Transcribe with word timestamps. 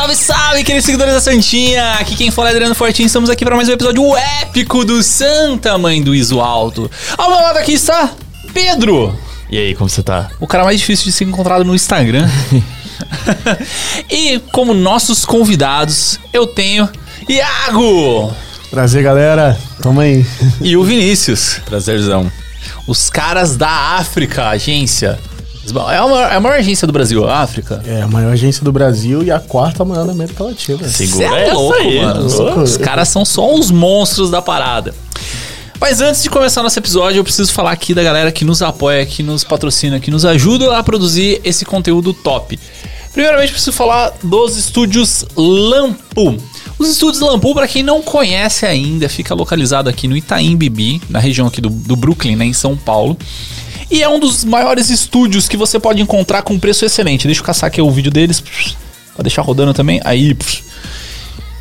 Salve, 0.00 0.16
salve, 0.16 0.64
queridos 0.64 0.86
seguidores 0.86 1.12
da 1.12 1.20
Santinha! 1.20 1.92
Aqui 1.92 2.16
quem 2.16 2.30
fala 2.30 2.48
é 2.48 2.52
Adriano 2.52 2.74
Fortinho, 2.74 3.06
estamos 3.06 3.28
aqui 3.28 3.44
para 3.44 3.54
mais 3.54 3.68
um 3.68 3.72
episódio 3.72 4.16
épico 4.40 4.82
do 4.82 5.02
Santa 5.02 5.76
Mãe 5.76 6.02
do 6.02 6.14
Iso 6.14 6.40
Alto. 6.40 6.90
Ao 7.18 7.28
meu 7.28 7.38
lado 7.38 7.58
aqui 7.58 7.74
está 7.74 8.10
Pedro, 8.54 9.14
E 9.50 9.58
aí, 9.58 9.74
como 9.74 9.90
você 9.90 10.02
tá? 10.02 10.30
o 10.40 10.46
cara 10.46 10.64
mais 10.64 10.80
difícil 10.80 11.04
de 11.04 11.12
ser 11.12 11.24
encontrado 11.24 11.66
no 11.66 11.74
Instagram. 11.74 12.26
e 14.08 14.38
como 14.54 14.72
nossos 14.72 15.26
convidados, 15.26 16.18
eu 16.32 16.46
tenho 16.46 16.88
Iago 17.28 18.34
Prazer, 18.70 19.02
galera. 19.02 19.60
Tamo 19.82 20.00
aí. 20.00 20.24
e 20.62 20.78
o 20.78 20.82
Vinícius. 20.82 21.60
Prazerzão. 21.66 22.32
Os 22.86 23.10
caras 23.10 23.54
da 23.54 23.68
África, 23.68 24.48
agência. 24.48 25.18
É 25.90 25.96
a 25.96 26.06
maior, 26.06 26.32
é 26.32 26.34
a 26.36 26.40
maior 26.40 26.58
agência 26.58 26.86
do 26.86 26.92
Brasil, 26.92 27.28
a 27.28 27.40
África. 27.40 27.82
É 27.86 28.02
a 28.02 28.08
maior 28.08 28.32
agência 28.32 28.64
do 28.64 28.72
Brasil 28.72 29.22
e 29.22 29.30
a 29.30 29.38
quarta 29.38 29.84
maior 29.84 30.06
da 30.06 30.12
América 30.12 30.42
Latina. 30.42 30.88
Segura 30.88 31.28
Cê 31.28 31.34
é 31.34 31.52
louco, 31.52 31.78
aí, 31.78 32.00
mano. 32.00 32.28
louco. 32.28 32.60
Os 32.60 32.76
caras 32.76 33.08
são 33.08 33.24
só 33.24 33.54
os 33.54 33.70
monstros 33.70 34.30
da 34.30 34.40
parada. 34.40 34.94
Mas 35.80 36.00
antes 36.00 36.22
de 36.22 36.28
começar 36.28 36.62
nosso 36.62 36.78
episódio, 36.78 37.20
eu 37.20 37.24
preciso 37.24 37.52
falar 37.52 37.72
aqui 37.72 37.94
da 37.94 38.02
galera 38.02 38.30
que 38.30 38.44
nos 38.44 38.60
apoia, 38.60 39.04
que 39.06 39.22
nos 39.22 39.44
patrocina, 39.44 39.98
que 39.98 40.10
nos 40.10 40.26
ajuda 40.26 40.76
a 40.76 40.82
produzir 40.82 41.40
esse 41.42 41.64
conteúdo 41.64 42.12
top. 42.12 42.58
Primeiramente, 43.12 43.50
preciso 43.52 43.72
falar 43.72 44.12
dos 44.22 44.56
estúdios 44.56 45.24
Lampu. 45.34 46.36
Os 46.78 46.88
estúdios 46.88 47.20
Lampu, 47.20 47.54
para 47.54 47.66
quem 47.66 47.82
não 47.82 48.02
conhece 48.02 48.66
ainda, 48.66 49.08
fica 49.08 49.34
localizado 49.34 49.88
aqui 49.88 50.06
no 50.06 50.16
Itaim 50.16 50.56
Bibi, 50.56 51.00
na 51.08 51.18
região 51.18 51.46
aqui 51.46 51.60
do, 51.60 51.70
do 51.70 51.96
Brooklyn, 51.96 52.36
né, 52.36 52.44
em 52.44 52.52
São 52.52 52.76
Paulo. 52.76 53.16
E 53.90 54.02
é 54.02 54.08
um 54.08 54.20
dos 54.20 54.44
maiores 54.44 54.88
estúdios 54.88 55.48
que 55.48 55.56
você 55.56 55.78
pode 55.78 56.00
encontrar 56.00 56.42
com 56.42 56.58
preço 56.58 56.84
excelente. 56.84 57.26
Deixa 57.26 57.40
eu 57.40 57.44
caçar 57.44 57.66
aqui 57.66 57.82
o 57.82 57.90
vídeo 57.90 58.10
deles, 58.10 58.40
pra 59.14 59.22
deixar 59.22 59.42
rodando 59.42 59.74
também. 59.74 60.00
Aí, 60.04 60.36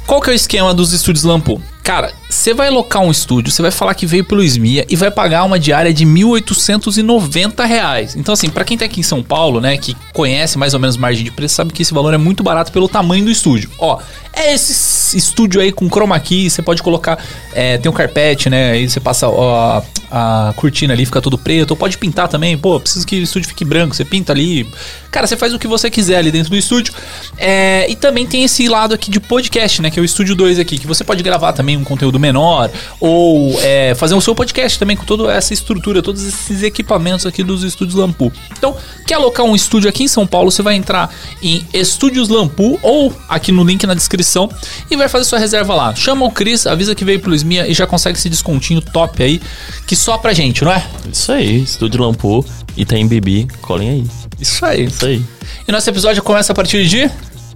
qual 0.06 0.22
que 0.22 0.30
é 0.30 0.34
o 0.34 0.36
esquema 0.36 0.74
dos 0.74 0.94
estúdios 0.94 1.24
Lampu? 1.24 1.62
Cara, 1.84 2.12
você 2.30 2.54
vai 2.54 2.70
locar 2.70 3.02
um 3.02 3.10
estúdio, 3.10 3.52
você 3.52 3.62
vai 3.62 3.72
falar 3.72 3.96
que 3.96 4.06
veio 4.06 4.24
pelo 4.24 4.44
SMIA 4.44 4.86
e 4.88 4.96
vai 4.96 5.10
pagar 5.10 5.44
uma 5.44 5.58
diária 5.58 5.92
de 5.92 6.06
1.890 6.06 7.66
reais. 7.66 8.16
Então, 8.16 8.34
assim, 8.34 8.50
pra 8.50 8.64
quem 8.64 8.78
tá 8.78 8.86
aqui 8.86 9.00
em 9.00 9.04
São 9.04 9.24
Paulo, 9.24 9.60
né, 9.60 9.78
que 9.78 9.96
conhece 10.14 10.58
mais 10.58 10.76
ou 10.76 10.80
menos 10.80 10.96
margem 10.98 11.24
de 11.24 11.32
preço, 11.32 11.56
sabe 11.56 11.74
que 11.74 11.82
esse 11.82 11.94
valor 11.94 12.14
é 12.14 12.18
muito 12.18 12.44
barato 12.44 12.72
pelo 12.72 12.88
tamanho 12.88 13.26
do 13.26 13.32
estúdio. 13.32 13.72
Ó, 13.80 14.00
é 14.34 14.54
esse 14.54 15.18
estúdio 15.18 15.60
aí 15.60 15.72
com 15.72 15.90
chroma 15.90 16.20
key, 16.20 16.50
você 16.50 16.62
pode 16.62 16.84
colocar, 16.84 17.18
é, 17.54 17.78
tem 17.80 17.92
um 17.92 17.96
carpete, 17.96 18.50
né, 18.50 18.72
aí 18.72 18.88
você 18.88 19.00
passa 19.00 19.28
ó, 19.28 19.82
a 20.12 20.54
cortina 20.56 20.94
ali, 20.94 21.06
fica 21.06 21.22
tudo 21.22 21.38
preto, 21.38 21.72
ou 21.72 21.78
pode 21.78 21.98
pintar 21.98 22.28
também, 22.28 22.58
pô, 22.58 22.80
preciso 22.80 23.06
que 23.06 23.20
o 23.20 23.24
estúdio 23.24 23.50
fique 23.50 23.66
branco, 23.66 23.96
você 23.96 24.06
pinta 24.06 24.32
ali. 24.32 24.70
Cara, 25.12 25.26
você 25.26 25.36
faz 25.36 25.54
o 25.54 25.60
que 25.60 25.68
você 25.68 25.90
quiser 25.90 26.18
ali 26.18 26.32
dentro 26.32 26.52
do 26.52 26.56
estúdio. 26.56 26.94
É, 27.38 27.90
e 27.90 27.96
também 27.96 28.28
tem 28.28 28.44
esse 28.44 28.68
lado 28.68 28.94
aqui 28.94 29.10
de 29.10 29.20
podcast, 29.20 29.82
né, 29.82 29.90
que 29.90 30.00
é 30.00 30.02
o 30.02 30.06
Estúdio 30.06 30.36
2 30.36 30.60
aqui, 30.60 30.78
que 30.78 30.86
você 30.86 31.04
pode 31.04 31.24
gravar 31.24 31.54
também 31.54 31.69
um 31.78 31.84
conteúdo 31.84 32.20
menor, 32.20 32.70
ou 33.00 33.60
é, 33.62 33.94
fazer 33.96 34.16
o 34.16 34.22
seu 34.22 34.36
podcast 34.36 34.78
também 34.78 34.96
com 34.96 35.06
toda 35.06 35.32
essa 35.32 35.54
estrutura, 35.54 36.02
todos 36.02 36.26
esses 36.26 36.64
equipamentos 36.64 37.26
aqui 37.26 37.44
dos 37.44 37.64
estúdios 37.64 37.96
Lampu. 37.96 38.32
Então, 38.58 38.76
quer 39.06 39.16
alocar 39.16 39.46
um 39.46 39.56
estúdio 39.56 39.90
aqui 39.90 40.04
em 40.04 40.08
São 40.08 40.26
Paulo, 40.26 40.52
você 40.52 40.62
vai 40.62 40.76
entrar 40.76 41.14
em 41.42 41.66
Estúdios 41.74 42.30
Lampu 42.30 42.80
ou 42.82 43.14
aqui 43.28 43.52
no 43.52 43.64
link 43.64 43.86
na 43.86 43.94
descrição 43.94 44.50
e 44.90 44.96
vai 44.96 45.10
fazer 45.10 45.26
sua 45.26 45.40
reserva 45.40 45.74
lá. 45.74 45.96
Chama 45.96 46.26
o 46.26 46.32
Cris, 46.32 46.68
avisa 46.68 46.94
que 46.96 47.06
veio 47.06 47.20
pelo 47.20 47.36
Smia 47.36 47.68
e 47.68 47.74
já 47.74 47.88
consegue 47.88 48.18
esse 48.18 48.30
descontinho 48.30 48.82
top 48.82 49.22
aí, 49.24 49.42
que 49.88 49.96
só 49.96 50.18
pra 50.18 50.34
gente, 50.34 50.64
não 50.64 50.72
é? 50.72 50.86
Isso 51.12 51.32
aí, 51.32 51.64
Estúdio 51.64 52.02
Lampu, 52.02 52.46
Itaim 52.78 53.08
Bibi, 53.08 53.48
colhem 53.62 53.90
aí. 53.90 54.08
Isso 54.40 54.66
aí. 54.66 54.86
Isso 54.86 55.06
aí. 55.06 55.22
E 55.68 55.72
nosso 55.72 55.90
episódio 55.90 56.24
começa 56.24 56.52
a 56.52 56.56
partir 56.56 56.86
de 56.86 57.10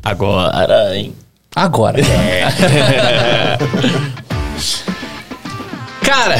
Agora, 0.03 0.97
hein? 0.97 1.13
Agora. 1.55 1.99
Cara, 6.03 6.37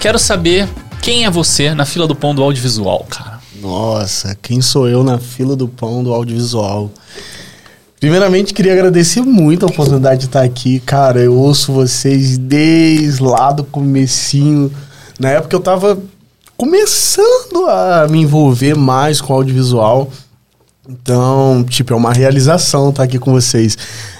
quero 0.00 0.18
saber 0.18 0.68
quem 1.02 1.24
é 1.24 1.30
você 1.30 1.74
na 1.74 1.84
fila 1.84 2.06
do 2.06 2.14
pão 2.14 2.34
do 2.34 2.42
audiovisual, 2.42 3.06
cara. 3.08 3.38
Nossa, 3.60 4.36
quem 4.40 4.62
sou 4.62 4.88
eu 4.88 5.02
na 5.02 5.18
fila 5.18 5.56
do 5.56 5.66
pão 5.68 6.02
do 6.02 6.12
audiovisual? 6.12 6.90
Primeiramente, 8.00 8.54
queria 8.54 8.72
agradecer 8.72 9.20
muito 9.22 9.66
a 9.66 9.68
oportunidade 9.68 10.20
de 10.20 10.26
estar 10.26 10.42
aqui. 10.42 10.78
Cara, 10.80 11.20
eu 11.20 11.34
ouço 11.34 11.72
vocês 11.72 12.38
desde 12.38 13.22
lá 13.22 13.50
do 13.50 13.64
comecinho. 13.64 14.72
Na 15.18 15.30
época 15.30 15.56
eu 15.56 15.60
tava 15.60 15.98
começando 16.56 17.66
a 17.68 18.06
me 18.08 18.20
envolver 18.20 18.76
mais 18.76 19.20
com 19.20 19.32
audiovisual. 19.32 20.10
Então, 20.88 21.64
tipo, 21.68 21.92
é 21.92 21.96
uma 21.96 22.12
realização 22.12 22.90
estar 22.90 23.02
aqui 23.02 23.18
com 23.18 23.32
vocês. 23.32 23.76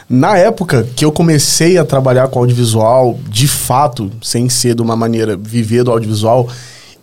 Na 0.08 0.38
época 0.38 0.88
que 0.96 1.04
eu 1.04 1.12
comecei 1.12 1.76
a 1.76 1.84
trabalhar 1.84 2.28
com 2.28 2.38
audiovisual, 2.38 3.18
de 3.28 3.46
fato, 3.46 4.10
sem 4.22 4.48
ser 4.48 4.74
de 4.74 4.80
uma 4.80 4.96
maneira 4.96 5.36
viver 5.36 5.84
do 5.84 5.90
audiovisual, 5.90 6.48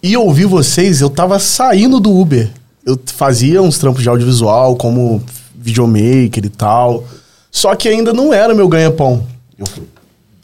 e 0.02 0.18
ouvir 0.18 0.46
vocês, 0.46 1.02
eu 1.02 1.10
tava 1.10 1.38
saindo 1.38 2.00
do 2.00 2.12
Uber. 2.12 2.50
Eu 2.84 3.00
fazia 3.06 3.62
uns 3.62 3.78
trampos 3.78 4.02
de 4.02 4.10
audiovisual, 4.10 4.76
como 4.76 5.24
videomaker 5.56 6.46
e 6.46 6.50
tal. 6.50 7.04
Só 7.52 7.76
que 7.76 7.88
ainda 7.88 8.12
não 8.12 8.34
era 8.34 8.54
meu 8.54 8.68
ganha-pão. 8.68 9.26
Eu 9.58 9.68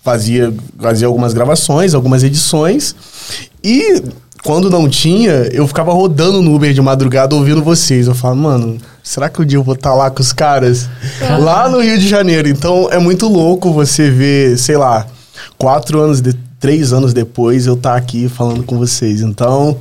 fazia, 0.04 0.54
fazia 0.80 1.08
algumas 1.08 1.34
gravações, 1.34 1.94
algumas 1.94 2.24
edições. 2.24 2.96
E 3.64 4.04
quando 4.44 4.70
não 4.70 4.90
tinha, 4.90 5.32
eu 5.52 5.68
ficava 5.68 5.94
rodando 5.94 6.42
no 6.42 6.56
Uber 6.56 6.74
de 6.74 6.82
madrugada 6.82 7.36
ouvindo 7.36 7.64
vocês. 7.64 8.08
Eu 8.08 8.16
falava, 8.16 8.40
mano, 8.40 8.78
será 9.04 9.30
que 9.30 9.42
um 9.42 9.46
dia 9.46 9.58
eu 9.58 9.64
vou 9.64 9.76
estar 9.76 9.94
lá 9.94 10.10
com 10.10 10.22
os 10.22 10.34
caras? 10.34 10.90
Lá 11.40 11.70
no 11.70 11.82
Rio 11.82 11.98
de 11.98 12.08
Janeiro. 12.08 12.48
Então 12.48 12.90
é 12.92 12.98
muito 12.98 13.28
louco 13.28 13.72
você 13.72 14.10
ver, 14.10 14.58
sei 14.58 14.78
lá, 14.78 15.06
quatro 15.58 16.00
anos, 16.00 16.22
de, 16.22 16.34
três 16.60 16.92
anos 16.92 17.14
depois 17.14 17.68
eu 17.68 17.76
estar 17.76 17.96
aqui 17.96 18.28
falando 18.28 18.64
com 18.64 18.78
vocês. 18.78 19.22
Então. 19.22 19.78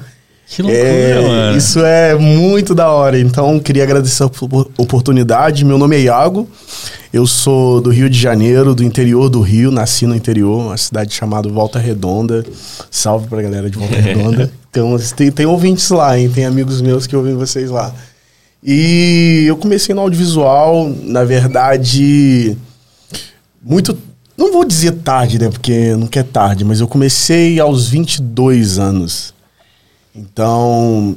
Que 0.52 0.62
loucura, 0.62 0.82
É, 0.84 1.20
mano. 1.28 1.56
isso 1.56 1.78
é 1.84 2.14
muito 2.16 2.74
da 2.74 2.90
hora. 2.90 3.16
Então, 3.18 3.60
queria 3.60 3.84
agradecer 3.84 4.24
a 4.24 4.26
opor- 4.26 4.68
oportunidade. 4.76 5.64
Meu 5.64 5.78
nome 5.78 5.94
é 5.96 6.00
Iago. 6.00 6.48
Eu 7.12 7.24
sou 7.26 7.80
do 7.80 7.90
Rio 7.90 8.10
de 8.10 8.18
Janeiro, 8.18 8.74
do 8.74 8.82
interior 8.82 9.28
do 9.28 9.40
Rio. 9.40 9.70
Nasci 9.70 10.06
no 10.06 10.14
interior, 10.14 10.58
uma 10.66 10.76
cidade 10.76 11.14
chamada 11.14 11.48
Volta 11.48 11.78
Redonda. 11.78 12.44
Salve 12.90 13.28
pra 13.28 13.40
galera 13.42 13.70
de 13.70 13.78
Volta 13.78 13.94
Redonda. 14.00 14.52
Então, 14.70 14.96
tem, 15.16 15.30
tem 15.30 15.46
ouvintes 15.46 15.88
lá, 15.90 16.18
hein? 16.18 16.28
Tem 16.28 16.44
amigos 16.44 16.80
meus 16.80 17.06
que 17.06 17.14
ouvem 17.14 17.34
vocês 17.36 17.70
lá. 17.70 17.94
E 18.62 19.44
eu 19.46 19.56
comecei 19.56 19.94
no 19.94 20.00
audiovisual, 20.00 20.92
na 21.04 21.22
verdade, 21.24 22.56
muito. 23.64 23.96
Não 24.36 24.52
vou 24.52 24.64
dizer 24.64 24.92
tarde, 25.04 25.38
né? 25.38 25.48
Porque 25.48 25.94
nunca 25.94 26.18
é 26.20 26.22
tarde, 26.24 26.64
mas 26.64 26.80
eu 26.80 26.88
comecei 26.88 27.60
aos 27.60 27.88
22 27.88 28.78
anos. 28.80 29.32
Então, 30.14 31.16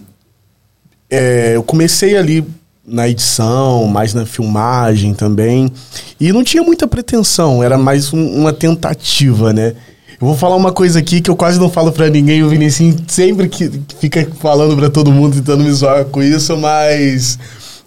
é, 1.09 1.55
eu 1.55 1.63
comecei 1.63 2.15
ali 2.17 2.43
na 2.85 3.07
edição, 3.07 3.87
mais 3.87 4.13
na 4.13 4.25
filmagem 4.25 5.13
também. 5.13 5.71
E 6.19 6.31
não 6.31 6.43
tinha 6.43 6.63
muita 6.63 6.87
pretensão, 6.87 7.63
era 7.63 7.77
mais 7.77 8.13
um- 8.13 8.39
uma 8.39 8.51
tentativa, 8.53 9.53
né? 9.53 9.73
Eu 10.19 10.27
vou 10.27 10.37
falar 10.37 10.55
uma 10.55 10.71
coisa 10.71 10.99
aqui 10.99 11.21
que 11.21 11.29
eu 11.29 11.35
quase 11.35 11.59
não 11.59 11.69
falo 11.69 11.91
pra 11.91 12.09
ninguém, 12.09 12.43
o 12.43 12.49
Vinicius 12.49 12.95
sempre 13.07 13.47
que, 13.49 13.69
fica 13.99 14.27
falando 14.39 14.75
pra 14.75 14.89
todo 14.89 15.11
mundo, 15.11 15.35
tentando 15.35 15.63
me 15.63 15.71
zoar 15.71 16.05
com 16.05 16.21
isso, 16.21 16.55
mas 16.57 17.37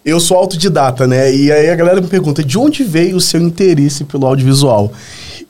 eu 0.05 0.19
sou 0.21 0.37
autodidata, 0.37 1.07
né? 1.07 1.35
E 1.35 1.51
aí 1.53 1.71
a 1.71 1.75
galera 1.77 2.01
me 2.01 2.07
pergunta, 2.09 2.43
de 2.43 2.59
onde 2.59 2.83
veio 2.85 3.17
o 3.17 3.21
seu 3.21 3.41
interesse 3.41 4.05
pelo 4.05 4.27
audiovisual? 4.27 4.93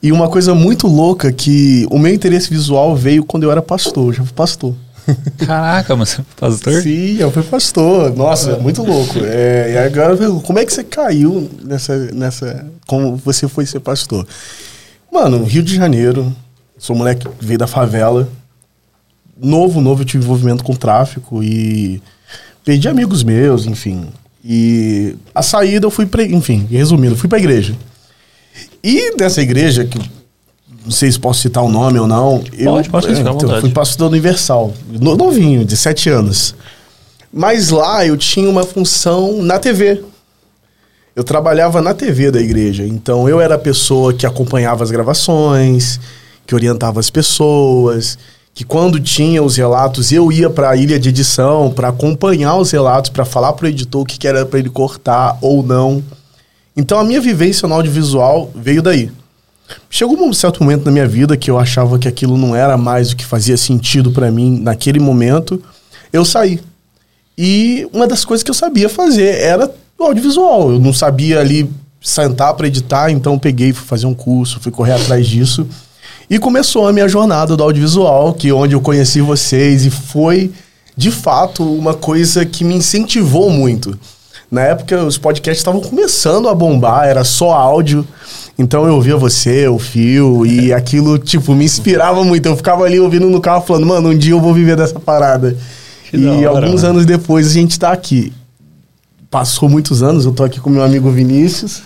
E 0.02 0.12
uma 0.12 0.28
coisa 0.28 0.54
muito 0.54 0.86
louca 0.86 1.32
que 1.32 1.86
o 1.90 1.98
meu 1.98 2.12
interesse 2.12 2.50
visual 2.50 2.94
veio 2.94 3.24
quando 3.24 3.44
eu 3.44 3.50
era 3.50 3.62
pastor, 3.62 4.08
eu 4.08 4.12
já 4.12 4.22
fui 4.24 4.32
pastor. 4.34 4.74
Caraca, 5.38 5.96
mas 5.96 6.10
você 6.10 6.20
é 6.20 6.24
pastor? 6.36 6.82
Sim, 6.82 7.16
eu 7.18 7.30
fui 7.30 7.42
pastor. 7.42 8.14
Nossa, 8.14 8.56
muito 8.58 8.82
louco. 8.82 9.18
É, 9.22 9.72
e 9.72 9.78
agora 9.78 10.16
como 10.42 10.58
é 10.58 10.64
que 10.64 10.72
você 10.72 10.84
caiu 10.84 11.50
nessa, 11.62 11.96
nessa. 12.12 12.66
Como 12.86 13.16
você 13.16 13.48
foi 13.48 13.66
ser 13.66 13.80
pastor? 13.80 14.26
Mano, 15.12 15.44
Rio 15.44 15.62
de 15.62 15.74
Janeiro, 15.74 16.34
sou 16.78 16.96
moleque 16.96 17.28
que 17.28 17.44
veio 17.44 17.58
da 17.58 17.66
favela. 17.66 18.28
Novo, 19.40 19.80
novo, 19.80 20.02
eu 20.02 20.06
tive 20.06 20.24
envolvimento 20.24 20.64
com 20.64 20.74
tráfico 20.74 21.42
e 21.42 22.02
perdi 22.64 22.88
amigos 22.88 23.22
meus, 23.22 23.66
enfim. 23.66 24.08
E 24.44 25.16
a 25.34 25.42
saída 25.42 25.86
eu 25.86 25.90
fui 25.90 26.06
pra. 26.06 26.22
Enfim, 26.22 26.66
resumindo, 26.70 27.16
fui 27.16 27.28
pra 27.28 27.38
igreja. 27.38 27.76
E 28.82 29.16
dessa 29.16 29.42
igreja, 29.42 29.84
que 29.84 29.98
não 30.86 30.92
sei 30.92 31.12
se 31.12 31.18
posso 31.18 31.40
citar 31.40 31.62
o 31.62 31.68
nome 31.68 31.98
ou 31.98 32.06
não. 32.06 32.42
eu, 32.56 32.72
Pode, 32.72 32.88
pode, 32.88 33.06
fica 33.08 33.18
à 33.18 33.20
então, 33.20 33.32
vontade. 33.38 33.60
fui 33.60 33.70
pastor 33.70 33.98
da 34.08 34.12
Universal, 34.12 34.72
no- 34.88 35.16
novinho, 35.16 35.64
de 35.64 35.76
sete 35.76 36.08
anos. 36.08 36.54
Mas 37.32 37.68
lá 37.70 38.06
eu 38.06 38.16
tinha 38.16 38.48
uma 38.48 38.62
função 38.64 39.42
na 39.42 39.58
TV. 39.58 40.02
Eu 41.14 41.24
trabalhava 41.24 41.82
na 41.82 41.92
TV 41.94 42.30
da 42.30 42.40
igreja, 42.40 42.84
então 42.86 43.28
eu 43.28 43.40
era 43.40 43.54
a 43.56 43.58
pessoa 43.58 44.12
que 44.14 44.26
acompanhava 44.26 44.84
as 44.84 44.90
gravações, 44.90 45.98
que 46.46 46.54
orientava 46.54 47.00
as 47.00 47.10
pessoas, 47.10 48.18
que 48.54 48.64
quando 48.64 49.00
tinha 49.00 49.42
os 49.42 49.56
relatos 49.56 50.12
eu 50.12 50.30
ia 50.30 50.48
para 50.48 50.70
a 50.70 50.76
ilha 50.76 50.98
de 50.98 51.08
edição 51.08 51.70
para 51.74 51.88
acompanhar 51.88 52.56
os 52.56 52.70
relatos, 52.70 53.10
para 53.10 53.24
falar 53.24 53.52
para 53.54 53.64
o 53.66 53.68
editor 53.68 54.02
o 54.02 54.04
que, 54.04 54.18
que 54.18 54.28
era 54.28 54.46
para 54.46 54.58
ele 54.58 54.70
cortar 54.70 55.36
ou 55.40 55.62
não. 55.62 56.02
Então 56.76 56.98
a 56.98 57.04
minha 57.04 57.20
vivência 57.20 57.66
no 57.66 57.74
audiovisual 57.74 58.50
veio 58.54 58.82
daí. 58.82 59.10
Chegou 59.90 60.16
um 60.22 60.32
certo 60.32 60.62
momento 60.62 60.84
na 60.84 60.92
minha 60.92 61.06
vida 61.06 61.36
que 61.36 61.50
eu 61.50 61.58
achava 61.58 61.98
que 61.98 62.08
aquilo 62.08 62.36
não 62.36 62.54
era 62.54 62.76
mais 62.76 63.10
o 63.10 63.16
que 63.16 63.24
fazia 63.24 63.56
sentido 63.56 64.10
para 64.10 64.30
mim 64.30 64.60
naquele 64.60 65.00
momento. 65.00 65.62
Eu 66.12 66.24
saí. 66.24 66.60
E 67.36 67.86
uma 67.92 68.06
das 68.06 68.24
coisas 68.24 68.42
que 68.42 68.50
eu 68.50 68.54
sabia 68.54 68.88
fazer 68.88 69.40
era 69.40 69.70
o 69.98 70.04
audiovisual. 70.04 70.72
Eu 70.72 70.78
não 70.78 70.92
sabia 70.92 71.40
ali 71.40 71.68
sentar 72.00 72.54
para 72.54 72.66
editar, 72.66 73.10
então 73.10 73.38
peguei, 73.38 73.72
fui 73.72 73.86
fazer 73.86 74.06
um 74.06 74.14
curso, 74.14 74.60
fui 74.60 74.70
correr 74.70 74.92
atrás 74.92 75.26
disso. 75.26 75.66
E 76.28 76.38
começou 76.38 76.86
a 76.86 76.92
minha 76.92 77.08
jornada 77.08 77.56
do 77.56 77.62
audiovisual, 77.62 78.34
que 78.34 78.52
onde 78.52 78.74
eu 78.74 78.80
conheci 78.80 79.20
vocês 79.20 79.84
e 79.84 79.90
foi 79.90 80.52
de 80.96 81.10
fato 81.10 81.62
uma 81.62 81.94
coisa 81.94 82.44
que 82.44 82.64
me 82.64 82.74
incentivou 82.74 83.50
muito. 83.50 83.98
Na 84.50 84.62
época 84.62 85.04
os 85.04 85.18
podcasts 85.18 85.60
estavam 85.60 85.80
começando 85.80 86.48
a 86.48 86.54
bombar, 86.54 87.06
era 87.06 87.24
só 87.24 87.52
áudio. 87.52 88.06
Então 88.58 88.86
eu 88.86 88.94
ouvia 88.94 89.16
você, 89.16 89.68
o 89.68 89.78
Fio, 89.78 90.46
e 90.46 90.72
aquilo, 90.72 91.18
tipo, 91.18 91.54
me 91.54 91.64
inspirava 91.64 92.24
muito. 92.24 92.46
Eu 92.46 92.56
ficava 92.56 92.84
ali 92.84 92.98
ouvindo 92.98 93.28
no 93.28 93.40
carro 93.40 93.62
falando, 93.62 93.86
mano, 93.86 94.10
um 94.10 94.16
dia 94.16 94.32
eu 94.32 94.40
vou 94.40 94.54
viver 94.54 94.76
dessa 94.76 94.98
parada. 94.98 95.56
Que 96.10 96.16
e 96.16 96.26
hora, 96.26 96.64
alguns 96.66 96.82
mano. 96.82 96.94
anos 96.94 97.06
depois 97.06 97.48
a 97.48 97.52
gente 97.52 97.78
tá 97.78 97.92
aqui. 97.92 98.32
Passou 99.30 99.68
muitos 99.68 100.02
anos, 100.02 100.24
eu 100.24 100.32
tô 100.32 100.42
aqui 100.42 100.58
com 100.58 100.70
meu 100.70 100.82
amigo 100.82 101.10
Vinícius. 101.10 101.82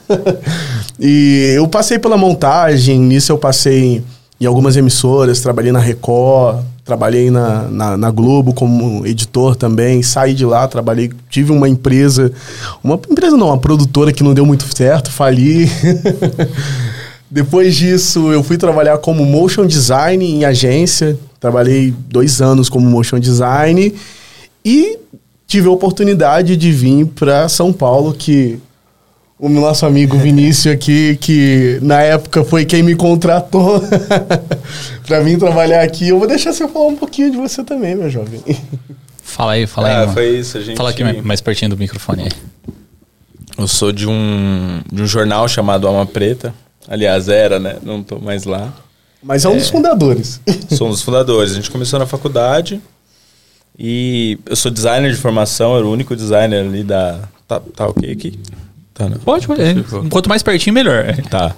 e 1.01 1.55
eu 1.57 1.67
passei 1.67 1.99
pela 1.99 2.17
montagem, 2.17 3.01
nisso 3.01 3.33
eu 3.33 3.39
passei 3.39 4.05
em 4.41 4.47
algumas 4.47 4.77
emissoras, 4.77 5.41
trabalhei 5.41 5.73
na 5.73 5.81
Record, 5.81 6.65
trabalhei 6.85 7.31
na, 7.31 7.63
na, 7.65 7.97
na 7.97 8.11
Globo 8.11 8.53
como 8.53 9.07
editor 9.07 9.55
também, 9.57 10.03
saí 10.03 10.35
de 10.35 10.45
lá, 10.45 10.67
trabalhei, 10.67 11.11
tive 11.29 11.53
uma 11.53 11.69
empresa, 11.69 12.33
uma 12.83 12.95
empresa 12.95 13.37
não, 13.37 13.49
uma 13.49 13.59
produtora 13.59 14.13
que 14.13 14.23
não 14.23 14.35
deu 14.35 14.45
muito 14.47 14.65
certo, 14.77 15.11
fali. 15.11 15.71
Depois 17.31 17.77
disso, 17.77 18.33
eu 18.33 18.43
fui 18.43 18.59
trabalhar 18.59 18.99
como 18.99 19.25
motion 19.25 19.65
design 19.65 20.25
em 20.25 20.45
agência. 20.45 21.17
Trabalhei 21.39 21.95
dois 22.09 22.43
anos 22.43 22.69
como 22.69 22.91
motion 22.91 23.21
design 23.21 23.95
e 24.65 24.99
tive 25.47 25.69
a 25.69 25.71
oportunidade 25.71 26.57
de 26.57 26.73
vir 26.73 27.07
para 27.07 27.49
São 27.49 27.73
Paulo, 27.73 28.13
que 28.13 28.59
o 29.41 29.49
nosso 29.49 29.87
amigo 29.87 30.19
Vinícius 30.19 30.75
aqui, 30.75 31.17
que 31.17 31.79
na 31.81 32.03
época 32.03 32.45
foi 32.45 32.67
quem 32.67 32.83
me 32.83 32.95
contratou 32.95 33.83
para 35.07 35.21
vir 35.21 35.39
trabalhar 35.39 35.83
aqui. 35.83 36.09
Eu 36.09 36.19
vou 36.19 36.29
deixar 36.29 36.53
você 36.53 36.69
falar 36.69 36.87
um 36.89 36.97
pouquinho 36.97 37.31
de 37.31 37.39
você 37.39 37.65
também, 37.65 37.95
meu 37.95 38.11
jovem. 38.11 38.43
Fala 39.23 39.53
aí, 39.53 39.67
fala 39.67 39.89
aí. 39.89 39.95
Ah, 39.95 40.01
mano. 40.01 40.13
foi 40.13 40.29
isso, 40.37 40.59
a 40.59 40.61
gente... 40.61 40.77
Fala 40.77 40.91
aqui 40.91 41.03
mais- 41.23 41.41
pertinho 41.41 41.71
do 41.71 41.79
microfone 41.79 42.25
aí. 42.25 42.31
Eu 43.57 43.67
sou 43.67 43.93
de 43.93 44.07
um, 44.07 44.83
de 44.93 45.03
um 45.03 45.07
jornal 45.07 45.49
chamado 45.49 45.87
Alma 45.89 46.05
Preta. 46.05 46.55
Aliás, 46.87 47.29
era, 47.29 47.59
né? 47.59 47.77
Não 47.83 48.03
tô 48.03 48.19
mais 48.19 48.45
lá. 48.45 48.73
Mas 49.23 49.45
é 49.47 49.49
um 49.49 49.57
dos 49.57 49.71
fundadores. 49.71 50.41
Sou 50.71 50.87
um 50.87 50.91
dos 50.91 51.03
fundadores. 51.03 51.53
A 51.53 51.55
gente 51.57 51.71
começou 51.71 51.99
na 51.99 52.07
faculdade 52.07 52.81
e 53.79 54.39
eu 54.47 54.57
sou 54.57 54.71
designer 54.71 55.11
de 55.11 55.19
formação, 55.19 55.77
era 55.77 55.87
o 55.87 55.93
único 55.93 56.17
designer 56.17 56.65
ali 56.65 56.83
da... 56.83 57.21
Tá, 57.47 57.61
tá 57.61 57.87
ok 57.87 58.11
aqui? 58.11 58.39
Tá, 58.95 59.09
né? 59.09 59.17
Pode, 59.25 59.47
pode. 59.47 59.63
é. 59.63 59.75
Quanto 60.11 60.29
mais 60.29 60.43
pertinho, 60.43 60.75
melhor. 60.75 61.15
Tá. 61.31 61.55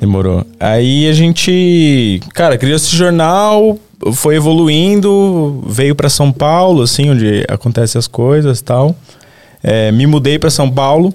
Demorou. 0.00 0.44
Aí 0.60 1.08
a 1.08 1.12
gente, 1.12 2.20
cara, 2.34 2.58
criou 2.58 2.76
esse 2.76 2.94
jornal, 2.94 3.78
foi 4.12 4.36
evoluindo, 4.36 5.64
veio 5.66 5.94
pra 5.94 6.08
São 6.10 6.30
Paulo, 6.30 6.82
assim, 6.82 7.10
onde 7.10 7.44
acontecem 7.48 7.98
as 7.98 8.06
coisas 8.06 8.60
e 8.60 8.64
tal. 8.64 8.94
É, 9.62 9.90
me 9.90 10.06
mudei 10.06 10.38
pra 10.38 10.50
São 10.50 10.70
Paulo. 10.70 11.14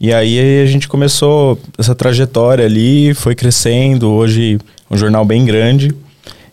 E 0.00 0.12
aí 0.14 0.62
a 0.62 0.66
gente 0.66 0.88
começou 0.88 1.58
essa 1.78 1.94
trajetória 1.94 2.64
ali, 2.64 3.12
foi 3.12 3.34
crescendo. 3.34 4.08
Hoje 4.10 4.58
é 4.90 4.94
um 4.94 4.96
jornal 4.96 5.24
bem 5.26 5.44
grande. 5.44 5.94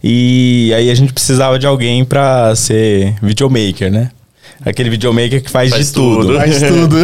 E 0.03 0.74
aí 0.75 0.89
a 0.92 0.95
gente 0.95 1.13
precisava 1.13 1.57
de 1.57 1.65
alguém 1.65 2.03
pra 2.03 2.53
ser 2.56 3.15
videomaker, 3.21 3.89
né? 3.89 4.12
Aquele 4.65 4.89
videomaker 4.89 5.42
que 5.44 5.50
faz, 5.50 5.69
Faz 5.69 5.88
de 5.88 5.94
tudo. 5.94 6.25
tudo. 6.27 6.36
Faz 6.38 6.59
tudo. 6.62 6.95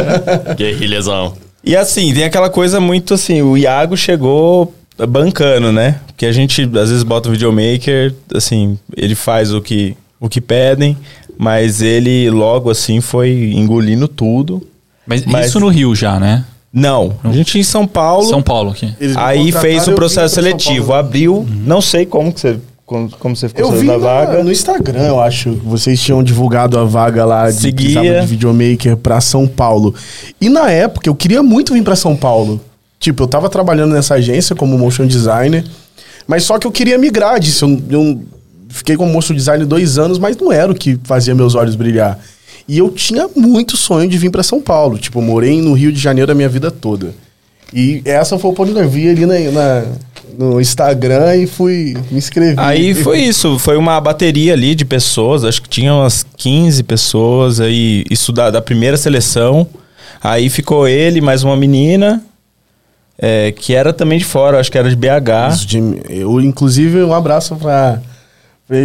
Guerrilhazão. 0.56 1.34
E 1.62 1.76
assim, 1.76 2.12
tem 2.14 2.24
aquela 2.24 2.48
coisa 2.48 2.80
muito 2.80 3.14
assim, 3.14 3.42
o 3.42 3.56
Iago 3.56 3.96
chegou 3.96 4.72
bancando, 5.08 5.72
né? 5.72 6.00
Porque 6.06 6.26
a 6.26 6.32
gente 6.32 6.62
às 6.62 6.88
vezes 6.90 7.02
bota 7.02 7.28
o 7.28 7.32
videomaker, 7.32 8.14
assim, 8.34 8.78
ele 8.96 9.14
faz 9.14 9.52
o 9.52 9.60
que, 9.60 9.96
o 10.18 10.28
que 10.28 10.40
pedem, 10.40 10.96
mas 11.38 11.82
ele 11.82 12.30
logo 12.30 12.70
assim 12.70 13.00
foi 13.00 13.52
engolindo 13.54 14.06
tudo. 14.08 14.66
Mas, 15.06 15.24
Mas- 15.24 15.46
isso 15.46 15.60
no 15.60 15.68
Rio 15.68 15.94
já, 15.94 16.18
né? 16.20 16.44
Não, 16.72 17.16
a 17.24 17.32
gente 17.32 17.58
em 17.58 17.64
São 17.64 17.84
Paulo, 17.84 18.28
São 18.28 18.40
Paulo 18.40 18.70
aqui. 18.70 18.94
Aí 19.16 19.50
fez 19.50 19.88
o 19.88 19.92
processo 19.92 20.36
seletivo, 20.36 20.92
abriu, 20.92 21.44
não 21.66 21.80
sei 21.80 22.06
como 22.06 22.32
que 22.32 22.38
você 22.40 22.58
como, 22.90 23.08
como 23.20 23.36
você 23.36 23.48
ficou 23.48 23.66
Eu 23.72 23.80
vi 23.80 23.86
da 23.86 23.92
na- 23.92 23.98
vaga. 23.98 24.42
no 24.42 24.50
Instagram, 24.50 25.06
eu 25.06 25.20
acho. 25.20 25.52
que 25.52 25.64
Vocês 25.64 26.00
tinham 26.00 26.24
divulgado 26.24 26.76
a 26.76 26.84
vaga 26.84 27.24
lá 27.24 27.48
de 27.48 27.56
Seguia. 27.60 28.20
de 28.20 28.26
videomaker 28.26 28.96
pra 28.96 29.20
São 29.20 29.46
Paulo. 29.46 29.94
E 30.40 30.48
na 30.48 30.68
época 30.72 31.08
eu 31.08 31.14
queria 31.14 31.40
muito 31.40 31.72
vir 31.72 31.84
pra 31.84 31.94
São 31.94 32.16
Paulo. 32.16 32.60
Tipo, 32.98 33.22
eu 33.22 33.28
tava 33.28 33.48
trabalhando 33.48 33.92
nessa 33.94 34.14
agência 34.14 34.56
como 34.56 34.76
motion 34.76 35.06
designer, 35.06 35.64
mas 36.26 36.42
só 36.42 36.58
que 36.58 36.66
eu 36.66 36.72
queria 36.72 36.98
migrar 36.98 37.38
disso. 37.38 37.64
Eu, 37.64 38.00
eu 38.00 38.20
fiquei 38.68 38.96
como 38.96 39.12
motion 39.12 39.34
designer 39.34 39.64
dois 39.66 39.96
anos, 39.96 40.18
mas 40.18 40.36
não 40.36 40.50
era 40.52 40.72
o 40.72 40.74
que 40.74 40.98
fazia 41.04 41.32
meus 41.34 41.54
olhos 41.54 41.76
brilhar. 41.76 42.18
E 42.66 42.76
eu 42.78 42.90
tinha 42.90 43.28
muito 43.36 43.76
sonho 43.76 44.08
de 44.10 44.18
vir 44.18 44.30
pra 44.30 44.42
São 44.42 44.60
Paulo. 44.60 44.98
Tipo, 44.98 45.20
eu 45.20 45.22
morei 45.22 45.62
no 45.62 45.72
Rio 45.74 45.92
de 45.92 46.00
Janeiro 46.00 46.32
a 46.32 46.34
minha 46.34 46.48
vida 46.48 46.70
toda. 46.72 47.14
E 47.72 48.02
essa 48.04 48.38
foi 48.38 48.50
a 48.50 48.52
oportunidade. 48.52 48.86
Eu 48.86 48.90
vi 48.90 49.08
ali 49.08 49.26
na, 49.26 49.38
na- 49.50 49.84
no 50.38 50.60
Instagram 50.60 51.36
e 51.36 51.46
fui 51.46 51.96
me 52.10 52.18
inscrever. 52.18 52.58
Aí 52.58 52.94
foi 53.02 53.20
isso, 53.20 53.58
foi 53.58 53.76
uma 53.76 54.00
bateria 54.00 54.52
ali 54.54 54.74
de 54.74 54.84
pessoas, 54.84 55.44
acho 55.44 55.60
que 55.62 55.68
tinha 55.68 55.92
umas 55.94 56.24
15 56.36 56.82
pessoas, 56.84 57.60
aí 57.60 58.04
isso 58.10 58.32
da, 58.32 58.50
da 58.50 58.60
primeira 58.62 58.96
seleção. 58.96 59.66
Aí 60.22 60.48
ficou 60.50 60.86
ele, 60.88 61.20
mais 61.20 61.42
uma 61.44 61.56
menina, 61.56 62.22
é, 63.18 63.52
que 63.52 63.74
era 63.74 63.92
também 63.92 64.18
de 64.18 64.24
fora, 64.24 64.58
acho 64.60 64.70
que 64.70 64.78
era 64.78 64.88
de 64.88 64.96
BH. 64.96 65.52
Isso, 65.54 65.68
Jimmy. 65.68 66.00
Eu, 66.08 66.40
inclusive, 66.40 67.02
um 67.02 67.12
abraço 67.14 67.54
pra. 67.56 68.00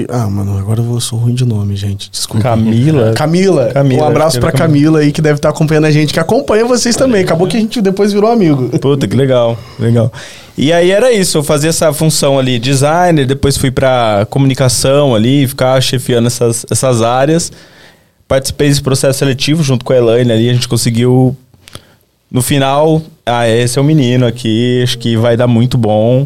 Pra- 0.07 0.17
Ah, 0.23 0.29
mano, 0.29 0.57
agora 0.57 0.81
eu 0.81 0.99
sou 0.99 1.19
ruim 1.19 1.33
de 1.35 1.45
nome, 1.45 1.75
gente. 1.75 2.09
Desculpa. 2.09 2.41
Camila. 2.43 3.13
Camila. 3.13 3.71
Camila, 3.71 4.03
um 4.03 4.07
abraço 4.07 4.39
pra 4.39 4.51
Camila 4.51 4.99
aí 4.99 5.11
que 5.11 5.21
deve 5.21 5.35
estar 5.37 5.49
acompanhando 5.49 5.85
a 5.85 5.91
gente, 5.91 6.11
que 6.11 6.19
acompanha 6.19 6.65
vocês 6.65 6.95
também. 6.95 7.23
Acabou 7.23 7.47
que 7.47 7.55
a 7.55 7.59
gente 7.59 7.81
depois 7.81 8.11
virou 8.11 8.31
amigo. 8.31 8.67
Puta, 8.79 9.07
que 9.07 9.15
legal, 9.15 9.57
legal. 9.79 10.11
E 10.57 10.73
aí 10.73 10.89
era 10.89 11.11
isso, 11.11 11.37
eu 11.37 11.43
fazia 11.43 11.69
essa 11.69 11.91
função 11.93 12.39
ali, 12.39 12.57
designer, 12.57 13.25
depois 13.27 13.57
fui 13.57 13.69
pra 13.71 14.25
comunicação 14.29 15.13
ali, 15.13 15.47
ficar 15.47 15.79
chefiando 15.81 16.27
essas, 16.27 16.65
essas 16.71 17.01
áreas. 17.01 17.51
Participei 18.27 18.69
desse 18.69 18.81
processo 18.81 19.19
seletivo 19.19 19.61
junto 19.61 19.85
com 19.85 19.93
a 19.93 19.97
Elaine 19.97 20.31
ali, 20.31 20.49
a 20.49 20.53
gente 20.53 20.67
conseguiu. 20.67 21.35
No 22.31 22.41
final, 22.41 23.01
ah, 23.25 23.47
esse 23.47 23.77
é 23.77 23.81
o 23.81 23.85
menino 23.85 24.25
aqui, 24.25 24.81
acho 24.83 24.97
que 24.97 25.15
vai 25.15 25.37
dar 25.37 25.45
muito 25.47 25.77
bom. 25.77 26.25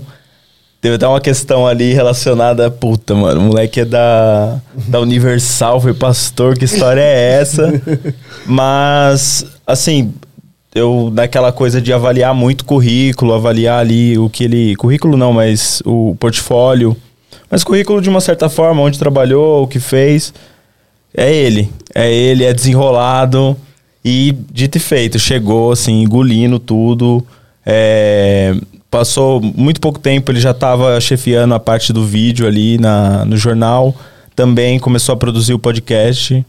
Teve 0.81 0.95
até 0.95 1.05
uma 1.07 1.19
questão 1.19 1.67
ali 1.67 1.93
relacionada, 1.93 2.71
puta, 2.71 3.13
mano, 3.13 3.41
o 3.41 3.43
moleque 3.43 3.81
é 3.81 3.85
da, 3.85 4.61
da 4.87 5.01
Universal, 5.01 5.81
foi 5.81 5.93
pastor, 5.93 6.57
que 6.57 6.63
história 6.63 7.01
é 7.01 7.41
essa? 7.41 7.81
Mas, 8.47 9.45
assim, 9.67 10.13
eu 10.73 11.11
naquela 11.13 11.51
coisa 11.51 11.81
de 11.81 11.91
avaliar 11.91 12.33
muito 12.33 12.63
currículo, 12.63 13.33
avaliar 13.33 13.79
ali 13.79 14.17
o 14.17 14.29
que 14.29 14.43
ele. 14.43 14.75
Currículo 14.75 15.17
não, 15.17 15.33
mas 15.33 15.81
o 15.85 16.15
portfólio. 16.19 16.95
Mas 17.49 17.63
currículo 17.63 18.01
de 18.01 18.09
uma 18.09 18.21
certa 18.21 18.47
forma, 18.47 18.81
onde 18.81 18.99
trabalhou, 18.99 19.63
o 19.63 19.67
que 19.67 19.79
fez. 19.79 20.33
É 21.13 21.33
ele. 21.33 21.69
É 21.93 22.11
ele, 22.11 22.43
é 22.45 22.53
desenrolado. 22.53 23.57
E 24.05 24.33
dito 24.51 24.77
e 24.77 24.79
feito, 24.79 25.19
chegou 25.19 25.71
assim, 25.71 26.03
engolindo 26.03 26.59
tudo. 26.59 27.25
É, 27.65 28.55
passou 28.89 29.39
muito 29.41 29.79
pouco 29.79 29.99
tempo, 29.99 30.31
ele 30.31 30.39
já 30.39 30.51
estava 30.51 30.99
chefiando 30.99 31.53
a 31.53 31.59
parte 31.59 31.93
do 31.93 32.03
vídeo 32.05 32.47
ali 32.47 32.77
na, 32.77 33.25
no 33.25 33.37
jornal. 33.37 33.95
Também 34.35 34.79
começou 34.79 35.13
a 35.13 35.17
produzir 35.17 35.53
o 35.53 35.59
podcast. 35.59 36.45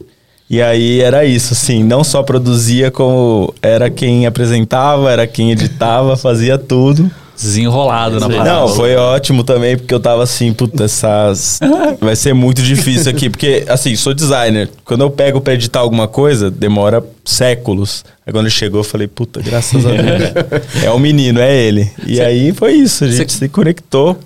E 0.49 0.61
aí 0.61 0.99
era 0.99 1.23
isso, 1.23 1.53
assim, 1.53 1.83
não 1.83 2.03
só 2.03 2.21
produzia, 2.23 2.91
como 2.91 3.53
era 3.61 3.89
quem 3.89 4.25
apresentava, 4.25 5.09
era 5.09 5.25
quem 5.25 5.51
editava, 5.51 6.17
fazia 6.17 6.57
tudo. 6.57 7.09
Desenrolado 7.41 8.19
na 8.19 8.29
parada. 8.29 8.49
Não, 8.49 8.67
foi 8.67 8.95
ótimo 8.95 9.43
também, 9.43 9.77
porque 9.77 9.93
eu 9.93 9.99
tava 9.99 10.23
assim, 10.23 10.53
puta, 10.53 10.83
essas. 10.83 11.59
Vai 11.99 12.15
ser 12.15 12.33
muito 12.33 12.61
difícil 12.61 13.11
aqui, 13.11 13.29
porque, 13.29 13.65
assim, 13.67 13.95
sou 13.95 14.13
designer. 14.13 14.69
Quando 14.85 15.01
eu 15.01 15.09
pego 15.09 15.41
pra 15.41 15.53
editar 15.53 15.79
alguma 15.79 16.07
coisa, 16.07 16.51
demora 16.51 17.03
séculos. 17.25 18.03
Aí 18.25 18.31
quando 18.31 18.45
ele 18.45 18.53
chegou, 18.53 18.81
eu 18.81 18.83
falei, 18.83 19.07
puta, 19.07 19.41
graças 19.41 19.85
a 19.85 19.89
Deus. 19.89 20.83
é 20.83 20.91
o 20.91 20.99
menino, 20.99 21.39
é 21.39 21.55
ele. 21.55 21.91
E 22.05 22.21
aí 22.21 22.53
foi 22.53 22.73
isso, 22.73 23.03
a 23.03 23.07
gente 23.07 23.33
se 23.33 23.49
conectou. 23.49 24.17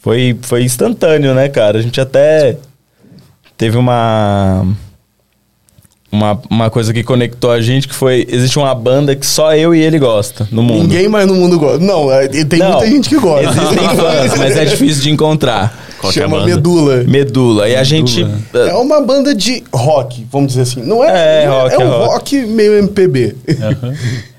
Foi, 0.00 0.36
foi 0.42 0.62
instantâneo, 0.62 1.34
né, 1.34 1.48
cara? 1.48 1.78
A 1.78 1.82
gente 1.82 2.00
até 2.00 2.56
teve 3.56 3.76
uma. 3.76 4.64
Uma, 6.16 6.40
uma 6.50 6.70
coisa 6.70 6.92
que 6.92 7.02
conectou 7.04 7.50
a 7.50 7.60
gente 7.60 7.86
que 7.86 7.94
foi. 7.94 8.26
Existe 8.28 8.58
uma 8.58 8.74
banda 8.74 9.14
que 9.14 9.26
só 9.26 9.54
eu 9.54 9.74
e 9.74 9.80
ele 9.80 9.98
gosta 9.98 10.48
no 10.50 10.62
mundo. 10.62 10.82
Ninguém 10.82 11.08
mais 11.08 11.26
no 11.26 11.34
mundo 11.34 11.58
gosta. 11.58 11.78
Não, 11.78 12.10
é, 12.12 12.26
tem 12.28 12.58
Não. 12.58 12.70
muita 12.72 12.86
gente 12.86 13.08
que 13.08 13.18
gosta. 13.18 13.48
Existem 13.50 13.88
fãs, 13.96 14.38
mas 14.38 14.56
é 14.56 14.64
difícil 14.64 15.02
de 15.02 15.10
encontrar. 15.10 15.84
Qual 16.00 16.10
é 16.10 16.14
Chama 16.14 16.38
banda? 16.38 16.54
Medula. 16.54 17.04
Medula. 17.04 17.68
E 17.68 17.76
a 17.76 17.84
gente. 17.84 18.26
É 18.54 18.74
uma 18.74 19.00
banda 19.00 19.34
de 19.34 19.62
rock, 19.72 20.26
vamos 20.32 20.48
dizer 20.48 20.62
assim. 20.62 20.82
Não 20.82 21.02
é, 21.04 21.44
É, 21.44 21.46
não 21.46 21.60
rock, 21.62 21.74
é 21.74 21.78
um 21.78 21.82
é 21.82 21.84
rock. 21.86 22.06
rock 22.12 22.36
meio 22.46 22.72
MPB. 22.78 23.36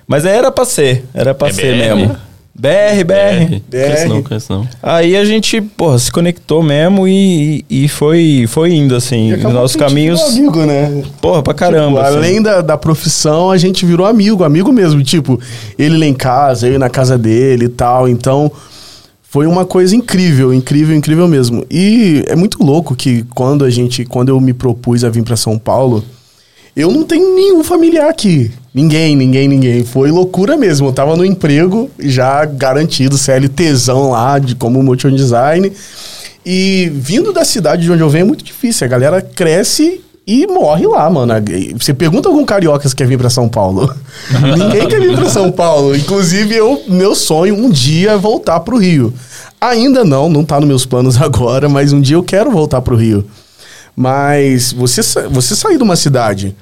Mas 0.08 0.26
era 0.26 0.52
pra 0.52 0.66
ser. 0.66 1.04
Era 1.14 1.34
pra 1.34 1.50
É 1.50 1.54
ser 1.54 1.76
mesmo. 1.76 2.16
BR, 2.60 3.04
BR. 3.06 3.62
Conheço 3.70 4.08
não, 4.08 4.24
conheço 4.24 4.52
não. 4.52 4.68
Aí 4.82 5.16
a 5.16 5.24
gente, 5.24 5.62
porra, 5.62 6.00
se 6.00 6.12
conectou 6.12 6.64
mesmo 6.64 7.08
e, 7.08 7.64
e 7.70 7.88
foi, 7.88 8.46
foi 8.48 8.74
indo, 8.74 8.96
assim. 8.96 9.32
E 9.32 9.38
nossos 9.38 9.76
que 9.76 9.84
a 9.84 9.88
gente 9.88 9.96
caminhos. 9.96 10.34
virou 10.34 10.50
amigo, 10.50 10.66
né? 10.66 11.04
Porra, 11.22 11.44
pra 11.44 11.54
caramba. 11.54 12.00
Tipo, 12.00 12.08
assim. 12.08 12.18
além 12.18 12.42
da, 12.42 12.62
da 12.62 12.76
profissão, 12.76 13.52
a 13.52 13.58
gente 13.58 13.86
virou 13.86 14.08
amigo, 14.08 14.44
amigo 14.44 14.72
mesmo. 14.72 15.04
Tipo, 15.04 15.40
ele 15.78 16.00
lá 16.00 16.06
em 16.08 16.16
casa, 16.16 16.68
eu 16.68 16.80
na 16.80 16.90
casa 16.90 17.16
dele 17.16 17.66
e 17.66 17.70
tal. 17.70 18.10
Então, 18.10 18.52
foi 19.22 19.46
uma 19.46 19.64
coisa 19.64 19.96
incrível, 19.96 20.52
incrível, 20.52 20.96
incrível 20.96 21.28
mesmo. 21.28 21.64
E 21.70 22.24
é 22.26 22.36
muito 22.36 22.64
louco 22.64 22.96
que 22.96 23.24
quando 23.36 23.66
a 23.66 23.70
gente, 23.70 24.04
quando 24.04 24.30
eu 24.30 24.42
me 24.42 24.52
propus 24.52 25.04
a 25.04 25.10
vir 25.10 25.22
pra 25.22 25.36
São 25.36 25.60
Paulo, 25.60 26.04
eu 26.76 26.90
não 26.92 27.04
tenho 27.04 27.36
nenhum 27.36 27.64
familiar 27.64 28.10
aqui. 28.10 28.52
Ninguém, 28.74 29.16
ninguém, 29.16 29.48
ninguém. 29.48 29.84
Foi 29.84 30.12
loucura 30.12 30.56
mesmo. 30.56 30.88
Eu 30.88 30.94
tava 30.94 31.16
no 31.16 31.26
emprego 31.26 31.90
já 32.00 32.46
garantido, 32.46 33.18
CLTzão 33.18 34.12
lá, 34.12 34.38
de 34.40 34.56
como 34.56 34.82
motion 34.84 35.12
design. 35.12 35.72
E 36.46 36.92
vindo 36.94 37.34
da 37.34 37.44
cidade 37.44 37.84
de 37.84 37.92
onde 37.92 38.02
eu 38.02 38.10
venho 38.10 38.24
é 38.24 38.28
muito 38.28 38.44
difícil. 38.44 38.86
A 38.86 38.90
galera 38.90 39.22
cresce 39.22 40.02
e 40.26 40.46
morre 40.46 40.86
lá, 40.86 41.10
mano. 41.10 41.34
Você 41.80 41.94
pergunta 41.94 42.28
algum 42.28 42.44
carioca 42.46 42.88
se 42.88 42.96
quer 42.96 43.08
vir 43.08 43.18
pra 43.18 43.30
São 43.30 43.48
Paulo. 43.48 43.94
Ninguém 44.58 44.88
quer 44.88 45.00
vir 45.00 45.16
pra 45.16 45.30
São 45.30 45.52
Paulo. 45.52 45.96
Inclusive, 45.96 46.54
eu, 46.54 46.84
meu 46.88 47.16
sonho 47.16 47.56
um 47.56 47.70
dia 47.70 48.12
é 48.12 48.18
voltar 48.18 48.60
pro 48.60 48.78
Rio. 48.78 49.14
Ainda 49.60 50.04
não, 50.04 50.30
não 50.30 50.44
tá 50.44 50.60
nos 50.60 50.68
meus 50.68 50.86
planos 50.86 51.20
agora, 51.22 51.68
mas 51.68 51.94
um 51.94 52.02
dia 52.02 52.16
eu 52.16 52.24
quero 52.24 52.52
voltar 52.52 52.82
pro 52.82 52.96
Rio. 52.96 53.26
Mas 53.96 54.72
você, 54.72 55.02
você 55.30 55.56
sair 55.56 55.78
de 55.78 55.84
uma 55.84 55.96
cidade 55.96 56.56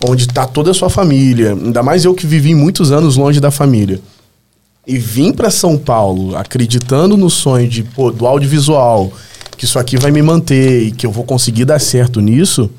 onde 0.00 0.26
tá 0.28 0.46
toda 0.46 0.70
a 0.70 0.74
sua 0.74 0.90
família, 0.90 1.52
ainda 1.52 1.82
mais 1.82 2.04
eu 2.04 2.14
que 2.14 2.26
vivi 2.26 2.54
muitos 2.54 2.92
anos 2.92 3.16
longe 3.16 3.40
da 3.40 3.50
família, 3.50 4.00
e 4.86 4.98
vim 4.98 5.32
pra 5.32 5.50
São 5.50 5.76
Paulo 5.76 6.36
acreditando 6.36 7.16
no 7.16 7.28
sonho 7.28 7.68
de, 7.68 7.82
pô, 7.82 8.12
do 8.12 8.26
audiovisual, 8.26 9.10
que 9.56 9.64
isso 9.64 9.78
aqui 9.78 9.96
vai 9.96 10.10
me 10.10 10.22
manter 10.22 10.82
e 10.84 10.90
que 10.92 11.06
eu 11.06 11.10
vou 11.10 11.24
conseguir 11.24 11.64
dar 11.64 11.80
certo 11.80 12.20
nisso, 12.20 12.70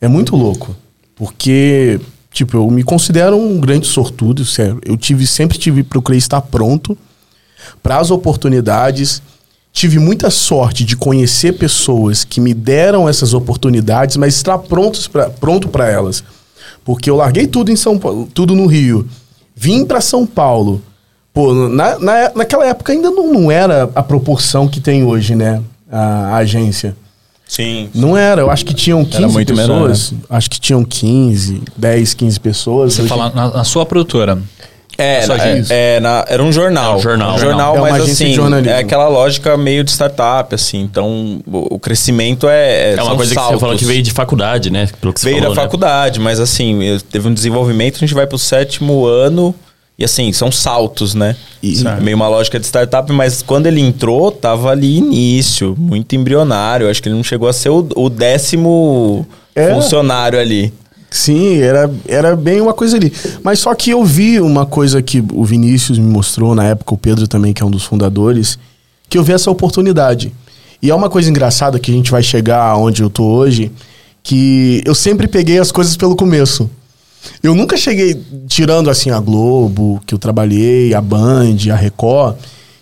é 0.00 0.06
muito 0.06 0.36
louco. 0.36 0.76
Porque, 1.16 2.00
tipo, 2.32 2.56
eu 2.56 2.70
me 2.70 2.82
considero 2.82 3.36
um 3.36 3.60
grande 3.60 3.86
sortudo, 3.86 4.44
sério. 4.44 4.80
Eu 4.84 4.96
tive, 4.96 5.26
sempre 5.26 5.58
tive, 5.58 5.82
procurei 5.82 6.18
estar 6.18 6.40
pronto 6.40 6.96
para 7.82 7.98
as 7.98 8.10
oportunidades. 8.10 9.20
Tive 9.72 9.98
muita 9.98 10.30
sorte 10.30 10.84
de 10.84 10.96
conhecer 10.96 11.54
pessoas 11.54 12.24
que 12.24 12.40
me 12.40 12.54
deram 12.54 13.08
essas 13.08 13.34
oportunidades, 13.34 14.16
mas 14.16 14.34
estar 14.34 14.58
prontos 14.58 15.06
pra, 15.06 15.28
pronto 15.28 15.68
para 15.68 15.88
elas. 15.88 16.24
Porque 16.84 17.10
eu 17.10 17.16
larguei 17.16 17.46
tudo 17.46 17.70
em 17.70 17.76
São 17.76 17.98
Paulo, 17.98 18.28
tudo 18.32 18.54
no 18.54 18.66
Rio. 18.66 19.06
Vim 19.54 19.84
para 19.84 20.00
São 20.00 20.26
Paulo. 20.26 20.82
Pô, 21.32 21.54
na, 21.54 21.98
na, 21.98 22.32
naquela 22.34 22.66
época 22.66 22.92
ainda 22.92 23.10
não, 23.10 23.32
não 23.32 23.50
era 23.50 23.88
a 23.94 24.02
proporção 24.02 24.66
que 24.66 24.80
tem 24.80 25.04
hoje, 25.04 25.34
né? 25.34 25.62
A, 25.90 25.98
a 26.00 26.36
agência. 26.36 26.96
Sim. 27.46 27.88
Não 27.94 28.16
era, 28.16 28.40
eu 28.42 28.50
acho 28.50 28.64
que 28.64 28.72
tinham 28.72 29.04
15 29.04 29.26
muito 29.26 29.54
menor, 29.54 29.88
pessoas. 29.90 30.14
Acho 30.30 30.48
que 30.50 30.60
tinham 30.60 30.84
15, 30.84 31.62
10, 31.76 32.14
15 32.14 32.40
pessoas. 32.40 32.94
Você 32.94 33.00
Hoje- 33.02 33.08
fala 33.08 33.30
na, 33.34 33.50
na 33.50 33.64
sua 33.64 33.84
produtora. 33.84 34.40
É, 35.00 35.22
Só 35.22 35.36
é, 35.36 35.58
isso. 35.58 35.72
é, 35.72 36.00
na- 36.00 36.24
era 36.28 36.42
um 36.42 36.52
jornal. 36.52 36.94
É 36.94 36.96
um 36.96 37.00
jornal. 37.00 37.34
Um 37.34 37.38
jornal, 37.38 37.76
É 37.76 37.78
uma 37.80 37.90
mas 37.90 38.02
assim, 38.10 38.34
é 38.68 38.78
aquela 38.78 39.08
lógica 39.08 39.56
meio 39.56 39.82
de 39.84 39.90
startup, 39.90 40.54
assim. 40.54 40.80
Então, 40.80 41.40
o, 41.46 41.74
o 41.74 41.78
crescimento 41.78 42.48
é. 42.48 42.92
É 42.92 42.94
uma 42.96 43.04
são 43.04 43.16
coisa 43.16 43.30
que 43.30 43.34
você 43.34 43.44
saltos. 43.44 43.60
falou 43.60 43.76
que 43.76 43.84
veio 43.84 44.02
de 44.02 44.10
faculdade, 44.10 44.70
né? 44.70 44.88
Pelo 45.00 45.12
que 45.12 45.20
você 45.20 45.26
Veio 45.30 45.38
falou, 45.40 45.54
da 45.54 45.60
né? 45.60 45.64
faculdade, 45.66 46.20
mas 46.20 46.38
assim, 46.40 46.82
eu- 46.82 47.00
teve 47.00 47.28
um 47.28 47.34
desenvolvimento, 47.34 47.96
a 47.96 47.98
gente 48.00 48.14
vai 48.14 48.26
pro 48.26 48.38
sétimo 48.38 49.06
ano. 49.06 49.54
E 49.98 50.04
assim, 50.04 50.32
são 50.32 50.50
saltos, 50.50 51.14
né? 51.14 51.36
E- 51.62 51.86
É 51.86 52.00
meio 52.00 52.16
uma 52.16 52.26
lógica 52.26 52.58
de 52.58 52.64
startup, 52.64 53.12
mas 53.12 53.42
quando 53.42 53.66
ele 53.66 53.82
entrou, 53.82 54.32
tava 54.32 54.70
ali 54.70 54.96
início, 54.96 55.74
muito 55.78 56.16
embrionário. 56.16 56.88
Acho 56.88 57.02
que 57.02 57.08
ele 57.10 57.16
não 57.16 57.22
chegou 57.24 57.46
a 57.48 57.52
ser 57.52 57.68
o, 57.68 57.86
o 57.94 58.08
décimo 58.08 59.26
É. 59.54 59.74
funcionário 59.74 60.38
ali. 60.40 60.72
Sim, 61.10 61.58
era, 61.58 61.90
era 62.06 62.36
bem 62.36 62.60
uma 62.60 62.72
coisa 62.72 62.96
ali. 62.96 63.12
Mas 63.42 63.58
só 63.58 63.74
que 63.74 63.90
eu 63.90 64.04
vi 64.04 64.40
uma 64.40 64.64
coisa 64.64 65.02
que 65.02 65.22
o 65.32 65.44
Vinícius 65.44 65.98
me 65.98 66.08
mostrou 66.08 66.54
na 66.54 66.64
época, 66.64 66.94
o 66.94 66.98
Pedro 66.98 67.26
também, 67.26 67.52
que 67.52 67.62
é 67.62 67.66
um 67.66 67.70
dos 67.70 67.84
fundadores, 67.84 68.58
que 69.08 69.18
eu 69.18 69.24
vi 69.24 69.32
essa 69.32 69.50
oportunidade. 69.50 70.32
E 70.80 70.88
é 70.88 70.94
uma 70.94 71.10
coisa 71.10 71.28
engraçada 71.28 71.78
que 71.78 71.90
a 71.90 71.94
gente 71.94 72.10
vai 72.10 72.22
chegar 72.22 72.76
onde 72.76 73.02
eu 73.02 73.10
tô 73.10 73.24
hoje, 73.24 73.72
que 74.22 74.82
eu 74.86 74.94
sempre 74.94 75.26
peguei 75.26 75.58
as 75.58 75.72
coisas 75.72 75.96
pelo 75.96 76.14
começo. 76.14 76.70
Eu 77.42 77.54
nunca 77.54 77.76
cheguei, 77.76 78.18
tirando 78.46 78.88
assim 78.88 79.10
a 79.10 79.18
Globo, 79.18 80.00
que 80.06 80.14
eu 80.14 80.18
trabalhei, 80.18 80.94
a 80.94 81.00
Band, 81.00 81.56
a 81.70 81.76
Record, 81.76 82.36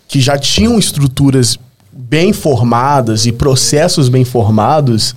que 0.07 0.21
já 0.21 0.39
tinham 0.39 0.79
estruturas 0.79 1.59
bem 1.93 2.33
formadas 2.33 3.27
e 3.27 3.33
processos 3.33 4.09
bem 4.09 4.25
formados. 4.25 5.15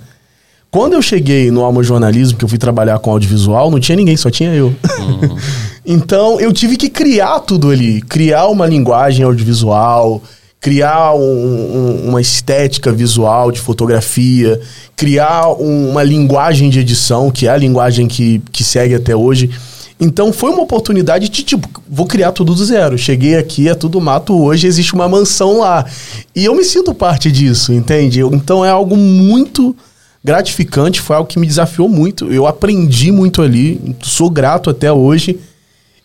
Quando 0.72 0.94
eu 0.94 1.02
cheguei 1.02 1.50
no 1.50 1.62
Alma 1.62 1.82
Jornalismo, 1.82 2.38
que 2.38 2.44
eu 2.46 2.48
fui 2.48 2.56
trabalhar 2.56 2.98
com 2.98 3.10
audiovisual, 3.10 3.70
não 3.70 3.78
tinha 3.78 3.94
ninguém, 3.94 4.16
só 4.16 4.30
tinha 4.30 4.54
eu. 4.54 4.74
então 5.84 6.40
eu 6.40 6.50
tive 6.50 6.78
que 6.78 6.88
criar 6.88 7.40
tudo 7.40 7.70
ali, 7.70 8.00
criar 8.00 8.46
uma 8.48 8.66
linguagem 8.66 9.22
audiovisual, 9.22 10.22
criar 10.58 11.14
um- 11.14 11.20
um- 11.20 12.08
uma 12.08 12.22
estética 12.22 12.90
visual 12.90 13.52
de 13.52 13.60
fotografia, 13.60 14.58
criar 14.96 15.48
um- 15.60 15.90
uma 15.90 16.02
linguagem 16.02 16.70
de 16.70 16.80
edição, 16.80 17.30
que 17.30 17.46
é 17.46 17.50
a 17.50 17.56
linguagem 17.58 18.08
que, 18.08 18.40
que 18.50 18.64
segue 18.64 18.94
até 18.94 19.14
hoje. 19.14 19.50
Então 20.00 20.32
foi 20.32 20.50
uma 20.52 20.62
oportunidade 20.62 21.28
de, 21.28 21.42
tipo, 21.42 21.68
vou 21.86 22.06
criar 22.06 22.32
tudo 22.32 22.54
do 22.54 22.64
zero. 22.64 22.96
Cheguei 22.96 23.36
aqui, 23.36 23.68
é 23.68 23.74
tudo 23.74 24.00
mato 24.00 24.34
hoje, 24.42 24.66
existe 24.66 24.94
uma 24.94 25.06
mansão 25.06 25.58
lá. 25.60 25.84
E 26.34 26.46
eu 26.46 26.54
me 26.56 26.64
sinto 26.64 26.94
parte 26.94 27.30
disso, 27.30 27.74
entende? 27.74 28.20
Eu- 28.20 28.32
então 28.32 28.64
é 28.64 28.70
algo 28.70 28.96
muito 28.96 29.76
gratificante, 30.24 31.00
foi 31.00 31.16
algo 31.16 31.28
que 31.28 31.38
me 31.38 31.46
desafiou 31.46 31.88
muito. 31.88 32.32
Eu 32.32 32.46
aprendi 32.46 33.10
muito 33.10 33.42
ali, 33.42 33.96
sou 34.02 34.30
grato 34.30 34.70
até 34.70 34.92
hoje. 34.92 35.38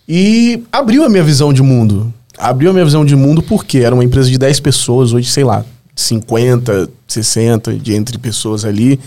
E 0.07 0.63
abriu 0.71 1.03
a 1.03 1.09
minha 1.09 1.24
visão 1.24 1.53
de 1.53 1.62
mundo. 1.62 2.12
Abriu 2.38 2.69
a 2.69 2.74
minha 2.74 2.86
visão 2.86 3.05
de 3.05 3.15
mundo 3.15 3.41
porque 3.41 3.79
era 3.79 3.93
uma 3.93 4.03
empresa 4.03 4.29
de 4.29 4.38
10 4.38 4.59
pessoas, 4.59 5.13
hoje, 5.13 5.29
sei 5.29 5.43
lá, 5.43 5.65
50, 5.95 6.89
60 7.07 7.74
de 7.75 7.93
entre 7.93 8.17
pessoas 8.17 8.65
ali. 8.65 9.00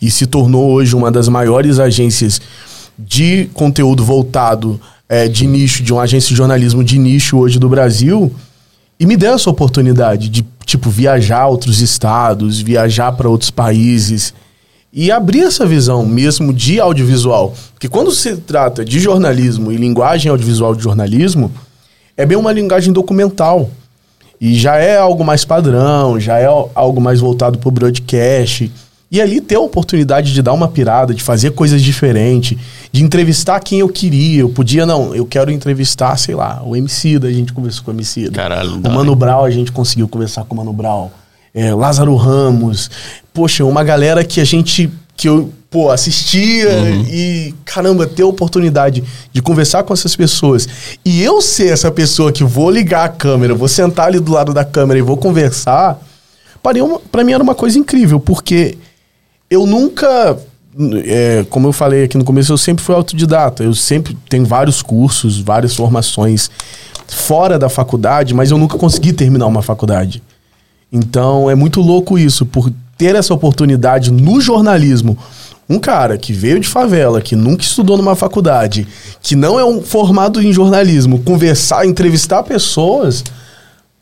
E 0.00 0.10
se 0.10 0.26
tornou 0.26 0.70
hoje 0.72 0.94
uma 0.94 1.10
das 1.10 1.28
maiores 1.28 1.78
agências 1.78 2.40
de 2.98 3.50
conteúdo 3.52 4.04
voltado 4.04 4.80
eh, 5.08 5.28
de 5.28 5.46
nicho, 5.46 5.82
de 5.82 5.92
uma 5.92 6.02
agência 6.02 6.28
de 6.28 6.36
jornalismo 6.36 6.84
de 6.84 6.98
nicho 6.98 7.38
hoje 7.38 7.58
do 7.58 7.68
Brasil. 7.68 8.32
E 8.98 9.06
me 9.06 9.16
deu 9.16 9.34
essa 9.34 9.50
oportunidade 9.50 10.28
de, 10.28 10.46
tipo, 10.64 10.88
viajar 10.88 11.40
a 11.40 11.48
outros 11.48 11.80
estados, 11.80 12.60
viajar 12.60 13.12
para 13.12 13.28
outros 13.28 13.50
países 13.50 14.32
e 14.94 15.10
abrir 15.10 15.42
essa 15.42 15.66
visão 15.66 16.06
mesmo 16.06 16.54
de 16.54 16.78
audiovisual. 16.78 17.52
Porque 17.72 17.88
quando 17.88 18.12
se 18.12 18.36
trata 18.36 18.84
de 18.84 19.00
jornalismo 19.00 19.72
e 19.72 19.76
linguagem 19.76 20.30
audiovisual 20.30 20.72
de 20.76 20.84
jornalismo, 20.84 21.50
é 22.16 22.24
bem 22.24 22.38
uma 22.38 22.52
linguagem 22.52 22.92
documental. 22.92 23.68
E 24.40 24.54
já 24.54 24.76
é 24.76 24.96
algo 24.96 25.24
mais 25.24 25.44
padrão, 25.44 26.20
já 26.20 26.38
é 26.38 26.46
algo 26.46 27.00
mais 27.00 27.18
voltado 27.18 27.58
para 27.58 27.68
o 27.68 27.72
broadcast. 27.72 28.70
E 29.10 29.20
ali 29.20 29.40
ter 29.40 29.56
a 29.56 29.60
oportunidade 29.60 30.32
de 30.32 30.42
dar 30.42 30.52
uma 30.52 30.68
pirada, 30.68 31.12
de 31.12 31.22
fazer 31.22 31.52
coisas 31.52 31.82
diferentes, 31.82 32.56
de 32.92 33.02
entrevistar 33.02 33.58
quem 33.60 33.80
eu 33.80 33.88
queria. 33.88 34.40
Eu 34.40 34.48
podia, 34.48 34.86
não, 34.86 35.14
eu 35.14 35.26
quero 35.26 35.50
entrevistar, 35.50 36.16
sei 36.18 36.34
lá, 36.34 36.62
o 36.64 36.76
MC 36.76 37.18
da, 37.18 37.28
a 37.28 37.32
gente 37.32 37.52
conversou 37.52 37.84
com 37.84 37.90
o 37.90 37.94
MC. 37.94 38.30
Caralho, 38.30 38.74
O 38.74 38.78
da 38.78 38.90
Mano 38.90 39.14
Brown, 39.16 39.44
a 39.44 39.50
gente 39.50 39.72
conseguiu 39.72 40.06
conversar 40.08 40.44
com 40.44 40.54
o 40.54 40.58
Mano 40.58 40.72
Brown. 40.72 41.10
É, 41.54 41.72
Lázaro 41.72 42.16
Ramos. 42.16 42.90
Poxa, 43.32 43.64
uma 43.64 43.84
galera 43.84 44.24
que 44.24 44.40
a 44.40 44.44
gente. 44.44 44.90
que 45.16 45.28
eu, 45.28 45.52
pô, 45.70 45.90
assistia 45.90 46.68
e, 47.08 47.54
caramba, 47.64 48.06
ter 48.06 48.22
a 48.22 48.26
oportunidade 48.26 49.04
de 49.32 49.40
conversar 49.40 49.84
com 49.84 49.94
essas 49.94 50.16
pessoas. 50.16 50.68
E 51.04 51.22
eu 51.22 51.40
ser 51.40 51.72
essa 51.72 51.90
pessoa 51.90 52.32
que 52.32 52.42
vou 52.42 52.70
ligar 52.70 53.04
a 53.04 53.08
câmera, 53.08 53.54
vou 53.54 53.68
sentar 53.68 54.08
ali 54.08 54.18
do 54.18 54.32
lado 54.32 54.52
da 54.52 54.64
câmera 54.64 54.98
e 54.98 55.02
vou 55.02 55.16
conversar, 55.16 56.00
para 57.10 57.22
mim 57.22 57.32
era 57.32 57.42
uma 57.42 57.54
coisa 57.54 57.78
incrível, 57.78 58.18
porque 58.18 58.76
eu 59.48 59.66
nunca. 59.66 60.36
é, 61.04 61.46
como 61.50 61.68
eu 61.68 61.72
falei 61.72 62.04
aqui 62.04 62.18
no 62.18 62.24
começo, 62.24 62.52
eu 62.52 62.58
sempre 62.58 62.82
fui 62.82 62.94
autodidata. 62.94 63.62
Eu 63.62 63.74
sempre 63.74 64.16
tenho 64.28 64.44
vários 64.44 64.82
cursos, 64.82 65.38
várias 65.38 65.76
formações 65.76 66.50
fora 67.06 67.58
da 67.58 67.68
faculdade, 67.68 68.34
mas 68.34 68.50
eu 68.50 68.58
nunca 68.58 68.76
consegui 68.76 69.12
terminar 69.12 69.46
uma 69.46 69.62
faculdade. 69.62 70.22
Então 70.92 71.50
é 71.50 71.54
muito 71.54 71.80
louco 71.80 72.18
isso, 72.18 72.46
por 72.46 72.70
ter 72.96 73.14
essa 73.14 73.34
oportunidade 73.34 74.12
no 74.12 74.40
jornalismo, 74.40 75.18
Um 75.68 75.78
cara 75.78 76.18
que 76.18 76.32
veio 76.32 76.60
de 76.60 76.68
favela, 76.68 77.22
que 77.22 77.34
nunca 77.34 77.62
estudou 77.62 77.96
numa 77.96 78.14
faculdade, 78.14 78.86
que 79.22 79.34
não 79.34 79.58
é 79.58 79.64
um 79.64 79.80
formado 79.80 80.40
em 80.42 80.52
jornalismo, 80.52 81.20
conversar, 81.20 81.86
entrevistar 81.86 82.42
pessoas, 82.42 83.24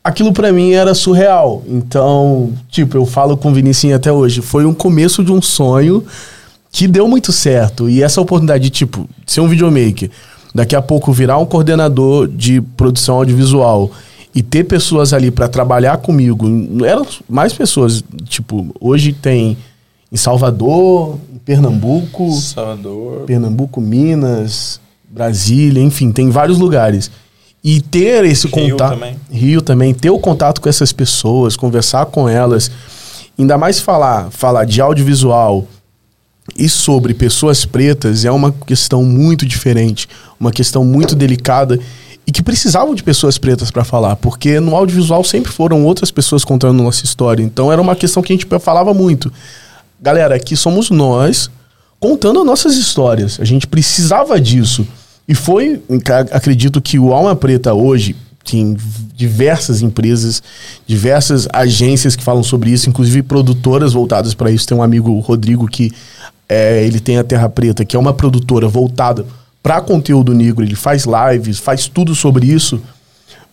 aquilo 0.03 0.33
pra 0.33 0.51
mim 0.51 0.73
era 0.73 0.93
surreal. 0.93 1.63
Então, 1.65 2.51
tipo, 2.69 2.97
eu 2.97 3.05
falo 3.05 3.37
com 3.37 3.49
o 3.49 3.53
Vinicinho 3.53 3.95
até 3.95 4.11
hoje, 4.11 4.41
foi 4.41 4.65
um 4.65 4.73
começo 4.73 5.23
de 5.23 5.31
um 5.31 5.41
sonho 5.41 6.03
que 6.69 6.85
deu 6.85 7.07
muito 7.07 7.31
certo. 7.31 7.89
E 7.89 8.03
essa 8.03 8.19
oportunidade 8.19 8.65
de, 8.65 8.69
tipo, 8.69 9.07
ser 9.25 9.39
um 9.39 9.47
videomaker, 9.47 10.09
daqui 10.53 10.75
a 10.75 10.81
pouco 10.81 11.13
virar 11.13 11.37
um 11.37 11.45
coordenador 11.45 12.27
de 12.27 12.59
produção 12.59 13.15
audiovisual 13.15 13.89
e 14.35 14.41
ter 14.41 14.63
pessoas 14.63 15.13
ali 15.13 15.29
pra 15.29 15.47
trabalhar 15.47 15.97
comigo, 15.97 16.47
eram 16.85 17.05
mais 17.29 17.53
pessoas, 17.53 18.03
tipo, 18.25 18.75
hoje 18.79 19.13
tem 19.13 19.57
em 20.11 20.17
Salvador, 20.17 21.17
em 21.33 21.37
Pernambuco, 21.37 22.31
Salvador. 22.33 23.21
Pernambuco, 23.25 23.79
Minas, 23.79 24.79
Brasília, 25.09 25.81
enfim, 25.81 26.11
tem 26.11 26.29
vários 26.29 26.57
lugares. 26.57 27.11
E 27.63 27.79
ter 27.79 28.25
esse 28.25 28.47
Rio 28.47 28.71
contato. 28.71 28.93
também. 28.93 29.15
Rio 29.31 29.61
também, 29.61 29.93
ter 29.93 30.09
o 30.09 30.19
contato 30.19 30.59
com 30.59 30.67
essas 30.67 30.91
pessoas, 30.91 31.55
conversar 31.55 32.07
com 32.07 32.27
elas, 32.27 32.69
ainda 33.37 33.57
mais 33.57 33.79
falar, 33.79 34.29
falar 34.31 34.65
de 34.65 34.81
audiovisual 34.81 35.65
e 36.57 36.67
sobre 36.67 37.13
pessoas 37.13 37.65
pretas 37.65 38.25
é 38.25 38.31
uma 38.31 38.51
questão 38.51 39.03
muito 39.03 39.45
diferente, 39.45 40.09
uma 40.39 40.51
questão 40.51 40.83
muito 40.83 41.15
delicada 41.15 41.79
e 42.25 42.31
que 42.31 42.41
precisavam 42.41 42.95
de 42.95 43.03
pessoas 43.03 43.37
pretas 43.37 43.69
para 43.69 43.83
falar, 43.83 44.15
porque 44.15 44.59
no 44.59 44.75
audiovisual 44.75 45.23
sempre 45.23 45.51
foram 45.51 45.83
outras 45.83 46.09
pessoas 46.09 46.45
contando 46.45 46.81
nossa 46.81 47.03
história. 47.03 47.43
Então 47.43 47.71
era 47.71 47.81
uma 47.81 47.95
questão 47.95 48.23
que 48.23 48.31
a 48.31 48.35
gente 48.35 48.47
falava 48.59 48.93
muito. 48.93 49.31
Galera, 50.01 50.35
aqui 50.35 50.55
somos 50.55 50.89
nós 50.89 51.49
contando 51.99 52.43
nossas 52.43 52.75
histórias. 52.75 53.39
A 53.39 53.45
gente 53.45 53.67
precisava 53.67 54.39
disso. 54.39 54.85
E 55.27 55.33
foi, 55.33 55.81
acredito 56.31 56.81
que 56.81 56.99
o 56.99 57.13
Alma 57.13 57.35
Preta 57.35 57.73
hoje 57.73 58.15
tem 58.43 58.75
diversas 59.15 59.81
empresas, 59.81 60.43
diversas 60.85 61.47
agências 61.53 62.15
que 62.15 62.23
falam 62.23 62.43
sobre 62.43 62.71
isso, 62.71 62.89
inclusive 62.89 63.23
produtoras 63.23 63.93
voltadas 63.93 64.33
para 64.33 64.51
isso. 64.51 64.67
Tem 64.67 64.77
um 64.77 64.83
amigo, 64.83 65.11
o 65.11 65.19
Rodrigo, 65.19 65.65
que 65.67 65.91
é, 66.49 66.85
ele 66.85 66.99
tem 66.99 67.17
a 67.17 67.23
Terra 67.23 67.47
Preta, 67.47 67.85
que 67.85 67.95
é 67.95 67.99
uma 67.99 68.13
produtora 68.13 68.67
voltada 68.67 69.25
para 69.63 69.79
conteúdo 69.79 70.33
negro. 70.33 70.63
Ele 70.63 70.75
faz 70.75 71.05
lives, 71.05 71.57
faz 71.57 71.87
tudo 71.87 72.13
sobre 72.13 72.45
isso, 72.47 72.81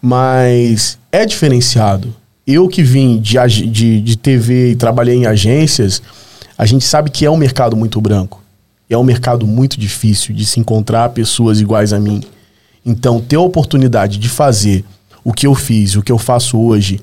mas 0.03 0.99
é 1.13 1.25
diferenciado. 1.25 2.15
Eu 2.45 2.67
que 2.67 2.83
vim 2.83 3.21
de, 3.21 3.39
de, 3.69 4.01
de 4.01 4.17
TV 4.19 4.73
e 4.73 4.77
trabalhei 4.77 5.15
em 5.15 5.27
agências, 5.27 6.03
a 6.59 6.67
gente 6.67 6.85
sabe 6.85 7.11
que 7.11 7.25
é 7.25 7.31
um 7.31 7.37
mercado 7.37 7.77
muito 7.77 8.01
branco. 8.01 8.43
É 8.89 8.99
um 8.99 9.05
mercado 9.05 9.47
muito 9.47 9.79
difícil 9.79 10.35
de 10.35 10.45
se 10.45 10.59
encontrar 10.59 11.11
pessoas 11.11 11.61
iguais 11.61 11.93
a 11.93 12.01
mim. 12.01 12.21
Então, 12.85 13.21
ter 13.21 13.37
a 13.37 13.41
oportunidade 13.41 14.19
de 14.19 14.29
fazer 14.29 14.85
o 15.23 15.33
que 15.33 15.47
eu 15.47 15.55
fiz, 15.55 15.95
o 15.95 16.03
que 16.03 16.11
eu 16.11 16.19
faço 16.19 16.59
hoje, 16.59 17.01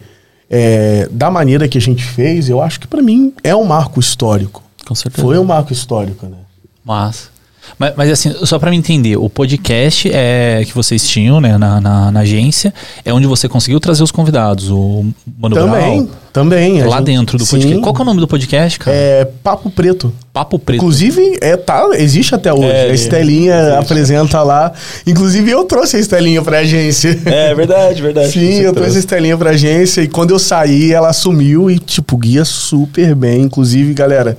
é, 0.49 1.07
da 1.09 1.31
maneira 1.31 1.67
que 1.67 1.77
a 1.77 1.81
gente 1.81 2.03
fez, 2.03 2.49
eu 2.49 2.61
acho 2.61 2.79
que 2.79 2.87
para 2.87 3.01
mim 3.01 3.33
é 3.41 3.55
um 3.55 3.63
marco 3.63 3.99
histórico. 3.99 4.63
Com 4.85 4.95
certeza. 4.95 5.25
Foi 5.25 5.37
um 5.37 5.43
marco 5.45 5.71
histórico, 5.71 6.25
né? 6.25 6.37
Massa. 6.83 7.29
Mas, 7.77 7.93
mas 7.95 8.11
assim, 8.11 8.33
só 8.45 8.57
pra 8.59 8.69
me 8.71 8.77
entender, 8.77 9.17
o 9.17 9.29
podcast 9.29 10.09
é 10.13 10.63
que 10.65 10.73
vocês 10.73 11.07
tinham, 11.07 11.39
né, 11.41 11.57
na, 11.57 11.79
na, 11.81 12.11
na 12.11 12.19
agência, 12.21 12.73
é 13.05 13.13
onde 13.13 13.27
você 13.27 13.47
conseguiu 13.49 13.79
trazer 13.79 14.03
os 14.03 14.11
convidados, 14.11 14.69
o 14.69 15.05
Mano 15.39 15.55
também, 15.55 15.97
Brown, 15.97 16.07
também. 16.33 16.81
a 16.81 16.87
lá 16.87 16.97
gente- 16.97 17.05
dentro 17.05 17.37
do 17.37 17.45
sim, 17.45 17.57
podcast. 17.57 17.81
Qual 17.81 17.93
que 17.93 18.01
é 18.01 18.03
o 18.03 18.05
nome 18.05 18.19
do 18.19 18.27
podcast, 18.27 18.79
cara? 18.79 18.95
É 18.95 19.25
Papo 19.43 19.69
Preto. 19.69 20.13
Papo 20.33 20.59
Preto. 20.59 20.77
Inclusive, 20.77 21.37
é, 21.41 21.57
tá, 21.57 21.83
existe 21.93 22.33
até 22.35 22.53
hoje. 22.53 22.65
É, 22.67 22.89
a 22.89 22.93
Estelinha 22.93 23.55
existe. 23.55 23.77
apresenta 23.79 24.43
lá. 24.43 24.71
Inclusive, 25.05 25.49
eu 25.49 25.63
trouxe 25.65 25.97
a 25.97 25.99
Estelinha 25.99 26.41
pra 26.41 26.59
agência. 26.59 27.19
É 27.25 27.55
verdade, 27.55 28.01
verdade. 28.01 28.31
Sim, 28.31 28.39
eu 28.59 28.71
trouxe 28.71 28.71
a 28.71 28.73
trouxe. 28.73 28.99
Estelinha 28.99 29.37
pra 29.37 29.49
agência 29.51 30.01
e 30.01 30.07
quando 30.07 30.31
eu 30.31 30.39
saí, 30.39 30.93
ela 30.93 31.09
assumiu 31.09 31.69
e, 31.71 31.79
tipo, 31.79 32.15
guia 32.17 32.45
super 32.45 33.15
bem. 33.15 33.41
Inclusive, 33.41 33.93
galera, 33.93 34.37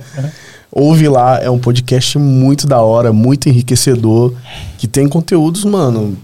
ouve 0.71 1.07
lá. 1.07 1.39
É 1.41 1.49
um 1.49 1.59
podcast 1.59 2.17
muito 2.17 2.67
da 2.67 2.81
hora, 2.81 3.11
muito 3.11 3.49
enriquecedor, 3.49 4.33
que 4.77 4.87
tem 4.87 5.07
conteúdos, 5.07 5.63
mano, 5.63 6.17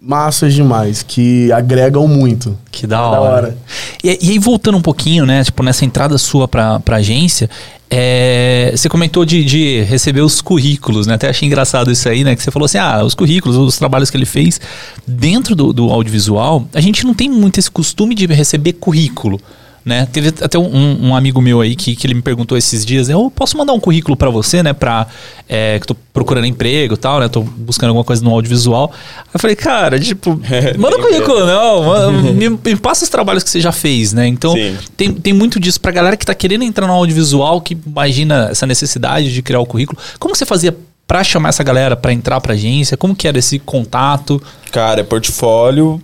massas 0.00 0.52
demais, 0.52 1.02
que 1.02 1.50
agregam 1.52 2.08
muito. 2.08 2.58
Que 2.70 2.86
da 2.86 3.00
Da 3.00 3.20
hora. 3.20 3.20
hora. 3.20 3.58
E, 4.02 4.18
e 4.20 4.30
aí, 4.30 4.38
voltando 4.38 4.76
um 4.78 4.82
pouquinho, 4.82 5.24
né? 5.24 5.44
Tipo, 5.44 5.62
nessa 5.62 5.84
entrada 5.84 6.18
sua 6.18 6.48
pra, 6.48 6.80
pra 6.80 6.96
agência, 6.96 7.48
é, 7.88 8.72
você 8.74 8.88
comentou 8.88 9.24
de, 9.24 9.44
de 9.44 9.82
receber 9.82 10.22
os 10.22 10.40
currículos, 10.40 11.06
né? 11.06 11.14
Até 11.14 11.28
achei 11.28 11.46
engraçado 11.46 11.92
isso 11.92 12.08
aí, 12.08 12.24
né? 12.24 12.34
Que 12.34 12.42
você 12.42 12.50
falou 12.50 12.64
assim: 12.64 12.78
ah, 12.78 13.04
os 13.04 13.14
currículos, 13.14 13.56
os 13.56 13.78
trabalhos 13.78 14.10
que 14.10 14.16
ele 14.16 14.26
fez 14.26 14.60
dentro 15.06 15.54
do, 15.54 15.72
do 15.72 15.90
audiovisual, 15.90 16.66
a 16.74 16.80
gente 16.80 17.04
não 17.04 17.12
tem 17.14 17.28
muito 17.28 17.58
esse 17.58 17.70
costume 17.70 18.14
de 18.14 18.26
receber 18.26 18.72
currículo. 18.72 19.38
Né? 19.84 20.06
Teve 20.12 20.28
até 20.40 20.56
um, 20.56 21.08
um 21.08 21.16
amigo 21.16 21.40
meu 21.40 21.60
aí 21.60 21.74
que, 21.74 21.96
que 21.96 22.06
ele 22.06 22.14
me 22.14 22.22
perguntou 22.22 22.56
esses 22.56 22.86
dias, 22.86 23.08
eu 23.08 23.28
posso 23.34 23.56
mandar 23.58 23.72
um 23.72 23.80
currículo 23.80 24.16
pra 24.16 24.30
você, 24.30 24.62
né? 24.62 24.72
Pra, 24.72 25.08
é, 25.48 25.78
que 25.80 25.86
tô 25.88 25.96
procurando 26.12 26.46
emprego 26.46 26.94
e 26.94 26.96
tal, 26.96 27.18
né? 27.18 27.28
Tô 27.28 27.40
buscando 27.42 27.88
alguma 27.88 28.04
coisa 28.04 28.22
no 28.22 28.30
audiovisual. 28.30 28.92
Aí 29.18 29.30
eu 29.34 29.40
falei, 29.40 29.56
cara, 29.56 29.98
tipo, 29.98 30.38
manda 30.78 30.98
um 30.98 31.00
currículo, 31.00 31.44
não. 31.44 31.82
manda- 31.84 32.12
me, 32.32 32.48
me 32.50 32.76
passa 32.76 33.02
os 33.02 33.10
trabalhos 33.10 33.42
que 33.42 33.50
você 33.50 33.60
já 33.60 33.72
fez, 33.72 34.12
né? 34.12 34.26
Então, 34.28 34.52
Sim. 34.52 34.76
tem, 34.96 35.12
tem 35.12 35.32
muito 35.32 35.58
disso 35.58 35.80
pra 35.80 35.90
galera 35.90 36.16
que 36.16 36.24
tá 36.24 36.34
querendo 36.34 36.62
entrar 36.62 36.86
no 36.86 36.92
audiovisual, 36.92 37.60
que 37.60 37.76
imagina 37.84 38.48
essa 38.52 38.66
necessidade 38.66 39.32
de 39.32 39.42
criar 39.42 39.58
o 39.58 39.66
currículo. 39.66 39.98
Como 40.20 40.36
você 40.36 40.46
fazia 40.46 40.76
pra 41.08 41.24
chamar 41.24 41.48
essa 41.48 41.64
galera 41.64 41.96
pra 41.96 42.12
entrar 42.12 42.40
pra 42.40 42.54
agência? 42.54 42.96
Como 42.96 43.16
que 43.16 43.26
era 43.26 43.36
esse 43.38 43.58
contato? 43.58 44.40
Cara, 44.70 45.00
é 45.00 45.04
portfólio. 45.04 46.00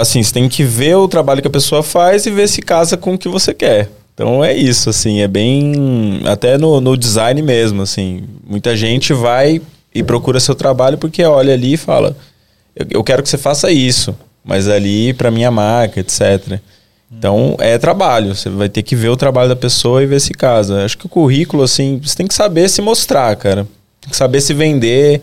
Assim, 0.00 0.22
você 0.22 0.32
tem 0.32 0.48
que 0.48 0.64
ver 0.64 0.96
o 0.96 1.08
trabalho 1.08 1.42
que 1.42 1.48
a 1.48 1.50
pessoa 1.50 1.82
faz 1.82 2.26
e 2.26 2.30
ver 2.30 2.48
se 2.48 2.62
casa 2.62 2.96
com 2.96 3.14
o 3.14 3.18
que 3.18 3.28
você 3.28 3.52
quer. 3.52 3.90
Então 4.14 4.44
é 4.44 4.54
isso, 4.54 4.90
assim, 4.90 5.20
é 5.20 5.28
bem. 5.28 6.20
Até 6.26 6.58
no, 6.58 6.80
no 6.80 6.96
design 6.96 7.40
mesmo, 7.42 7.82
assim. 7.82 8.24
Muita 8.46 8.76
gente 8.76 9.12
vai 9.12 9.60
e 9.94 10.02
procura 10.02 10.38
seu 10.40 10.54
trabalho 10.54 10.98
porque 10.98 11.22
olha 11.24 11.54
ali 11.54 11.74
e 11.74 11.78
fala: 11.78 12.16
Eu, 12.76 12.86
eu 12.90 13.04
quero 13.04 13.22
que 13.22 13.28
você 13.28 13.38
faça 13.38 13.70
isso, 13.70 14.14
mas 14.44 14.68
ali 14.68 15.12
pra 15.14 15.30
minha 15.30 15.50
marca, 15.50 16.00
etc. 16.00 16.60
Então 17.10 17.56
é 17.58 17.76
trabalho, 17.76 18.34
você 18.36 18.48
vai 18.48 18.68
ter 18.68 18.82
que 18.82 18.94
ver 18.94 19.08
o 19.08 19.16
trabalho 19.16 19.48
da 19.48 19.56
pessoa 19.56 20.02
e 20.02 20.06
ver 20.06 20.20
se 20.20 20.32
casa. 20.32 20.84
Acho 20.84 20.96
que 20.96 21.06
o 21.06 21.08
currículo, 21.08 21.62
assim, 21.62 21.98
você 22.02 22.14
tem 22.14 22.26
que 22.26 22.34
saber 22.34 22.68
se 22.68 22.80
mostrar, 22.80 23.34
cara. 23.36 23.66
Tem 24.00 24.10
que 24.10 24.16
saber 24.16 24.40
se 24.40 24.54
vender. 24.54 25.20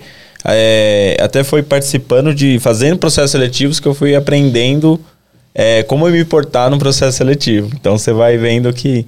É, 0.49 1.17
até 1.19 1.43
foi 1.43 1.61
participando 1.61 2.33
de 2.33 2.57
fazendo 2.59 2.97
processos 2.97 3.31
seletivos 3.31 3.79
que 3.79 3.87
eu 3.87 3.93
fui 3.93 4.15
aprendendo 4.15 4.99
é, 5.53 5.83
como 5.83 6.07
me 6.07 6.23
portar 6.23 6.69
num 6.69 6.77
processo 6.77 7.17
seletivo. 7.17 7.69
Então 7.73 7.97
você 7.97 8.13
vai 8.13 8.37
vendo 8.37 8.71
que, 8.71 9.05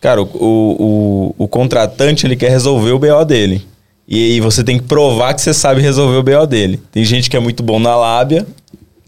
cara, 0.00 0.22
o, 0.22 0.26
o, 0.26 1.34
o, 1.36 1.48
contratante 1.48 2.26
ele 2.26 2.36
quer 2.36 2.50
resolver 2.50 2.92
o 2.92 2.98
BO 2.98 3.24
dele. 3.26 3.66
E 4.08 4.32
aí 4.32 4.40
você 4.40 4.64
tem 4.64 4.78
que 4.78 4.84
provar 4.84 5.34
que 5.34 5.42
você 5.42 5.52
sabe 5.52 5.82
resolver 5.82 6.16
o 6.16 6.22
BO 6.22 6.46
dele. 6.46 6.80
Tem 6.90 7.04
gente 7.04 7.28
que 7.28 7.36
é 7.36 7.40
muito 7.40 7.62
bom 7.62 7.78
na 7.78 7.94
lábia, 7.94 8.46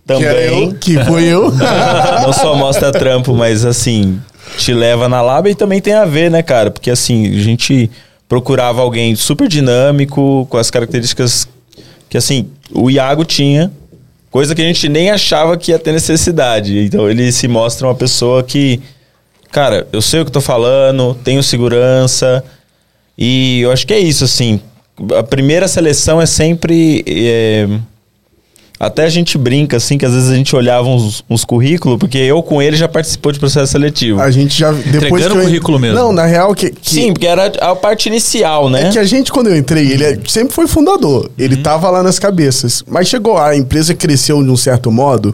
também. 0.07 0.75
Que, 0.75 0.95
eu, 0.95 0.99
que 0.99 1.05
foi 1.05 1.25
eu. 1.25 1.51
não 2.23 2.33
só 2.33 2.55
mostra 2.55 2.93
trampo, 2.93 3.35
mas 3.35 3.65
assim, 3.65 4.21
te 4.59 4.75
leva 4.75 5.09
na 5.09 5.23
lábia 5.23 5.53
e 5.53 5.55
também 5.55 5.81
tem 5.81 5.95
a 5.95 6.05
ver, 6.05 6.31
né, 6.31 6.43
cara? 6.43 6.71
Porque 6.71 6.91
assim, 6.91 7.27
a 7.29 7.41
gente 7.41 7.91
procurava 8.29 8.83
alguém 8.83 9.15
super 9.15 9.49
dinâmico, 9.49 10.47
com 10.51 10.57
as 10.57 10.71
características 10.71 11.49
que 12.13 12.19
assim, 12.19 12.51
o 12.71 12.91
Iago 12.91 13.25
tinha, 13.25 13.73
coisa 14.31 14.55
que 14.55 14.61
a 14.61 14.65
gente 14.67 14.87
nem 14.87 15.11
achava 15.11 15.57
que 15.57 15.71
ia 15.71 15.79
ter 15.79 15.93
necessidade. 15.93 16.79
Então 16.85 17.09
ele 17.09 17.33
se 17.33 17.49
mostra 17.49 17.87
uma 17.87 17.95
pessoa 17.95 18.43
que, 18.43 18.83
cara, 19.51 19.89
eu 19.91 20.03
sei 20.03 20.21
o 20.21 20.25
que 20.27 20.31
tô 20.31 20.43
falando, 20.43 21.15
tenho 21.25 21.43
segurança. 21.43 22.45
E 23.17 23.63
eu 23.63 23.73
acho 23.73 23.87
que 23.87 23.95
é 23.95 23.99
isso, 23.99 24.25
assim. 24.25 24.61
A 25.17 25.23
primeira 25.23 25.67
seleção 25.67 26.21
é 26.21 26.27
sempre. 26.27 27.03
é, 27.09 27.67
até 28.83 29.05
a 29.05 29.09
gente 29.09 29.39
brinca, 29.39 29.77
assim, 29.77 29.97
que 29.97 30.05
às 30.05 30.13
vezes 30.13 30.29
a 30.29 30.35
gente 30.35 30.57
olhava 30.57 30.89
uns, 30.89 31.25
uns 31.31 31.45
currículos, 31.45 32.01
porque 32.01 32.19
eu 32.19 32.43
com 32.43 32.61
ele 32.61 32.77
já 32.77 32.89
participou 32.89 33.31
de 33.31 33.39
processo 33.39 33.71
seletivo. 33.71 34.21
A 34.21 34.29
gente 34.29 34.59
já. 34.59 34.73
Depois 34.73 35.23
Entregando 35.23 35.39
o 35.39 35.43
currículo 35.45 35.79
mesmo. 35.79 35.97
Não, 35.97 36.13
na 36.13 36.27
real, 36.27 36.53
que. 36.53 36.71
que 36.71 36.91
Sim, 36.91 37.13
porque 37.13 37.29
era 37.29 37.47
a 37.61 37.77
parte 37.77 38.09
inicial, 38.09 38.69
né? 38.69 38.89
É 38.89 38.91
que 38.91 38.99
a 38.99 39.05
gente, 39.05 39.31
quando 39.31 39.47
eu 39.47 39.57
entrei, 39.57 39.89
ele 39.93 40.03
é- 40.03 40.19
sempre 40.27 40.53
foi 40.53 40.67
fundador. 40.67 41.31
Ele 41.39 41.55
Uhum. 41.55 41.63
tava 41.63 41.89
lá 41.91 42.03
nas 42.03 42.19
cabeças. 42.19 42.83
Mas 42.89 43.07
chegou, 43.07 43.39
a 43.39 43.57
empresa 43.57 43.95
cresceu 43.95 44.43
de 44.43 44.51
um 44.51 44.57
certo 44.57 44.91
modo 44.91 45.33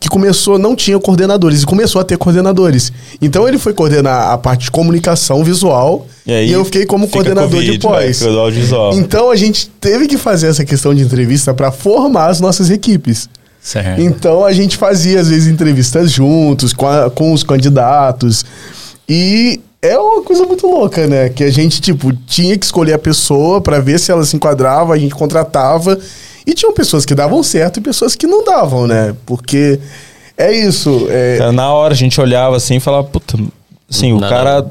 que 0.00 0.08
começou, 0.08 0.58
não 0.58 0.74
tinha 0.74 0.98
coordenadores, 0.98 1.64
e 1.64 1.66
começou 1.66 2.00
a 2.00 2.04
ter 2.04 2.16
coordenadores. 2.16 2.90
Então 3.20 3.46
ele 3.46 3.58
foi 3.58 3.74
coordenar 3.74 4.30
a 4.30 4.38
parte 4.38 4.64
de 4.64 4.70
comunicação 4.70 5.44
visual 5.44 6.06
e, 6.26 6.32
aí 6.32 6.52
eu 6.52 6.64
fiquei 6.64 6.84
como 6.86 7.06
coordenador 7.08 7.58
o 7.60 7.62
de 7.62 7.70
vídeo, 7.72 7.80
pós. 7.88 8.20
né. 8.20 8.26
Então 8.96 9.30
a 9.30 9.36
gente 9.36 9.68
teve 9.80 10.06
que 10.06 10.18
fazer 10.18 10.48
essa 10.48 10.64
questão 10.64 10.94
de 10.94 11.02
entrevista 11.02 11.54
para 11.54 11.70
formar 11.70 12.26
as 12.30 12.40
nossas 12.40 12.70
equipes. 12.70 13.28
Certo. 13.60 14.00
Então 14.00 14.44
a 14.44 14.52
gente 14.52 14.76
fazia, 14.76 15.20
às 15.20 15.28
vezes, 15.28 15.48
entrevistas 15.48 16.10
juntos 16.12 16.72
com, 16.72 16.86
a- 16.86 17.10
com 17.10 17.32
os 17.32 17.42
candidatos. 17.42 18.44
E 19.08 19.60
é 19.82 19.98
uma 19.98 20.22
coisa 20.22 20.44
muito 20.44 20.66
louca, 20.66 21.06
né? 21.06 21.28
Que 21.28 21.44
a 21.44 21.50
gente, 21.50 21.80
tipo, 21.80 22.12
tinha 22.26 22.56
que 22.56 22.64
escolher 22.64 22.92
a 22.94 22.98
pessoa 22.98 23.60
pra 23.60 23.78
ver 23.80 23.98
se 24.00 24.10
ela 24.10 24.24
se 24.24 24.36
enquadrava, 24.36 24.94
a 24.94 24.98
gente 24.98 25.14
contratava. 25.14 25.98
E 26.46 26.54
tinham 26.54 26.72
pessoas 26.72 27.04
que 27.04 27.14
davam 27.14 27.42
certo 27.42 27.78
e 27.78 27.80
pessoas 27.80 28.14
que 28.14 28.26
não 28.26 28.44
davam, 28.44 28.86
né? 28.86 29.14
Porque 29.26 29.80
é 30.38 30.52
isso. 30.52 31.06
É, 31.10 31.50
Na 31.52 31.72
hora 31.72 31.92
a 31.92 31.96
gente 31.96 32.20
olhava 32.20 32.56
assim 32.56 32.76
e 32.76 32.80
falava, 32.80 33.04
puta, 33.04 33.36
assim, 33.90 34.12
o 34.12 34.20
cara 34.20 34.64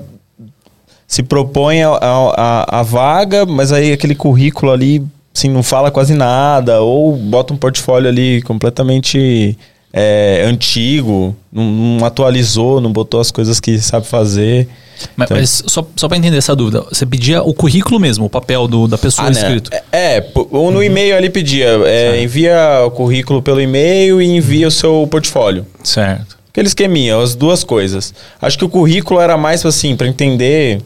se 1.08 1.22
propõe 1.24 1.84
a, 1.84 1.90
a, 2.02 2.80
a 2.80 2.84
vaga, 2.84 3.46
mas 3.46 3.72
aí 3.72 3.92
aquele 3.92 4.16
currículo 4.16 4.72
ali, 4.72 5.04
assim, 5.36 5.50
não 5.50 5.62
fala 5.64 5.92
quase 5.92 6.14
nada, 6.16 6.82
ou 6.82 7.16
bota 7.16 7.54
um 7.54 7.58
portfólio 7.58 8.10
ali 8.10 8.42
completamente 8.42 9.58
é, 9.94 10.44
antigo, 10.46 11.36
não, 11.54 11.64
não 11.64 12.06
atualizou, 12.06 12.82
não 12.82 12.92
botou 12.92 13.20
as 13.20 13.32
coisas 13.32 13.60
que 13.60 13.78
sabe 13.80 14.06
fazer. 14.08 14.68
Mas, 15.16 15.26
Então- 15.28 15.38
mas 15.38 15.64
só, 15.68 15.86
só 15.96 16.08
pra 16.08 16.18
entender 16.18 16.38
essa 16.38 16.56
dúvida, 16.56 16.84
você 16.92 17.06
pedia 17.06 17.44
o 17.44 17.54
currículo 17.54 18.00
mesmo, 18.00 18.26
o 18.26 18.30
papel 18.30 18.68
do, 18.68 18.88
da 18.88 18.98
pessoa 18.98 19.28
Ah, 19.28 19.32
né? 19.32 19.40
escrito. 19.40 19.70
É, 19.92 20.16
é, 20.18 20.22
pô, 20.22 20.48
ou 20.52 20.72
no 20.72 20.82
e-mail 20.84 21.16
ali 21.16 21.30
pedia, 21.30 21.68
é, 21.86 22.22
envia 22.22 22.82
o 22.86 22.92
currículo 22.92 23.42
pelo 23.42 23.62
e-mail 23.62 24.22
e 24.22 24.26
envia 24.38 24.68
o 24.68 24.72
seu 24.72 25.08
portfólio. 25.12 25.66
Certo. 25.84 26.36
Aquele 26.50 26.68
esqueminha, 26.68 27.18
as 27.22 27.36
duas 27.36 27.64
coisas. 27.66 28.14
Acho 28.42 28.58
que 28.58 28.64
o 28.66 28.70
currículo 28.70 29.20
era 29.20 29.38
mais 29.38 29.66
assim, 29.66 29.96
pra 29.98 30.08
entender 30.08 30.82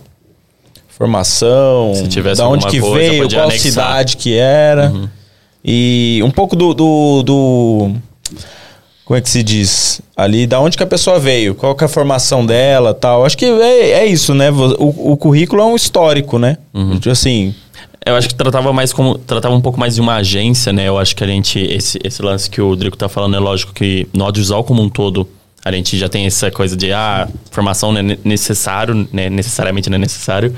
formação, 1.00 1.94
Se 1.96 2.08
tivesse 2.08 2.40
da 2.42 2.48
onde 2.48 2.68
que 2.68 2.80
veio, 2.82 3.30
qual 3.30 3.46
anexar. 3.46 3.60
cidade 3.72 4.18
que 4.18 4.36
era. 4.36 4.94
E 5.64 6.22
um 6.24 6.30
pouco 6.30 6.56
do, 6.56 6.74
do, 6.74 7.24
do- 7.24 7.92
Como 9.06 9.18
é 9.18 9.22
que 9.22 9.30
se 9.30 9.42
diz? 9.42 10.02
Ali, 10.16 10.46
da 10.46 10.60
onde 10.60 10.78
que 10.78 10.84
a 10.84 10.88
pessoa 10.88 11.18
veio, 11.20 11.56
qual 11.56 11.74
que 11.74 11.84
é 11.84 11.86
a 11.86 11.90
formação 11.90 12.46
dela 12.46 12.94
tal. 12.94 13.26
Acho 13.26 13.38
que 13.38 13.46
é, 13.46 13.92
é 13.92 14.06
isso, 14.06 14.34
né? 14.36 14.52
O, 14.52 15.14
o 15.14 15.18
currículo 15.18 15.62
é 15.62 15.66
um 15.66 15.76
histórico, 15.76 16.38
né? 16.38 16.58
Assim, 17.10 17.56
Eu 18.06 18.16
acho 18.16 18.28
que 18.28 18.36
tratava 18.36 18.72
mais 18.74 18.94
como. 18.94 19.18
Tratava 19.18 19.56
um 19.56 19.62
pouco 19.62 19.80
mais 19.80 19.96
de 19.96 20.02
uma 20.02 20.16
agência, 20.16 20.72
né? 20.74 20.88
Eu 20.88 20.98
acho 20.98 21.16
que 21.16 21.24
a 21.24 21.28
gente. 21.28 21.60
Esse, 21.60 21.98
esse 22.04 22.22
lance 22.22 22.50
que 22.50 22.62
o 22.62 22.76
Drico 22.76 22.98
tá 22.98 23.08
falando 23.10 23.36
é 23.36 23.40
lógico 23.40 23.74
que 23.74 24.08
no 24.14 24.24
audiovisual 24.26 24.64
como 24.64 24.82
um 24.82 24.90
todo, 24.90 25.28
a 25.64 25.72
gente 25.72 25.98
já 25.98 26.08
tem 26.10 26.26
essa 26.26 26.50
coisa 26.50 26.76
de 26.76 26.92
ah, 26.94 27.28
formação 27.52 27.92
não 27.92 28.00
é 28.00 28.04
ne- 28.04 28.20
necessário, 28.24 29.08
né? 29.12 29.30
Necessariamente 29.30 29.90
não 29.90 29.96
é 29.96 30.00
necessário. 30.00 30.56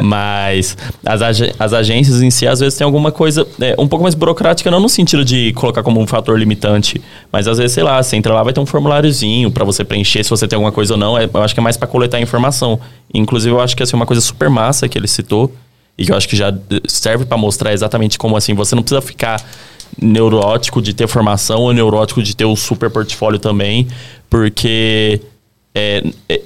Mas 0.00 0.76
as, 1.04 1.20
ag- 1.22 1.54
as 1.58 1.72
agências 1.72 2.22
em 2.22 2.30
si, 2.30 2.46
às 2.46 2.60
vezes, 2.60 2.78
tem 2.78 2.84
alguma 2.84 3.10
coisa 3.10 3.46
é, 3.60 3.74
um 3.78 3.88
pouco 3.88 4.04
mais 4.04 4.14
burocrática, 4.14 4.70
não 4.70 4.78
no 4.80 4.88
sentido 4.88 5.24
de 5.24 5.52
colocar 5.54 5.82
como 5.82 6.00
um 6.00 6.06
fator 6.06 6.38
limitante, 6.38 7.00
mas 7.32 7.48
às 7.48 7.58
vezes, 7.58 7.72
sei 7.72 7.82
lá, 7.82 8.00
você 8.02 8.16
entra 8.16 8.32
lá, 8.32 8.42
vai 8.44 8.52
ter 8.52 8.60
um 8.60 8.66
formuláriozinho 8.66 9.50
pra 9.50 9.64
você 9.64 9.84
preencher 9.84 10.22
se 10.22 10.30
você 10.30 10.46
tem 10.46 10.56
alguma 10.56 10.70
coisa 10.72 10.94
ou 10.94 10.98
não. 10.98 11.18
É, 11.18 11.28
eu 11.32 11.42
acho 11.42 11.52
que 11.52 11.60
é 11.60 11.62
mais 11.62 11.76
pra 11.76 11.88
coletar 11.88 12.20
informação. 12.20 12.78
Inclusive, 13.12 13.52
eu 13.54 13.60
acho 13.60 13.76
que 13.76 13.82
assim, 13.82 13.96
uma 13.96 14.06
coisa 14.06 14.20
super 14.22 14.48
massa 14.48 14.88
que 14.88 14.96
ele 14.96 15.08
citou, 15.08 15.52
e 15.96 16.06
que 16.06 16.12
eu 16.12 16.16
acho 16.16 16.28
que 16.28 16.36
já 16.36 16.54
serve 16.86 17.24
pra 17.24 17.36
mostrar 17.36 17.72
exatamente 17.72 18.16
como 18.18 18.36
assim, 18.36 18.54
você 18.54 18.76
não 18.76 18.84
precisa 18.84 19.02
ficar 19.02 19.42
neurótico 20.00 20.82
de 20.82 20.92
ter 20.92 21.06
formação 21.06 21.60
ou 21.60 21.72
neurótico 21.72 22.22
de 22.22 22.34
ter 22.34 22.44
o 22.44 22.56
super 22.56 22.90
portfólio 22.90 23.38
também, 23.38 23.86
porque 24.28 25.20
é, 25.74 26.04
é, 26.28 26.40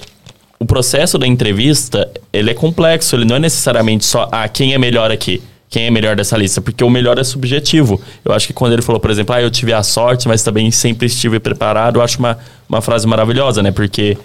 o 0.59 0.65
processo 0.65 1.17
da 1.17 1.27
entrevista, 1.27 2.09
ele 2.31 2.51
é 2.51 2.53
complexo, 2.53 3.15
ele 3.15 3.25
não 3.25 3.35
é 3.35 3.39
necessariamente 3.39 4.05
só, 4.05 4.29
ah, 4.31 4.47
quem 4.47 4.73
é 4.73 4.77
melhor 4.77 5.11
aqui? 5.11 5.41
Quem 5.69 5.87
é 5.87 5.91
melhor 5.91 6.15
dessa 6.15 6.37
lista? 6.37 6.61
Porque 6.61 6.83
o 6.83 6.89
melhor 6.89 7.17
é 7.17 7.23
subjetivo. 7.23 7.99
Eu 8.23 8.31
acho 8.31 8.45
que 8.45 8.53
quando 8.53 8.73
ele 8.73 8.83
falou, 8.83 9.01
por 9.01 9.09
exemplo, 9.09 9.33
ah, 9.33 9.41
eu 9.41 9.49
tive 9.49 9.73
a 9.73 9.81
sorte, 9.81 10.27
mas 10.27 10.43
também 10.43 10.69
sempre 10.69 11.07
estive 11.07 11.39
preparado, 11.39 11.97
eu 11.97 12.01
acho 12.03 12.19
uma, 12.19 12.37
uma 12.69 12.79
frase 12.79 13.07
maravilhosa, 13.07 13.63
né? 13.63 13.71
Porque 13.71 14.15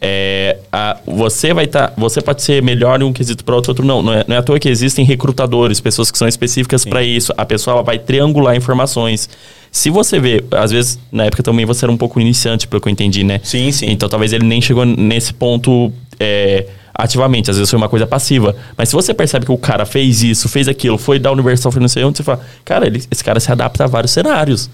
é, 0.00 0.58
a- 0.72 0.98
você 1.06 1.54
vai 1.54 1.64
estar. 1.64 1.92
você 1.96 2.20
pode 2.20 2.42
ser 2.42 2.62
melhor 2.62 3.00
em 3.00 3.04
um 3.04 3.12
quesito 3.12 3.44
para 3.44 3.54
outro, 3.54 3.70
outro 3.70 3.84
não. 3.86 4.02
Não 4.02 4.12
é, 4.12 4.24
não 4.28 4.36
é 4.36 4.38
à 4.38 4.42
toa 4.42 4.58
que 4.58 4.68
existem 4.68 5.04
recrutadores, 5.04 5.80
pessoas 5.80 6.10
que 6.10 6.18
são 6.18 6.28
específicas 6.28 6.84
para 6.84 7.02
isso. 7.02 7.32
A 7.36 7.44
pessoa 7.46 7.74
ela 7.74 7.82
vai 7.82 7.98
triangular 7.98 8.54
informações. 8.56 9.28
Se 9.70 9.90
você 9.90 10.20
vê, 10.20 10.44
às 10.52 10.70
vezes, 10.70 10.98
na 11.10 11.24
época 11.24 11.42
também 11.42 11.64
você 11.66 11.84
era 11.84 11.90
um 11.92 11.96
pouco 11.96 12.20
iniciante, 12.20 12.68
pelo 12.68 12.80
que 12.80 12.88
eu 12.88 12.92
entendi, 12.92 13.24
né? 13.24 13.40
Sim, 13.42 13.72
sim. 13.72 13.86
Então 13.90 14.08
talvez 14.08 14.32
ele 14.32 14.44
nem 14.44 14.60
chegou 14.60 14.84
nesse 14.84 15.32
ponto 15.34 15.92
é, 16.20 16.66
ativamente, 16.94 17.50
às 17.50 17.56
vezes 17.56 17.68
foi 17.70 17.76
uma 17.76 17.88
coisa 17.88 18.06
passiva. 18.06 18.54
Mas 18.76 18.88
se 18.90 18.94
você 18.94 19.12
percebe 19.12 19.44
que 19.46 19.50
o 19.52 19.58
cara 19.58 19.84
fez 19.84 20.22
isso, 20.22 20.48
fez 20.48 20.68
aquilo, 20.68 20.96
foi 20.96 21.18
da 21.18 21.32
Universal, 21.32 21.72
foi 21.72 21.80
não 21.80 21.88
sei 21.88 22.04
onde, 22.04 22.18
você 22.18 22.22
fala, 22.22 22.40
cara, 22.64 22.86
ele- 22.86 23.02
esse 23.10 23.24
cara 23.24 23.40
se 23.40 23.50
adapta 23.50 23.82
a 23.82 23.86
vários 23.88 24.12
cenários. 24.12 24.70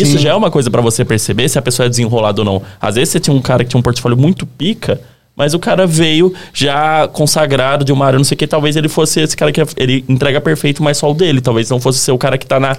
Isso 0.00 0.18
já 0.18 0.30
é 0.30 0.34
uma 0.34 0.50
coisa 0.50 0.70
pra 0.70 0.80
você 0.80 1.04
perceber 1.04 1.48
se 1.48 1.58
a 1.58 1.62
pessoa 1.62 1.86
é 1.86 1.88
desenrolada 1.88 2.40
ou 2.40 2.44
não. 2.44 2.62
Às 2.80 2.94
vezes 2.94 3.10
você 3.10 3.20
tinha 3.20 3.34
um 3.34 3.40
cara 3.40 3.64
que 3.64 3.70
tinha 3.70 3.78
um 3.78 3.82
portfólio 3.82 4.16
muito 4.16 4.46
pica, 4.46 5.00
mas 5.36 5.54
o 5.54 5.58
cara 5.58 5.86
veio 5.86 6.32
já 6.52 7.08
consagrado 7.08 7.84
de 7.84 7.92
uma 7.92 8.06
área, 8.06 8.18
não 8.18 8.24
sei 8.24 8.34
o 8.34 8.38
que, 8.38 8.46
talvez 8.46 8.76
ele 8.76 8.88
fosse 8.88 9.20
esse 9.20 9.36
cara 9.36 9.50
que 9.50 9.60
ele 9.76 10.04
entrega 10.08 10.40
perfeito, 10.40 10.82
mas 10.82 10.98
só 10.98 11.10
o 11.10 11.14
dele. 11.14 11.40
Talvez 11.40 11.70
não 11.70 11.80
fosse 11.80 11.98
ser 11.98 12.12
o 12.12 12.18
cara 12.18 12.36
que 12.36 12.46
tá 12.46 12.60
na, 12.60 12.76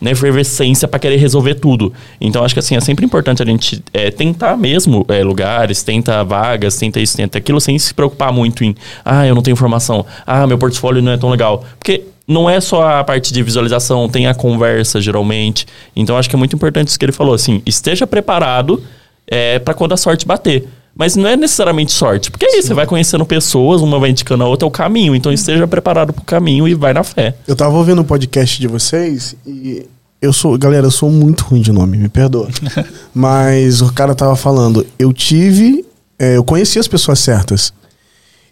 na 0.00 0.10
efervescência 0.10 0.88
pra 0.88 0.98
querer 0.98 1.16
resolver 1.16 1.54
tudo. 1.54 1.92
Então 2.20 2.44
acho 2.44 2.54
que 2.54 2.58
assim, 2.58 2.76
é 2.76 2.80
sempre 2.80 3.04
importante 3.04 3.42
a 3.42 3.46
gente 3.46 3.82
é, 3.92 4.10
tentar 4.10 4.56
mesmo 4.56 5.04
é, 5.08 5.22
lugares, 5.22 5.82
tenta 5.82 6.22
vagas, 6.24 6.76
tenta 6.76 7.00
isso, 7.00 7.16
tenta 7.16 7.38
aquilo, 7.38 7.60
sem 7.60 7.78
se 7.78 7.94
preocupar 7.94 8.32
muito 8.32 8.64
em 8.64 8.74
ah, 9.04 9.26
eu 9.26 9.34
não 9.34 9.42
tenho 9.42 9.54
informação, 9.54 10.04
ah, 10.26 10.46
meu 10.46 10.58
portfólio 10.58 11.02
não 11.02 11.12
é 11.12 11.16
tão 11.16 11.30
legal. 11.30 11.64
Porque 11.78 12.04
não 12.26 12.50
é 12.50 12.60
só 12.60 12.98
a 12.98 13.04
parte 13.04 13.32
de 13.32 13.42
visualização, 13.42 14.08
tem 14.08 14.26
a 14.26 14.34
conversa 14.34 15.00
geralmente. 15.00 15.66
Então 15.94 16.16
acho 16.16 16.28
que 16.28 16.36
é 16.36 16.38
muito 16.38 16.56
importante 16.56 16.88
isso 16.88 16.98
que 16.98 17.04
ele 17.04 17.12
falou, 17.12 17.34
assim, 17.34 17.62
esteja 17.64 18.06
preparado 18.06 18.82
é, 19.26 19.58
para 19.58 19.74
quando 19.74 19.92
a 19.92 19.96
sorte 19.96 20.26
bater. 20.26 20.66
Mas 20.98 21.14
não 21.14 21.28
é 21.28 21.36
necessariamente 21.36 21.92
sorte, 21.92 22.30
porque 22.30 22.46
é 22.46 22.58
isso, 22.58 22.68
você 22.68 22.74
vai 22.74 22.86
conhecendo 22.86 23.24
pessoas, 23.26 23.82
uma 23.82 23.98
vai 23.98 24.10
indicando 24.10 24.42
a 24.44 24.48
outra, 24.48 24.66
é 24.66 24.68
o 24.68 24.70
caminho. 24.70 25.14
Então 25.14 25.30
esteja 25.30 25.66
preparado 25.66 26.12
pro 26.12 26.24
caminho 26.24 26.66
e 26.66 26.74
vai 26.74 26.94
na 26.94 27.04
fé. 27.04 27.34
Eu 27.46 27.54
tava 27.54 27.76
ouvindo 27.76 28.00
o 28.00 28.04
podcast 28.04 28.58
de 28.58 28.66
vocês 28.66 29.36
e 29.46 29.86
eu 30.22 30.32
sou, 30.32 30.56
galera, 30.56 30.86
eu 30.86 30.90
sou 30.90 31.10
muito 31.10 31.44
ruim 31.44 31.60
de 31.60 31.70
nome, 31.70 31.98
me 31.98 32.08
perdoa. 32.08 32.48
Mas 33.14 33.82
o 33.82 33.92
cara 33.92 34.14
tava 34.14 34.34
falando, 34.36 34.86
eu 34.98 35.12
tive, 35.12 35.84
é, 36.18 36.38
eu 36.38 36.44
conheci 36.44 36.78
as 36.78 36.88
pessoas 36.88 37.18
certas. 37.18 37.74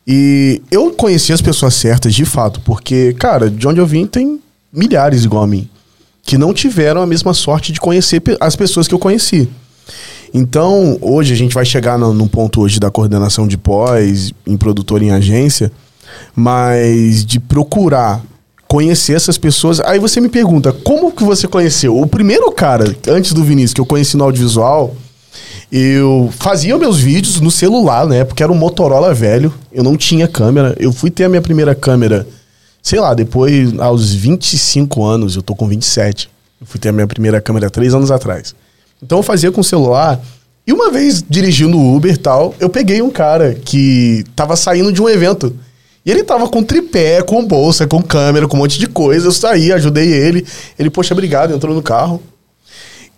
E 0.06 0.60
eu 0.70 0.90
conheci 0.92 1.32
as 1.32 1.40
pessoas 1.40 1.74
certas 1.74 2.14
de 2.14 2.24
fato, 2.24 2.60
porque, 2.60 3.14
cara, 3.14 3.50
de 3.50 3.66
onde 3.66 3.80
eu 3.80 3.86
vim 3.86 4.06
tem 4.06 4.40
milhares 4.72 5.24
igual 5.24 5.44
a 5.44 5.46
mim 5.46 5.68
que 6.24 6.38
não 6.38 6.54
tiveram 6.54 7.02
a 7.02 7.06
mesma 7.06 7.34
sorte 7.34 7.70
de 7.70 7.80
conhecer 7.80 8.22
as 8.40 8.56
pessoas 8.56 8.88
que 8.88 8.94
eu 8.94 8.98
conheci. 8.98 9.48
Então, 10.32 10.98
hoje 11.00 11.32
a 11.32 11.36
gente 11.36 11.54
vai 11.54 11.64
chegar 11.64 11.98
no, 11.98 12.12
num 12.12 12.26
ponto 12.26 12.62
hoje 12.62 12.80
da 12.80 12.90
coordenação 12.90 13.46
de 13.46 13.56
pós, 13.56 14.32
em 14.46 14.56
produtor 14.56 15.02
em 15.02 15.10
agência, 15.10 15.70
mas 16.34 17.24
de 17.24 17.38
procurar 17.38 18.22
conhecer 18.66 19.12
essas 19.12 19.38
pessoas. 19.38 19.78
Aí 19.80 19.98
você 19.98 20.20
me 20.20 20.28
pergunta, 20.28 20.72
como 20.72 21.12
que 21.12 21.22
você 21.22 21.46
conheceu? 21.46 21.96
O 21.96 22.06
primeiro 22.06 22.50
cara, 22.50 22.96
antes 23.06 23.32
do 23.32 23.44
Vinícius, 23.44 23.74
que 23.74 23.80
eu 23.80 23.86
conheci 23.86 24.16
no 24.16 24.24
audiovisual, 24.24 24.96
eu 25.76 26.32
fazia 26.38 26.78
meus 26.78 27.00
vídeos 27.00 27.40
no 27.40 27.50
celular, 27.50 28.06
né? 28.06 28.22
Porque 28.22 28.44
era 28.44 28.52
um 28.52 28.54
Motorola 28.54 29.12
velho, 29.12 29.52
eu 29.72 29.82
não 29.82 29.96
tinha 29.96 30.28
câmera. 30.28 30.72
Eu 30.78 30.92
fui 30.92 31.10
ter 31.10 31.24
a 31.24 31.28
minha 31.28 31.42
primeira 31.42 31.74
câmera, 31.74 32.24
sei 32.80 33.00
lá, 33.00 33.12
depois, 33.12 33.76
aos 33.80 34.12
25 34.12 35.02
anos, 35.04 35.34
eu 35.34 35.42
tô 35.42 35.52
com 35.52 35.66
27. 35.66 36.30
Eu 36.60 36.66
fui 36.68 36.78
ter 36.78 36.90
a 36.90 36.92
minha 36.92 37.08
primeira 37.08 37.40
câmera 37.40 37.68
três 37.68 37.92
anos 37.92 38.12
atrás. 38.12 38.54
Então 39.02 39.18
eu 39.18 39.22
fazia 39.24 39.50
com 39.50 39.62
o 39.62 39.64
celular. 39.64 40.20
E 40.64 40.72
uma 40.72 40.92
vez 40.92 41.24
dirigindo 41.28 41.76
o 41.76 41.96
Uber 41.96 42.14
e 42.14 42.16
tal, 42.16 42.54
eu 42.60 42.70
peguei 42.70 43.02
um 43.02 43.10
cara 43.10 43.54
que 43.54 44.24
tava 44.36 44.54
saindo 44.54 44.92
de 44.92 45.02
um 45.02 45.08
evento. 45.08 45.56
E 46.06 46.10
ele 46.12 46.22
tava 46.22 46.48
com 46.48 46.62
tripé, 46.62 47.20
com 47.20 47.44
bolsa, 47.44 47.84
com 47.84 48.00
câmera, 48.00 48.46
com 48.46 48.56
um 48.56 48.60
monte 48.60 48.78
de 48.78 48.86
coisa. 48.86 49.26
Eu 49.26 49.32
saí, 49.32 49.72
ajudei 49.72 50.12
ele. 50.12 50.46
Ele, 50.78 50.88
poxa, 50.88 51.12
obrigado, 51.12 51.52
entrou 51.52 51.74
no 51.74 51.82
carro. 51.82 52.22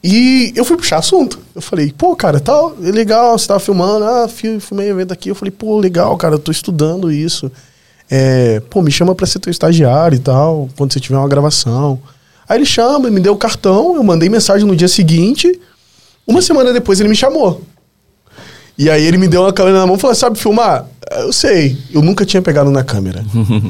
E 0.09 0.53
eu 0.55 0.65
fui 0.65 0.77
puxar 0.77 0.99
assunto. 0.99 1.41
Eu 1.53 1.61
falei, 1.61 1.93
pô, 1.97 2.15
cara, 2.15 2.39
tal, 2.39 2.77
é 2.81 2.91
legal, 2.93 3.37
você 3.37 3.49
tava 3.49 3.59
filmando. 3.59 4.05
Ah, 4.05 4.29
fi- 4.29 4.61
filmei 4.61 4.89
evento 4.89 5.11
aqui. 5.13 5.31
Eu 5.31 5.35
falei, 5.35 5.51
pô, 5.51 5.79
legal, 5.81 6.17
cara, 6.17 6.37
eu 6.37 6.39
tô 6.39 6.53
estudando 6.53 7.11
isso. 7.11 7.51
É, 8.09 8.61
pô, 8.71 8.83
me 8.83 8.93
chama 8.93 9.17
pra 9.17 9.27
ser 9.27 9.41
teu 9.41 9.51
estagiário 9.51 10.15
e 10.15 10.21
tal, 10.21 10.69
quando 10.77 10.93
você 10.93 11.01
tiver 11.01 11.17
uma 11.19 11.29
gravação. 11.29 11.99
Aí 12.49 12.57
ele 12.59 12.65
chama, 12.67 13.11
me 13.11 13.19
deu 13.19 13.33
o 13.33 13.37
cartão, 13.37 13.97
eu 13.97 14.03
mandei 14.05 14.29
mensagem 14.29 14.65
no 14.65 14.77
dia 14.77 14.87
seguinte. 14.87 15.61
Uma 16.25 16.41
semana 16.41 16.73
depois 16.73 17.01
ele 17.01 17.09
me 17.09 17.17
chamou. 17.17 17.63
E 18.79 18.89
aí 18.89 19.03
ele 19.05 19.19
me 19.19 19.27
deu 19.27 19.43
uma 19.43 19.53
câmera 19.53 19.79
na 19.81 19.87
mão 19.87 19.97
e 19.97 19.99
falou: 19.99 20.15
sabe 20.15 20.39
filmar? 20.39 20.87
Eu 21.11 21.33
sei, 21.33 21.77
eu 21.93 22.01
nunca 22.03 22.25
tinha 22.25 22.41
pegado 22.43 22.71
na 22.71 22.85
câmera. 22.85 23.25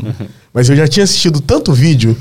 Mas 0.52 0.68
eu 0.68 0.76
já 0.76 0.86
tinha 0.86 1.04
assistido 1.04 1.40
tanto 1.40 1.72
vídeo 1.72 2.14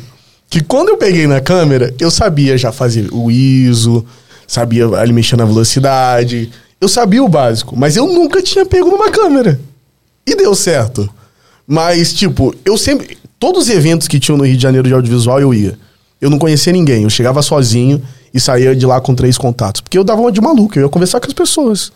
que 0.49 0.63
quando 0.63 0.89
eu 0.89 0.97
peguei 0.97 1.27
na 1.27 1.41
câmera, 1.41 1.93
eu 1.99 2.09
sabia 2.09 2.57
já 2.57 2.71
fazer 2.71 3.09
o 3.11 3.29
ISO, 3.29 4.05
sabia 4.47 4.87
ali 4.87 5.11
mexer 5.11 5.35
na 5.35 5.45
velocidade. 5.45 6.51
Eu 6.79 6.87
sabia 6.87 7.23
o 7.23 7.27
básico, 7.27 7.75
mas 7.77 7.95
eu 7.95 8.05
nunca 8.05 8.41
tinha 8.41 8.65
pego 8.65 8.89
numa 8.89 9.09
câmera. 9.09 9.59
E 10.25 10.35
deu 10.35 10.53
certo. 10.55 11.09
Mas, 11.67 12.13
tipo, 12.13 12.53
eu 12.63 12.77
sempre. 12.77 13.17
Todos 13.39 13.63
os 13.63 13.69
eventos 13.69 14.07
que 14.07 14.19
tinham 14.19 14.37
no 14.37 14.45
Rio 14.45 14.55
de 14.55 14.63
Janeiro 14.63 14.87
de 14.87 14.93
audiovisual 14.93 15.39
eu 15.39 15.53
ia. 15.53 15.77
Eu 16.21 16.29
não 16.29 16.39
conhecia 16.39 16.71
ninguém. 16.71 17.03
Eu 17.03 17.09
chegava 17.09 17.41
sozinho 17.41 18.01
e 18.33 18.39
saía 18.39 18.75
de 18.75 18.85
lá 18.85 18.99
com 19.01 19.13
três 19.13 19.37
contatos. 19.37 19.81
Porque 19.81 19.97
eu 19.97 20.03
dava 20.03 20.21
uma 20.21 20.31
de 20.31 20.41
maluco, 20.41 20.77
eu 20.77 20.83
ia 20.83 20.89
conversar 20.89 21.19
com 21.19 21.27
as 21.27 21.33
pessoas. 21.33 21.91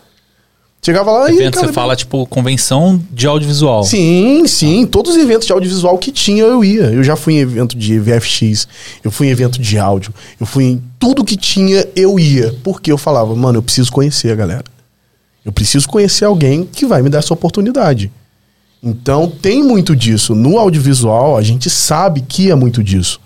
Chegava 0.82 1.12
lá 1.12 1.32
e. 1.32 1.36
Evento, 1.36 1.60
você 1.60 1.74
fala, 1.74 1.96
tipo, 1.96 2.26
convenção 2.26 3.02
de 3.12 3.28
audiovisual. 3.28 3.84
Sim, 3.84 4.48
sim. 4.48 4.86
Todos 4.86 5.16
os 5.16 5.22
eventos 5.22 5.46
de 5.46 5.52
audiovisual 5.52 5.98
que 5.98 6.12
tinha, 6.12 6.44
eu 6.44 6.64
ia. 6.64 6.86
Eu 6.86 7.04
já 7.04 7.16
fui 7.16 7.34
em 7.34 7.40
evento 7.40 7.78
de 7.78 8.00
VFX, 8.00 8.68
eu 9.04 9.12
fui 9.12 9.28
em 9.28 9.30
evento 9.30 9.60
de 9.60 9.78
áudio, 9.78 10.14
eu 10.40 10.46
fui 10.46 10.64
em 10.66 10.84
tudo 10.98 11.26
que 11.26 11.36
tinha, 11.36 11.86
eu 11.96 12.18
ia. 12.18 12.56
Porque 12.64 12.92
eu 12.92 12.98
falava, 12.98 13.36
mano, 13.36 13.58
eu 13.58 13.64
preciso 13.64 13.92
conhecer 13.92 14.32
a 14.32 14.36
galera. 14.36 14.64
Eu 15.44 15.52
preciso 15.52 15.88
conhecer 15.88 16.26
alguém 16.26 16.64
que 16.66 16.86
vai 16.86 17.02
me 17.02 17.10
dar 17.10 17.20
essa 17.20 17.34
oportunidade. 17.34 18.12
Então 18.82 19.30
tem 19.30 19.62
muito 19.62 19.96
disso. 19.96 20.34
No 20.34 20.58
audiovisual, 20.58 21.38
a 21.38 21.42
gente 21.42 21.70
sabe 21.70 22.22
que 22.22 22.50
é 22.50 22.56
muito 22.56 22.82
disso. 22.82 23.20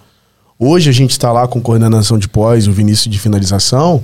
Hoje 0.57 0.89
a 0.89 0.93
gente 0.93 1.11
está 1.11 1.31
lá 1.31 1.47
com 1.47 1.61
coordenação 1.61 2.17
de 2.17 2.27
pós, 2.27 2.67
o 2.67 2.71
Vinícius 2.71 3.11
de 3.11 3.19
finalização. 3.19 4.03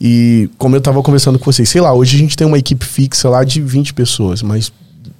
E 0.00 0.48
como 0.58 0.74
eu 0.76 0.78
estava 0.78 1.02
conversando 1.02 1.38
com 1.38 1.44
vocês, 1.50 1.68
sei 1.68 1.80
lá, 1.80 1.92
hoje 1.92 2.16
a 2.16 2.18
gente 2.18 2.36
tem 2.36 2.46
uma 2.46 2.58
equipe 2.58 2.84
fixa 2.84 3.28
lá 3.28 3.42
de 3.44 3.60
20 3.60 3.94
pessoas, 3.94 4.42
mas 4.42 4.72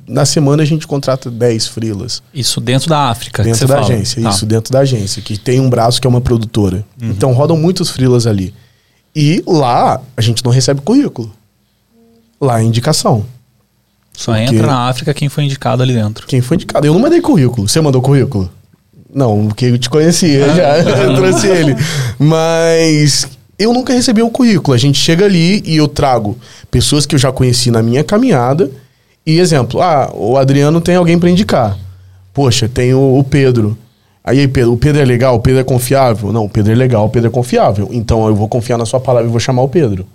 na 0.06 0.24
semana 0.24 0.62
a 0.62 0.66
gente 0.66 0.86
contrata 0.86 1.30
10 1.30 1.66
frilas. 1.68 2.22
Isso 2.32 2.60
dentro 2.60 2.88
da 2.88 3.08
África. 3.08 3.42
Dentro 3.42 3.66
da 3.66 3.74
fala. 3.76 3.86
agência, 3.86 4.22
Tá. 4.22 4.30
isso, 4.30 4.46
dentro 4.46 4.72
da 4.72 4.80
agência, 4.80 5.20
que 5.22 5.36
tem 5.36 5.58
um 5.60 5.68
braço 5.68 6.00
que 6.00 6.06
é 6.06 6.10
uma 6.10 6.20
produtora. 6.20 6.84
Então 7.00 7.32
rodam 7.32 7.56
muitos 7.56 7.90
frilas 7.90 8.26
ali. 8.26 8.54
E 9.14 9.42
lá 9.46 10.00
a 10.16 10.20
gente 10.20 10.44
não 10.44 10.52
recebe 10.52 10.80
currículo. 10.82 11.32
Lá 12.40 12.60
é 12.60 12.64
indicação. 12.64 13.24
Só 14.12 14.32
Porque- 14.32 14.54
entra 14.54 14.66
na 14.66 14.88
África 14.88 15.12
quem 15.12 15.28
foi 15.28 15.44
indicado 15.44 15.82
ali 15.82 15.92
dentro. 15.94 16.26
Quem 16.26 16.40
foi 16.40 16.56
indicado? 16.56 16.86
Eu 16.86 16.92
não 16.92 17.00
mandei 17.00 17.20
currículo. 17.20 17.66
Você 17.68 17.80
mandou 17.80 18.00
currículo? 18.00 18.50
Não, 19.12 19.46
porque 19.48 19.66
eu 19.66 19.78
te 19.78 19.88
conhecia 19.90 20.54
já. 20.54 20.78
eu 20.78 21.14
trouxe 21.16 21.46
ele. 21.48 21.74
Mas 22.18 23.26
eu 23.58 23.72
nunca 23.72 23.92
recebi 23.92 24.22
um 24.22 24.30
currículo. 24.30 24.74
A 24.74 24.78
gente 24.78 24.98
chega 24.98 25.24
ali 25.24 25.62
e 25.64 25.76
eu 25.76 25.88
trago 25.88 26.38
pessoas 26.70 27.06
que 27.06 27.14
eu 27.14 27.18
já 27.18 27.32
conheci 27.32 27.70
na 27.70 27.82
minha 27.82 28.04
caminhada. 28.04 28.70
E 29.24 29.38
exemplo, 29.38 29.80
ah, 29.80 30.10
o 30.14 30.36
Adriano 30.36 30.80
tem 30.80 30.96
alguém 30.96 31.18
pra 31.18 31.30
indicar. 31.30 31.76
Poxa, 32.32 32.68
tem 32.68 32.94
o, 32.94 33.18
o 33.18 33.24
Pedro. 33.24 33.76
Aí, 34.22 34.46
Pedro, 34.48 34.72
o 34.72 34.76
Pedro 34.76 35.00
é 35.00 35.04
legal, 35.04 35.36
o 35.36 35.40
Pedro 35.40 35.60
é 35.60 35.64
confiável? 35.64 36.32
Não, 36.32 36.44
o 36.44 36.48
Pedro 36.48 36.72
é 36.72 36.74
legal, 36.74 37.06
o 37.06 37.08
Pedro 37.08 37.28
é 37.28 37.32
confiável. 37.32 37.88
Então 37.92 38.26
eu 38.26 38.34
vou 38.34 38.48
confiar 38.48 38.76
na 38.76 38.84
sua 38.84 39.00
palavra 39.00 39.28
e 39.28 39.30
vou 39.30 39.40
chamar 39.40 39.62
o 39.62 39.68
Pedro. 39.68 40.06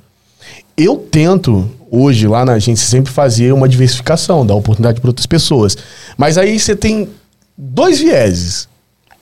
Eu 0.77 0.97
tento, 0.97 1.69
hoje, 1.89 2.27
lá 2.27 2.45
na 2.45 2.53
agência, 2.53 2.87
sempre 2.87 3.11
fazer 3.11 3.53
uma 3.53 3.67
diversificação, 3.67 4.45
dar 4.45 4.55
oportunidade 4.55 4.99
para 4.99 5.09
outras 5.09 5.25
pessoas. 5.25 5.77
Mas 6.17 6.37
aí 6.37 6.59
você 6.59 6.75
tem 6.75 7.09
dois 7.57 7.99
vieses. 7.99 8.67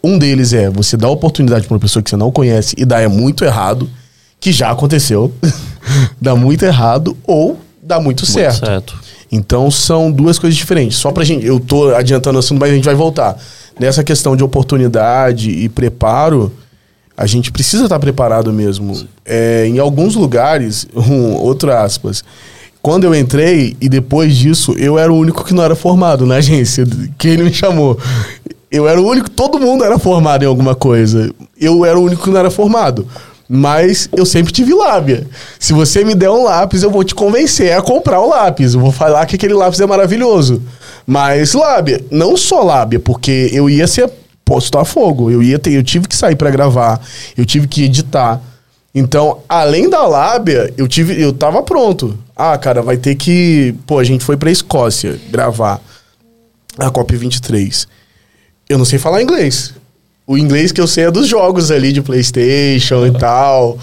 Um 0.03 0.17
deles 0.17 0.53
é 0.53 0.69
você 0.69 0.95
dar 0.95 1.09
oportunidade 1.09 1.67
para 1.67 1.73
uma 1.75 1.79
pessoa 1.79 2.01
que 2.01 2.09
você 2.09 2.17
não 2.17 2.31
conhece 2.31 2.75
e 2.77 2.85
dá 2.85 3.01
é 3.01 3.07
muito 3.07 3.43
errado, 3.43 3.89
que 4.39 4.51
já 4.51 4.71
aconteceu. 4.71 5.33
dá 6.19 6.35
muito 6.35 6.63
errado 6.63 7.17
ou 7.25 7.59
dá 7.81 7.99
muito 7.99 8.25
certo. 8.25 8.65
certo. 8.65 8.99
Então 9.31 9.69
são 9.69 10.11
duas 10.11 10.39
coisas 10.39 10.57
diferentes. 10.57 10.97
Só 10.97 11.11
pra 11.11 11.23
gente. 11.23 11.45
Eu 11.45 11.59
tô 11.59 11.93
adiantando 11.95 12.37
o 12.37 12.39
assunto, 12.39 12.59
mas 12.59 12.71
a 12.71 12.75
gente 12.75 12.85
vai 12.85 12.95
voltar. 12.95 13.37
Nessa 13.79 14.03
questão 14.03 14.35
de 14.35 14.43
oportunidade 14.43 15.49
e 15.49 15.69
preparo, 15.69 16.51
a 17.15 17.25
gente 17.25 17.51
precisa 17.51 17.83
estar 17.83 17.99
preparado 17.99 18.51
mesmo. 18.51 19.07
É, 19.25 19.65
em 19.67 19.79
alguns 19.79 20.15
lugares, 20.15 20.87
um, 20.95 21.35
outro 21.35 21.71
aspas. 21.71 22.23
Quando 22.81 23.03
eu 23.03 23.13
entrei 23.13 23.75
e 23.81 23.89
depois 23.89 24.37
disso, 24.37 24.73
eu 24.77 24.97
era 24.97 25.11
o 25.11 25.17
único 25.17 25.43
que 25.43 25.53
não 25.53 25.63
era 25.63 25.75
formado 25.75 26.25
na 26.25 26.35
agência, 26.35 26.87
que 27.17 27.27
ele 27.27 27.43
me 27.43 27.53
chamou. 27.53 27.99
Eu 28.71 28.87
era 28.87 29.01
o 29.01 29.05
único, 29.05 29.29
todo 29.29 29.59
mundo 29.59 29.83
era 29.83 29.99
formado 29.99 30.43
em 30.43 30.47
alguma 30.47 30.75
coisa. 30.75 31.29
Eu 31.59 31.83
era 31.83 31.99
o 31.99 32.03
único 32.03 32.23
que 32.23 32.29
não 32.29 32.39
era 32.39 32.49
formado. 32.49 33.05
Mas 33.51 34.07
eu 34.15 34.27
sempre 34.27 34.53
tive 34.53 34.75
lábia. 34.75 35.25
Se 35.59 35.73
você 35.73 36.03
me 36.05 36.13
der 36.13 36.29
um 36.29 36.43
lápis, 36.43 36.83
eu 36.83 36.91
vou 36.91 37.03
te 37.03 37.15
convencer 37.15 37.75
a 37.75 37.81
comprar 37.81 38.21
o 38.21 38.29
lápis. 38.29 38.75
Eu 38.75 38.79
vou 38.79 38.91
falar 38.91 39.25
que 39.25 39.35
aquele 39.35 39.55
lápis 39.55 39.79
é 39.79 39.87
maravilhoso. 39.87 40.61
Mas 41.07 41.55
lábia, 41.55 41.99
não 42.11 42.37
só 42.37 42.61
lábia, 42.61 42.99
porque 42.99 43.49
eu 43.51 43.67
ia 43.67 43.87
ser 43.87 44.07
posto 44.45 44.77
a 44.77 44.85
fogo. 44.85 45.31
Eu 45.31 45.41
ia 45.41 45.57
ter, 45.57 45.73
eu 45.73 45.81
tive 45.81 46.07
que 46.07 46.15
sair 46.15 46.35
pra 46.35 46.51
gravar, 46.51 47.01
eu 47.35 47.43
tive 47.43 47.67
que 47.67 47.85
editar. 47.85 48.39
Então, 48.93 49.39
além 49.49 49.89
da 49.89 50.05
lábia, 50.05 50.71
eu 50.77 50.87
tive, 50.87 51.19
eu 51.19 51.33
tava 51.33 51.63
pronto. 51.63 52.19
Ah, 52.35 52.55
cara, 52.55 52.83
vai 52.83 52.97
ter 52.97 53.15
que, 53.15 53.73
pô, 53.87 53.97
a 53.97 54.03
gente 54.03 54.23
foi 54.23 54.37
pra 54.37 54.51
Escócia 54.51 55.19
gravar 55.31 55.81
a 56.77 56.91
COP 56.91 57.15
23. 57.15 57.87
Eu 58.69 58.77
não 58.77 58.85
sei 58.85 58.99
falar 58.99 59.23
inglês. 59.23 59.73
O 60.29 60.37
inglês 60.37 60.71
que 60.71 60.79
eu 60.79 60.85
sei 60.85 61.05
é 61.05 61.11
dos 61.11 61.27
jogos 61.27 61.71
ali 61.71 61.91
de 61.91 62.03
PlayStation 62.03 63.03
e 63.07 63.11
tal. 63.17 63.79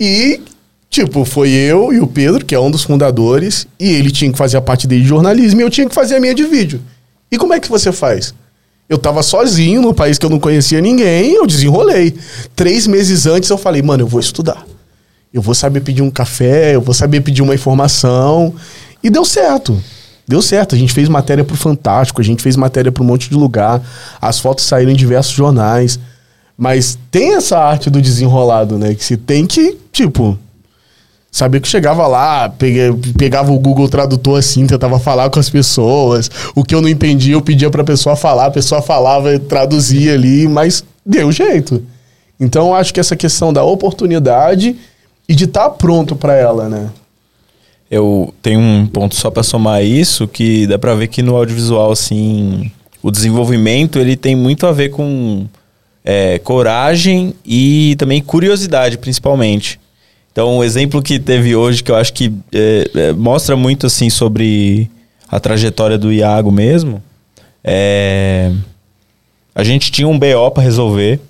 E, 0.00 0.40
tipo, 0.88 1.22
foi 1.22 1.50
eu 1.50 1.92
e 1.92 2.00
o 2.00 2.06
Pedro, 2.06 2.46
que 2.46 2.54
é 2.54 2.58
um 2.58 2.70
dos 2.70 2.82
fundadores, 2.82 3.66
e 3.78 3.92
ele 3.92 4.10
tinha 4.10 4.32
que 4.32 4.38
fazer 4.38 4.56
a 4.56 4.62
parte 4.62 4.86
dele 4.86 5.02
de 5.02 5.08
jornalismo 5.08 5.60
e 5.60 5.62
eu 5.62 5.68
tinha 5.68 5.86
que 5.86 5.94
fazer 5.94 6.16
a 6.16 6.20
minha 6.20 6.34
de 6.34 6.44
vídeo. 6.44 6.80
E 7.30 7.36
como 7.36 7.52
é 7.52 7.60
que 7.60 7.68
você 7.68 7.92
faz? 7.92 8.32
Eu 8.88 8.96
tava 8.96 9.22
sozinho 9.22 9.82
no 9.82 9.92
país 9.92 10.16
que 10.16 10.24
eu 10.24 10.30
não 10.30 10.40
conhecia 10.40 10.80
ninguém, 10.80 11.34
eu 11.34 11.46
desenrolei. 11.46 12.14
Três 12.56 12.86
meses 12.86 13.26
antes 13.26 13.50
eu 13.50 13.58
falei, 13.58 13.82
mano, 13.82 14.04
eu 14.04 14.08
vou 14.08 14.18
estudar. 14.20 14.66
Eu 15.30 15.42
vou 15.42 15.54
saber 15.54 15.82
pedir 15.82 16.00
um 16.00 16.10
café, 16.10 16.74
eu 16.74 16.80
vou 16.80 16.94
saber 16.94 17.20
pedir 17.20 17.42
uma 17.42 17.54
informação. 17.54 18.54
E 19.02 19.10
deu 19.10 19.26
certo. 19.26 19.78
Deu 20.26 20.40
certo. 20.40 20.74
A 20.74 20.78
gente 20.78 20.92
fez 20.92 21.08
matéria 21.08 21.44
pro 21.44 21.56
Fantástico, 21.56 22.20
a 22.20 22.24
gente 22.24 22.42
fez 22.42 22.56
matéria 22.56 22.92
pro 22.92 23.02
um 23.02 23.06
monte 23.06 23.28
de 23.28 23.34
lugar. 23.34 23.82
As 24.20 24.38
fotos 24.38 24.64
saíram 24.64 24.92
em 24.92 24.96
diversos 24.96 25.32
jornais. 25.32 25.98
Mas 26.56 26.96
tem 27.10 27.34
essa 27.34 27.58
arte 27.58 27.90
do 27.90 28.00
desenrolado, 28.00 28.78
né? 28.78 28.94
Que 28.94 29.04
você 29.04 29.16
tem 29.16 29.46
que, 29.46 29.76
tipo, 29.90 30.38
saber 31.30 31.60
que 31.60 31.66
chegava 31.68 32.06
lá, 32.06 32.48
pegue- 32.48 32.92
pegava 33.16 33.50
o 33.50 33.58
Google 33.58 33.88
Tradutor 33.88 34.38
assim, 34.38 34.66
tentava 34.66 34.98
falar 34.98 35.30
com 35.30 35.40
as 35.40 35.48
pessoas. 35.50 36.30
O 36.54 36.62
que 36.62 36.74
eu 36.74 36.80
não 36.82 36.88
entendia, 36.88 37.34
eu 37.34 37.40
pedia 37.40 37.70
pra 37.70 37.82
pessoa 37.82 38.14
falar, 38.14 38.46
a 38.46 38.50
pessoa 38.50 38.82
falava 38.82 39.36
traduzia 39.38 40.12
ali, 40.14 40.46
mas 40.46 40.84
deu 41.04 41.32
jeito. 41.32 41.82
Então 42.38 42.68
eu 42.68 42.74
acho 42.74 42.92
que 42.92 43.00
essa 43.00 43.16
questão 43.16 43.52
da 43.52 43.64
oportunidade 43.64 44.76
e 45.28 45.34
de 45.34 45.44
estar 45.44 45.70
pronto 45.70 46.14
pra 46.14 46.34
ela, 46.34 46.68
né? 46.68 46.90
Eu 47.92 48.32
tenho 48.40 48.58
um 48.58 48.86
ponto 48.86 49.14
só 49.14 49.30
pra 49.30 49.42
somar 49.42 49.84
isso, 49.84 50.26
que 50.26 50.66
dá 50.66 50.78
pra 50.78 50.94
ver 50.94 51.08
que 51.08 51.20
no 51.20 51.36
audiovisual, 51.36 51.92
assim, 51.92 52.72
o 53.02 53.10
desenvolvimento 53.10 53.98
ele 53.98 54.16
tem 54.16 54.34
muito 54.34 54.66
a 54.66 54.72
ver 54.72 54.88
com 54.88 55.46
é, 56.02 56.38
coragem 56.38 57.34
e 57.44 57.94
também 57.98 58.22
curiosidade, 58.22 58.96
principalmente. 58.96 59.78
Então, 60.32 60.56
o 60.56 60.64
exemplo 60.64 61.02
que 61.02 61.18
teve 61.18 61.54
hoje, 61.54 61.84
que 61.84 61.90
eu 61.90 61.96
acho 61.96 62.14
que 62.14 62.32
é, 62.54 62.90
é, 62.94 63.12
mostra 63.12 63.56
muito, 63.56 63.86
assim, 63.86 64.08
sobre 64.08 64.90
a 65.28 65.38
trajetória 65.38 65.98
do 65.98 66.10
Iago 66.10 66.50
mesmo, 66.50 67.02
é... 67.62 68.50
A 69.54 69.62
gente 69.62 69.92
tinha 69.92 70.08
um 70.08 70.18
BO 70.18 70.50
pra 70.50 70.62
resolver, 70.62 71.20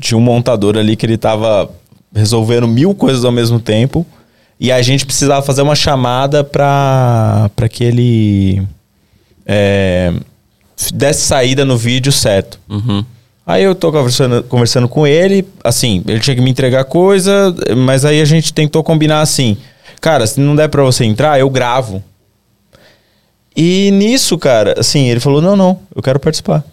tinha 0.00 0.16
um 0.16 0.22
montador 0.22 0.78
ali 0.78 0.96
que 0.96 1.04
ele 1.04 1.18
tava 1.18 1.70
resolvendo 2.14 2.66
mil 2.66 2.94
coisas 2.94 3.22
ao 3.22 3.30
mesmo 3.30 3.60
tempo, 3.60 4.06
e 4.58 4.72
a 4.72 4.80
gente 4.82 5.04
precisava 5.04 5.44
fazer 5.44 5.62
uma 5.62 5.74
chamada 5.74 6.42
pra, 6.42 7.50
pra 7.54 7.68
que 7.68 7.84
ele 7.84 8.62
é, 9.44 10.12
desse 10.92 11.22
saída 11.22 11.64
no 11.64 11.76
vídeo 11.76 12.10
certo. 12.10 12.58
Uhum. 12.68 13.04
Aí 13.46 13.62
eu 13.62 13.74
tô 13.74 13.92
conversando, 13.92 14.42
conversando 14.42 14.88
com 14.88 15.06
ele, 15.06 15.46
assim, 15.62 16.02
ele 16.08 16.18
tinha 16.18 16.34
que 16.34 16.42
me 16.42 16.50
entregar 16.50 16.84
coisa, 16.84 17.54
mas 17.76 18.04
aí 18.04 18.20
a 18.20 18.24
gente 18.24 18.52
tentou 18.52 18.82
combinar 18.82 19.20
assim, 19.20 19.56
cara, 20.00 20.26
se 20.26 20.40
não 20.40 20.56
der 20.56 20.68
pra 20.68 20.82
você 20.82 21.04
entrar, 21.04 21.38
eu 21.38 21.48
gravo. 21.48 22.02
E 23.54 23.90
nisso, 23.92 24.36
cara, 24.36 24.74
assim, 24.78 25.08
ele 25.08 25.20
falou, 25.20 25.40
não, 25.40 25.54
não, 25.54 25.78
eu 25.94 26.02
quero 26.02 26.18
participar. 26.18 26.64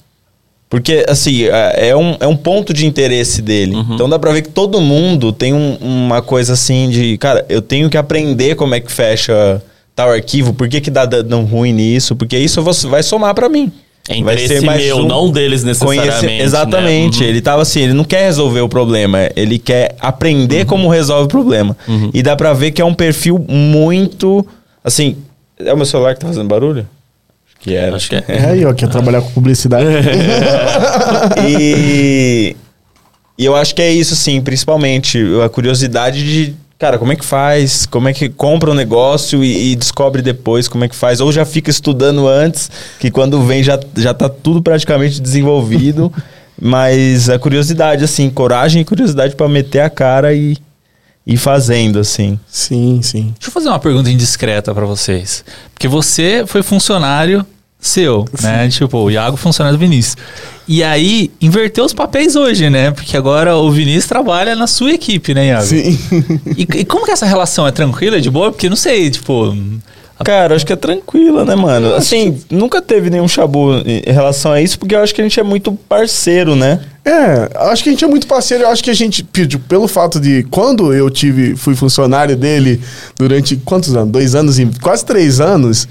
Porque, 0.73 1.05
assim, 1.07 1.43
é 1.43 1.89
é 1.89 1.95
um, 1.95 2.17
é 2.19 2.25
um 2.25 2.35
ponto 2.35 2.73
de 2.73 2.87
interesse 2.87 3.43
dele. 3.43 3.75
Então 3.91 4.09
dá 4.09 4.17
pra 4.17 4.31
ver 4.31 4.41
que 4.41 4.49
todo 4.49 4.81
mundo 4.81 5.31
tem 5.31 5.53
um- 5.53 5.75
uma 5.79 6.19
coisa 6.19 6.53
assim 6.53 6.89
de, 6.89 7.15
cara, 7.19 7.45
eu 7.47 7.61
tenho 7.61 7.91
que 7.91 7.95
aprender 7.97 8.55
como 8.55 8.73
é 8.73 8.79
que 8.79 8.91
fecha 8.91 9.61
tal 9.95 10.09
arquivo, 10.09 10.51
por 10.51 10.67
que 10.67 10.81
que 10.81 10.89
dá 10.89 11.05
dano 11.05 11.43
ruim 11.43 11.71
nisso, 11.73 12.15
porque 12.15 12.35
isso 12.39 12.59
vai 12.89 13.03
somar 13.03 13.35
pra 13.35 13.47
mim. 13.47 13.71
É 14.09 14.19
Vai 14.23 14.35
ser 14.39 14.61
mais 14.63 14.83
meu, 14.83 14.97
um- 14.97 15.07
não 15.07 15.29
deles 15.29 15.63
necessariamente. 15.63 16.09
Conhecer- 16.09 16.25
né? 16.39 16.41
exatamente. 16.43 17.21
Uhum. 17.23 17.29
Ele 17.29 17.39
tava 17.41 17.61
assim, 17.61 17.81
ele 17.81 17.93
não 17.93 18.03
quer 18.03 18.25
resolver 18.25 18.61
o 18.61 18.67
problema, 18.67 19.29
ele 19.35 19.59
quer 19.59 19.95
aprender 19.99 20.61
Uhum. 20.61 20.65
como 20.65 20.89
resolve 20.89 21.25
o 21.25 21.27
problema. 21.27 21.77
E 22.11 22.23
dá 22.23 22.35
pra 22.35 22.51
ver 22.51 22.71
que 22.71 22.81
é 22.81 22.85
um 22.85 22.95
perfil 22.95 23.37
muito. 23.47 24.43
Assim. 24.83 25.17
É 25.63 25.71
o 25.71 25.77
meu 25.77 25.85
celular 25.85 26.15
que 26.15 26.19
tá 26.21 26.27
fazendo 26.27 26.47
barulho? 26.47 26.87
Que 27.63 27.73
era. 27.73 27.95
Acho 27.95 28.09
que 28.09 28.15
é. 28.17 28.23
É 28.27 28.45
aí, 28.51 28.65
ó, 28.65 28.73
quer 28.73 28.89
trabalhar 28.89 29.21
com 29.21 29.31
publicidade. 29.31 29.87
e, 31.47 32.55
e 33.37 33.45
eu 33.45 33.55
acho 33.55 33.73
que 33.73 33.81
é 33.81 33.91
isso, 33.91 34.15
sim, 34.15 34.41
principalmente. 34.41 35.19
A 35.43 35.47
curiosidade 35.47 36.21
de, 36.21 36.55
cara, 36.77 36.97
como 36.97 37.13
é 37.13 37.15
que 37.15 37.23
faz? 37.23 37.85
Como 37.85 38.09
é 38.09 38.13
que 38.13 38.27
compra 38.27 38.69
um 38.69 38.73
negócio 38.73 39.41
e, 39.43 39.71
e 39.71 39.75
descobre 39.77 40.21
depois 40.21 40.67
como 40.67 40.83
é 40.83 40.89
que 40.89 40.95
faz? 40.95 41.21
Ou 41.21 41.31
já 41.31 41.45
fica 41.45 41.71
estudando 41.71 42.27
antes, 42.27 42.69
que 42.99 43.09
quando 43.09 43.41
vem 43.41 43.63
já, 43.63 43.79
já 43.95 44.13
tá 44.13 44.27
tudo 44.27 44.61
praticamente 44.61 45.21
desenvolvido. 45.21 46.11
Mas 46.61 47.29
a 47.29 47.39
curiosidade, 47.39 48.03
assim, 48.03 48.29
coragem 48.29 48.81
e 48.81 48.85
curiosidade 48.85 49.35
pra 49.35 49.47
meter 49.47 49.79
a 49.79 49.89
cara 49.89 50.33
e, 50.33 50.55
ir 51.25 51.37
fazendo, 51.37 51.99
assim. 51.99 52.39
Sim, 52.47 53.01
sim. 53.01 53.33
Deixa 53.37 53.47
eu 53.47 53.51
fazer 53.51 53.69
uma 53.69 53.79
pergunta 53.79 54.09
indiscreta 54.09 54.73
pra 54.73 54.85
vocês. 54.85 55.43
Porque 55.73 55.87
você 55.87 56.43
foi 56.45 56.61
funcionário 56.61 57.45
seu, 57.79 58.25
né? 58.41 58.69
Tipo, 58.69 58.97
o 58.97 59.11
Iago 59.11 59.35
funcionário 59.35 59.77
do 59.77 59.81
Vinícius. 59.81 60.15
E 60.67 60.83
aí, 60.83 61.29
inverteu 61.41 61.83
os 61.83 61.93
papéis 61.93 62.35
hoje, 62.35 62.69
né? 62.69 62.91
Porque 62.91 63.17
agora 63.17 63.57
o 63.57 63.69
Vinícius 63.69 64.05
trabalha 64.05 64.55
na 64.55 64.67
sua 64.67 64.93
equipe, 64.93 65.33
né, 65.33 65.47
Iago? 65.47 65.65
Sim. 65.65 65.99
E, 66.57 66.61
e 66.61 66.85
como 66.85 67.05
que 67.05 67.11
essa 67.11 67.25
relação 67.25 67.67
é 67.67 67.71
tranquila, 67.71 68.17
é 68.17 68.19
de 68.21 68.29
boa? 68.29 68.51
Porque 68.51 68.69
não 68.69 68.77
sei, 68.77 69.09
tipo. 69.09 69.55
Cara, 70.23 70.55
acho 70.55 70.65
que 70.65 70.73
é 70.73 70.75
tranquila, 70.75 71.45
né, 71.45 71.55
mano? 71.55 71.93
Assim, 71.95 72.39
nunca 72.49 72.81
teve 72.81 73.09
nenhum 73.09 73.27
chabu 73.27 73.73
em 73.85 74.11
relação 74.11 74.51
a 74.51 74.61
isso, 74.61 74.79
porque 74.79 74.95
eu 74.95 74.99
acho 74.99 75.13
que 75.13 75.21
a 75.21 75.23
gente 75.23 75.39
é 75.39 75.43
muito 75.43 75.71
parceiro, 75.73 76.55
né? 76.55 76.79
É, 77.05 77.49
acho 77.69 77.83
que 77.83 77.89
a 77.89 77.91
gente 77.91 78.05
é 78.05 78.07
muito 78.07 78.25
parceiro. 78.27 78.63
Eu 78.63 78.69
acho 78.69 78.83
que 78.83 78.89
a 78.89 78.93
gente, 78.93 79.23
pelo 79.67 79.87
fato 79.87 80.19
de 80.19 80.43
quando 80.49 80.93
eu 80.93 81.09
tive, 81.09 81.55
fui 81.55 81.75
funcionário 81.75 82.35
dele 82.35 82.79
durante 83.17 83.57
quantos 83.57 83.95
anos? 83.95 84.11
Dois 84.11 84.35
anos 84.35 84.57
e 84.57 84.65
quase 84.81 85.05
três 85.05 85.41
anos. 85.41 85.87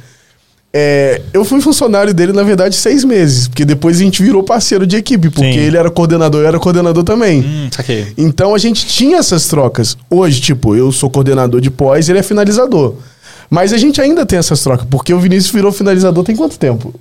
É, 0.75 1.21
eu 1.35 1.45
fui 1.45 1.61
funcionário 1.61 2.15
dele, 2.15 2.33
na 2.33 2.43
verdade, 2.43 2.75
seis 2.75 3.05
meses, 3.05 3.47
porque 3.47 3.63
depois 3.63 4.01
a 4.01 4.03
gente 4.03 4.23
virou 4.23 4.43
parceiro 4.43 4.87
de 4.87 4.97
equipe, 4.97 5.29
porque 5.29 5.53
Sim. 5.53 5.59
ele 5.59 5.77
era 5.77 5.91
coordenador, 5.91 6.41
eu 6.41 6.49
era 6.49 6.59
coordenador 6.59 7.05
também. 7.05 7.43
Hum, 7.43 7.69
saquei. 7.71 8.07
Então 8.17 8.55
a 8.55 8.59
gente 8.59 8.87
tinha 8.87 9.19
essas 9.19 9.47
trocas. 9.49 9.99
Hoje, 10.09 10.41
tipo, 10.41 10.75
eu 10.75 10.91
sou 10.91 11.11
coordenador 11.11 11.61
de 11.61 11.71
pós, 11.71 12.09
ele 12.09 12.21
é 12.21 12.23
finalizador. 12.23 12.95
Mas 13.53 13.71
a 13.71 13.77
gente 13.77 14.01
ainda 14.01 14.25
tem 14.25 14.39
essas 14.39 14.63
trocas, 14.63 14.87
porque 14.89 15.13
o 15.13 15.21
Vinícius 15.21 15.53
virou 15.53 15.71
finalizador 15.71 16.25
tem 16.25 16.35
quanto 16.35 16.59
tempo? 16.59 16.95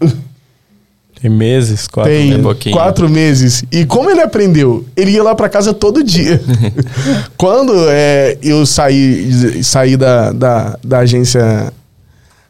Tem 1.21 1.31
meses, 1.31 1.87
quatro 1.87 2.11
tem 2.11 2.73
quatro 2.73 3.09
meses. 3.09 3.63
E 3.71 3.85
como 3.85 4.09
ele 4.09 4.19
aprendeu? 4.19 4.83
Ele 4.93 5.11
ia 5.11 5.23
lá 5.23 5.33
pra 5.33 5.47
casa 5.47 5.73
todo 5.73 6.03
dia. 6.03 6.41
Quando 7.37 7.73
é, 7.87 8.37
eu 8.43 8.65
saí, 8.65 9.63
saí 9.63 9.95
da, 9.95 10.33
da, 10.33 10.77
da 10.83 10.99
agência 10.99 11.71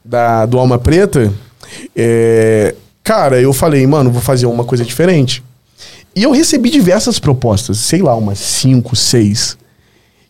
da, 0.03 0.47
do 0.47 0.57
Alma 0.57 0.79
Preta, 0.79 1.31
é, 1.95 2.73
cara, 3.03 3.39
eu 3.39 3.53
falei, 3.53 3.85
mano, 3.85 4.09
vou 4.09 4.21
fazer 4.21 4.47
uma 4.47 4.63
coisa 4.63 4.83
diferente. 4.83 5.43
E 6.15 6.23
eu 6.23 6.31
recebi 6.31 6.71
diversas 6.71 7.19
propostas, 7.19 7.77
sei 7.77 8.01
lá, 8.01 8.15
umas 8.15 8.39
cinco, 8.39 8.95
seis. 8.95 9.55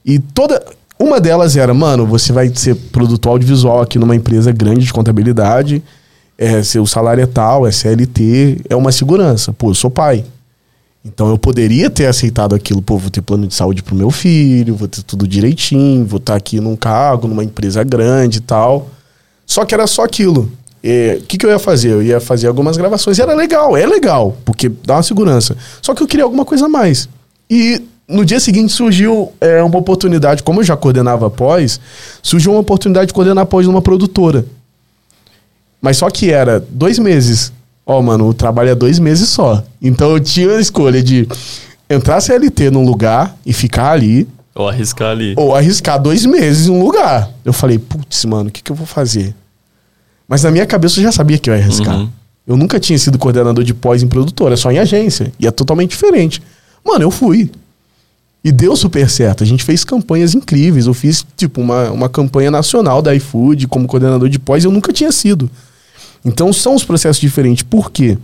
E 0.05 0.19
toda. 0.19 0.61
Uma 1.01 1.19
delas 1.19 1.57
era, 1.57 1.73
mano, 1.73 2.05
você 2.05 2.31
vai 2.31 2.51
ser 2.53 2.75
produtor 2.75 3.31
audiovisual 3.31 3.81
aqui 3.81 3.97
numa 3.97 4.15
empresa 4.15 4.51
grande 4.51 4.85
de 4.85 4.93
contabilidade. 4.93 5.81
É, 6.37 6.61
seu 6.61 6.85
salário 6.85 7.23
é 7.23 7.25
tal, 7.25 7.65
é 7.65 7.71
CLT, 7.71 8.61
é 8.69 8.75
uma 8.75 8.91
segurança. 8.91 9.51
Pô, 9.51 9.71
eu 9.71 9.73
sou 9.73 9.89
pai. 9.89 10.23
Então 11.03 11.27
eu 11.29 11.39
poderia 11.39 11.89
ter 11.89 12.05
aceitado 12.05 12.53
aquilo, 12.53 12.83
pô, 12.83 12.99
vou 12.99 13.09
ter 13.09 13.23
plano 13.23 13.47
de 13.47 13.55
saúde 13.55 13.81
pro 13.81 13.95
meu 13.95 14.11
filho, 14.11 14.75
vou 14.75 14.87
ter 14.87 15.01
tudo 15.01 15.27
direitinho, 15.27 16.05
vou 16.05 16.19
estar 16.19 16.35
aqui 16.35 16.59
num 16.59 16.75
cargo, 16.75 17.27
numa 17.27 17.43
empresa 17.43 17.83
grande 17.83 18.37
e 18.37 18.41
tal. 18.41 18.87
Só 19.43 19.65
que 19.65 19.73
era 19.73 19.87
só 19.87 20.03
aquilo. 20.03 20.51
É, 20.83 21.17
O 21.19 21.25
que, 21.25 21.35
que 21.35 21.45
eu 21.47 21.49
ia 21.49 21.57
fazer? 21.57 21.89
Eu 21.89 22.03
ia 22.03 22.21
fazer 22.21 22.45
algumas 22.45 22.77
gravações. 22.77 23.17
Era 23.17 23.33
legal, 23.33 23.75
é 23.75 23.87
legal, 23.87 24.37
porque 24.45 24.69
dá 24.85 24.97
uma 24.97 25.03
segurança. 25.03 25.57
Só 25.81 25.95
que 25.95 26.03
eu 26.03 26.07
queria 26.07 26.25
alguma 26.25 26.45
coisa 26.45 26.67
a 26.67 26.69
mais. 26.69 27.09
E 27.49 27.81
no 28.07 28.25
dia 28.25 28.39
seguinte 28.39 28.71
surgiu 28.73 29.31
é, 29.39 29.61
uma 29.63 29.77
oportunidade, 29.77 30.43
como 30.43 30.59
eu 30.59 30.63
já 30.63 30.75
coordenava 30.75 31.29
pós, 31.29 31.79
surgiu 32.21 32.51
uma 32.51 32.59
oportunidade 32.59 33.07
de 33.07 33.13
coordenar 33.13 33.45
pós 33.45 33.65
numa 33.65 33.81
produtora. 33.81 34.45
Mas 35.81 35.97
só 35.97 36.09
que 36.09 36.31
era 36.31 36.59
dois 36.69 36.99
meses. 36.99 37.51
Ó, 37.85 38.01
mano, 38.01 38.27
o 38.27 38.33
trabalho 38.33 38.69
é 38.69 38.75
dois 38.75 38.99
meses 38.99 39.29
só. 39.29 39.63
Então 39.81 40.11
eu 40.11 40.19
tinha 40.19 40.55
a 40.55 40.59
escolha 40.61 41.01
de 41.01 41.27
entrar 41.89 42.21
CLT 42.21 42.69
num 42.69 42.85
lugar 42.85 43.35
e 43.45 43.51
ficar 43.53 43.91
ali, 43.91 44.27
Ou 44.53 44.69
arriscar 44.69 45.09
ali. 45.11 45.33
ou 45.37 45.55
arriscar 45.55 45.99
dois 45.99 46.25
meses 46.25 46.67
em 46.67 46.71
um 46.71 46.83
lugar. 46.83 47.29
Eu 47.43 47.53
falei, 47.53 47.79
putz, 47.79 48.23
mano, 48.25 48.49
o 48.49 48.51
que, 48.51 48.61
que 48.61 48.71
eu 48.71 48.75
vou 48.75 48.85
fazer? 48.85 49.33
Mas 50.27 50.43
na 50.43 50.51
minha 50.51 50.65
cabeça 50.65 50.99
eu 50.99 51.03
já 51.03 51.11
sabia 51.11 51.37
que 51.37 51.49
eu 51.49 51.55
ia 51.55 51.61
arriscar. 51.61 51.97
Uhum. 51.97 52.09
Eu 52.47 52.55
nunca 52.57 52.79
tinha 52.79 52.97
sido 52.97 53.17
coordenador 53.17 53.63
de 53.63 53.73
pós 53.73 54.03
em 54.03 54.07
produtora, 54.07 54.55
só 54.55 54.71
em 54.71 54.79
agência. 54.79 55.31
E 55.39 55.47
é 55.47 55.51
totalmente 55.51 55.89
diferente. 55.91 56.41
Mano, 56.85 57.03
eu 57.03 57.11
fui. 57.11 57.51
E 58.43 58.51
deu 58.51 58.75
super 58.75 59.09
certo. 59.09 59.43
A 59.43 59.47
gente 59.47 59.63
fez 59.63 59.83
campanhas 59.83 60.33
incríveis. 60.33 60.87
Eu 60.87 60.93
fiz, 60.93 61.25
tipo, 61.37 61.61
uma, 61.61 61.91
uma 61.91 62.09
campanha 62.09 62.49
nacional 62.49 63.01
da 63.01 63.13
iFood 63.15 63.67
como 63.67 63.87
coordenador 63.87 64.29
de 64.29 64.39
pós. 64.39 64.63
Eu 64.63 64.71
nunca 64.71 64.91
tinha 64.91 65.11
sido. 65.11 65.49
Então 66.25 66.51
são 66.51 66.75
os 66.75 66.83
processos 66.83 67.21
diferentes. 67.21 67.63
Por 67.63 67.91
quê? 67.91 68.17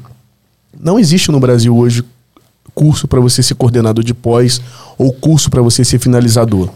Não 0.80 0.99
existe 0.99 1.32
no 1.32 1.39
Brasil 1.39 1.75
hoje 1.75 2.03
curso 2.73 3.08
para 3.08 3.19
você 3.19 3.41
ser 3.41 3.56
coordenador 3.56 4.03
de 4.03 4.13
pós 4.13 4.62
ou 4.97 5.12
curso 5.12 5.49
para 5.49 5.62
você 5.62 5.84
ser 5.84 5.97
finalizador. 5.97 6.69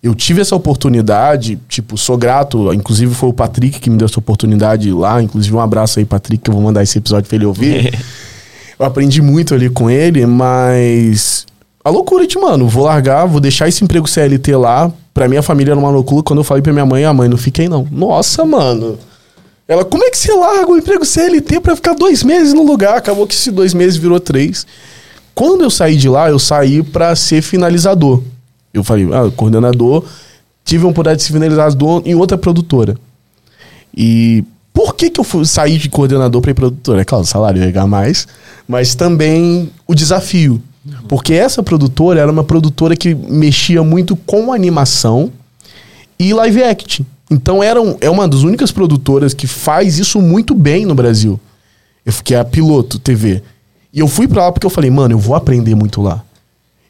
Eu 0.00 0.14
tive 0.14 0.40
essa 0.40 0.54
oportunidade, 0.54 1.58
tipo, 1.68 1.98
sou 1.98 2.16
grato, 2.16 2.72
inclusive 2.72 3.12
foi 3.12 3.28
o 3.28 3.32
Patrick 3.32 3.80
que 3.80 3.90
me 3.90 3.96
deu 3.96 4.04
essa 4.04 4.20
oportunidade 4.20 4.92
lá, 4.92 5.20
inclusive 5.20 5.56
um 5.56 5.60
abraço 5.60 5.98
aí, 5.98 6.04
Patrick, 6.04 6.44
que 6.44 6.50
eu 6.50 6.54
vou 6.54 6.62
mandar 6.62 6.84
esse 6.84 6.96
episódio 6.98 7.28
pra 7.28 7.34
ele 7.34 7.46
ouvir. 7.46 7.92
eu 8.78 8.86
aprendi 8.86 9.20
muito 9.20 9.52
ali 9.52 9.68
com 9.68 9.90
ele, 9.90 10.24
mas 10.26 11.44
a 11.86 11.88
loucura 11.88 12.26
de, 12.26 12.36
mano, 12.36 12.66
vou 12.66 12.82
largar, 12.82 13.26
vou 13.26 13.38
deixar 13.38 13.68
esse 13.68 13.84
emprego 13.84 14.08
CLT 14.08 14.56
lá. 14.56 14.90
Pra 15.14 15.28
minha 15.28 15.40
família 15.40 15.70
era 15.70 15.78
uma 15.78 15.88
loucura. 15.88 16.20
Quando 16.24 16.40
eu 16.40 16.44
falei 16.44 16.60
pra 16.60 16.72
minha 16.72 16.84
mãe, 16.84 17.04
a 17.04 17.14
mãe, 17.14 17.28
não 17.28 17.36
fiquei 17.36 17.68
não. 17.68 17.86
Nossa, 17.92 18.44
mano. 18.44 18.98
Ela, 19.68 19.84
como 19.84 20.02
é 20.02 20.10
que 20.10 20.18
você 20.18 20.34
larga 20.34 20.68
o 20.68 20.76
emprego 20.76 21.04
CLT 21.04 21.60
pra 21.60 21.76
ficar 21.76 21.94
dois 21.94 22.24
meses 22.24 22.52
no 22.52 22.64
lugar? 22.64 22.96
Acabou 22.96 23.24
que 23.24 23.34
esses 23.34 23.52
dois 23.54 23.72
meses 23.72 23.96
virou 23.96 24.18
três. 24.18 24.66
Quando 25.32 25.62
eu 25.62 25.70
saí 25.70 25.94
de 25.94 26.08
lá, 26.08 26.28
eu 26.28 26.40
saí 26.40 26.82
pra 26.82 27.14
ser 27.14 27.40
finalizador. 27.40 28.20
Eu 28.74 28.82
falei, 28.82 29.06
ah, 29.12 29.30
coordenador, 29.36 30.02
tive 30.64 30.82
uma 30.82 30.90
oportunidade 30.90 31.20
de 31.20 31.26
ser 31.28 31.34
finalizador 31.34 32.02
em 32.04 32.16
outra 32.16 32.36
produtora. 32.36 32.98
E 33.96 34.42
por 34.74 34.96
que, 34.96 35.08
que 35.08 35.20
eu 35.20 35.24
fui, 35.24 35.46
saí 35.46 35.78
de 35.78 35.88
coordenador 35.88 36.42
para 36.42 36.50
ir 36.50 36.54
produtora? 36.54 37.02
É 37.02 37.04
claro, 37.04 37.22
o 37.22 37.26
salário 37.28 37.62
ia 37.62 37.70
ganhar 37.70 37.86
mais, 37.86 38.26
mas 38.66 38.96
também 38.96 39.70
o 39.86 39.94
desafio. 39.94 40.60
Porque 41.08 41.34
essa 41.34 41.62
produtora 41.62 42.20
era 42.20 42.30
uma 42.30 42.44
produtora 42.44 42.96
que 42.96 43.14
mexia 43.14 43.82
muito 43.82 44.14
com 44.16 44.52
animação 44.52 45.32
e 46.18 46.32
live 46.32 46.62
action. 46.62 47.04
Então 47.30 47.62
era 47.62 47.80
um- 47.82 47.96
é 48.00 48.08
uma 48.08 48.26
das 48.28 48.42
únicas 48.42 48.70
produtoras 48.70 49.34
que 49.34 49.46
faz 49.46 49.98
isso 49.98 50.20
muito 50.20 50.54
bem 50.54 50.86
no 50.86 50.94
Brasil. 50.94 51.38
Eu 52.04 52.12
fiquei 52.12 52.36
a 52.36 52.44
piloto 52.44 52.98
TV. 52.98 53.42
E 53.92 53.98
eu 53.98 54.06
fui 54.08 54.28
pra 54.28 54.44
lá 54.44 54.52
porque 54.52 54.66
eu 54.66 54.70
falei, 54.70 54.90
mano, 54.90 55.14
eu 55.14 55.18
vou 55.18 55.34
aprender 55.34 55.74
muito 55.74 56.00
lá. 56.02 56.22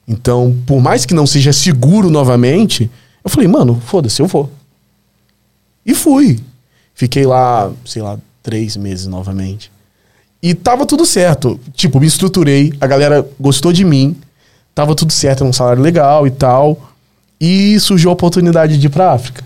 Então, 0.07 0.55
por 0.67 0.81
mais 0.81 1.05
que 1.07 1.15
não 1.15 1.27
seja 1.27 1.53
seguro 1.53 2.11
novamente, 2.11 2.91
eu 3.25 3.31
falei, 3.31 3.49
mano, 3.49 3.81
foda-se, 3.87 4.21
eu 4.21 4.27
vou. 4.27 4.51
E 5.85 5.95
fui. 5.95 6.39
Fiquei 6.95 7.25
lá, 7.27 7.71
sei 7.85 8.03
lá, 8.03 8.19
três 8.43 8.77
meses 8.77 9.07
novamente. 9.07 9.71
E 10.47 10.55
tava 10.55 10.87
tudo 10.87 11.05
certo. 11.05 11.59
Tipo, 11.75 11.99
me 11.99 12.07
estruturei, 12.07 12.73
a 12.81 12.87
galera 12.87 13.27
gostou 13.39 13.73
de 13.73 13.85
mim, 13.85 14.15
tava 14.73 14.95
tudo 14.95 15.13
certo, 15.13 15.41
era 15.41 15.51
um 15.51 15.53
salário 15.53 15.83
legal 15.83 16.25
e 16.25 16.31
tal. 16.31 16.79
E 17.41 17.81
surgiu 17.81 18.11
a 18.11 18.13
oportunidade 18.13 18.79
de 18.79 18.87
ir 18.87 18.91
pra 18.91 19.13
África. 19.13 19.43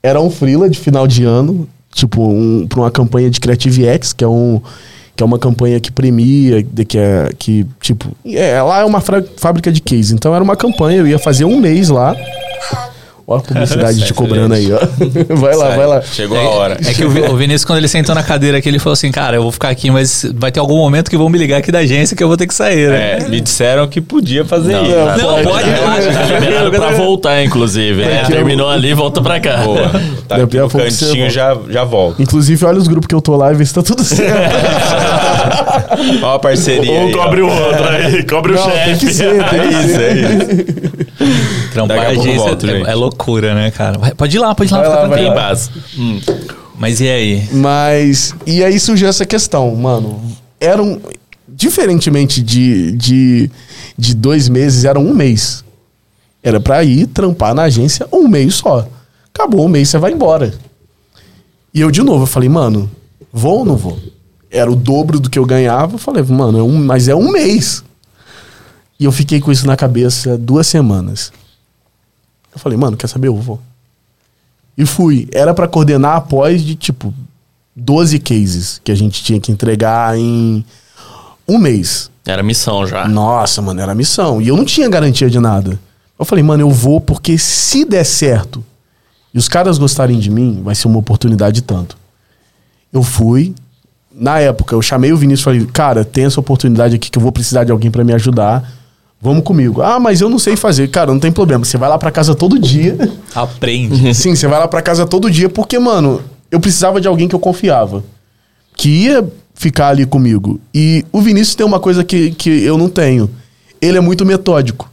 Era 0.00 0.20
um 0.20 0.30
freela 0.30 0.70
de 0.70 0.78
final 0.78 1.08
de 1.08 1.24
ano, 1.24 1.68
tipo, 1.92 2.22
um, 2.22 2.68
pra 2.68 2.82
uma 2.82 2.90
campanha 2.92 3.28
de 3.28 3.40
Creative 3.40 3.84
X, 3.84 4.12
que 4.12 4.22
é 4.22 4.28
um. 4.28 4.62
Que 5.16 5.24
é 5.24 5.26
uma 5.26 5.40
campanha 5.40 5.80
que 5.80 5.90
premia, 5.90 6.62
que 6.62 6.96
é. 6.96 7.32
Que, 7.36 7.66
tipo. 7.80 8.06
É, 8.24 8.62
lá 8.62 8.82
é 8.82 8.84
uma 8.84 9.02
fábrica 9.36 9.72
de 9.72 9.80
case. 9.80 10.14
Então 10.14 10.32
era 10.32 10.44
uma 10.44 10.54
campanha, 10.54 10.98
eu 10.98 11.06
ia 11.08 11.18
fazer 11.18 11.46
um 11.46 11.58
mês 11.58 11.88
lá. 11.88 12.14
Ó 13.28 13.36
a 13.38 13.40
publicidade 13.40 14.04
te 14.04 14.14
cobrando 14.14 14.54
aí, 14.54 14.72
ó. 14.72 14.78
Vai 15.34 15.56
lá, 15.56 15.70
vai 15.70 15.84
lá. 15.86 16.00
Chegou 16.00 16.38
a 16.38 16.42
hora. 16.48 16.76
É 16.86 16.94
que 16.94 17.04
o, 17.04 17.32
o 17.32 17.36
Vinícius, 17.36 17.64
quando 17.64 17.78
ele 17.78 17.88
sentou 17.88 18.14
na 18.14 18.22
cadeira 18.22 18.58
aqui, 18.58 18.68
ele 18.68 18.78
falou 18.78 18.92
assim: 18.92 19.10
Cara, 19.10 19.34
eu 19.36 19.42
vou 19.42 19.50
ficar 19.50 19.68
aqui, 19.68 19.90
mas 19.90 20.24
vai 20.36 20.52
ter 20.52 20.60
algum 20.60 20.76
momento 20.76 21.10
que 21.10 21.16
vão 21.16 21.28
me 21.28 21.36
ligar 21.36 21.56
aqui 21.58 21.72
da 21.72 21.80
agência 21.80 22.16
que 22.16 22.22
eu 22.22 22.28
vou 22.28 22.36
ter 22.36 22.46
que 22.46 22.54
sair, 22.54 22.88
né? 22.88 23.18
É, 23.18 23.28
me 23.28 23.40
disseram 23.40 23.88
que 23.88 24.00
podia 24.00 24.44
fazer 24.44 24.74
Não, 24.74 24.84
isso. 24.86 24.94
não, 24.94 25.36
Não, 25.38 25.42
pode, 25.42 25.68
relaxa. 25.68 26.12
Tá 26.12 26.38
liberado 26.38 26.70
pra 26.70 26.90
voltar, 26.92 27.42
inclusive. 27.42 28.02
eu- 28.02 28.26
Terminou 28.28 28.68
ali, 28.70 28.94
volta 28.94 29.20
pra 29.20 29.40
cá. 29.40 29.56
Boa. 29.58 29.90
Tá 30.26 30.34
aqui 30.36 30.56
no 30.58 30.68
cantinho, 30.68 31.14
volta. 31.18 31.30
já, 31.30 31.56
já 31.70 31.84
volto. 31.84 32.20
Inclusive, 32.20 32.64
olha 32.64 32.78
os 32.78 32.88
grupos 32.88 33.06
que 33.06 33.14
eu 33.14 33.20
tô 33.20 33.36
lá 33.36 33.52
e 33.52 33.54
vê 33.54 33.64
se 33.64 33.72
tá 33.72 33.80
tudo 33.80 34.02
certo. 34.02 34.34
Ó 36.22 36.34
a 36.34 36.38
parceria 36.40 36.90
Um 36.92 37.06
aí, 37.06 37.12
cobre 37.12 37.42
ó. 37.42 37.46
o 37.46 37.62
outro 37.64 37.88
aí, 37.88 38.22
cobre 38.24 38.52
o 38.52 38.56
Não, 38.56 38.64
tem 38.70 38.72
chefe. 38.96 39.06
que 39.06 39.14
ser, 39.14 39.44
tem 39.44 39.60
É 39.60 39.62
que 39.62 39.74
isso, 39.74 39.88
ser. 39.88 40.00
é 40.02 40.14
isso. 40.14 41.70
Trampar 41.72 41.98
a 41.98 42.08
agência 42.08 42.34
volto, 42.34 42.66
é, 42.66 42.70
gente. 42.70 42.88
Loucura, 43.16 43.54
né, 43.54 43.70
cara? 43.70 43.98
Pode 44.14 44.36
ir 44.36 44.38
lá, 44.38 44.54
pode 44.54 44.70
ir 44.70 44.74
lá, 44.74 44.82
Vai 44.82 44.90
lá, 44.90 45.06
vai 45.08 45.34
base. 45.34 45.70
Hum. 45.98 46.20
Mas 46.78 47.00
e 47.00 47.08
aí? 47.08 47.48
Mas. 47.52 48.34
E 48.46 48.62
aí 48.62 48.78
surgiu 48.78 49.08
essa 49.08 49.24
questão, 49.24 49.74
mano. 49.74 50.20
Era 50.60 50.82
um. 50.82 51.00
Diferentemente 51.48 52.42
de, 52.42 52.92
de, 52.92 53.50
de 53.96 54.14
dois 54.14 54.48
meses, 54.48 54.84
era 54.84 54.98
um 54.98 55.14
mês. 55.14 55.64
Era 56.42 56.60
pra 56.60 56.84
ir 56.84 57.06
trampar 57.06 57.54
na 57.54 57.62
agência 57.62 58.06
um 58.12 58.28
mês 58.28 58.56
só. 58.56 58.86
Acabou 59.34 59.64
um 59.64 59.68
mês, 59.68 59.88
você 59.88 59.98
vai 59.98 60.12
embora. 60.12 60.52
E 61.72 61.80
eu, 61.80 61.90
de 61.90 62.02
novo, 62.02 62.24
eu 62.24 62.26
falei, 62.26 62.48
mano, 62.48 62.90
vou 63.32 63.60
ou 63.60 63.64
não 63.64 63.76
vou? 63.76 63.98
Era 64.50 64.70
o 64.70 64.76
dobro 64.76 65.18
do 65.18 65.30
que 65.30 65.38
eu 65.38 65.46
ganhava. 65.46 65.94
Eu 65.94 65.98
falei, 65.98 66.22
mano, 66.22 66.58
é 66.58 66.62
um, 66.62 66.84
mas 66.84 67.08
é 67.08 67.14
um 67.14 67.32
mês. 67.32 67.82
E 69.00 69.04
eu 69.04 69.12
fiquei 69.12 69.40
com 69.40 69.50
isso 69.50 69.66
na 69.66 69.76
cabeça 69.76 70.36
duas 70.36 70.66
semanas. 70.66 71.32
Eu 72.56 72.60
falei, 72.60 72.78
mano, 72.78 72.96
quer 72.96 73.06
saber? 73.06 73.28
Eu 73.28 73.36
vou. 73.36 73.60
E 74.78 74.86
fui. 74.86 75.28
Era 75.30 75.52
pra 75.52 75.68
coordenar 75.68 76.16
após 76.16 76.62
de 76.62 76.74
tipo 76.74 77.12
12 77.76 78.18
cases 78.18 78.80
que 78.82 78.90
a 78.90 78.94
gente 78.94 79.22
tinha 79.22 79.38
que 79.38 79.52
entregar 79.52 80.16
em 80.18 80.64
um 81.46 81.58
mês. 81.58 82.10
Era 82.24 82.42
missão 82.42 82.86
já. 82.86 83.06
Nossa, 83.06 83.60
mano, 83.60 83.78
era 83.78 83.94
missão. 83.94 84.40
E 84.40 84.48
eu 84.48 84.56
não 84.56 84.64
tinha 84.64 84.88
garantia 84.88 85.28
de 85.28 85.38
nada. 85.38 85.78
Eu 86.18 86.24
falei, 86.24 86.42
mano, 86.42 86.62
eu 86.62 86.70
vou 86.70 86.98
porque 86.98 87.36
se 87.36 87.84
der 87.84 88.04
certo 88.04 88.64
e 89.34 89.38
os 89.38 89.48
caras 89.48 89.76
gostarem 89.76 90.18
de 90.18 90.30
mim, 90.30 90.62
vai 90.64 90.74
ser 90.74 90.88
uma 90.88 90.98
oportunidade 90.98 91.60
tanto. 91.60 91.98
Eu 92.90 93.02
fui. 93.02 93.54
Na 94.10 94.38
época, 94.38 94.74
eu 94.74 94.80
chamei 94.80 95.12
o 95.12 95.16
Vinícius 95.18 95.42
e 95.42 95.44
falei, 95.44 95.66
cara, 95.66 96.06
tem 96.06 96.24
essa 96.24 96.40
oportunidade 96.40 96.96
aqui 96.96 97.10
que 97.10 97.18
eu 97.18 97.22
vou 97.22 97.30
precisar 97.30 97.64
de 97.64 97.70
alguém 97.70 97.90
pra 97.90 98.02
me 98.02 98.14
ajudar. 98.14 98.66
Vamos 99.20 99.42
comigo. 99.44 99.82
Ah, 99.82 99.98
mas 99.98 100.20
eu 100.20 100.28
não 100.28 100.38
sei 100.38 100.56
fazer. 100.56 100.88
Cara, 100.88 101.12
não 101.12 101.18
tem 101.18 101.32
problema. 101.32 101.64
Você 101.64 101.78
vai 101.78 101.88
lá 101.88 101.98
pra 101.98 102.10
casa 102.10 102.34
todo 102.34 102.58
dia. 102.58 102.96
Aprende. 103.34 104.12
Sim, 104.14 104.34
você 104.34 104.46
vai 104.46 104.58
lá 104.58 104.68
pra 104.68 104.82
casa 104.82 105.06
todo 105.06 105.30
dia 105.30 105.48
porque, 105.48 105.78
mano, 105.78 106.22
eu 106.50 106.60
precisava 106.60 107.00
de 107.00 107.08
alguém 107.08 107.26
que 107.26 107.34
eu 107.34 107.40
confiava. 107.40 108.04
Que 108.76 108.88
ia 108.88 109.26
ficar 109.54 109.88
ali 109.88 110.04
comigo. 110.04 110.60
E 110.72 111.04
o 111.10 111.20
Vinícius 111.20 111.54
tem 111.54 111.66
uma 111.66 111.80
coisa 111.80 112.04
que, 112.04 112.30
que 112.32 112.50
eu 112.62 112.76
não 112.76 112.88
tenho. 112.88 113.30
Ele 113.80 113.96
é 113.98 114.00
muito 114.00 114.24
metódico. 114.24 114.90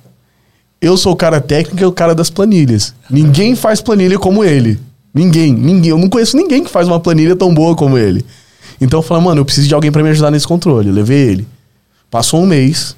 Eu 0.82 0.98
sou 0.98 1.14
o 1.14 1.16
cara 1.16 1.40
técnico 1.40 1.82
e 1.82 1.86
o 1.86 1.92
cara 1.92 2.16
das 2.16 2.30
planilhas. 2.30 2.94
Ninguém 3.10 3.56
faz 3.56 3.82
planilha 3.82 4.18
como 4.18 4.44
ele. 4.44 4.80
Ninguém, 5.14 5.54
ninguém. 5.54 5.92
Eu 5.92 5.98
não 5.98 6.10
conheço 6.10 6.36
ninguém 6.36 6.64
que 6.64 6.70
faz 6.70 6.88
uma 6.88 7.00
planilha 7.00 7.36
tão 7.36 7.54
boa 7.54 7.76
como 7.76 7.98
ele. 7.98 8.26
Então 8.82 9.00
eu 9.00 9.04
falei, 9.04 9.24
mano, 9.24 9.42
eu 9.42 9.46
preciso 9.46 9.68
de 9.68 9.74
alguém 9.74 9.92
pra 9.92 10.04
me 10.04 10.10
ajudar 10.10 10.32
nesse 10.32 10.48
controle. 10.48 10.90
Eu 10.90 10.94
levei 10.94 11.30
ele. 11.30 11.48
Passou 12.10 12.42
um 12.42 12.46
mês. 12.46 12.96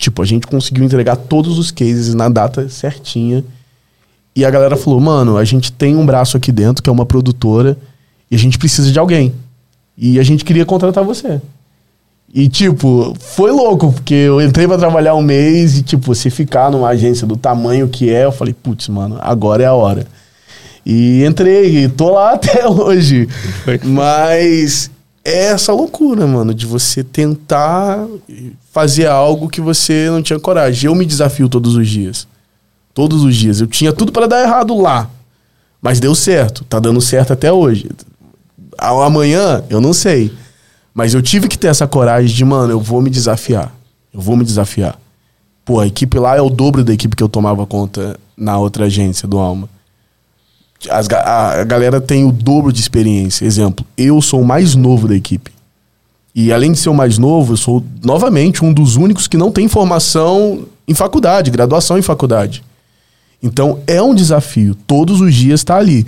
Tipo, 0.00 0.22
a 0.22 0.24
gente 0.24 0.46
conseguiu 0.46 0.82
entregar 0.82 1.14
todos 1.14 1.58
os 1.58 1.70
cases 1.70 2.14
na 2.14 2.30
data 2.30 2.70
certinha. 2.70 3.44
E 4.34 4.46
a 4.46 4.50
galera 4.50 4.74
falou, 4.74 4.98
mano, 4.98 5.36
a 5.36 5.44
gente 5.44 5.70
tem 5.70 5.94
um 5.94 6.06
braço 6.06 6.38
aqui 6.38 6.50
dentro, 6.50 6.82
que 6.82 6.88
é 6.88 6.92
uma 6.92 7.04
produtora, 7.04 7.76
e 8.30 8.34
a 8.34 8.38
gente 8.38 8.58
precisa 8.58 8.90
de 8.90 8.98
alguém. 8.98 9.34
E 9.98 10.18
a 10.18 10.22
gente 10.22 10.42
queria 10.42 10.64
contratar 10.64 11.04
você. 11.04 11.38
E, 12.32 12.48
tipo, 12.48 13.14
foi 13.20 13.52
louco, 13.52 13.92
porque 13.92 14.14
eu 14.14 14.40
entrei 14.40 14.66
pra 14.66 14.78
trabalhar 14.78 15.14
um 15.16 15.22
mês 15.22 15.76
e, 15.76 15.82
tipo, 15.82 16.14
você 16.14 16.30
ficar 16.30 16.70
numa 16.70 16.88
agência 16.88 17.26
do 17.26 17.36
tamanho 17.36 17.86
que 17.86 18.08
é, 18.08 18.24
eu 18.24 18.32
falei, 18.32 18.54
putz, 18.54 18.88
mano, 18.88 19.18
agora 19.20 19.64
é 19.64 19.66
a 19.66 19.74
hora. 19.74 20.06
E 20.86 21.22
entrei, 21.26 21.84
e 21.84 21.88
tô 21.90 22.08
lá 22.08 22.32
até 22.40 22.66
hoje. 22.66 23.28
Mas 23.84 24.90
é 25.24 25.46
essa 25.46 25.72
loucura, 25.72 26.26
mano, 26.26 26.54
de 26.54 26.66
você 26.66 27.04
tentar 27.04 28.06
fazer 28.72 29.06
algo 29.06 29.48
que 29.48 29.60
você 29.60 30.08
não 30.10 30.22
tinha 30.22 30.40
coragem. 30.40 30.86
Eu 30.86 30.94
me 30.94 31.04
desafio 31.04 31.48
todos 31.48 31.74
os 31.76 31.88
dias. 31.88 32.26
Todos 32.94 33.22
os 33.22 33.36
dias. 33.36 33.60
Eu 33.60 33.66
tinha 33.66 33.92
tudo 33.92 34.12
para 34.12 34.26
dar 34.26 34.42
errado 34.42 34.76
lá. 34.80 35.10
Mas 35.80 36.00
deu 36.00 36.14
certo. 36.14 36.64
Tá 36.64 36.80
dando 36.80 37.00
certo 37.00 37.32
até 37.32 37.52
hoje. 37.52 37.90
Amanhã, 38.78 39.62
eu 39.68 39.80
não 39.80 39.92
sei. 39.92 40.32
Mas 40.94 41.14
eu 41.14 41.22
tive 41.22 41.48
que 41.48 41.58
ter 41.58 41.68
essa 41.68 41.86
coragem 41.86 42.34
de, 42.34 42.44
mano, 42.44 42.72
eu 42.72 42.80
vou 42.80 43.00
me 43.00 43.10
desafiar. 43.10 43.74
Eu 44.12 44.20
vou 44.20 44.36
me 44.36 44.44
desafiar. 44.44 44.98
Pô, 45.64 45.80
a 45.80 45.86
equipe 45.86 46.18
lá 46.18 46.36
é 46.36 46.40
o 46.40 46.50
dobro 46.50 46.82
da 46.82 46.92
equipe 46.92 47.14
que 47.14 47.22
eu 47.22 47.28
tomava 47.28 47.66
conta 47.66 48.18
na 48.36 48.58
outra 48.58 48.86
agência 48.86 49.28
do 49.28 49.38
Alma. 49.38 49.68
As 50.88 51.08
a, 51.10 51.60
a 51.60 51.64
galera 51.64 52.00
tem 52.00 52.24
o 52.24 52.32
dobro 52.32 52.72
de 52.72 52.80
experiência. 52.80 53.44
Exemplo, 53.44 53.84
eu 53.96 54.22
sou 54.22 54.40
o 54.40 54.46
mais 54.46 54.74
novo 54.74 55.08
da 55.08 55.14
equipe. 55.14 55.50
E 56.34 56.52
além 56.52 56.72
de 56.72 56.78
ser 56.78 56.88
o 56.88 56.94
mais 56.94 57.18
novo, 57.18 57.52
eu 57.52 57.56
sou 57.56 57.84
novamente 58.02 58.64
um 58.64 58.72
dos 58.72 58.96
únicos 58.96 59.26
que 59.26 59.36
não 59.36 59.50
tem 59.50 59.68
formação 59.68 60.64
em 60.86 60.94
faculdade, 60.94 61.50
graduação 61.50 61.98
em 61.98 62.02
faculdade. 62.02 62.62
Então 63.42 63.80
é 63.86 64.00
um 64.00 64.14
desafio. 64.14 64.74
Todos 64.74 65.20
os 65.20 65.34
dias 65.34 65.64
tá 65.64 65.76
ali. 65.76 66.06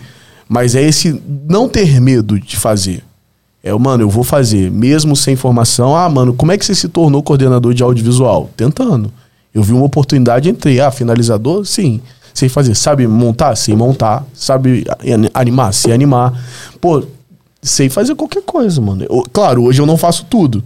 Mas 0.48 0.74
é 0.74 0.82
esse 0.82 1.20
não 1.48 1.68
ter 1.68 2.00
medo 2.00 2.38
de 2.38 2.56
fazer. 2.56 3.02
É, 3.64 3.72
mano, 3.72 4.02
eu 4.02 4.10
vou 4.10 4.24
fazer, 4.24 4.70
mesmo 4.70 5.14
sem 5.14 5.36
formação. 5.36 5.96
Ah, 5.96 6.08
mano, 6.08 6.34
como 6.34 6.50
é 6.50 6.58
que 6.58 6.64
você 6.64 6.74
se 6.74 6.88
tornou 6.88 7.22
coordenador 7.22 7.72
de 7.72 7.82
audiovisual? 7.82 8.50
Tentando. 8.56 9.12
Eu 9.54 9.62
vi 9.62 9.72
uma 9.72 9.84
oportunidade, 9.84 10.48
entrei. 10.50 10.80
Ah, 10.80 10.90
finalizador? 10.90 11.64
Sim. 11.64 12.00
Sei 12.34 12.48
fazer. 12.48 12.74
Sabe 12.74 13.06
montar? 13.06 13.56
Sei 13.56 13.74
montar. 13.76 14.24
Sabe 14.34 14.84
ani- 15.06 15.30
animar? 15.34 15.72
Sei 15.72 15.92
animar. 15.92 16.32
Pô, 16.80 17.02
sei 17.60 17.88
fazer 17.88 18.14
qualquer 18.14 18.42
coisa, 18.42 18.80
mano. 18.80 19.04
Eu- 19.08 19.24
claro, 19.32 19.64
hoje 19.64 19.80
eu 19.80 19.86
não 19.86 19.96
faço 19.96 20.24
tudo. 20.28 20.62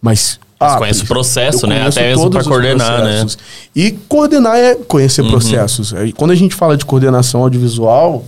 Mas. 0.00 0.38
Mas 0.58 0.76
conhece 0.76 1.04
o 1.04 1.06
processo, 1.06 1.66
né? 1.66 1.86
Até 1.86 2.08
mesmo 2.08 2.28
os 2.28 2.46
coordenar, 2.46 2.98
né? 3.04 3.10
processos. 3.20 3.38
E 3.74 3.92
coordenar 4.08 4.56
é 4.56 4.74
conhecer 4.74 5.22
processos. 5.26 5.94
Aí, 5.94 6.12
Quando 6.12 6.32
a 6.32 6.34
gente 6.34 6.54
fala 6.54 6.76
de 6.76 6.84
coordenação 6.84 7.40
audiovisual, 7.42 8.24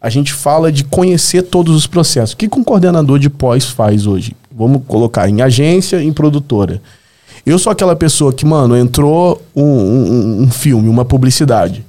a 0.00 0.08
gente 0.08 0.32
fala 0.32 0.70
de 0.70 0.84
conhecer 0.84 1.42
todos 1.42 1.74
os 1.74 1.86
processos. 1.86 2.32
O 2.32 2.36
que 2.36 2.48
que 2.48 2.58
um 2.58 2.62
coordenador 2.62 3.18
de 3.18 3.28
pós 3.28 3.64
faz 3.64 4.06
hoje? 4.06 4.36
Vamos 4.56 4.82
colocar 4.86 5.28
em 5.28 5.40
agência, 5.42 6.00
em 6.00 6.12
produtora. 6.12 6.80
Eu 7.44 7.58
sou 7.58 7.72
aquela 7.72 7.96
pessoa 7.96 8.32
que, 8.32 8.46
mano, 8.46 8.76
entrou 8.76 9.42
um, 9.54 9.62
um- 9.64 10.42
um 10.44 10.50
filme, 10.52 10.88
uma 10.88 11.04
publicidade. 11.04 11.84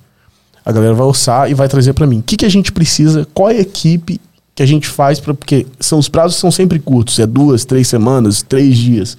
A 0.65 0.71
galera 0.71 0.93
vai 0.93 1.05
orçar 1.05 1.49
e 1.49 1.53
vai 1.53 1.67
trazer 1.67 1.93
pra 1.93 2.07
mim. 2.07 2.19
O 2.19 2.23
que, 2.23 2.37
que 2.37 2.45
a 2.45 2.49
gente 2.49 2.71
precisa? 2.71 3.27
Qual 3.33 3.49
é 3.49 3.57
a 3.57 3.61
equipe 3.61 4.19
que 4.55 4.63
a 4.63 4.65
gente 4.65 4.87
faz 4.87 5.19
para 5.19 5.33
Porque 5.33 5.67
são, 5.79 5.99
os 5.99 6.09
prazos 6.09 6.37
são 6.37 6.49
sempre 6.49 6.79
curtos. 6.79 7.19
É 7.19 7.27
duas, 7.27 7.65
três 7.65 7.87
semanas, 7.87 8.41
três 8.41 8.77
dias. 8.77 9.17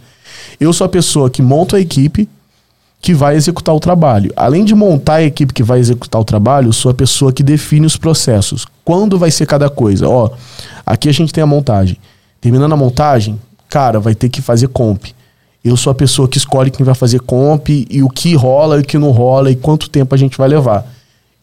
Eu 0.58 0.72
sou 0.72 0.84
a 0.84 0.88
pessoa 0.88 1.30
que 1.30 1.42
monta 1.42 1.76
a 1.76 1.80
equipe 1.80 2.28
que 3.00 3.14
vai 3.14 3.36
executar 3.36 3.74
o 3.74 3.78
trabalho. 3.78 4.32
Além 4.34 4.64
de 4.64 4.74
montar 4.74 5.16
a 5.16 5.22
equipe 5.22 5.52
que 5.52 5.62
vai 5.62 5.78
executar 5.78 6.20
o 6.20 6.24
trabalho, 6.24 6.72
sou 6.72 6.90
a 6.90 6.94
pessoa 6.94 7.32
que 7.32 7.42
define 7.42 7.86
os 7.86 7.96
processos. 7.96 8.66
Quando 8.84 9.18
vai 9.18 9.30
ser 9.30 9.46
cada 9.46 9.70
coisa? 9.70 10.08
Ó, 10.08 10.30
aqui 10.84 11.08
a 11.08 11.12
gente 11.12 11.32
tem 11.32 11.44
a 11.44 11.46
montagem. 11.46 11.96
Terminando 12.40 12.72
a 12.72 12.76
montagem, 12.76 13.38
cara, 13.68 14.00
vai 14.00 14.14
ter 14.14 14.28
que 14.28 14.42
fazer 14.42 14.68
comp. 14.68 15.04
Eu 15.64 15.76
sou 15.76 15.90
a 15.90 15.94
pessoa 15.94 16.26
que 16.26 16.38
escolhe 16.38 16.70
quem 16.70 16.84
vai 16.84 16.94
fazer 16.94 17.20
comp 17.20 17.68
e 17.68 18.02
o 18.02 18.08
que 18.08 18.34
rola 18.34 18.78
e 18.78 18.80
o 18.80 18.84
que 18.84 18.98
não 18.98 19.10
rola 19.10 19.50
e 19.50 19.56
quanto 19.56 19.90
tempo 19.90 20.14
a 20.14 20.18
gente 20.18 20.38
vai 20.38 20.48
levar. 20.48 20.86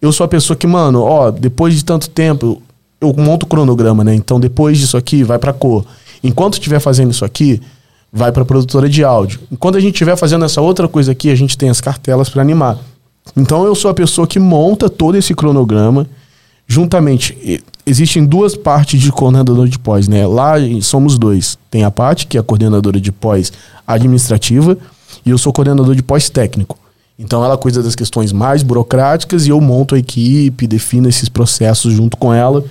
Eu 0.03 0.11
sou 0.11 0.25
a 0.25 0.27
pessoa 0.27 0.57
que, 0.57 0.67
mano, 0.67 1.01
ó, 1.01 1.31
depois 1.31 1.73
de 1.73 1.85
tanto 1.85 2.09
tempo, 2.09 2.61
eu 2.99 3.13
monto 3.13 3.45
o 3.45 3.49
cronograma, 3.49 4.03
né? 4.03 4.13
Então, 4.13 4.37
depois 4.37 4.77
disso 4.77 4.97
aqui, 4.97 5.23
vai 5.23 5.39
pra 5.39 5.53
cor. 5.53 5.85
Enquanto 6.21 6.55
estiver 6.55 6.81
fazendo 6.81 7.11
isso 7.11 7.23
aqui, 7.23 7.61
vai 8.11 8.29
pra 8.29 8.43
produtora 8.43 8.89
de 8.89 9.01
áudio. 9.01 9.39
Enquanto 9.49 9.77
a 9.77 9.79
gente 9.79 9.93
estiver 9.93 10.17
fazendo 10.17 10.43
essa 10.43 10.59
outra 10.59 10.89
coisa 10.89 11.13
aqui, 11.13 11.29
a 11.29 11.35
gente 11.35 11.57
tem 11.57 11.69
as 11.69 11.79
cartelas 11.79 12.27
para 12.27 12.41
animar. 12.41 12.77
Então, 13.33 13.63
eu 13.63 13.73
sou 13.73 13.89
a 13.89 13.93
pessoa 13.93 14.27
que 14.27 14.39
monta 14.39 14.89
todo 14.89 15.15
esse 15.15 15.33
cronograma 15.33 16.05
juntamente. 16.67 17.63
Existem 17.85 18.25
duas 18.25 18.57
partes 18.57 18.99
de 18.99 19.09
coordenador 19.09 19.69
de 19.69 19.79
pós, 19.79 20.09
né? 20.09 20.27
Lá 20.27 20.55
somos 20.81 21.17
dois. 21.17 21.57
Tem 21.71 21.85
a 21.85 21.91
parte 21.91 22.27
que 22.27 22.35
é 22.35 22.41
a 22.41 22.43
coordenadora 22.43 22.99
de 22.99 23.11
pós 23.13 23.53
administrativa 23.87 24.77
e 25.25 25.29
eu 25.29 25.37
sou 25.37 25.53
coordenador 25.53 25.95
de 25.95 26.03
pós 26.03 26.29
técnico. 26.29 26.82
Então 27.17 27.43
ela 27.43 27.57
cuida 27.57 27.83
das 27.83 27.95
questões 27.95 28.31
mais 28.31 28.63
burocráticas 28.63 29.45
e 29.45 29.49
eu 29.49 29.61
monto 29.61 29.95
a 29.95 29.99
equipe, 29.99 30.67
defino 30.67 31.07
esses 31.07 31.29
processos 31.29 31.93
junto 31.93 32.17
com 32.17 32.33
ela. 32.33 32.63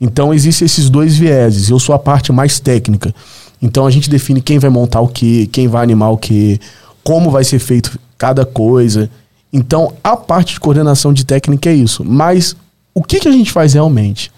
Então 0.00 0.32
existem 0.32 0.66
esses 0.66 0.88
dois 0.88 1.16
vieses. 1.16 1.68
Eu 1.68 1.78
sou 1.78 1.94
a 1.94 1.98
parte 1.98 2.32
mais 2.32 2.58
técnica. 2.58 3.14
Então 3.60 3.86
a 3.86 3.90
gente 3.90 4.10
define 4.10 4.40
quem 4.40 4.58
vai 4.58 4.70
montar 4.70 5.00
o 5.00 5.08
que, 5.08 5.46
quem 5.48 5.68
vai 5.68 5.84
animar 5.84 6.10
o 6.10 6.16
que, 6.16 6.58
como 7.04 7.30
vai 7.30 7.44
ser 7.44 7.58
feito 7.58 7.98
cada 8.16 8.44
coisa. 8.44 9.10
Então 9.52 9.92
a 10.02 10.16
parte 10.16 10.54
de 10.54 10.60
coordenação 10.60 11.12
de 11.12 11.24
técnica 11.24 11.68
é 11.70 11.74
isso. 11.74 12.02
Mas 12.04 12.56
o 12.94 13.02
que, 13.02 13.20
que 13.20 13.28
a 13.28 13.32
gente 13.32 13.52
faz 13.52 13.74
realmente? 13.74 14.32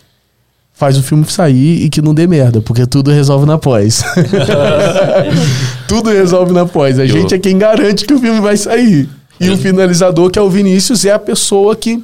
Faz 0.73 0.99
o 0.99 1.03
filme 1.03 1.25
sair 1.27 1.85
e 1.85 1.89
que 1.89 2.03
não 2.03 2.13
dê 2.13 2.27
merda, 2.27 2.61
porque 2.61 2.85
tudo 2.85 3.13
resolve 3.13 3.47
na 3.47 3.57
pós. 3.57 4.03
tudo 5.87 6.11
resolve 6.11 6.53
na 6.53 6.67
pós. 6.67 6.99
A 6.99 7.07
gente 7.07 7.33
é 7.33 7.39
quem 7.39 7.57
garante 7.57 8.05
que 8.05 8.13
o 8.13 8.19
filme 8.19 8.41
vai 8.41 8.57
sair. 8.57 9.09
E 9.41 9.51
o 9.51 9.57
finalizador, 9.57 10.31
que 10.31 10.39
é 10.39 10.43
o 10.43 10.51
Vinícius, 10.51 11.05
é 11.05 11.13
a 11.13 11.19
pessoa 11.19 11.75
que, 11.75 12.03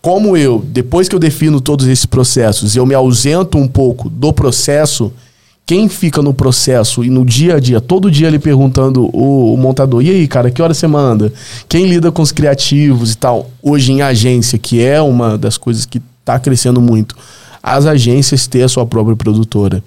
como 0.00 0.36
eu, 0.36 0.64
depois 0.66 1.08
que 1.08 1.14
eu 1.14 1.20
defino 1.20 1.60
todos 1.60 1.86
esses 1.86 2.06
processos, 2.06 2.74
eu 2.74 2.86
me 2.86 2.94
ausento 2.94 3.58
um 3.58 3.68
pouco 3.68 4.08
do 4.08 4.32
processo, 4.32 5.12
quem 5.66 5.88
fica 5.88 6.20
no 6.22 6.34
processo 6.34 7.04
e 7.04 7.10
no 7.10 7.24
dia 7.24 7.56
a 7.56 7.60
dia, 7.60 7.80
todo 7.80 8.10
dia 8.10 8.26
ele 8.26 8.38
perguntando 8.38 9.04
o, 9.14 9.54
o 9.54 9.56
montador, 9.56 10.02
e 10.02 10.10
aí, 10.10 10.26
cara, 10.26 10.50
que 10.50 10.60
hora 10.60 10.74
você 10.74 10.86
manda? 10.86 11.32
Quem 11.68 11.86
lida 11.86 12.10
com 12.10 12.22
os 12.22 12.32
criativos 12.32 13.12
e 13.12 13.16
tal? 13.16 13.50
Hoje 13.62 13.92
em 13.92 14.02
agência, 14.02 14.58
que 14.58 14.82
é 14.82 15.00
uma 15.00 15.38
das 15.38 15.56
coisas 15.56 15.86
que 15.86 16.00
está 16.20 16.38
crescendo 16.38 16.80
muito, 16.80 17.16
as 17.62 17.86
agências 17.86 18.46
ter 18.46 18.62
a 18.62 18.68
sua 18.68 18.84
própria 18.84 19.14
produtora. 19.14 19.84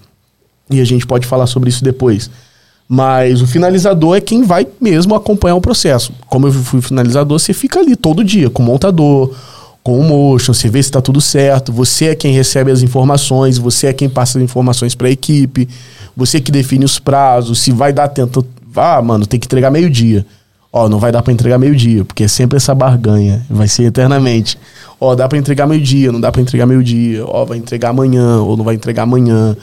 E 0.69 0.79
a 0.79 0.85
gente 0.85 1.05
pode 1.05 1.27
falar 1.27 1.47
sobre 1.47 1.69
isso 1.69 1.83
depois. 1.83 2.29
Mas 2.87 3.41
o 3.41 3.47
finalizador 3.47 4.15
é 4.15 4.21
quem 4.21 4.43
vai 4.43 4.67
mesmo 4.79 5.15
acompanhar 5.15 5.55
o 5.55 5.61
processo. 5.61 6.13
Como 6.27 6.47
eu 6.47 6.51
fui 6.51 6.81
finalizador, 6.81 7.39
você 7.39 7.53
fica 7.53 7.79
ali 7.79 7.95
todo 7.95 8.23
dia 8.23 8.49
com 8.49 8.61
o 8.61 8.65
montador, 8.65 9.33
com 9.83 9.99
o 9.99 10.03
motion, 10.03 10.53
você 10.53 10.69
vê 10.69 10.81
se 10.81 10.89
está 10.89 11.01
tudo 11.01 11.19
certo. 11.19 11.71
Você 11.71 12.05
é 12.05 12.15
quem 12.15 12.33
recebe 12.33 12.71
as 12.71 12.83
informações, 12.83 13.57
você 13.57 13.87
é 13.87 13.93
quem 13.93 14.07
passa 14.07 14.37
as 14.37 14.43
informações 14.43 14.93
para 14.93 15.07
a 15.07 15.11
equipe, 15.11 15.67
você 16.15 16.39
que 16.39 16.51
define 16.51 16.85
os 16.85 16.99
prazos, 16.99 17.59
se 17.59 17.71
vai 17.71 17.91
dar 17.91 18.07
tempo. 18.07 18.45
Ah, 18.75 19.01
mano, 19.01 19.25
tem 19.25 19.39
que 19.39 19.47
entregar 19.47 19.71
meio-dia. 19.71 20.25
Ó, 20.71 20.89
não 20.89 20.99
vai 20.99 21.11
dar 21.11 21.23
pra 21.23 21.31
entregar 21.31 21.57
meio-dia, 21.57 22.03
porque 22.03 22.25
é 22.25 22.27
sempre 22.27 22.57
essa 22.57 22.75
barganha, 22.75 23.45
vai 23.49 23.67
ser 23.67 23.83
eternamente. 23.83 24.59
Ó, 24.99 25.15
dá 25.15 25.27
pra 25.27 25.37
entregar 25.37 25.65
meio-dia, 25.65 26.11
não 26.11 26.19
dá 26.19 26.31
pra 26.31 26.41
entregar 26.41 26.65
meio-dia. 26.65 27.25
Ó, 27.25 27.45
vai 27.45 27.57
entregar 27.57 27.89
amanhã, 27.89 28.41
ou 28.41 28.57
não 28.57 28.63
vai 28.63 28.75
entregar 28.75 29.03
amanhã. 29.03 29.55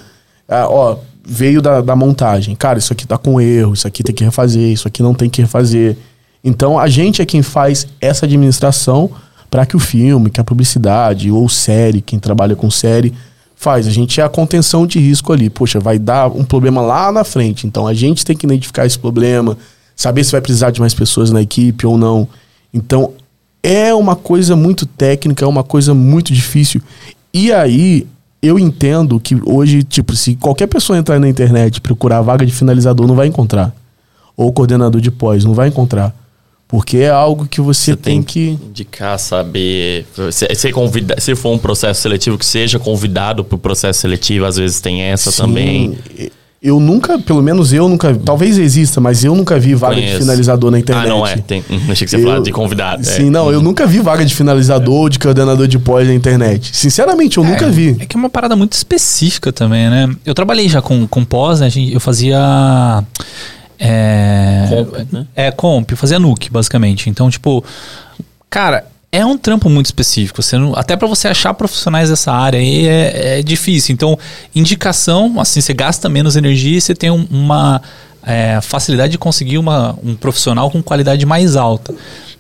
Ah, 0.49 0.67
ó, 0.69 0.97
veio 1.25 1.63
da, 1.63 1.81
da 1.81 1.95
montagem. 1.95 2.55
Cara, 2.55 2.79
isso 2.79 2.93
aqui 2.93 3.07
tá 3.07 3.17
com 3.17 3.41
erro, 3.41 3.75
isso 3.75 3.87
aqui 3.87 4.03
tem 4.03 4.15
que 4.15 4.25
refazer, 4.25 4.73
isso 4.73 4.89
aqui 4.89 5.03
não 5.03 5.15
tem 5.15 5.31
que 5.31 5.43
refazer. 5.43 5.97
Então 6.43 6.79
a 6.79 6.89
gente 6.89 7.23
é 7.23 7.27
quem 7.27 7.43
faz 7.43 7.87
essa 8.01 8.27
administração 8.27 9.11
para 9.51 9.65
que 9.65 9.77
o 9.77 9.79
filme, 9.79 10.31
que 10.31 10.41
a 10.41 10.45
publicidade 10.45 11.31
ou 11.31 11.49
série, 11.49 12.01
quem 12.01 12.19
trabalha 12.19 12.57
com 12.57 12.71
série, 12.71 13.13
faz. 13.55 13.87
A 13.87 13.91
gente 13.91 14.21
é 14.21 14.25
a 14.25 14.29
contenção 14.29 14.87
de 14.87 14.99
risco 14.99 15.33
ali. 15.33 15.49
Poxa, 15.49 15.79
vai 15.79 15.99
dar 15.99 16.29
um 16.29 16.45
problema 16.45 16.81
lá 16.81 17.13
na 17.13 17.23
frente. 17.23 17.67
Então 17.67 17.87
a 17.87 17.95
gente 17.95 18.25
tem 18.25 18.37
que 18.37 18.45
identificar 18.45 18.85
esse 18.85 18.99
problema, 18.99 19.57
saber 19.95 20.25
se 20.25 20.33
vai 20.33 20.41
precisar 20.41 20.71
de 20.71 20.81
mais 20.81 20.95
pessoas 20.95 21.31
na 21.31 21.41
equipe 21.41 21.87
ou 21.87 21.97
não. 21.97 22.29
Então 22.75 23.13
é 23.63 23.95
uma 23.95 24.17
coisa 24.17 24.57
muito 24.57 24.85
técnica, 24.85 25.45
é 25.45 25.49
uma 25.49 25.63
coisa 25.63 25.95
muito 25.95 26.33
difícil. 26.33 26.83
E 27.33 27.53
aí 27.53 28.07
eu 28.43 28.59
entendo 28.59 29.21
que 29.21 29.39
hoje, 29.45 29.85
tipo, 29.85 30.17
se 30.17 30.35
qualquer 30.35 30.67
pessoa 30.67 30.99
entrar 30.99 31.21
na 31.21 31.29
internet 31.29 31.77
e 31.77 31.81
procurar 31.81 32.19
a 32.19 32.23
vaga 32.23 32.45
de 32.45 32.53
finalizador, 32.53 33.07
não 33.07 33.15
vai 33.15 33.29
encontrar. 33.29 33.73
Ou 34.37 34.53
coordenador 34.53 35.01
de 35.01 35.11
pós, 35.11 35.45
não 35.45 35.55
vai 35.55 35.69
encontrar. 35.69 36.13
Porque 36.67 36.97
é 36.97 37.11
algo 37.11 37.47
que 37.47 37.61
você, 37.61 37.93
Você 37.93 37.97
tem, 37.97 38.15
tem 38.15 38.23
que. 38.23 38.59
indicar, 38.67 39.19
saber. 39.19 40.07
Se, 40.33 40.49
se, 40.55 40.73
convida, 40.73 41.21
se 41.21 41.35
for 41.37 41.53
um 41.53 41.59
processo 41.59 42.01
seletivo, 42.01 42.39
que 42.39 42.47
seja 42.47 42.79
convidado 42.79 43.45
para 43.45 43.57
o 43.57 43.59
processo 43.59 44.01
seletivo, 44.01 44.47
às 44.47 44.57
vezes 44.57 44.81
tem 44.81 45.03
essa 45.03 45.31
Sim, 45.31 45.43
também. 45.43 45.99
Eu 46.63 46.79
nunca, 46.79 47.19
pelo 47.19 47.43
menos 47.43 47.73
eu 47.73 47.89
nunca. 47.89 48.15
Talvez 48.15 48.57
exista, 48.57 49.01
mas 49.01 49.25
eu 49.25 49.35
nunca 49.35 49.59
vi 49.59 49.75
vaga 49.75 49.97
de 49.97 50.03
Conheço. 50.03 50.19
finalizador 50.21 50.71
na 50.71 50.79
internet. 50.79 51.07
Ah, 51.07 51.09
não 51.09 51.27
é. 51.27 51.37
Tem, 51.39 51.61
hum, 51.69 51.81
achei 51.91 52.05
que 52.05 52.11
você 52.13 52.23
falava 52.23 52.41
de 52.41 52.53
convidado. 52.53 53.05
Sim, 53.05 53.27
é. 53.27 53.31
não, 53.31 53.51
eu 53.51 53.61
nunca 53.61 53.85
vi 53.85 53.99
vaga 53.99 54.25
de 54.25 54.33
finalizador 54.33 54.95
ou 54.95 55.09
de 55.09 55.19
coordenador 55.19 55.67
de 55.67 55.77
pós 55.81 56.07
na 56.07 56.15
internet. 56.15 56.71
Sinceramente, 56.73 57.39
eu 57.39 57.43
nunca 57.43 57.69
vi. 57.69 57.97
É 57.99 58.07
que 58.07 58.17
é 58.17 58.19
uma 58.19 58.31
parada 58.31 58.55
muito 58.55 58.75
específica 58.75 59.53
também, 59.53 59.91
né? 59.91 60.09
Eu 60.25 60.35
trabalhei 60.35 60.69
já 60.69 60.81
com, 60.81 61.05
com 61.09 61.25
pós, 61.25 61.59
né? 61.59 61.69
Eu 61.91 61.99
fazia. 61.99 63.03
É, 63.77 64.67
Comp, 64.69 65.13
né? 65.13 65.27
É, 65.35 65.51
comp, 65.51 65.91
eu 65.91 65.97
fazia 65.97 66.21
nuke, 66.21 66.49
basicamente. 66.49 67.11
Então, 67.11 67.29
tipo, 67.29 67.65
cara, 68.49 68.85
é 69.15 69.25
um 69.27 69.37
trampo 69.37 69.69
muito 69.69 69.87
específico. 69.87 70.43
Você 70.43 70.57
não- 70.57 70.75
até 70.75 70.97
pra 70.97 71.07
você 71.07 71.29
achar 71.29 71.53
profissionais 71.53 72.09
dessa 72.09 72.33
área 72.33 72.59
aí 72.59 72.87
é, 72.89 73.39
é 73.39 73.43
difícil. 73.43 73.93
Então, 73.93 74.19
indicação, 74.55 75.39
assim, 75.39 75.61
você 75.61 75.75
gasta 75.75 76.09
menos 76.09 76.35
energia 76.35 76.79
e 76.79 76.81
você 76.81 76.95
tem 76.95 77.11
um- 77.11 77.27
uma 77.31 77.81
é, 78.25 78.61
facilidade 78.61 79.11
de 79.11 79.19
conseguir 79.19 79.59
uma, 79.59 79.99
um 80.03 80.15
profissional 80.15 80.71
com 80.71 80.81
qualidade 80.81 81.27
mais 81.27 81.57
alta. 81.57 81.93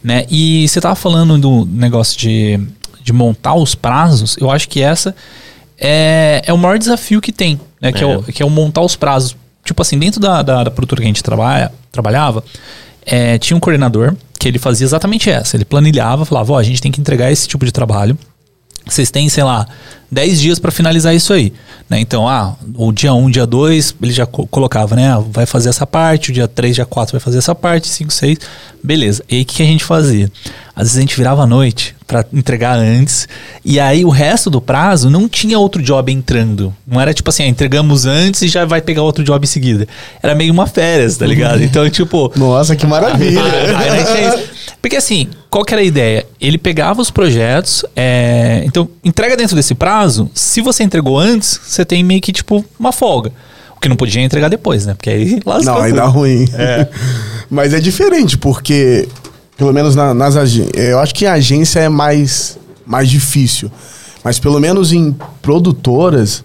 Né? 0.02 0.24
E 0.30 0.66
você 0.68 0.80
tava 0.80 0.94
falando 0.94 1.36
do 1.38 1.66
negócio 1.66 2.16
de, 2.18 2.58
de 3.02 3.12
montar 3.12 3.54
os 3.54 3.74
prazos, 3.74 4.36
eu 4.40 4.48
acho 4.48 4.68
que 4.68 4.80
essa 4.80 5.12
é, 5.76 6.40
é 6.46 6.52
o 6.52 6.58
maior 6.58 6.78
desafio 6.78 7.20
que 7.20 7.32
tem, 7.32 7.60
né? 7.80 7.90
Que, 7.92 8.04
é. 8.04 8.06
É. 8.12 8.16
o, 8.16 8.22
que 8.22 8.42
é 8.42 8.46
o 8.46 8.50
montar 8.50 8.80
os 8.82 8.94
prazos. 8.94 9.34
Tipo 9.64 9.82
assim, 9.82 9.98
dentro 9.98 10.20
da, 10.20 10.40
da, 10.40 10.62
da 10.64 10.70
produtora 10.70 11.00
que 11.00 11.04
a 11.04 11.08
gente 11.08 11.22
trabalha, 11.22 11.72
trabalhava, 11.90 12.44
é, 13.04 13.36
tinha 13.38 13.56
um 13.56 13.60
coordenador 13.60 14.14
que 14.43 14.49
ele 14.49 14.59
fazia 14.59 14.84
exatamente 14.84 15.30
essa. 15.30 15.57
Ele 15.57 15.64
planilhava, 15.64 16.24
falava, 16.24 16.55
ó, 16.55 16.59
a 16.59 16.62
gente 16.64 16.82
tem 16.82 16.90
que 16.90 17.01
entregar 17.01 17.30
esse 17.30 17.47
tipo 17.47 17.64
de 17.64 17.70
trabalho. 17.70 18.18
Vocês 18.86 19.10
têm, 19.10 19.28
sei 19.28 19.44
lá, 19.44 19.66
10 20.10 20.40
dias 20.40 20.58
para 20.58 20.70
finalizar 20.70 21.14
isso 21.14 21.32
aí. 21.32 21.52
Né? 21.88 22.00
Então, 22.00 22.28
ah, 22.28 22.54
o 22.74 22.92
dia 22.92 23.12
1, 23.14 23.30
dia 23.30 23.46
2, 23.46 23.94
ele 24.02 24.12
já 24.12 24.26
co- 24.26 24.46
colocava, 24.46 24.94
né? 24.96 25.10
ah, 25.12 25.18
Vai 25.30 25.46
fazer 25.46 25.68
essa 25.68 25.86
parte, 25.86 26.30
o 26.30 26.32
dia 26.34 26.48
3, 26.48 26.74
dia 26.74 26.84
4 26.86 27.12
vai 27.12 27.20
fazer 27.20 27.38
essa 27.38 27.54
parte, 27.54 27.88
5, 27.88 28.12
6. 28.12 28.38
Beleza. 28.82 29.22
E 29.28 29.36
aí 29.36 29.42
o 29.42 29.44
que, 29.46 29.56
que 29.56 29.62
a 29.62 29.66
gente 29.66 29.84
fazia? 29.84 30.30
Às 30.74 30.84
vezes 30.84 30.98
a 30.98 31.00
gente 31.02 31.16
virava 31.16 31.42
à 31.42 31.46
noite 31.46 31.94
para 32.06 32.24
entregar 32.32 32.76
antes. 32.78 33.28
E 33.64 33.78
aí 33.78 34.04
o 34.04 34.08
resto 34.10 34.50
do 34.50 34.60
prazo 34.60 35.08
não 35.10 35.28
tinha 35.28 35.58
outro 35.58 35.82
job 35.82 36.10
entrando. 36.12 36.74
Não 36.86 37.00
era 37.00 37.14
tipo 37.14 37.28
assim, 37.30 37.44
ah, 37.44 37.48
entregamos 37.48 38.04
antes 38.06 38.42
e 38.42 38.48
já 38.48 38.64
vai 38.64 38.80
pegar 38.82 39.02
outro 39.02 39.22
job 39.22 39.44
em 39.44 39.48
seguida. 39.48 39.86
Era 40.22 40.34
meio 40.34 40.52
uma 40.52 40.66
férias, 40.66 41.16
tá 41.16 41.26
ligado? 41.26 41.62
Então, 41.62 41.88
tipo. 41.88 42.32
Nossa, 42.36 42.74
que 42.74 42.86
maravilha. 42.86 43.42
Aí 43.78 44.24
é. 44.24 44.44
Porque 44.80 44.96
assim, 44.96 45.28
qual 45.53 45.66
que 45.66 45.74
era 45.74 45.82
a 45.82 45.84
ideia? 45.84 46.26
Ele 46.40 46.57
pegava 46.57 47.03
os 47.03 47.11
projetos, 47.11 47.84
é, 47.94 48.62
então 48.64 48.88
entrega 49.05 49.36
dentro 49.36 49.55
desse 49.55 49.74
prazo. 49.74 50.30
Se 50.32 50.62
você 50.62 50.82
entregou 50.82 51.18
antes, 51.18 51.61
você 51.62 51.84
tem 51.84 52.03
meio 52.03 52.22
que 52.22 52.32
tipo 52.32 52.64
uma 52.80 52.90
folga. 52.90 53.30
O 53.76 53.78
que 53.78 53.86
não 53.86 53.94
podia 53.96 54.22
é 54.22 54.24
entregar 54.24 54.48
depois, 54.48 54.86
né? 54.86 54.94
Porque 54.94 55.11
aí 55.11 55.40
lascou 55.44 55.74
Não, 55.74 55.82
aí 55.82 55.92
dá 55.92 56.07
ruim. 56.07 56.46
Mas 57.50 57.74
é 57.74 57.80
diferente, 57.80 58.38
porque, 58.38 59.07
pelo 59.55 59.74
menos 59.74 59.94
na- 59.94 60.14
nas 60.14 60.36
agências. 60.36 60.72
Eu 60.74 60.98
acho 60.98 61.14
que 61.14 61.26
em 61.26 61.28
agência 61.28 61.80
é 61.80 61.88
mais, 61.90 62.57
mais 62.86 63.11
difícil. 63.11 63.70
Mas 64.24 64.38
pelo 64.38 64.59
menos 64.59 64.90
em 64.90 65.14
produtoras, 65.42 66.42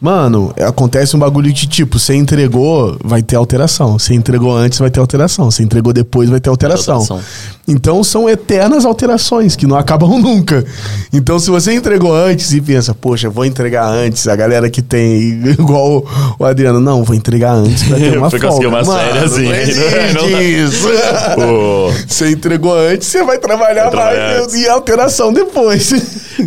mano, 0.00 0.52
acontece 0.60 1.16
um 1.16 1.18
bagulho 1.18 1.52
de 1.52 1.66
tipo, 1.66 1.98
você 1.98 2.14
entregou, 2.14 2.96
vai 3.02 3.22
ter 3.22 3.36
alteração. 3.36 3.98
Você 3.98 4.14
entregou 4.14 4.54
antes, 4.54 4.78
vai 4.78 4.90
ter 4.90 5.00
alteração. 5.00 5.50
Você 5.50 5.62
entregou 5.62 5.92
depois, 5.92 6.28
vai 6.28 6.40
ter 6.40 6.50
alteração. 6.50 6.96
alteração. 6.98 7.20
Então 7.68 8.04
são 8.04 8.28
eternas 8.28 8.84
alterações 8.84 9.56
que 9.56 9.66
não 9.66 9.76
acabam 9.76 10.10
nunca. 10.20 10.64
Então 11.12 11.38
se 11.38 11.50
você 11.50 11.72
entregou 11.74 12.14
antes 12.14 12.52
e 12.52 12.60
pensa, 12.60 12.94
poxa, 12.94 13.28
vou 13.28 13.44
entregar 13.44 13.86
antes, 13.88 14.28
a 14.28 14.36
galera 14.36 14.70
que 14.70 14.80
tem 14.82 15.42
igual 15.58 16.06
o- 16.38 16.44
Adriano, 16.44 16.78
não, 16.80 17.02
vou 17.02 17.14
entregar 17.16 17.52
antes 17.54 17.82
pra 17.84 17.96
ter 17.96 18.16
uma 18.18 18.30
Foi 18.30 18.38
folga. 18.38 18.68
uma 18.68 18.82
Mano, 18.84 18.98
série 19.00 19.18
assim. 19.18 19.44
Não 19.44 19.54
existe 19.54 20.14
Não 20.14 20.30
dá. 20.30 20.42
isso. 20.42 20.88
Você 22.06 22.30
entregou 22.30 22.74
antes, 22.74 23.08
você 23.08 23.24
vai 23.24 23.38
trabalhar 23.38 23.90
mais 23.92 24.54
e 24.54 24.68
alteração 24.68 25.32
depois. 25.32 25.92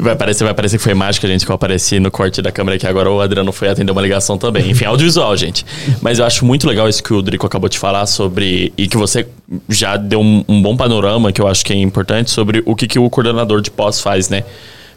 Vai 0.02 0.16
parecer, 0.16 0.44
vai 0.44 0.54
parecer 0.54 0.78
que 0.78 0.84
foi 0.84 0.94
mágica, 0.94 1.28
gente, 1.28 1.46
que 1.46 1.52
eu 1.52 1.56
apareci 1.56 2.00
no 2.00 2.10
corte 2.12 2.42
da 2.42 2.52
câmera 2.52 2.76
aqui 2.78 2.88
agora. 2.88 3.10
O 3.12 3.20
Adriano 3.20 3.39
foi 3.52 3.70
atender 3.70 3.92
uma 3.92 4.02
ligação 4.02 4.38
também. 4.38 4.70
Enfim, 4.72 4.86
audiovisual, 4.86 5.36
gente. 5.36 5.66
Mas 6.02 6.20
eu 6.20 6.26
acho 6.26 6.46
muito 6.46 6.68
legal 6.68 6.88
isso 6.88 7.04
que 7.04 7.14
o 7.14 7.22
Drico 7.22 7.46
acabou 7.46 7.70
de 7.70 7.78
falar 7.78 8.06
sobre. 8.06 8.74
E 8.78 8.88
que 8.88 8.98
você 8.98 9.28
já 9.68 9.98
deu 9.98 10.22
um, 10.22 10.44
um 10.48 10.62
bom 10.62 10.76
panorama, 10.76 11.32
que 11.32 11.42
eu 11.42 11.48
acho 11.48 11.66
que 11.66 11.74
é 11.74 11.78
importante, 11.78 12.30
sobre 12.32 12.62
o 12.66 12.76
que, 12.76 12.88
que 12.88 13.00
o 13.00 13.10
coordenador 13.10 13.62
de 13.62 13.72
pós 13.72 14.00
faz, 14.00 14.30
né? 14.30 14.44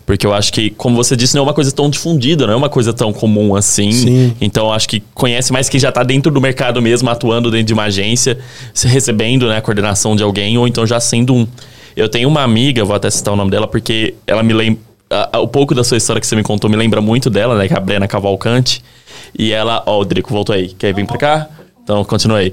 Porque 0.05 0.27
eu 0.27 0.35
acho 0.35 0.53
que, 0.53 0.71
como 0.71 0.97
você 0.97 1.15
disse, 1.15 1.35
não 1.35 1.43
é 1.43 1.45
uma 1.45 1.55
coisa 1.55 1.71
tão 1.71 1.89
difundida, 1.89 2.47
não 2.47 2.55
é 2.55 2.57
uma 2.57 2.69
coisa 2.69 2.93
tão 2.93 3.13
comum 3.13 3.55
assim. 3.55 3.93
Sim. 3.93 4.37
Então, 4.41 4.67
eu 4.67 4.73
acho 4.73 4.89
que 4.89 5.01
conhece 5.15 5.53
mais 5.53 5.69
quem 5.69 5.79
já 5.79 5.91
está 5.91 6.03
dentro 6.03 6.33
do 6.33 6.41
mercado 6.41 6.83
mesmo, 6.83 7.09
atuando 7.09 7.51
dentro 7.51 7.67
de 7.67 7.73
uma 7.73 7.85
agência, 7.85 8.39
se 8.75 8.89
recebendo 8.89 9.49
né, 9.49 9.59
a 9.59 9.61
coordenação 9.61 10.17
de 10.17 10.23
alguém, 10.23 10.59
ou 10.59 10.67
então 10.67 10.87
já 10.87 10.99
sendo 10.99 11.35
um. 11.35 11.47
Eu 11.95 12.09
tenho 12.09 12.29
uma 12.29 12.43
amiga, 12.43 12.85
vou 12.85 12.97
até 12.97 13.11
citar 13.11 13.33
o 13.33 13.37
nome 13.37 13.51
dela, 13.51 13.69
porque 13.69 14.15
ela 14.27 14.43
me 14.43 14.53
lembra. 14.53 14.92
A- 15.13 15.29
a- 15.33 15.41
O 15.41 15.47
pouco 15.49 15.75
da 15.75 15.85
sua 15.85 15.97
história 15.97 16.21
que 16.21 16.27
você 16.27 16.35
me 16.37 16.43
contou 16.43 16.69
me 16.71 16.77
lembra 16.77 17.01
muito 17.01 17.29
dela, 17.31 17.57
né? 17.57 17.69
Que 17.69 17.75
é 17.75 17.77
a 17.77 17.81
Brena 17.81 18.09
Cavalcante. 18.09 18.83
E 19.39 19.53
ela. 19.53 19.83
Ó, 19.87 20.01
o 20.01 20.05
Drico 20.05 20.31
voltou 20.33 20.55
aí. 20.55 20.69
Quer 20.69 20.95
vir 20.95 21.07
pra 21.07 21.17
cá? 21.19 21.49
Então, 21.83 22.05
continua 22.05 22.39
aí. 22.39 22.53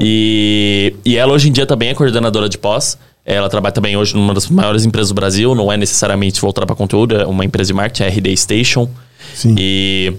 E, 0.00 0.94
e 1.04 1.16
ela 1.16 1.32
hoje 1.32 1.48
em 1.48 1.52
dia 1.52 1.66
também 1.66 1.88
é 1.90 1.94
coordenadora 1.94 2.48
de 2.48 2.56
pós. 2.58 2.96
Ela 3.24 3.48
trabalha 3.48 3.72
também 3.72 3.96
hoje 3.96 4.14
numa 4.14 4.32
das 4.32 4.48
maiores 4.48 4.84
empresas 4.84 5.08
do 5.08 5.14
Brasil. 5.14 5.54
Não 5.54 5.70
é 5.70 5.76
necessariamente 5.76 6.40
voltada 6.40 6.66
para 6.66 6.74
conteúdo, 6.76 7.14
é 7.16 7.26
uma 7.26 7.44
empresa 7.44 7.68
de 7.68 7.74
marketing, 7.74 8.02
a 8.04 8.06
RD 8.08 8.36
Station. 8.36 8.88
Sim. 9.34 9.54
E, 9.58 10.12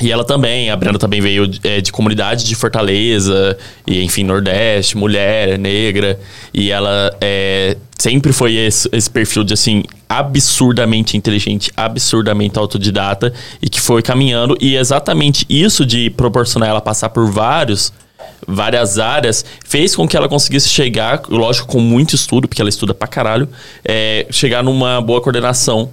e 0.00 0.10
ela 0.10 0.24
também, 0.24 0.70
a 0.70 0.76
Brenda 0.76 0.98
também 0.98 1.20
veio 1.20 1.46
de, 1.46 1.60
é, 1.62 1.80
de 1.80 1.92
comunidade 1.92 2.44
de 2.44 2.54
Fortaleza, 2.54 3.56
e 3.86 4.02
enfim, 4.02 4.24
Nordeste, 4.24 4.96
mulher, 4.96 5.58
negra. 5.58 6.18
E 6.54 6.70
ela 6.70 7.14
é, 7.20 7.76
sempre 7.98 8.32
foi 8.32 8.54
esse, 8.54 8.88
esse 8.92 9.10
perfil 9.10 9.44
de 9.44 9.52
assim, 9.52 9.82
absurdamente 10.08 11.16
inteligente, 11.16 11.70
absurdamente 11.76 12.58
autodidata, 12.58 13.32
e 13.60 13.68
que 13.68 13.80
foi 13.80 14.02
caminhando. 14.02 14.56
E 14.58 14.74
exatamente 14.74 15.44
isso 15.48 15.84
de 15.84 16.08
proporcionar 16.08 16.70
ela 16.70 16.80
passar 16.80 17.10
por 17.10 17.30
vários 17.30 17.92
várias 18.46 18.98
áreas, 18.98 19.44
fez 19.64 19.94
com 19.94 20.08
que 20.08 20.16
ela 20.16 20.28
conseguisse 20.28 20.68
chegar, 20.68 21.22
lógico, 21.28 21.68
com 21.68 21.80
muito 21.80 22.14
estudo, 22.14 22.48
porque 22.48 22.60
ela 22.60 22.68
estuda 22.68 22.94
pra 22.94 23.06
caralho, 23.06 23.48
é, 23.84 24.26
chegar 24.30 24.62
numa 24.62 25.00
boa 25.00 25.20
coordenação 25.20 25.90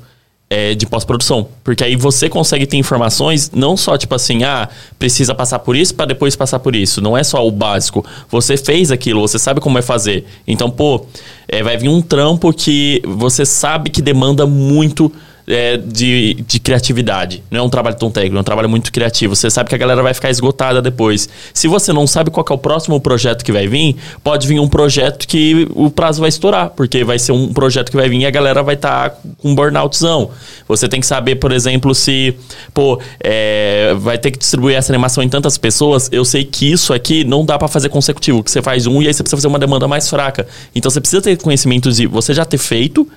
é, 0.50 0.74
de 0.74 0.86
pós-produção. 0.86 1.48
Porque 1.64 1.84
aí 1.84 1.96
você 1.96 2.30
consegue 2.30 2.66
ter 2.66 2.78
informações, 2.78 3.52
não 3.52 3.76
só 3.76 3.98
tipo 3.98 4.16
assim, 4.16 4.44
ah, 4.44 4.70
precisa 4.98 5.36
passar 5.36 5.60
por 5.60 5.76
isso 5.76 5.94
para 5.94 6.08
depois 6.08 6.36
passar 6.36 6.60
por 6.60 6.76
isso. 6.76 7.02
Não 7.02 7.18
é 7.18 7.24
só 7.24 7.46
o 7.46 7.52
básico. 7.52 8.06
Você 8.30 8.56
fez 8.58 8.92
aquilo, 8.92 9.22
você 9.22 9.38
sabe 9.38 9.60
como 9.60 9.78
é 9.78 9.82
fazer. 9.82 10.26
Então, 10.48 10.70
pô, 10.70 11.06
é, 11.48 11.62
vai 11.62 11.78
vir 11.78 11.90
um 11.90 12.02
trampo 12.02 12.54
que 12.54 13.02
você 13.06 13.46
sabe 13.46 13.90
que 13.90 14.02
demanda 14.02 14.46
muito 14.46 15.12
é, 15.48 15.78
de, 15.78 16.34
de 16.46 16.60
criatividade. 16.60 17.42
Não 17.50 17.62
é 17.62 17.64
um 17.64 17.70
trabalho 17.70 17.96
tão 17.96 18.12
técnico, 18.12 18.38
é 18.38 18.40
um 18.40 18.44
trabalho 18.44 18.68
muito 18.70 18.92
criativo. 18.92 19.36
Você 19.36 19.50
sabe 19.50 19.70
que 19.70 19.76
a 19.76 19.78
galera 19.78 20.04
vai 20.04 20.14
ficar 20.14 20.30
esgotada 20.30 20.82
depois. 20.82 21.30
Se 21.54 21.68
você 21.68 21.94
não 21.94 22.06
sabe 22.06 22.30
qual 22.30 22.46
é 22.50 22.54
o 22.54 22.58
próximo 22.58 23.00
projeto 23.00 23.46
que 23.46 23.52
vai 23.52 23.66
vir, 23.68 23.96
pode 24.22 24.46
vir 24.46 24.60
um 24.60 24.68
projeto 24.68 25.26
que 25.26 25.68
o 25.74 25.90
prazo 25.90 26.20
vai 26.20 26.30
estourar, 26.30 26.72
porque 26.72 27.04
vai 27.04 27.18
ser 27.18 27.32
um 27.32 27.54
projeto 27.54 27.90
que 27.90 27.96
vai 27.96 28.10
vir 28.10 28.20
e 28.20 28.26
a 28.26 28.30
galera 28.30 28.62
vai 28.62 28.76
estar 28.76 29.10
tá 29.10 29.18
com 29.42 29.56
burnoutzão. 29.56 30.32
Você 30.68 30.90
tem 30.90 31.00
que 31.00 31.08
saber, 31.08 31.36
por 31.36 31.54
exemplo, 31.54 31.96
se, 31.96 32.36
pô, 32.74 33.00
é, 33.24 33.96
vai 34.00 34.18
ter 34.18 34.32
que 34.32 34.38
distribuir 34.38 34.76
essa 34.76 34.92
animação 34.92 35.24
em 35.24 35.30
tantas 35.30 35.58
pessoas. 35.58 36.10
Eu 36.12 36.26
sei 36.26 36.44
que 36.44 36.70
isso 36.70 36.94
aqui 36.94 37.24
não 37.24 37.46
dá 37.46 37.58
para 37.58 37.70
fazer 37.70 37.88
consecutivo, 37.88 38.44
que 38.44 38.52
você 38.52 38.62
faz 38.62 38.86
um 38.86 39.02
e 39.02 39.08
aí 39.08 39.14
você 39.14 39.24
precisa 39.24 39.38
fazer 39.38 39.48
uma 39.48 39.60
demanda 39.60 39.88
mais 39.88 40.10
fraca. 40.10 40.46
Então 40.76 40.92
você 40.92 41.00
precisa 41.00 41.22
ter 41.22 41.38
conhecimento 41.38 41.90
de 41.90 42.06
você 42.06 42.34
já 42.34 42.44
ter 42.44 42.58
feito 42.58 43.08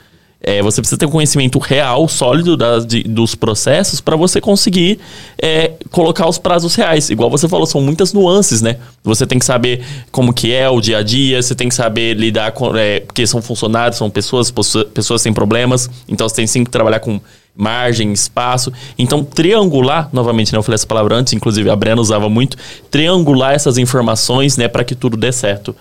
é, 0.42 0.62
você 0.62 0.80
precisa 0.80 0.98
ter 0.98 1.04
um 1.04 1.10
conhecimento 1.10 1.58
real, 1.58 2.08
sólido 2.08 2.56
de, 2.86 3.02
dos 3.02 3.34
processos 3.34 4.00
para 4.00 4.16
você 4.16 4.40
conseguir 4.40 4.98
é, 5.40 5.72
colocar 5.90 6.26
os 6.26 6.38
prazos 6.38 6.74
reais. 6.74 7.10
Igual 7.10 7.28
você 7.28 7.46
falou, 7.46 7.66
são 7.66 7.80
muitas 7.80 8.14
nuances, 8.14 8.62
né? 8.62 8.76
Você 9.04 9.26
tem 9.26 9.38
que 9.38 9.44
saber 9.44 9.84
como 10.10 10.32
que 10.32 10.52
é 10.52 10.68
o 10.68 10.80
dia 10.80 10.98
a 10.98 11.02
dia, 11.02 11.42
você 11.42 11.54
tem 11.54 11.68
que 11.68 11.74
saber 11.74 12.14
lidar 12.14 12.52
com... 12.52 12.74
É, 12.74 13.00
porque 13.00 13.26
são 13.26 13.42
funcionários, 13.42 13.98
são 13.98 14.08
pessoas, 14.08 14.50
pessoas 14.94 15.22
têm 15.22 15.32
problemas, 15.32 15.90
então 16.08 16.26
você 16.26 16.36
tem 16.36 16.46
sim 16.46 16.64
que 16.64 16.70
trabalhar 16.70 17.00
com 17.00 17.20
margem, 17.54 18.10
espaço. 18.12 18.72
Então, 18.98 19.22
triangular, 19.22 20.08
novamente, 20.10 20.52
né, 20.52 20.58
eu 20.58 20.62
falei 20.62 20.76
essa 20.76 20.86
palavra 20.86 21.16
antes, 21.16 21.34
inclusive 21.34 21.68
a 21.68 21.76
Brena 21.76 22.00
usava 22.00 22.30
muito, 22.30 22.56
triangular 22.90 23.52
essas 23.52 23.76
informações, 23.76 24.56
né, 24.56 24.68
para 24.68 24.84
que 24.84 24.94
tudo 24.94 25.16
dê 25.16 25.30
certo. 25.30 25.76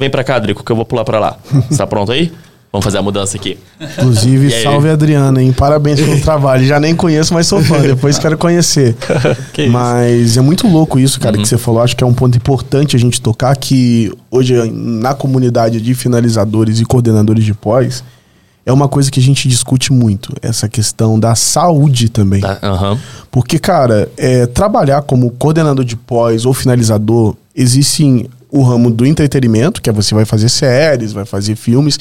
Vem 0.00 0.10
para 0.10 0.24
cá, 0.24 0.38
Drico, 0.38 0.64
que 0.64 0.72
eu 0.72 0.76
vou 0.76 0.84
pular 0.84 1.04
para 1.04 1.20
lá. 1.20 1.38
Está 1.70 1.86
pronto 1.86 2.10
aí? 2.10 2.32
Vamos 2.72 2.84
fazer 2.84 2.98
a 2.98 3.02
mudança 3.02 3.36
aqui. 3.36 3.58
Inclusive, 3.80 4.50
salve 4.62 4.88
Adriana, 4.88 5.42
hein? 5.42 5.52
Parabéns 5.52 6.00
pelo 6.00 6.20
trabalho. 6.20 6.64
Já 6.64 6.78
nem 6.78 6.94
conheço, 6.94 7.34
mas 7.34 7.48
sou 7.48 7.60
fã. 7.62 7.80
Depois 7.82 8.16
quero 8.16 8.38
conhecer. 8.38 8.94
que 9.52 9.66
mas 9.66 10.36
é 10.36 10.40
muito 10.40 10.68
louco 10.68 10.98
isso, 10.98 11.18
cara, 11.18 11.36
uhum. 11.36 11.42
que 11.42 11.48
você 11.48 11.58
falou. 11.58 11.82
Acho 11.82 11.96
que 11.96 12.04
é 12.04 12.06
um 12.06 12.14
ponto 12.14 12.36
importante 12.36 12.94
a 12.94 12.98
gente 12.98 13.20
tocar 13.20 13.56
que 13.56 14.12
hoje 14.30 14.54
na 14.70 15.14
comunidade 15.14 15.80
de 15.80 15.94
finalizadores 15.94 16.78
e 16.78 16.84
coordenadores 16.84 17.44
de 17.44 17.54
pós 17.54 18.04
é 18.64 18.72
uma 18.72 18.86
coisa 18.86 19.10
que 19.10 19.18
a 19.18 19.22
gente 19.22 19.48
discute 19.48 19.92
muito. 19.92 20.32
Essa 20.40 20.68
questão 20.68 21.18
da 21.18 21.34
saúde 21.34 22.08
também. 22.08 22.40
Tá, 22.40 22.58
uhum. 22.62 22.98
Porque, 23.32 23.58
cara, 23.58 24.08
é, 24.16 24.46
trabalhar 24.46 25.02
como 25.02 25.30
coordenador 25.32 25.84
de 25.84 25.96
pós 25.96 26.46
ou 26.46 26.54
finalizador, 26.54 27.34
existem 27.54 28.28
o 28.52 28.62
ramo 28.62 28.90
do 28.90 29.06
entretenimento, 29.06 29.80
que 29.80 29.88
é 29.88 29.92
você 29.92 30.14
vai 30.14 30.24
fazer 30.24 30.48
séries, 30.48 31.12
vai 31.12 31.24
fazer 31.24 31.54
filmes, 31.54 31.98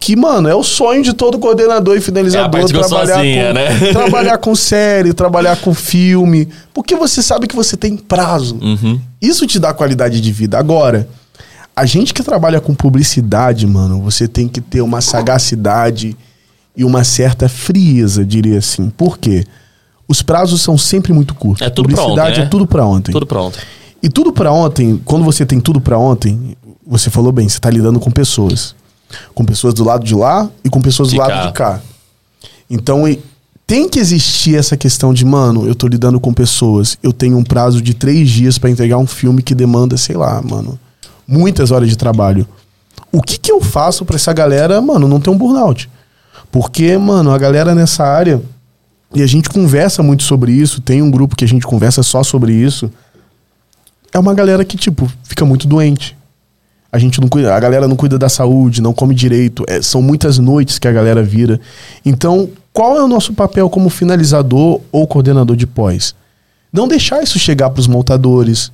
que, 0.00 0.16
mano, 0.16 0.48
é 0.48 0.54
o 0.54 0.62
sonho 0.62 1.02
de 1.02 1.12
todo 1.12 1.38
coordenador 1.38 1.96
e 1.96 2.00
finalizador 2.00 2.60
é 2.60 2.64
trabalhar, 2.66 3.16
com, 3.16 3.52
né? 3.52 3.78
trabalhar 3.92 4.38
com 4.38 4.54
série, 4.54 5.12
trabalhar 5.12 5.56
com 5.56 5.72
filme, 5.72 6.48
porque 6.72 6.96
você 6.96 7.22
sabe 7.22 7.46
que 7.46 7.54
você 7.54 7.76
tem 7.76 7.96
prazo. 7.96 8.58
Uhum. 8.60 9.00
Isso 9.22 9.46
te 9.46 9.58
dá 9.58 9.72
qualidade 9.72 10.20
de 10.20 10.32
vida. 10.32 10.58
Agora, 10.58 11.08
a 11.76 11.86
gente 11.86 12.12
que 12.12 12.22
trabalha 12.22 12.60
com 12.60 12.74
publicidade, 12.74 13.66
mano, 13.66 14.00
você 14.02 14.26
tem 14.26 14.48
que 14.48 14.60
ter 14.60 14.80
uma 14.80 15.00
sagacidade 15.00 16.16
e 16.76 16.84
uma 16.84 17.04
certa 17.04 17.48
frieza, 17.48 18.24
diria 18.24 18.58
assim. 18.58 18.90
Por 18.90 19.16
quê? 19.16 19.44
Os 20.08 20.22
prazos 20.22 20.60
são 20.60 20.76
sempre 20.76 21.12
muito 21.12 21.34
curtos. 21.34 21.66
É 21.66 21.70
tudo 21.70 21.88
publicidade 21.88 22.16
pronto, 22.16 22.38
né? 22.38 22.44
é 22.44 22.48
tudo 22.48 22.66
para 22.66 22.84
ontem. 22.84 23.12
Tudo 23.12 23.26
pronto. 23.26 23.58
E 24.04 24.08
tudo 24.10 24.34
para 24.34 24.52
ontem, 24.52 25.00
quando 25.02 25.24
você 25.24 25.46
tem 25.46 25.58
tudo 25.58 25.80
para 25.80 25.96
ontem, 25.96 26.54
você 26.86 27.08
falou 27.08 27.32
bem, 27.32 27.48
você 27.48 27.58
tá 27.58 27.70
lidando 27.70 27.98
com 27.98 28.10
pessoas. 28.10 28.74
Com 29.34 29.46
pessoas 29.46 29.72
do 29.72 29.82
lado 29.82 30.04
de 30.04 30.14
lá 30.14 30.46
e 30.62 30.68
com 30.68 30.78
pessoas 30.78 31.08
de 31.08 31.14
do 31.14 31.20
lado 31.20 31.30
cá. 31.30 31.46
de 31.46 31.52
cá. 31.54 31.80
Então, 32.68 33.04
tem 33.66 33.88
que 33.88 33.98
existir 33.98 34.56
essa 34.56 34.76
questão 34.76 35.14
de, 35.14 35.24
mano, 35.24 35.66
eu 35.66 35.74
tô 35.74 35.86
lidando 35.86 36.20
com 36.20 36.34
pessoas, 36.34 36.98
eu 37.02 37.14
tenho 37.14 37.38
um 37.38 37.42
prazo 37.42 37.80
de 37.80 37.94
três 37.94 38.28
dias 38.28 38.58
para 38.58 38.68
entregar 38.68 38.98
um 38.98 39.06
filme 39.06 39.42
que 39.42 39.54
demanda, 39.54 39.96
sei 39.96 40.18
lá, 40.18 40.42
mano, 40.42 40.78
muitas 41.26 41.70
horas 41.70 41.88
de 41.88 41.96
trabalho. 41.96 42.46
O 43.10 43.22
que 43.22 43.38
que 43.38 43.50
eu 43.50 43.62
faço 43.62 44.04
para 44.04 44.16
essa 44.16 44.34
galera, 44.34 44.82
mano, 44.82 45.08
não 45.08 45.18
ter 45.18 45.30
um 45.30 45.38
burnout? 45.38 45.88
Porque, 46.52 46.98
mano, 46.98 47.30
a 47.30 47.38
galera 47.38 47.74
nessa 47.74 48.04
área, 48.04 48.42
e 49.14 49.22
a 49.22 49.26
gente 49.26 49.48
conversa 49.48 50.02
muito 50.02 50.24
sobre 50.24 50.52
isso, 50.52 50.82
tem 50.82 51.00
um 51.00 51.10
grupo 51.10 51.34
que 51.34 51.44
a 51.46 51.48
gente 51.48 51.66
conversa 51.66 52.02
só 52.02 52.22
sobre 52.22 52.52
isso, 52.52 52.90
é 54.14 54.18
uma 54.18 54.32
galera 54.32 54.64
que, 54.64 54.76
tipo, 54.76 55.10
fica 55.24 55.44
muito 55.44 55.66
doente. 55.66 56.16
A 56.90 56.98
gente 56.98 57.20
não 57.20 57.28
cuida, 57.28 57.52
a 57.52 57.58
galera 57.58 57.88
não 57.88 57.96
cuida 57.96 58.16
da 58.16 58.28
saúde, 58.28 58.80
não 58.80 58.92
come 58.92 59.12
direito. 59.12 59.64
É, 59.66 59.82
são 59.82 60.00
muitas 60.00 60.38
noites 60.38 60.78
que 60.78 60.86
a 60.86 60.92
galera 60.92 61.20
vira. 61.24 61.60
Então, 62.06 62.48
qual 62.72 62.96
é 62.96 63.02
o 63.02 63.08
nosso 63.08 63.32
papel 63.32 63.68
como 63.68 63.90
finalizador 63.90 64.80
ou 64.92 65.04
coordenador 65.04 65.56
de 65.56 65.66
pós? 65.66 66.14
Não 66.72 66.86
deixar 66.86 67.24
isso 67.24 67.36
chegar 67.40 67.70
para 67.70 67.80
os 67.80 67.88
montadores, 67.88 68.70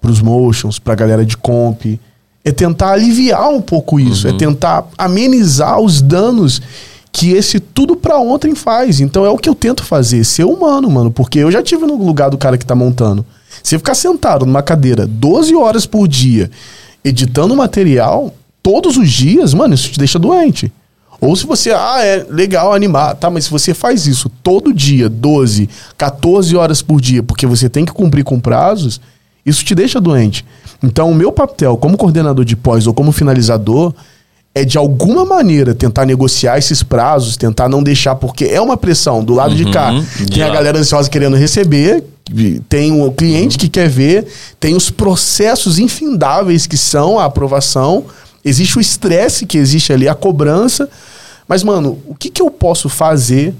para 0.00 0.12
os 0.12 0.20
motions, 0.20 0.78
para 0.78 0.92
a 0.92 0.96
galera 0.96 1.26
de 1.26 1.36
comp. 1.36 1.98
É 2.44 2.52
tentar 2.52 2.92
aliviar 2.92 3.48
um 3.50 3.60
pouco 3.60 3.98
isso, 3.98 4.28
é 4.28 4.30
uhum. 4.30 4.36
é 4.36 4.38
tentar 4.38 4.86
amenizar 4.96 5.80
os 5.80 6.00
danos 6.00 6.62
que 7.10 7.32
esse 7.32 7.58
tudo 7.58 7.96
para 7.96 8.18
ontem 8.18 8.54
faz. 8.54 9.00
Então 9.00 9.24
é 9.26 9.30
o 9.30 9.38
que 9.38 9.48
eu 9.48 9.54
tento 9.54 9.82
fazer, 9.82 10.22
ser 10.22 10.44
humano, 10.44 10.88
mano, 10.88 11.10
porque 11.10 11.40
eu 11.40 11.50
já 11.50 11.62
tive 11.62 11.86
no 11.86 11.96
lugar 11.96 12.30
do 12.30 12.38
cara 12.38 12.56
que 12.56 12.66
tá 12.66 12.76
montando. 12.76 13.26
Você 13.62 13.78
ficar 13.78 13.94
sentado 13.94 14.44
numa 14.46 14.62
cadeira 14.62 15.06
12 15.06 15.54
horas 15.54 15.86
por 15.86 16.06
dia, 16.08 16.50
editando 17.04 17.56
material, 17.56 18.34
todos 18.62 18.96
os 18.96 19.10
dias, 19.10 19.52
mano, 19.54 19.74
isso 19.74 19.90
te 19.90 19.98
deixa 19.98 20.18
doente. 20.18 20.72
Ou 21.20 21.34
se 21.36 21.46
você, 21.46 21.70
ah, 21.70 22.04
é 22.04 22.26
legal 22.28 22.74
animar, 22.74 23.14
tá, 23.14 23.30
mas 23.30 23.44
se 23.44 23.50
você 23.50 23.72
faz 23.72 24.06
isso 24.06 24.28
todo 24.42 24.74
dia, 24.74 25.08
12, 25.08 25.68
14 25.96 26.56
horas 26.56 26.82
por 26.82 27.00
dia, 27.00 27.22
porque 27.22 27.46
você 27.46 27.68
tem 27.68 27.84
que 27.84 27.92
cumprir 27.92 28.24
com 28.24 28.40
prazos, 28.40 29.00
isso 29.44 29.64
te 29.64 29.74
deixa 29.74 30.00
doente. 30.00 30.44
Então, 30.82 31.10
o 31.10 31.14
meu 31.14 31.32
papel 31.32 31.76
como 31.76 31.96
coordenador 31.96 32.44
de 32.44 32.56
pós 32.56 32.86
ou 32.86 32.92
como 32.92 33.12
finalizador 33.12 33.94
é 34.54 34.64
de 34.64 34.78
alguma 34.78 35.24
maneira 35.24 35.74
tentar 35.74 36.06
negociar 36.06 36.56
esses 36.58 36.82
prazos, 36.82 37.36
tentar 37.36 37.68
não 37.68 37.82
deixar, 37.82 38.14
porque 38.14 38.44
é 38.44 38.60
uma 38.60 38.76
pressão 38.76 39.24
do 39.24 39.34
lado 39.34 39.50
uhum, 39.50 39.56
de 39.56 39.70
cá. 39.72 39.90
Tem 40.32 40.42
a 40.42 40.48
galera 40.48 40.78
ansiosa 40.78 41.10
querendo 41.10 41.36
receber, 41.36 42.04
tem 42.68 43.02
o 43.02 43.10
cliente 43.10 43.58
que 43.58 43.68
quer 43.68 43.88
ver, 43.88 44.26
tem 44.60 44.76
os 44.76 44.90
processos 44.90 45.78
infindáveis 45.78 46.66
que 46.66 46.76
são 46.76 47.18
a 47.18 47.24
aprovação, 47.24 48.04
existe 48.44 48.78
o 48.78 48.80
estresse 48.80 49.44
que 49.44 49.58
existe 49.58 49.92
ali, 49.92 50.08
a 50.08 50.14
cobrança. 50.14 50.88
Mas, 51.48 51.62
mano, 51.64 51.98
o 52.06 52.14
que, 52.14 52.30
que 52.30 52.40
eu 52.40 52.48
posso 52.48 52.88
fazer 52.88 53.52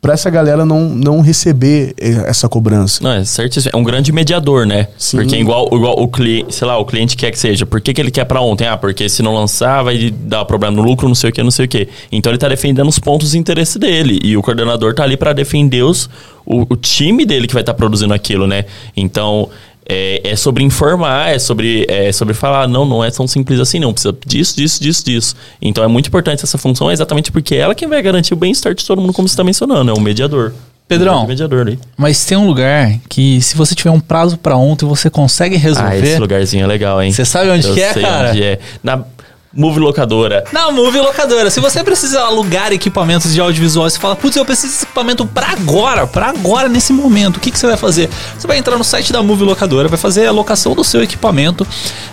para 0.00 0.14
essa 0.14 0.30
galera 0.30 0.64
não, 0.64 0.88
não 0.88 1.20
receber 1.20 1.92
essa 1.98 2.48
cobrança. 2.48 3.02
Não, 3.02 3.12
é 3.12 3.24
certo. 3.24 3.58
É 3.72 3.76
um 3.76 3.82
grande 3.82 4.12
mediador, 4.12 4.64
né? 4.64 4.88
Sim. 4.96 5.16
Porque 5.16 5.36
igual, 5.36 5.68
igual 5.72 6.00
o 6.00 6.06
cliente, 6.06 6.54
sei 6.54 6.66
lá, 6.68 6.78
o 6.78 6.84
cliente 6.84 7.16
quer 7.16 7.32
que 7.32 7.38
seja. 7.38 7.66
Por 7.66 7.80
que, 7.80 7.92
que 7.92 8.00
ele 8.00 8.10
quer 8.10 8.24
para 8.24 8.40
ontem? 8.40 8.66
Ah, 8.66 8.76
porque 8.76 9.08
se 9.08 9.22
não 9.22 9.34
lançar 9.34 9.82
vai 9.82 10.10
dar 10.10 10.44
problema 10.44 10.76
no 10.76 10.82
lucro, 10.82 11.08
não 11.08 11.16
sei 11.16 11.30
o 11.30 11.32
que, 11.32 11.42
não 11.42 11.50
sei 11.50 11.64
o 11.66 11.68
que. 11.68 11.88
Então 12.12 12.30
ele 12.30 12.38
tá 12.38 12.48
defendendo 12.48 12.88
os 12.88 12.98
pontos 12.98 13.32
de 13.32 13.38
interesse 13.38 13.78
dele. 13.78 14.20
E 14.22 14.36
o 14.36 14.42
coordenador 14.42 14.94
tá 14.94 15.02
ali 15.02 15.16
para 15.16 15.32
defender 15.32 15.82
os, 15.82 16.08
o, 16.46 16.62
o, 16.70 16.76
time 16.76 17.26
dele 17.26 17.48
que 17.48 17.52
vai 17.52 17.62
estar 17.62 17.72
tá 17.72 17.76
produzindo 17.76 18.14
aquilo, 18.14 18.46
né? 18.46 18.66
Então, 18.96 19.48
é, 19.88 20.20
é, 20.22 20.36
sobre 20.36 20.62
informar, 20.62 21.34
é 21.34 21.38
sobre, 21.38 21.86
é 21.88 22.12
sobre 22.12 22.34
falar, 22.34 22.68
não, 22.68 22.84
não 22.84 23.02
é 23.02 23.10
tão 23.10 23.26
simples 23.26 23.58
assim, 23.58 23.78
não. 23.78 23.92
Precisa 23.92 24.14
disso, 24.26 24.56
disso, 24.56 24.82
disso, 24.82 25.04
disso. 25.04 25.36
Então 25.62 25.82
é 25.82 25.88
muito 25.88 26.08
importante 26.08 26.44
essa 26.44 26.58
função, 26.58 26.92
exatamente 26.92 27.32
porque 27.32 27.54
é 27.54 27.58
ela 27.58 27.74
quem 27.74 27.88
vai 27.88 28.02
garantir 28.02 28.34
o 28.34 28.36
bem-estar 28.36 28.74
de 28.74 28.84
todo 28.84 29.00
mundo, 29.00 29.12
como 29.12 29.26
você 29.26 29.32
está 29.32 29.42
mencionando, 29.42 29.90
é 29.90 29.94
o 29.94 30.00
mediador. 30.00 30.52
Pedrão, 30.86 31.26
mediador 31.26 31.60
ali. 31.60 31.78
mas 31.98 32.24
tem 32.24 32.38
um 32.38 32.46
lugar 32.46 32.94
que 33.10 33.42
se 33.42 33.54
você 33.54 33.74
tiver 33.74 33.90
um 33.90 34.00
prazo 34.00 34.38
para 34.38 34.56
ontem, 34.56 34.86
você 34.86 35.10
consegue 35.10 35.54
resolver. 35.56 35.90
Ah, 35.90 35.98
esse 35.98 36.18
lugarzinho 36.18 36.64
é 36.64 36.66
legal, 36.66 37.02
hein? 37.02 37.12
Você 37.12 37.26
sabe 37.26 37.50
onde 37.50 37.66
Eu 37.66 37.74
que 37.74 37.82
é, 37.82 37.92
cara? 37.92 38.30
Onde 38.30 38.42
é. 38.42 38.58
Na 38.82 39.04
Move 39.52 39.80
Locadora. 39.80 40.44
Na 40.52 40.70
Move 40.70 41.00
Locadora. 41.00 41.50
Se 41.50 41.58
você 41.58 41.82
precisa 41.82 42.20
alugar 42.20 42.70
equipamentos 42.70 43.32
de 43.32 43.40
audiovisual, 43.40 43.88
você 43.88 43.98
fala, 43.98 44.14
putz, 44.14 44.36
eu 44.36 44.44
preciso 44.44 44.72
desse 44.72 44.84
equipamento 44.84 45.24
pra 45.24 45.48
agora, 45.52 46.06
pra 46.06 46.28
agora, 46.28 46.68
nesse 46.68 46.92
momento. 46.92 47.38
O 47.38 47.40
que, 47.40 47.50
que 47.50 47.58
você 47.58 47.66
vai 47.66 47.76
fazer? 47.76 48.10
Você 48.38 48.46
vai 48.46 48.58
entrar 48.58 48.76
no 48.76 48.84
site 48.84 49.10
da 49.10 49.22
Move 49.22 49.44
Locadora, 49.44 49.88
vai 49.88 49.98
fazer 49.98 50.26
a 50.26 50.32
locação 50.32 50.74
do 50.74 50.84
seu 50.84 51.02
equipamento, 51.02 51.66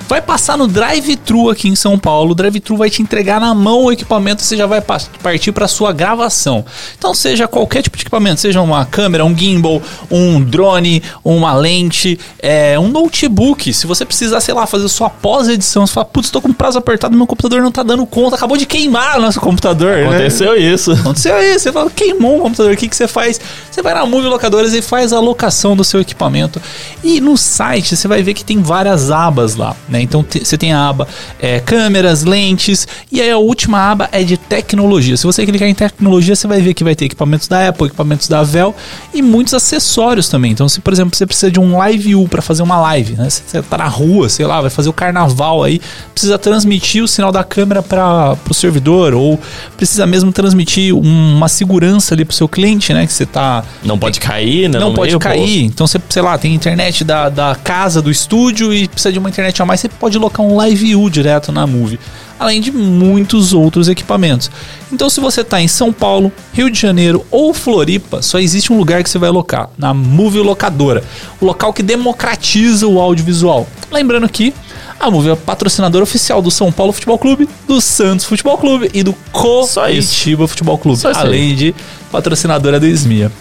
vai 0.08 0.22
passar 0.22 0.58
no 0.58 0.66
drive-thru 0.66 1.50
aqui 1.50 1.68
em 1.68 1.76
São 1.76 2.00
Paulo. 2.00 2.32
O 2.32 2.36
drive-thru 2.36 2.78
vai 2.78 2.90
te 2.90 3.02
entregar 3.02 3.42
na 3.42 3.54
mão 3.54 3.84
o 3.84 3.92
equipamento, 3.92 4.42
você 4.42 4.56
já 4.56 4.66
vai 4.66 4.82
partir 4.82 5.52
para 5.52 5.68
sua 5.68 5.92
gravação. 5.92 6.66
Então, 6.98 7.14
seja 7.14 7.48
qualquer 7.48 7.82
tipo 7.82 7.98
de 7.98 8.04
equipamento, 8.04 8.40
seja 8.40 8.62
uma 8.62 8.86
câmera, 8.86 9.26
um 9.26 9.38
gimbal, 9.38 9.82
um 10.10 10.42
drone, 10.42 11.04
uma 11.24 11.54
lente, 11.54 12.18
é, 12.40 12.80
um 12.80 12.88
notebook. 12.88 13.74
Se 13.74 13.86
você 13.86 14.06
precisar, 14.06 14.40
sei 14.40 14.54
lá, 14.54 14.66
fazer 14.66 14.88
sua 14.88 15.10
pós-edição, 15.10 15.86
você 15.86 15.94
fala, 15.94 16.06
putz, 16.06 16.30
tô 16.30 16.42
com 16.42 16.54
prazo 16.54 16.78
apertado, 16.78 17.16
meu 17.16 17.25
computador 17.28 17.62
não 17.62 17.72
tá 17.72 17.84
dando 17.84 18.06
conta, 18.06 18.36
acabou 18.36 18.58
de 18.58 18.66
queimar 18.66 19.18
o 19.18 19.22
nosso 19.22 19.40
computador. 19.40 19.98
né? 19.98 20.08
Aconteceu 20.08 20.56
isso. 20.56 20.92
Aconteceu 20.92 21.38
isso, 21.42 21.60
você 21.60 21.72
fala, 21.72 21.90
queimou 21.90 22.38
o 22.38 22.42
computador, 22.42 22.74
o 22.74 22.78
que, 22.78 22.88
que 22.88 22.96
você 22.96 23.08
faz? 23.08 23.40
Você 23.70 23.82
vai 23.82 23.94
na 23.94 24.06
Movie 24.06 24.30
Locadoras 24.30 24.74
e 24.74 24.82
faz 24.82 25.12
a 25.12 25.20
locação 25.20 25.76
do 25.76 25.84
seu 25.84 26.00
equipamento. 26.00 26.62
E 27.04 27.20
no 27.20 27.38
site 27.38 27.96
você 27.96 28.08
vai 28.08 28.24
ver 28.24 28.34
que 28.34 28.44
tem 28.44 28.62
várias 28.62 29.12
abas 29.12 29.56
lá, 29.56 29.76
né? 29.90 30.02
Então 30.02 30.26
você 30.30 30.58
tem 30.58 30.74
a 30.74 30.88
aba 30.90 31.08
é, 31.40 31.60
câmeras, 31.60 32.24
lentes, 32.24 32.88
e 33.12 33.22
aí 33.22 33.30
a 33.30 33.38
última 33.38 33.92
aba 33.92 34.10
é 34.12 34.24
de 34.24 34.38
tecnologia. 34.38 35.18
Se 35.18 35.26
você 35.26 35.46
clicar 35.46 35.68
em 35.68 35.76
tecnologia, 35.76 36.36
você 36.36 36.48
vai 36.48 36.62
ver 36.62 36.74
que 36.74 36.84
vai 36.84 36.96
ter 36.96 37.06
equipamentos 37.06 37.48
da 37.48 37.68
Apple, 37.70 37.88
equipamentos 37.88 38.28
da 38.28 38.44
Vel 38.44 38.74
e 39.14 39.22
muitos 39.22 39.54
acessórios 39.54 40.30
também. 40.30 40.52
Então, 40.52 40.70
se 40.70 40.80
por 40.80 40.94
exemplo 40.94 41.16
você 41.16 41.26
precisa 41.26 41.52
de 41.52 41.60
um 41.60 41.78
live 41.78 42.06
view 42.06 42.28
para 42.30 42.42
fazer 42.42 42.62
uma 42.62 42.80
live, 42.80 43.16
né? 43.16 43.30
Você 43.30 43.62
tá 43.62 43.78
na 43.78 43.88
rua, 43.88 44.30
sei 44.30 44.46
lá, 44.46 44.62
vai 44.62 44.70
fazer 44.70 44.90
o 44.90 44.94
carnaval 44.94 45.64
aí, 45.64 45.82
precisa 46.14 46.38
transmitir 46.38 47.04
o 47.04 47.08
sinal 47.16 47.32
da 47.32 47.44
câmera 47.44 47.82
para 47.82 48.38
o 48.50 48.54
servidor 48.54 49.14
ou 49.14 49.40
precisa 49.78 50.06
mesmo 50.06 50.32
transmitir 50.32 50.94
um- 50.96 51.36
uma 51.36 51.48
segurança 51.48 52.14
ali 52.14 52.24
pro 52.26 52.36
seu 52.36 52.48
cliente, 52.48 52.94
né? 52.94 53.06
Que 53.06 53.14
você 53.14 53.26
tá 53.26 53.64
Não 53.84 53.98
pode 53.98 54.20
cair, 54.20 54.70
né? 54.70 54.80
não 54.80 54.94
pode 54.94 55.10
meio, 55.12 55.20
pô. 55.20 55.24
cair. 55.24 55.64
Então 55.64 55.88
você, 55.88 56.00
sei 56.10 56.22
lá, 56.22 56.38
tem 56.38 56.54
internet 56.54 57.04
da, 57.04 57.30
da 57.30 57.56
casa, 57.64 58.02
do 58.02 58.12
estúdio 58.12 58.74
e 58.74 58.88
precisa 58.88 59.12
de 59.12 59.20
uma 59.20 59.30
internet 59.30 59.62
a 59.62 59.66
mais, 59.66 59.80
você 59.80 59.90
pode 59.90 60.18
locar 60.18 60.46
um 60.46 60.56
live 60.56 60.76
view 60.86 61.10
direto 61.10 61.52
na 61.52 61.66
Movie. 61.66 62.00
Além 62.38 62.60
de 62.60 62.70
muitos 62.70 63.54
outros 63.54 63.88
equipamentos. 63.88 64.52
Então, 64.92 65.10
se 65.10 65.22
você 65.22 65.40
está 65.40 65.62
em 65.62 65.70
São 65.70 65.94
Paulo, 65.94 66.30
Rio 66.54 66.70
de 66.70 66.78
Janeiro 66.78 67.26
ou 67.32 67.54
Floripa, 67.54 68.22
só 68.22 68.40
existe 68.40 68.74
um 68.74 68.78
lugar 68.78 69.02
que 69.04 69.10
você 69.10 69.18
vai 69.18 69.30
locar, 69.30 69.70
na 69.78 69.94
Movie 69.94 70.42
Locadora. 70.42 71.02
O 71.40 71.46
local 71.46 71.72
que 71.72 71.82
democratiza 71.82 72.88
o 72.88 73.00
audiovisual. 73.00 73.66
Lembrando 73.90 74.28
que 74.28 74.54
a 75.00 75.12
Movie 75.12 75.32
é 75.32 75.36
patrocinadora 75.36 76.04
oficial 76.04 76.42
do 76.42 76.50
São 76.50 76.72
Paulo 76.72 76.92
Futebol 76.94 77.18
Clube, 77.18 77.48
do 77.68 77.80
Santos 77.82 78.26
Futebol 78.26 78.58
Clube 78.58 78.90
e 78.94 79.04
do. 79.04 79.14
Coritiba 79.32 80.48
Futebol 80.48 80.78
Clube. 80.78 81.02
Aí. 81.06 81.14
além 81.16 81.56
de 81.56 81.76
patrocinadora 82.12 82.80
do 82.80 82.88
SMIA. 82.88 83.32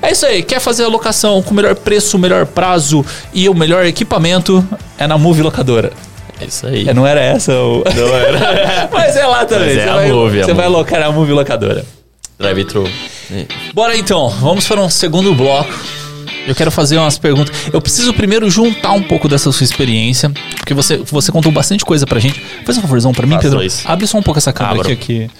É 0.00 0.12
isso 0.12 0.24
aí, 0.24 0.42
quer 0.42 0.60
fazer 0.60 0.84
a 0.84 0.88
locação 0.88 1.42
com 1.42 1.50
o 1.50 1.54
melhor 1.54 1.74
preço, 1.74 2.16
o 2.16 2.20
melhor 2.20 2.46
prazo 2.46 3.04
e 3.34 3.48
o 3.48 3.54
melhor 3.54 3.84
equipamento? 3.84 4.64
É 4.96 5.06
na 5.06 5.18
Movie 5.18 5.42
Locadora. 5.42 5.92
É 6.40 6.44
isso 6.44 6.66
aí. 6.66 6.88
É, 6.88 6.94
não 6.94 7.04
era 7.06 7.20
essa 7.20 7.52
o. 7.52 7.82
Não 7.96 8.16
era. 8.16 8.88
Mas 8.92 9.16
é 9.16 9.26
lá 9.26 9.44
também. 9.44 9.68
Mas 9.68 9.78
é 9.78 9.82
você 9.84 9.88
a 9.88 9.94
vai, 9.94 10.12
Movie, 10.12 10.40
a 10.40 10.44
você 10.44 10.54
vai 10.54 10.66
Movie. 10.66 10.78
locar 10.78 11.00
na 11.00 11.10
Movie 11.10 11.32
Locadora. 11.32 11.84
Drive-thru. 12.38 12.88
Bora 13.74 13.96
então, 13.96 14.28
vamos 14.28 14.66
para 14.66 14.80
um 14.80 14.88
segundo 14.88 15.34
bloco. 15.34 15.72
Eu 16.48 16.54
quero 16.54 16.70
fazer 16.70 16.96
umas 16.96 17.18
perguntas. 17.18 17.54
Eu 17.72 17.80
preciso 17.80 18.12
primeiro 18.14 18.50
juntar 18.50 18.92
um 18.92 19.02
pouco 19.02 19.28
dessa 19.28 19.52
sua 19.52 19.64
experiência, 19.64 20.30
porque 20.56 20.74
você, 20.74 20.96
você 20.98 21.30
contou 21.30 21.52
bastante 21.52 21.84
coisa 21.84 22.06
pra 22.06 22.18
gente. 22.18 22.40
Faz 22.64 22.78
um 22.78 22.80
favorzão 22.80 23.12
pra 23.12 23.26
mim, 23.26 23.34
Faço 23.34 23.42
Pedro. 23.42 23.62
isso. 23.62 23.82
Abre 23.86 24.06
só 24.06 24.18
um 24.18 24.22
pouco 24.22 24.38
essa 24.38 24.52
câmera 24.52 24.92
aqui. 24.92 25.24
aqui. 25.24 25.30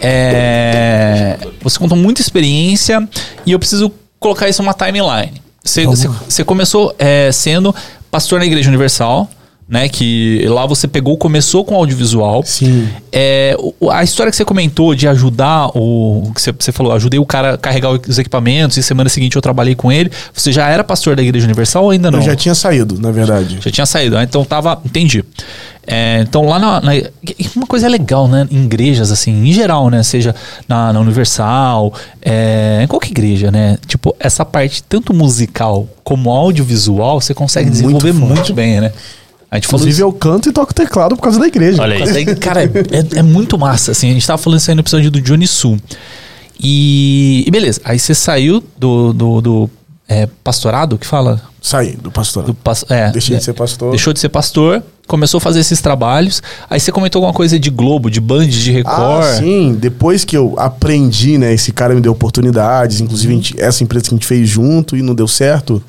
É, 0.00 1.38
você 1.62 1.78
contou 1.78 1.96
muita 1.96 2.20
experiência 2.20 3.06
e 3.44 3.52
eu 3.52 3.58
preciso 3.58 3.92
colocar 4.18 4.48
isso 4.48 4.62
numa 4.62 4.74
timeline. 4.74 5.40
Você, 5.62 5.84
você, 5.84 6.08
você 6.08 6.44
começou 6.44 6.94
é, 6.98 7.30
sendo 7.32 7.74
pastor 8.10 8.38
na 8.38 8.46
Igreja 8.46 8.68
Universal, 8.68 9.28
né? 9.68 9.88
Que 9.88 10.44
lá 10.48 10.64
você 10.66 10.86
pegou, 10.86 11.16
começou 11.16 11.64
com 11.64 11.74
audiovisual. 11.74 12.42
Sim. 12.44 12.88
É, 13.12 13.56
a 13.90 14.04
história 14.04 14.30
que 14.30 14.36
você 14.36 14.44
comentou 14.44 14.94
de 14.94 15.08
ajudar 15.08 15.68
o. 15.76 16.30
que 16.34 16.40
você, 16.40 16.72
falou, 16.72 16.92
ajudei 16.92 17.18
o 17.18 17.26
cara 17.26 17.54
a 17.54 17.58
carregar 17.58 17.90
os 17.90 18.18
equipamentos 18.18 18.76
e 18.76 18.82
semana 18.82 19.08
seguinte 19.08 19.34
eu 19.36 19.42
trabalhei 19.42 19.74
com 19.74 19.90
ele. 19.90 20.10
Você 20.32 20.52
já 20.52 20.68
era 20.68 20.84
pastor 20.84 21.16
da 21.16 21.22
Igreja 21.22 21.44
Universal 21.46 21.84
ou 21.84 21.90
ainda 21.90 22.10
não? 22.10 22.20
Eu 22.20 22.24
já 22.24 22.36
tinha 22.36 22.54
saído, 22.54 23.00
na 23.00 23.10
verdade. 23.10 23.58
Já 23.60 23.70
tinha 23.70 23.86
saído, 23.86 24.16
né? 24.16 24.22
então 24.22 24.44
tava. 24.44 24.80
Entendi. 24.84 25.24
É, 25.88 26.18
então 26.28 26.44
lá 26.44 26.58
na, 26.58 26.80
na- 26.80 26.92
Uma 27.54 27.66
coisa 27.66 27.86
legal, 27.88 28.26
né? 28.26 28.46
Em 28.50 28.64
igrejas, 28.64 29.12
assim, 29.12 29.48
em 29.48 29.52
geral, 29.52 29.88
né? 29.88 30.02
Seja 30.02 30.34
na, 30.68 30.92
na 30.92 30.98
Universal, 31.00 31.92
é, 32.20 32.80
em 32.82 32.86
qualquer 32.88 33.10
igreja, 33.10 33.52
né? 33.52 33.78
Tipo, 33.86 34.14
essa 34.18 34.44
parte 34.44 34.82
tanto 34.82 35.14
musical 35.14 35.86
como 36.02 36.30
audiovisual, 36.30 37.20
você 37.20 37.32
consegue 37.34 37.66
Muito 37.70 37.80
desenvolver 37.82 38.12
forte. 38.14 38.34
muito 38.34 38.52
bem, 38.54 38.80
né? 38.80 38.92
A 39.56 39.58
gente 39.58 39.66
falou 39.68 39.80
Inclusive, 39.86 39.92
isso- 39.92 40.02
eu 40.02 40.12
canto 40.12 40.48
e 40.48 40.52
toco 40.52 40.72
teclado 40.74 41.16
por 41.16 41.22
causa 41.22 41.38
da 41.40 41.46
igreja. 41.46 41.82
Olha 41.82 41.94
aí. 41.94 42.00
mas 42.00 42.14
aí, 42.16 42.24
cara, 42.36 42.62
é, 42.64 43.18
é 43.18 43.22
muito 43.22 43.58
massa, 43.58 43.92
assim. 43.92 44.10
A 44.10 44.12
gente 44.12 44.26
tava 44.26 44.38
falando 44.40 44.58
isso 44.60 44.70
aí 44.70 44.74
no 44.74 44.80
episódio 44.82 45.10
do 45.10 45.20
Johnny 45.20 45.46
Sul. 45.46 45.78
E, 46.58 47.44
e 47.46 47.50
beleza, 47.50 47.80
aí 47.84 47.98
você 47.98 48.14
saiu 48.14 48.62
do, 48.78 49.12
do, 49.12 49.40
do, 49.40 49.70
é, 50.08 50.26
pastorado, 50.42 50.96
que 50.96 51.06
fala? 51.06 51.40
Saí 51.60 51.96
do 51.96 52.10
pastor. 52.10 52.44
Do 52.44 52.54
pas- 52.54 52.84
é, 52.88 53.10
Deixei 53.10 53.36
de 53.36 53.42
ser 53.44 53.52
pastor. 53.52 53.90
Deixou 53.90 54.12
de 54.12 54.20
ser 54.20 54.28
pastor, 54.28 54.82
começou 55.06 55.38
a 55.38 55.40
fazer 55.40 55.60
esses 55.60 55.80
trabalhos. 55.80 56.40
Aí 56.70 56.78
você 56.78 56.92
comentou 56.92 57.18
alguma 57.20 57.34
coisa 57.34 57.58
de 57.58 57.68
Globo, 57.70 58.08
de 58.10 58.20
Band, 58.20 58.46
de 58.46 58.70
Record. 58.70 58.96
Ah, 59.24 59.36
sim. 59.38 59.76
Depois 59.78 60.24
que 60.24 60.36
eu 60.36 60.54
aprendi, 60.58 61.36
né? 61.36 61.52
Esse 61.52 61.72
cara 61.72 61.94
me 61.94 62.00
deu 62.00 62.12
oportunidades. 62.12 63.00
Inclusive, 63.00 63.34
gente- 63.34 63.60
essa 63.60 63.82
empresa 63.82 64.04
que 64.04 64.14
a 64.14 64.16
gente 64.16 64.26
fez 64.26 64.48
junto 64.48 64.96
e 64.96 65.02
não 65.02 65.14
deu 65.14 65.26
certo. 65.28 65.82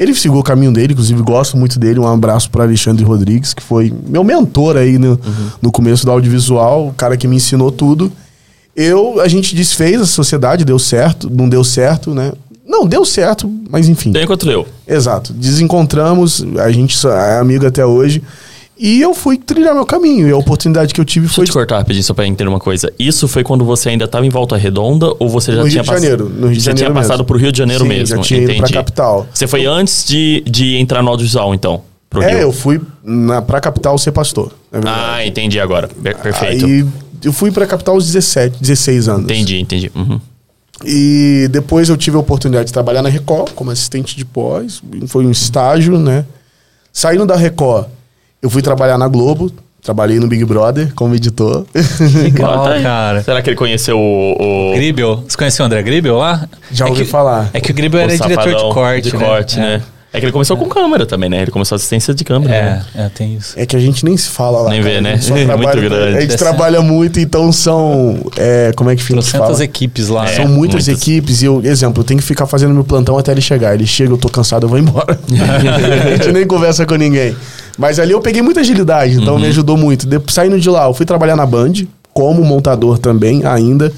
Ele 0.00 0.14
seguiu 0.14 0.38
o 0.38 0.42
caminho 0.42 0.72
dele, 0.72 0.94
inclusive 0.94 1.20
gosto 1.20 1.58
muito 1.58 1.78
dele. 1.78 2.00
Um 2.00 2.06
abraço 2.06 2.50
para 2.50 2.64
Alexandre 2.64 3.04
Rodrigues, 3.04 3.52
que 3.52 3.62
foi 3.62 3.92
meu 4.08 4.24
mentor 4.24 4.78
aí 4.78 4.98
no, 4.98 5.20
no 5.60 5.70
começo 5.70 6.06
do 6.06 6.10
audiovisual, 6.10 6.88
o 6.88 6.94
cara 6.94 7.18
que 7.18 7.28
me 7.28 7.36
ensinou 7.36 7.70
tudo. 7.70 8.10
Eu, 8.74 9.20
a 9.20 9.28
gente 9.28 9.54
desfez 9.54 10.00
a 10.00 10.06
sociedade, 10.06 10.64
deu 10.64 10.78
certo, 10.78 11.28
não 11.28 11.46
deu 11.46 11.62
certo, 11.62 12.14
né? 12.14 12.32
Não, 12.66 12.86
deu 12.86 13.04
certo, 13.04 13.52
mas 13.68 13.90
enfim. 13.90 14.10
Tem 14.10 14.22
enquanto 14.22 14.50
eu. 14.50 14.66
Exato. 14.88 15.34
Desencontramos, 15.34 16.42
a 16.58 16.70
gente 16.72 16.96
é 17.06 17.38
amigo 17.38 17.66
até 17.66 17.84
hoje. 17.84 18.22
E 18.82 18.98
eu 19.00 19.12
fui 19.12 19.36
trilhar 19.36 19.74
meu 19.74 19.84
caminho. 19.84 20.26
E 20.26 20.30
a 20.32 20.36
oportunidade 20.36 20.94
que 20.94 21.00
eu 21.00 21.04
tive 21.04 21.26
Deixa 21.26 21.34
eu 21.34 21.44
foi 21.44 21.46
te 21.46 21.52
cortar 21.52 21.76
rapidinho 21.78 22.02
só 22.02 22.14
pra 22.14 22.26
entender 22.26 22.48
uma 22.48 22.58
coisa. 22.58 22.90
Isso 22.98 23.28
foi 23.28 23.44
quando 23.44 23.62
você 23.64 23.90
ainda 23.90 24.08
tava 24.08 24.24
em 24.24 24.30
Volta 24.30 24.56
Redonda 24.56 25.12
ou 25.18 25.28
você 25.28 25.52
já 25.52 25.58
No 25.58 25.64
Rio 25.64 25.70
tinha 25.72 25.82
de 25.82 25.86
passado? 25.88 26.02
Janeiro, 26.02 26.24
no 26.30 26.46
Rio 26.46 26.56
de 26.56 26.60
você 26.62 26.66
Janeiro 26.70 26.90
tinha 26.90 26.94
passado 26.94 27.18
mesmo. 27.18 27.24
pro 27.26 27.38
Rio 27.38 27.52
de 27.52 27.58
Janeiro 27.58 27.82
Sim, 27.82 27.88
mesmo. 27.90 28.16
já 28.16 28.22
tinha 28.22 28.38
ido 28.40 28.46
pra 28.46 28.56
entendi. 28.56 28.72
capital. 28.72 29.26
Você 29.34 29.46
foi 29.46 29.66
antes 29.66 30.06
de, 30.06 30.42
de 30.48 30.76
entrar 30.76 31.02
no 31.02 31.10
audiovisual, 31.10 31.54
então? 31.54 31.82
Pro 32.08 32.22
É, 32.22 32.30
Rio. 32.30 32.38
eu 32.38 32.52
fui 32.52 32.80
na, 33.04 33.42
pra 33.42 33.60
capital 33.60 33.98
ser 33.98 34.12
pastor. 34.12 34.50
Ah, 34.72 35.24
entendi 35.26 35.60
agora. 35.60 35.86
Per- 35.88 36.16
perfeito. 36.16 36.64
Aí 36.64 36.86
eu 37.22 37.32
fui 37.34 37.50
pra 37.52 37.66
capital 37.66 37.94
aos 37.96 38.06
17, 38.06 38.56
16 38.62 39.08
anos. 39.08 39.24
Entendi, 39.24 39.60
entendi. 39.60 39.92
Uhum. 39.94 40.18
E 40.84 41.48
depois 41.50 41.90
eu 41.90 41.96
tive 41.98 42.16
a 42.16 42.20
oportunidade 42.20 42.68
de 42.68 42.72
trabalhar 42.72 43.02
na 43.02 43.10
Record 43.10 43.50
como 43.52 43.70
assistente 43.70 44.16
de 44.16 44.24
pós. 44.24 44.82
Foi 45.06 45.26
um 45.26 45.30
estágio, 45.30 45.98
né? 45.98 46.24
Saindo 46.92 47.26
da 47.26 47.36
Record, 47.36 47.86
eu 48.42 48.50
fui 48.50 48.62
trabalhar 48.62 48.98
na 48.98 49.08
Globo. 49.08 49.50
Trabalhei 49.82 50.20
no 50.20 50.26
Big 50.26 50.44
Brother 50.44 50.92
como 50.94 51.14
editor. 51.14 51.64
Legal, 52.22 52.64
cara. 52.82 53.22
Será 53.22 53.40
que 53.40 53.48
ele 53.48 53.56
conheceu 53.56 53.98
o. 53.98 54.72
o... 54.72 54.74
Gribel. 54.74 55.24
Você 55.26 55.36
conheceu 55.38 55.62
o 55.62 55.66
André 55.66 55.82
Gribel 55.82 56.16
lá? 56.18 56.46
Já 56.70 56.84
É 56.86 56.88
ouvi 56.90 57.04
que- 57.04 57.10
falar. 57.10 57.48
É 57.54 57.60
que 57.60 57.70
o 57.70 57.74
Gribel 57.74 57.98
o 58.00 58.02
era 58.04 58.14
diretor 58.14 58.54
de 58.54 58.74
corte. 58.74 59.10
De 59.10 59.16
né? 59.16 59.24
corte, 59.24 59.58
É. 59.58 59.62
né? 59.62 59.82
É 60.12 60.18
que 60.18 60.24
ele 60.26 60.32
começou 60.32 60.56
com 60.56 60.68
câmera 60.68 61.06
também, 61.06 61.30
né? 61.30 61.40
Ele 61.40 61.52
começou 61.52 61.76
assistência 61.76 62.12
de 62.12 62.24
câmera. 62.24 62.50
né? 62.52 62.84
É, 62.96 63.02
é, 63.04 63.08
tem 63.08 63.36
isso. 63.36 63.54
É 63.56 63.64
que 63.64 63.76
a 63.76 63.78
gente 63.78 64.04
nem 64.04 64.16
se 64.16 64.28
fala 64.28 64.60
lá. 64.62 64.68
Nem 64.70 64.82
cara. 64.82 64.94
vê, 64.94 65.00
né? 65.00 65.12
A 65.12 65.16
gente 65.16 65.24
só 65.26 65.34
Muito 65.56 65.80
grande. 65.80 66.16
A 66.18 66.20
gente 66.20 66.36
trabalha 66.36 66.82
muito, 66.82 67.20
então 67.20 67.52
são. 67.52 68.18
é, 68.36 68.72
como 68.76 68.90
é 68.90 68.96
que 68.96 69.02
fica? 69.04 69.14
Trocentas 69.20 69.60
equipes 69.60 70.08
lá. 70.08 70.24
É. 70.28 70.34
São 70.34 70.48
muitas, 70.48 70.84
muitas. 70.86 70.88
equipes 70.88 71.42
e 71.42 71.46
eu, 71.46 71.62
exemplo, 71.64 72.00
eu 72.00 72.04
tenho 72.04 72.18
que 72.18 72.26
ficar 72.26 72.46
fazendo 72.46 72.74
meu 72.74 72.82
plantão 72.82 73.16
até 73.16 73.30
ele 73.30 73.40
chegar. 73.40 73.72
Ele 73.72 73.86
chega, 73.86 74.12
eu 74.12 74.18
tô 74.18 74.28
cansado, 74.28 74.64
eu 74.64 74.68
vou 74.68 74.78
embora. 74.80 75.16
a 75.30 76.16
gente 76.16 76.32
nem 76.32 76.44
conversa 76.44 76.84
com 76.84 76.96
ninguém. 76.96 77.36
Mas 77.80 77.98
ali 77.98 78.12
eu 78.12 78.20
peguei 78.20 78.42
muita 78.42 78.60
agilidade, 78.60 79.14
então 79.16 79.34
Uhum. 79.34 79.40
me 79.40 79.46
ajudou 79.48 79.76
muito. 79.76 80.06
De- 80.06 80.20
saindo 80.28 80.60
de 80.60 80.68
lá, 80.68 80.84
eu 80.86 80.94
fui 80.94 81.06
trabalhar 81.06 81.34
na 81.34 81.46
Band, 81.46 81.72
como 82.12 82.44
montador 82.44 82.98
também, 82.98 83.44
ainda. 83.46 83.90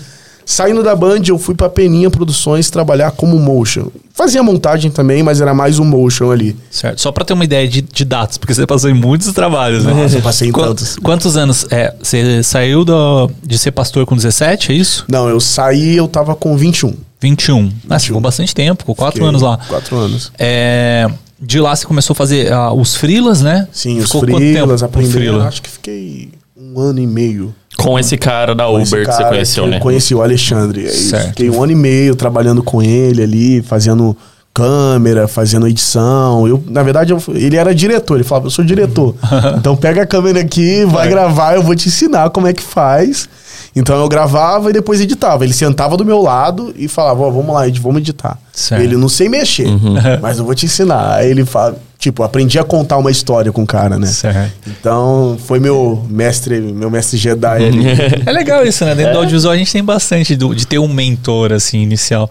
Saindo 0.44 0.82
da 0.82 0.94
Band, 0.96 1.20
eu 1.28 1.38
fui 1.38 1.54
pra 1.54 1.68
Peninha 1.68 2.10
Produções 2.10 2.68
trabalhar 2.68 3.12
como 3.12 3.38
motion. 3.38 3.86
Fazia 4.12 4.42
montagem 4.42 4.90
também, 4.90 5.22
mas 5.22 5.40
era 5.40 5.54
mais 5.54 5.78
um 5.78 5.84
motion 5.84 6.30
ali. 6.32 6.56
Certo. 6.70 7.00
Só 7.00 7.10
pra 7.12 7.24
ter 7.24 7.32
uma 7.32 7.44
ideia 7.44 7.66
de, 7.66 7.80
de 7.80 8.04
dados, 8.04 8.38
porque 8.38 8.52
você 8.52 8.66
passou 8.66 8.90
em 8.90 8.94
muitos 8.94 9.32
trabalhos, 9.32 9.84
né? 9.84 9.94
Nossa, 9.94 10.16
eu 10.18 10.22
passei 10.22 10.48
em 10.48 10.52
Quan- 10.52 10.66
tantos. 10.68 10.96
Quantos 10.96 11.36
anos? 11.36 11.64
É, 11.70 11.94
você 12.02 12.42
saiu 12.42 12.84
do- 12.84 13.30
de 13.42 13.56
ser 13.56 13.70
pastor 13.70 14.04
com 14.04 14.14
17, 14.16 14.72
é 14.72 14.74
isso? 14.74 15.04
Não, 15.08 15.28
eu 15.28 15.40
saí, 15.40 15.96
eu 15.96 16.08
tava 16.08 16.34
com 16.34 16.56
21. 16.56 16.92
21. 17.20 17.70
Ah, 17.88 17.98
ficou 18.00 18.20
bastante 18.20 18.52
tempo, 18.54 18.84
com 18.84 18.94
4 18.96 19.14
Fiquei 19.14 19.28
anos 19.28 19.42
lá. 19.42 19.58
Quatro 19.68 19.96
anos. 19.96 20.32
É, 20.38 21.08
de 21.42 21.60
lá 21.60 21.74
você 21.74 21.84
começou 21.84 22.14
a 22.14 22.16
fazer 22.16 22.52
ah, 22.52 22.72
os 22.72 22.94
freelas, 22.94 23.42
né? 23.42 23.66
Sim, 23.72 23.98
os 23.98 24.06
Ficou 24.06 24.20
tempo 24.24 24.38
com 24.78 24.84
aprendendo. 24.84 25.12
freela? 25.12 25.48
Acho 25.48 25.60
que 25.60 25.68
fiquei 25.68 26.30
um 26.56 26.78
ano 26.78 27.00
e 27.00 27.06
meio. 27.06 27.52
Com 27.76 27.98
esse 27.98 28.16
cara 28.16 28.54
da 28.54 28.64
com 28.64 28.74
Uber 28.74 28.82
esse 28.82 28.96
que 28.96 29.04
você 29.04 29.18
cara 29.18 29.28
conheceu, 29.28 29.64
que 29.64 29.70
né? 29.70 29.76
Eu 29.76 29.80
conheci 29.80 30.14
o 30.14 30.22
Alexandre. 30.22 30.88
Certo. 30.88 31.28
Fiquei 31.28 31.50
um 31.50 31.62
ano 31.62 31.72
e 31.72 31.74
meio 31.74 32.14
trabalhando 32.14 32.62
com 32.62 32.80
ele 32.80 33.22
ali, 33.22 33.62
fazendo 33.62 34.16
câmera, 34.54 35.26
fazendo 35.26 35.66
edição. 35.66 36.46
Eu, 36.46 36.62
na 36.68 36.82
verdade, 36.82 37.12
eu- 37.12 37.22
ele 37.34 37.56
era 37.56 37.74
diretor. 37.74 38.16
Ele 38.16 38.24
falava, 38.24 38.46
eu 38.46 38.50
sou 38.50 38.64
diretor. 38.64 39.14
então 39.58 39.74
pega 39.74 40.02
a 40.02 40.06
câmera 40.06 40.40
aqui, 40.40 40.84
vai 40.84 41.08
gravar, 41.08 41.54
eu 41.56 41.62
vou 41.62 41.74
te 41.74 41.88
ensinar 41.88 42.30
como 42.30 42.46
é 42.46 42.52
que 42.52 42.62
faz. 42.62 43.28
Então 43.74 43.98
eu 44.00 44.08
gravava 44.08 44.68
e 44.70 44.72
depois 44.72 45.00
editava. 45.00 45.44
Ele 45.44 45.52
sentava 45.54 45.96
do 45.96 46.04
meu 46.04 46.20
lado 46.20 46.74
e 46.76 46.88
falava, 46.88 47.22
ó, 47.22 47.30
vamos 47.30 47.54
lá, 47.54 47.66
Ed, 47.66 47.80
vamos 47.80 48.00
editar. 48.02 48.38
Certo. 48.52 48.82
Ele 48.82 48.96
não 48.96 49.08
sei 49.08 49.28
mexer, 49.28 49.66
Uhum. 49.66 49.94
mas 50.20 50.38
eu 50.38 50.44
vou 50.44 50.54
te 50.54 50.66
ensinar. 50.66 51.14
Aí 51.16 51.30
ele 51.30 51.44
fala, 51.44 51.76
Tipo, 52.02 52.24
aprendi 52.24 52.58
a 52.58 52.64
contar 52.64 52.96
uma 52.98 53.12
história 53.12 53.52
com 53.52 53.62
o 53.62 53.66
cara, 53.66 53.96
né? 53.96 54.08
Certo. 54.08 54.52
Então, 54.66 55.38
foi 55.46 55.60
meu 55.60 56.04
mestre, 56.10 56.60
meu 56.60 56.90
mestre 56.90 57.16
Jedi 57.16 57.46
ali. 57.64 57.84
É 58.26 58.32
legal 58.32 58.66
isso, 58.66 58.84
né? 58.84 58.92
Dentro 58.92 59.12
do 59.12 59.18
audiovisual 59.20 59.54
a 59.54 59.56
gente 59.56 59.72
tem 59.72 59.84
bastante 59.84 60.34
do- 60.34 60.52
de 60.52 60.66
ter 60.66 60.80
um 60.80 60.88
mentor, 60.88 61.52
assim, 61.52 61.78
inicial. 61.80 62.28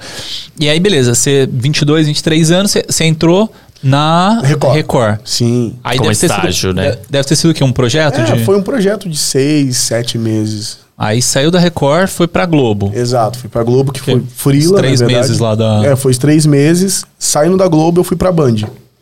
E 0.59 0.67
aí, 0.69 0.77
beleza, 0.77 1.15
você, 1.15 1.47
22, 1.49 2.05
23 2.07 2.51
anos, 2.51 2.71
você, 2.71 2.83
você 2.85 3.05
entrou 3.05 3.49
na 3.81 4.41
Record. 4.43 4.75
Record. 4.75 5.19
Sim. 5.23 5.73
Aí 5.81 5.97
Como 5.97 6.09
deve 6.09 6.19
ter 6.19 6.25
estágio, 6.25 6.53
sido, 6.53 6.73
né? 6.73 6.91
de- 6.91 6.97
Deve 7.09 7.27
ter 7.29 7.35
sido 7.37 7.51
o 7.51 7.53
quê? 7.53 7.63
Um 7.63 7.71
projeto? 7.71 8.19
É, 8.19 8.23
de... 8.25 8.43
foi 8.43 8.57
um 8.57 8.61
projeto 8.63 9.07
de 9.07 9.17
seis, 9.17 9.77
sete 9.77 10.17
meses. 10.17 10.79
Aí 11.03 11.19
saiu 11.19 11.49
da 11.49 11.57
Record, 11.57 12.07
foi 12.09 12.27
pra 12.27 12.45
Globo. 12.45 12.91
Exato, 12.93 13.39
fui 13.39 13.49
pra 13.49 13.63
Globo, 13.63 13.91
que 13.91 13.99
Que 14.01 14.11
foi 14.11 14.21
Frila, 14.35 14.77
três 14.77 15.01
na 15.01 15.07
verdade. 15.07 15.27
meses 15.27 15.41
lá 15.41 15.55
da- 15.55 15.81
É, 15.83 15.95
foi 15.95 16.11
os 16.11 16.17
três 16.19 16.45
meses. 16.45 17.03
Saindo 17.17 17.57
da 17.57 17.67
Globo, 17.67 18.01
eu 18.01 18.03
fui 18.03 18.15
pra 18.15 18.31
Band. 18.31 18.57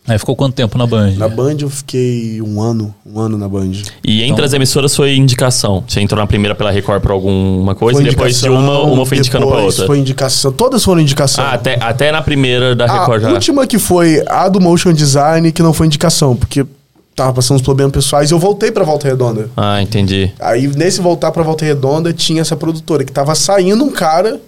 Aí 0.07 0.17
ficou 0.17 0.33
quanto 0.35 0.55
tempo 0.55 0.75
na 0.77 0.87
Band? 0.87 1.11
Na 1.17 1.27
Band 1.27 1.57
eu 1.59 1.69
fiquei 1.69 2.41
um 2.41 2.59
ano, 2.61 2.95
um 3.05 3.19
ano 3.19 3.37
na 3.37 3.47
Band. 3.49 3.71
E 4.03 4.21
entre 4.21 4.31
Então- 4.31 4.45
as 4.45 4.53
emissoras 4.53 4.95
foi 4.95 5.15
indicação. 5.15 5.83
Você 5.87 5.99
entrou 5.99 6.19
na 6.19 6.25
primeira 6.25 6.55
pela 6.55 6.71
Record 6.71 7.01
por 7.01 7.11
alguma 7.11 7.75
coisa 7.75 8.01
e 8.01 8.05
depois 8.05 8.39
de 8.39 8.47
indicação, 8.47 8.63
uma, 8.85 8.91
uma 8.93 9.05
foi 9.05 9.17
indicando 9.19 9.45
pra 9.47 9.57
outra. 9.57 9.85
Foi 9.85 9.99
indicação. 9.99 10.51
Todas 10.53 10.83
foram 10.83 11.01
indicação. 11.01 11.43
Ah, 11.43 11.51
até, 11.53 11.77
até 11.79 12.11
na 12.11 12.21
primeira 12.23 12.73
da 12.75 12.85
a 12.85 13.01
Record 13.01 13.21
já. 13.23 13.29
última 13.33 13.67
que 13.67 13.77
foi 13.77 14.23
a 14.25 14.47
do 14.49 14.59
Motion 14.59 14.93
Design, 14.93 15.51
que 15.51 15.61
não 15.61 15.73
foi 15.73 15.85
indicação, 15.85 16.35
porque 16.35 16.65
tava 17.19 17.33
passando 17.33 17.57
uns 17.57 17.61
problemas 17.61 17.91
pessoais 17.91 18.31
e 18.31 18.33
eu 18.33 18.39
voltei 18.39 18.71
pra 18.71 18.83
Volta 18.83 19.07
Redonda. 19.07 19.49
Ah, 19.57 19.81
entendi. 19.81 20.31
Aí, 20.39 20.67
nesse 20.67 21.01
voltar 21.01 21.31
pra 21.31 21.43
Volta 21.43 21.65
Redonda, 21.65 22.13
tinha 22.13 22.41
essa 22.41 22.55
produtora 22.55 23.03
que 23.03 23.11
tava 23.11 23.35
saindo 23.35 23.83
um 23.83 23.91
cara 23.91 24.39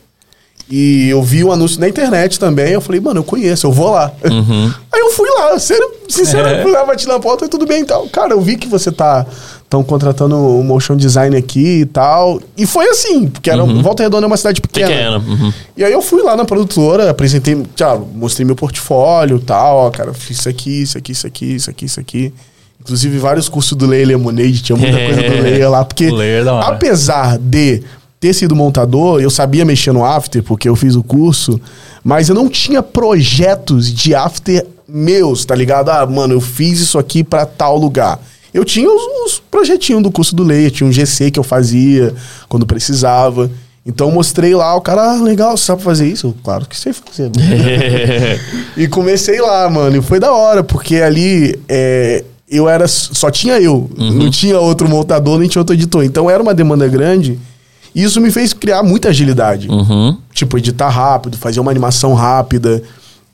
e 0.69 1.09
eu 1.09 1.21
vi 1.21 1.43
o 1.43 1.51
anúncio 1.51 1.81
na 1.81 1.89
internet 1.89 2.39
também. 2.39 2.71
Eu 2.71 2.79
falei, 2.79 3.01
mano, 3.01 3.19
eu 3.19 3.23
conheço, 3.25 3.67
eu 3.67 3.73
vou 3.73 3.91
lá. 3.91 4.09
Uhum. 4.23 4.73
Aí 4.93 4.99
eu 5.01 5.11
fui 5.11 5.27
lá, 5.29 5.59
sério, 5.59 5.85
sincero, 6.07 6.47
É. 6.47 6.61
fui 6.63 6.71
lá, 6.71 6.85
bati 6.85 7.07
na 7.07 7.19
porta 7.19 7.43
e 7.45 7.49
tudo 7.49 7.65
bem 7.65 7.81
e 7.81 7.85
tal. 7.85 8.07
Cara, 8.07 8.31
eu 8.33 8.39
vi 8.39 8.55
que 8.55 8.67
você 8.69 8.89
tá 8.89 9.25
tão 9.69 9.83
contratando 9.83 10.35
um 10.37 10.63
motion 10.63 10.95
design 10.95 11.35
aqui 11.35 11.81
e 11.81 11.85
tal. 11.85 12.41
E 12.57 12.65
foi 12.65 12.87
assim, 12.87 13.27
porque 13.27 13.49
era, 13.49 13.63
Volta 13.65 14.03
Redonda 14.03 14.25
é 14.25 14.27
uma 14.27 14.37
cidade 14.37 14.61
pequena. 14.61 14.87
Pequena. 14.87 15.17
uhum. 15.17 15.53
E 15.75 15.83
aí 15.83 15.91
eu 15.91 16.01
fui 16.01 16.21
lá 16.23 16.37
na 16.37 16.45
produtora, 16.45 17.09
apresentei, 17.09 17.61
já, 17.75 17.97
mostrei 17.97 18.45
meu 18.45 18.55
portfólio 18.55 19.37
e 19.37 19.41
tal, 19.41 19.77
ó, 19.77 19.89
cara, 19.89 20.13
fiz 20.13 20.39
isso 20.39 20.47
aqui, 20.47 20.81
isso 20.83 20.97
aqui, 20.97 21.11
isso 21.11 21.27
aqui, 21.27 21.55
isso 21.55 21.69
aqui, 21.69 21.85
isso 21.85 21.99
aqui. 21.99 22.33
Inclusive 22.81 23.19
vários 23.19 23.47
cursos 23.47 23.77
do 23.77 23.85
Leia 23.85 24.07
Lemonade, 24.07 24.63
tinha 24.63 24.75
muita 24.75 24.97
coisa 24.97 25.21
do 25.21 25.43
Leia 25.43 25.69
lá, 25.69 25.85
porque 25.85 26.09
Leia 26.09 26.41
é 26.41 26.49
apesar 26.63 27.37
de 27.37 27.83
ter 28.19 28.33
sido 28.33 28.55
montador, 28.55 29.21
eu 29.21 29.29
sabia 29.29 29.63
mexer 29.63 29.91
no 29.91 30.03
After, 30.03 30.41
porque 30.41 30.67
eu 30.67 30.75
fiz 30.75 30.95
o 30.95 31.03
curso, 31.03 31.61
mas 32.03 32.27
eu 32.27 32.35
não 32.35 32.49
tinha 32.49 32.81
projetos 32.81 33.93
de 33.93 34.15
After 34.15 34.65
meus, 34.87 35.45
tá 35.45 35.53
ligado? 35.53 35.89
Ah, 35.89 36.05
mano, 36.07 36.33
eu 36.33 36.41
fiz 36.41 36.79
isso 36.79 36.97
aqui 36.97 37.23
pra 37.23 37.45
tal 37.45 37.77
lugar. 37.77 38.19
Eu 38.51 38.65
tinha 38.65 38.89
os, 38.89 39.01
os 39.25 39.39
projetinhos 39.39 40.01
do 40.01 40.11
curso 40.11 40.35
do 40.35 40.43
Leia, 40.43 40.71
tinha 40.71 40.87
um 40.87 40.91
GC 40.91 41.29
que 41.29 41.39
eu 41.39 41.43
fazia 41.43 42.13
quando 42.49 42.65
precisava. 42.65 43.49
Então 43.85 44.09
eu 44.09 44.13
mostrei 44.13 44.53
lá, 44.53 44.75
o 44.75 44.81
cara, 44.81 45.13
ah, 45.13 45.21
legal, 45.21 45.55
você 45.55 45.65
sabe 45.65 45.81
fazer 45.83 46.07
isso? 46.07 46.27
Eu, 46.27 46.35
claro 46.43 46.67
que 46.67 46.77
sei 46.77 46.93
fazer. 46.93 47.31
e 48.75 48.87
comecei 48.87 49.39
lá, 49.39 49.69
mano, 49.69 49.97
e 49.97 50.01
foi 50.01 50.19
da 50.19 50.31
hora, 50.31 50.63
porque 50.63 50.97
ali 50.97 51.59
é, 51.67 52.23
eu 52.51 52.67
era. 52.67 52.87
Só 52.87 53.31
tinha 53.31 53.59
eu, 53.59 53.89
não 53.97 54.29
tinha 54.29 54.59
outro 54.59 54.89
montador, 54.89 55.39
nem 55.39 55.47
tinha 55.47 55.61
outro 55.61 55.73
editor. 55.73 56.03
Então 56.03 56.29
era 56.29 56.43
uma 56.43 56.53
demanda 56.53 56.87
grande. 56.87 57.39
E 57.95 58.03
isso 58.03 58.19
me 58.21 58.29
fez 58.29 58.53
criar 58.53 58.83
muita 58.83 59.09
agilidade. 59.09 59.69
Uhum. 59.69 60.17
Tipo, 60.33 60.57
editar 60.57 60.89
rápido, 60.89 61.37
fazer 61.37 61.59
uma 61.59 61.71
animação 61.71 62.13
rápida. 62.13 62.83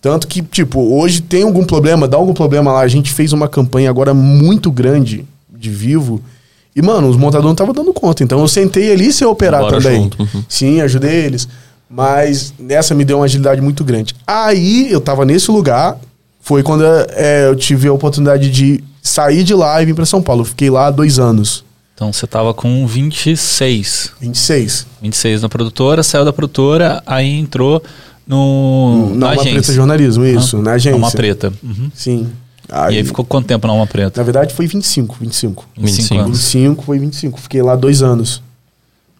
Tanto 0.01 0.28
que, 0.28 0.41
tipo, 0.41 0.80
hoje 0.95 1.22
tem 1.22 1.43
algum 1.43 1.63
problema, 1.63 2.07
dá 2.07 2.18
algum 2.18 2.34
problema 2.34 2.72
lá. 2.72 2.82
A 2.82 2.88
gente 2.88 3.11
fez 3.11 3.34
uma 3.34 3.47
campanha 3.47 3.89
agora 3.89 4.13
muito 4.13 4.72
grande 4.72 5.26
de 5.51 5.70
vivo. 5.70 6.22
E, 6.76 6.82
mano, 6.82 7.07
os 7.07 7.18
montadores 7.18 7.45
não 7.45 7.51
estavam 7.53 7.74
dando 7.74 7.93
conta. 7.93 8.24
Então 8.24 8.39
eu 8.39 8.47
sentei 8.47 8.91
ali 8.91 9.11
sem 9.11 9.28
operar 9.28 9.61
Bora 9.61 9.78
também. 9.78 10.09
uhum. 10.20 10.43
Sim, 10.47 10.82
ajudei 10.82 11.26
eles. 11.26 11.47
Mas 11.89 12.53
nessa 12.59 12.93
me 12.93 13.05
deu 13.05 13.18
uma 13.18 13.26
agilidade 13.26 13.61
muito 13.61 13.84
grande. 13.84 14.15
Aí 14.26 14.91
eu 14.91 15.01
tava 15.01 15.26
nesse 15.26 15.49
lugar. 15.51 15.97
Foi 16.41 16.63
quando 16.63 16.84
é, 16.86 17.47
eu 17.47 17.55
tive 17.55 17.88
a 17.88 17.93
oportunidade 17.93 18.49
de 18.49 18.84
sair 19.08 19.43
de 19.43 19.53
lá 19.53 19.82
e 19.82 19.86
vir 19.86 19.95
pra 19.95 20.05
São 20.05 20.22
Paulo. 20.22 20.43
Fiquei 20.45 20.70
lá 20.70 20.91
dois 20.91 21.20
anos. 21.20 21.64
Então 21.95 22.14
você 22.14 22.28
tava 22.28 22.53
com 22.53 22.86
26. 22.86 24.12
26. 24.22 24.86
26 25.01 25.41
na 25.41 25.49
produtora, 25.49 26.03
saiu 26.03 26.24
da 26.24 26.32
produtora, 26.32 27.01
aí 27.05 27.39
entrou 27.39 27.82
no, 28.28 29.10
na 29.16 29.16
na 29.16 29.30
Alma 29.30 29.41
Preta 29.41 29.58
agência. 29.58 29.74
Jornalismo, 29.74 30.26
isso, 30.26 30.62
na 30.62 30.74
agência. 30.74 30.95
Uma 30.95 31.10
preta. 31.10 31.51
Uhum. 31.64 31.89
Sim. 31.95 32.30
E 32.70 32.97
aí 32.97 33.03
ficou 33.03 33.24
quanto 33.26 33.47
tempo 33.47 33.66
na 33.66 33.74
Alma 33.74 33.88
Preta? 33.88 34.20
Na 34.20 34.24
verdade 34.24 34.53
foi 34.53 34.68
25, 34.68 35.18
25. 35.20 35.66
25 35.76 35.97
25. 35.97 36.22
anos. 36.22 36.38
25 36.38 36.84
foi 36.84 36.99
25. 36.99 37.39
Fiquei 37.39 37.62
lá 37.64 37.76
dois 37.76 38.03
anos. 38.03 38.43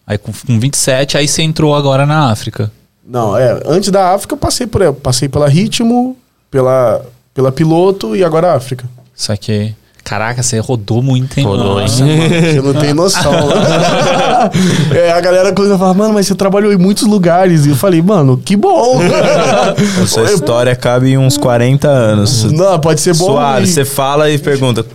Aí 0.06 0.16
com, 0.16 0.32
com 0.32 0.60
27, 0.60 1.18
aí 1.18 1.26
você 1.26 1.42
entrou 1.42 1.74
agora 1.74 2.06
na 2.06 2.30
África. 2.30 2.70
Não, 3.04 3.36
é. 3.36 3.60
Antes 3.66 3.90
da 3.90 4.14
África 4.14 4.34
eu 4.34 4.38
passei 4.38 4.66
por 4.66 4.92
passei 4.94 5.28
pela 5.28 5.48
Ritmo, 5.48 6.16
pela, 6.50 7.04
pela 7.34 7.50
Piloto 7.50 8.14
e 8.14 8.22
agora 8.22 8.54
África. 8.54 8.88
Só 9.18 9.36
que. 9.36 9.74
Caraca, 10.04 10.42
você 10.42 10.58
rodou 10.58 11.02
muito, 11.02 11.38
hein? 11.38 11.44
Rodou, 11.44 11.74
mano? 11.74 11.86
hein? 11.86 12.30
Você 12.54 12.62
não 12.62 12.72
tem 12.72 12.94
noção. 12.94 13.30
é, 14.94 15.12
a 15.12 15.20
galera 15.20 15.52
coisa 15.52 15.76
fala, 15.76 15.92
mano, 15.92 16.14
mas 16.14 16.26
você 16.26 16.34
trabalhou 16.34 16.72
em 16.72 16.78
muitos 16.78 17.02
lugares. 17.06 17.66
E 17.66 17.70
eu 17.70 17.76
falei, 17.76 18.00
mano, 18.00 18.40
que 18.42 18.56
bom. 18.56 19.02
A 20.02 20.06
sua 20.06 20.32
história 20.32 20.74
cabe 20.74 21.10
em 21.10 21.18
uns 21.18 21.36
40 21.36 21.86
anos. 21.88 22.44
não, 22.44 22.78
pode 22.80 23.02
ser 23.02 23.14
bom. 23.16 23.26
Suave, 23.26 23.66
você 23.66 23.84
fala 23.84 24.30
e 24.30 24.38
pergunta 24.38 24.86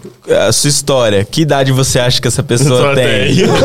a 0.48 0.52
sua 0.52 0.70
história. 0.70 1.24
Que 1.30 1.42
idade 1.42 1.72
você 1.72 2.00
acha 2.00 2.20
que 2.20 2.28
essa 2.28 2.42
pessoa 2.42 2.82
Só 2.82 2.96
tem? 2.96 3.36
tem. 3.36 3.46
Não, 3.46 3.56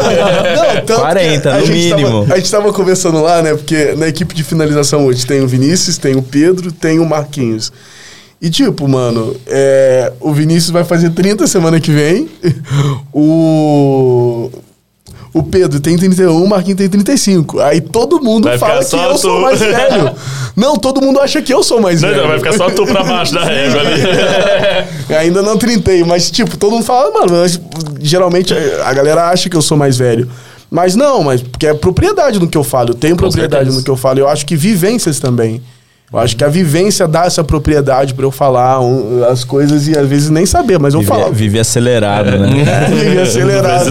tanto 0.84 1.00
40, 1.00 1.40
que 1.40 1.48
a 1.48 1.60
no 1.60 1.66
mínimo. 1.66 2.20
Tava, 2.22 2.34
a 2.34 2.36
gente 2.36 2.50
tava 2.50 2.72
conversando 2.72 3.22
lá, 3.22 3.40
né? 3.40 3.54
Porque 3.54 3.94
na 3.96 4.08
equipe 4.08 4.34
de 4.34 4.42
finalização 4.42 5.06
hoje 5.06 5.24
tem 5.24 5.40
o 5.40 5.46
Vinícius, 5.46 5.96
tem 5.96 6.16
o 6.16 6.22
Pedro, 6.22 6.72
tem 6.72 6.98
o 6.98 7.06
Marquinhos. 7.06 7.72
E 8.40 8.50
tipo, 8.50 8.86
mano, 8.88 9.34
é, 9.46 10.12
o 10.20 10.32
Vinícius 10.32 10.70
vai 10.70 10.84
fazer 10.84 11.10
30 11.10 11.46
semana 11.46 11.80
que 11.80 11.90
vem. 11.90 12.28
O. 13.12 14.50
O 15.34 15.42
Pedro 15.42 15.78
tem 15.78 15.96
31, 15.96 16.42
o 16.42 16.48
Marquinhos 16.48 16.78
tem 16.78 16.88
35. 16.88 17.60
Aí 17.60 17.80
todo 17.82 18.20
mundo 18.20 18.44
Vai 18.44 18.56
fala 18.58 18.82
que 18.84 18.96
eu 18.96 19.18
sou 19.18 19.36
tu. 19.36 19.42
mais 19.42 19.60
velho. 19.60 20.10
Não, 20.56 20.76
todo 20.76 21.02
mundo 21.02 21.20
acha 21.20 21.42
que 21.42 21.52
eu 21.52 21.62
sou 21.62 21.80
mais 21.80 22.00
Não, 22.00 22.08
velho. 22.08 22.22
não, 22.22 22.28
vai 22.28 22.38
ficar 22.38 22.52
só 22.54 22.70
tu 22.70 22.86
pra 22.86 23.04
baixo 23.04 23.34
da 23.34 23.44
régua 23.44 23.80
ali. 23.82 25.14
Ainda 25.16 25.42
não 25.42 25.58
trintei, 25.58 26.02
mas 26.02 26.30
tipo, 26.30 26.56
todo 26.56 26.72
mundo 26.72 26.84
fala, 26.84 27.10
mano, 27.12 27.32
mas, 27.42 27.60
geralmente 28.00 28.54
a 28.84 28.92
galera 28.94 29.28
acha 29.28 29.50
que 29.50 29.56
eu 29.56 29.62
sou 29.62 29.76
mais 29.76 29.98
velho. 29.98 30.28
Mas 30.70 30.96
não, 30.96 31.22
mas 31.22 31.42
porque 31.42 31.66
é 31.66 31.74
propriedade 31.74 32.38
no 32.40 32.48
que 32.48 32.56
eu 32.56 32.64
falo. 32.64 32.90
Eu 32.90 32.94
tenho 32.94 33.14
propriedade 33.16 33.64
certeza. 33.64 33.78
no 33.78 33.84
que 33.84 33.90
eu 33.90 33.96
falo. 33.96 34.18
Eu 34.18 34.28
acho 34.28 34.46
que 34.46 34.56
vivências 34.56 35.20
também. 35.20 35.62
Eu 36.10 36.18
acho 36.18 36.34
que 36.36 36.42
a 36.42 36.48
vivência 36.48 37.06
dá 37.06 37.26
essa 37.26 37.44
propriedade 37.44 38.14
pra 38.14 38.24
eu 38.24 38.30
falar 38.30 38.80
um, 38.80 39.22
as 39.28 39.44
coisas 39.44 39.86
e 39.88 39.98
às 39.98 40.08
vezes 40.08 40.30
nem 40.30 40.46
saber, 40.46 40.78
mas 40.78 40.94
eu 40.94 41.00
Vive, 41.00 41.12
falo. 41.12 41.32
vive 41.32 41.58
acelerado, 41.58 42.30
É. 42.30 42.38
né? 42.38 42.86
Vive 42.88 43.18
acelerado. 43.20 43.90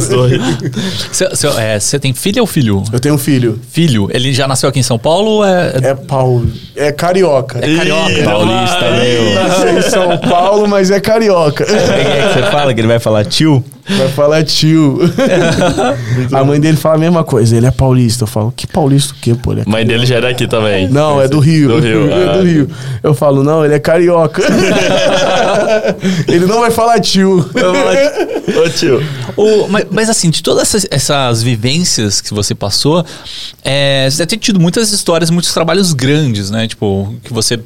É, 1.59 1.79
você 1.79 1.99
tem 1.99 2.13
filha 2.13 2.41
ou 2.41 2.47
filho? 2.47 2.83
Eu 2.91 2.99
tenho 2.99 3.15
um 3.15 3.17
filho. 3.19 3.59
Filho, 3.69 4.09
ele 4.11 4.33
já 4.33 4.47
nasceu 4.47 4.67
aqui 4.69 4.79
em 4.79 4.83
São 4.83 4.97
Paulo 4.97 5.29
ou 5.29 5.45
é. 5.45 5.73
É 5.81 5.93
Paulo. 5.93 6.47
É 6.75 6.91
carioca. 6.91 7.59
É 7.59 7.75
carioca. 7.75 8.11
Ih, 8.11 8.23
Paulista, 8.23 8.91
meu. 8.91 9.35
Nasceu 9.35 9.77
em 9.77 9.81
São 9.83 10.17
Paulo, 10.17 10.67
mas 10.67 10.89
é 10.91 10.99
carioca. 10.99 11.65
Quem 11.65 11.75
é 11.75 12.27
que 12.29 12.33
você 12.39 12.51
fala 12.51 12.73
que 12.73 12.81
ele 12.81 12.87
vai 12.87 12.99
falar 12.99 13.25
tio? 13.25 13.63
Vai 13.89 14.09
falar 14.09 14.43
tio. 14.43 14.99
a 16.33 16.43
mãe 16.43 16.59
dele 16.59 16.75
fala 16.75 16.95
a 16.95 16.97
mesma 16.97 17.23
coisa. 17.23 17.55
Ele 17.55 17.65
é 17.65 17.71
paulista. 17.71 18.23
Eu 18.23 18.27
falo, 18.27 18.53
que 18.55 18.67
paulista 18.67 19.13
o 19.13 19.17
quê, 19.17 19.33
pô? 19.33 19.53
Ele 19.53 19.61
é 19.61 19.63
Mãe 19.65 19.85
dele 19.85 20.05
já 20.05 20.15
era 20.15 20.29
aqui 20.29 20.45
também. 20.47 20.89
Não, 20.89 21.21
é 21.21 21.27
do 21.27 21.39
Rio. 21.39 21.69
Do 21.69 21.79
Rio, 21.79 22.09
é 22.11 22.29
ah. 22.29 22.37
do 22.37 22.43
Rio. 22.43 22.69
Eu 23.01 23.13
falo, 23.13 23.43
não, 23.43 23.63
ele 23.63 23.73
é 23.73 23.79
carioca. 23.79 24.43
ele 26.27 26.45
não 26.45 26.59
vai 26.59 26.71
falar 26.71 26.99
tio. 26.99 27.49
Ô 28.65 28.69
tio. 28.69 29.01
O- 29.37 29.67
mas, 29.69 29.85
mas, 29.89 30.09
assim, 30.09 30.29
de 30.29 30.43
todas 30.43 30.63
essas, 30.63 30.87
essas 30.91 31.41
vivências 31.41 32.19
que 32.19 32.33
você 32.33 32.53
passou, 32.53 33.05
é, 33.63 34.09
você 34.09 34.17
deve 34.17 34.27
ter 34.27 34.37
tido 34.37 34.59
muitas 34.59 34.91
histórias, 34.91 35.29
muitos 35.29 35.53
trabalhos 35.53 35.93
grandes, 35.93 36.51
né? 36.51 36.67
Tipo, 36.67 37.15
que 37.23 37.31
você 37.31 37.59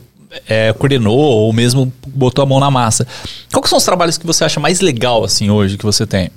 é, 0.47 0.73
coordenou 0.73 1.17
ou 1.17 1.53
mesmo 1.53 1.91
botou 2.07 2.43
a 2.43 2.45
mão 2.45 2.59
na 2.59 2.71
massa. 2.71 3.05
Quais 3.51 3.69
são 3.69 3.77
os 3.77 3.83
trabalhos 3.85 4.17
que 4.17 4.25
você 4.25 4.43
acha 4.43 4.59
mais 4.59 4.79
legal, 4.81 5.23
assim, 5.23 5.49
hoje, 5.49 5.77
que 5.77 5.85
você 5.85 6.05
tem? 6.05 6.29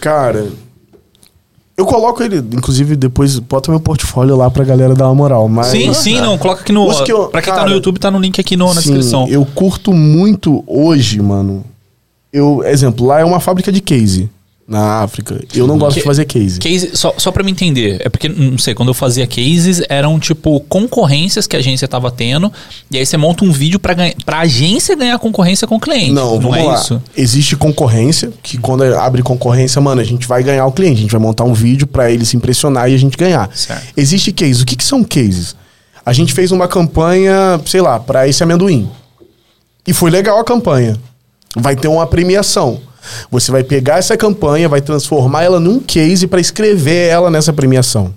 Cara, 0.00 0.48
eu 1.76 1.86
coloco 1.86 2.22
ele, 2.22 2.38
inclusive 2.38 2.94
depois 2.96 3.38
bota 3.38 3.70
meu 3.70 3.80
portfólio 3.80 4.36
lá 4.36 4.50
pra 4.50 4.64
galera 4.64 4.94
dar 4.94 5.06
uma 5.06 5.14
moral. 5.14 5.48
Mas, 5.48 5.68
sim, 5.68 5.92
sim, 5.94 6.20
não, 6.20 6.36
coloca 6.36 6.60
aqui 6.60 6.72
no... 6.72 6.86
Que 7.04 7.12
eu- 7.12 7.28
pra 7.28 7.40
quem 7.40 7.52
tá 7.52 7.58
cara, 7.60 7.70
no 7.70 7.74
YouTube, 7.76 7.98
tá 7.98 8.10
no 8.10 8.18
link 8.18 8.40
aqui 8.40 8.56
no, 8.56 8.66
na 8.74 8.80
Sim, 8.80 8.92
descrição. 8.92 9.26
Eu 9.28 9.44
curto 9.46 9.92
muito 9.92 10.62
hoje, 10.66 11.20
mano. 11.20 11.64
Eu, 12.32 12.62
exemplo, 12.64 13.06
lá 13.06 13.20
é 13.20 13.24
uma 13.24 13.40
fábrica 13.40 13.70
de 13.72 13.80
case. 13.80 14.30
Na 14.72 15.02
África. 15.02 15.38
Eu 15.54 15.66
não 15.66 15.78
gosto 15.78 15.94
Que- 15.94 16.00
de 16.00 16.06
fazer 16.06 16.24
case. 16.24 16.58
Case, 16.58 16.90
só, 16.94 17.14
só 17.18 17.30
pra 17.30 17.44
me 17.44 17.50
entender, 17.52 17.98
é 18.04 18.08
porque, 18.08 18.28
não 18.28 18.56
sei, 18.58 18.74
quando 18.74 18.88
eu 18.88 18.94
fazia 18.94 19.26
cases, 19.26 19.82
eram 19.88 20.18
tipo 20.18 20.58
concorrências 20.60 21.46
que 21.46 21.54
a 21.54 21.58
agência 21.58 21.86
tava 21.86 22.10
tendo, 22.10 22.50
e 22.90 22.96
aí 22.98 23.04
você 23.06 23.16
monta 23.16 23.44
um 23.44 23.52
vídeo 23.52 23.78
pra, 23.78 23.92
ganha, 23.94 24.14
pra 24.24 24.40
agência 24.40 24.96
ganhar 24.96 25.18
concorrência 25.18 25.66
com 25.68 25.76
o 25.76 25.80
cliente. 25.80 26.10
Não, 26.12 26.40
vamos 26.40 26.56
é 26.56 26.62
lá. 26.62 26.74
isso? 26.74 27.00
Existe 27.16 27.54
concorrência, 27.54 28.32
que 28.42 28.56
quando 28.58 28.82
abre 28.82 29.22
concorrência, 29.22 29.80
mano, 29.80 30.00
a 30.00 30.04
gente 30.04 30.26
vai 30.26 30.42
ganhar 30.42 30.66
o 30.66 30.72
cliente. 30.72 30.98
A 30.98 31.02
gente 31.02 31.12
vai 31.12 31.20
montar 31.20 31.44
um 31.44 31.52
vídeo 31.54 31.86
pra 31.86 32.10
ele 32.10 32.24
se 32.24 32.36
impressionar 32.36 32.90
e 32.90 32.94
a 32.94 32.98
gente 32.98 33.16
ganhar. 33.16 33.50
Certo. 33.54 33.82
Existe 33.96 34.32
case. 34.32 34.62
O 34.62 34.66
que, 34.66 34.74
que 34.76 34.84
são 34.84 35.04
cases? 35.04 35.54
A 36.04 36.12
gente 36.12 36.32
fez 36.32 36.50
uma 36.50 36.66
campanha, 36.66 37.60
sei 37.66 37.80
lá, 37.80 38.00
pra 38.00 38.26
esse 38.26 38.42
amendoim. 38.42 38.88
E 39.86 39.92
foi 39.92 40.10
legal 40.10 40.38
a 40.38 40.44
campanha. 40.44 40.96
Vai 41.56 41.76
ter 41.76 41.88
uma 41.88 42.06
premiação. 42.06 42.80
Você 43.30 43.50
vai 43.50 43.64
pegar 43.64 43.98
essa 43.98 44.16
campanha, 44.16 44.68
vai 44.68 44.80
transformar 44.80 45.42
ela 45.42 45.60
num 45.60 45.80
case 45.80 46.26
pra 46.26 46.40
escrever 46.40 47.08
ela 47.08 47.30
nessa 47.30 47.52
premiação. 47.52 48.14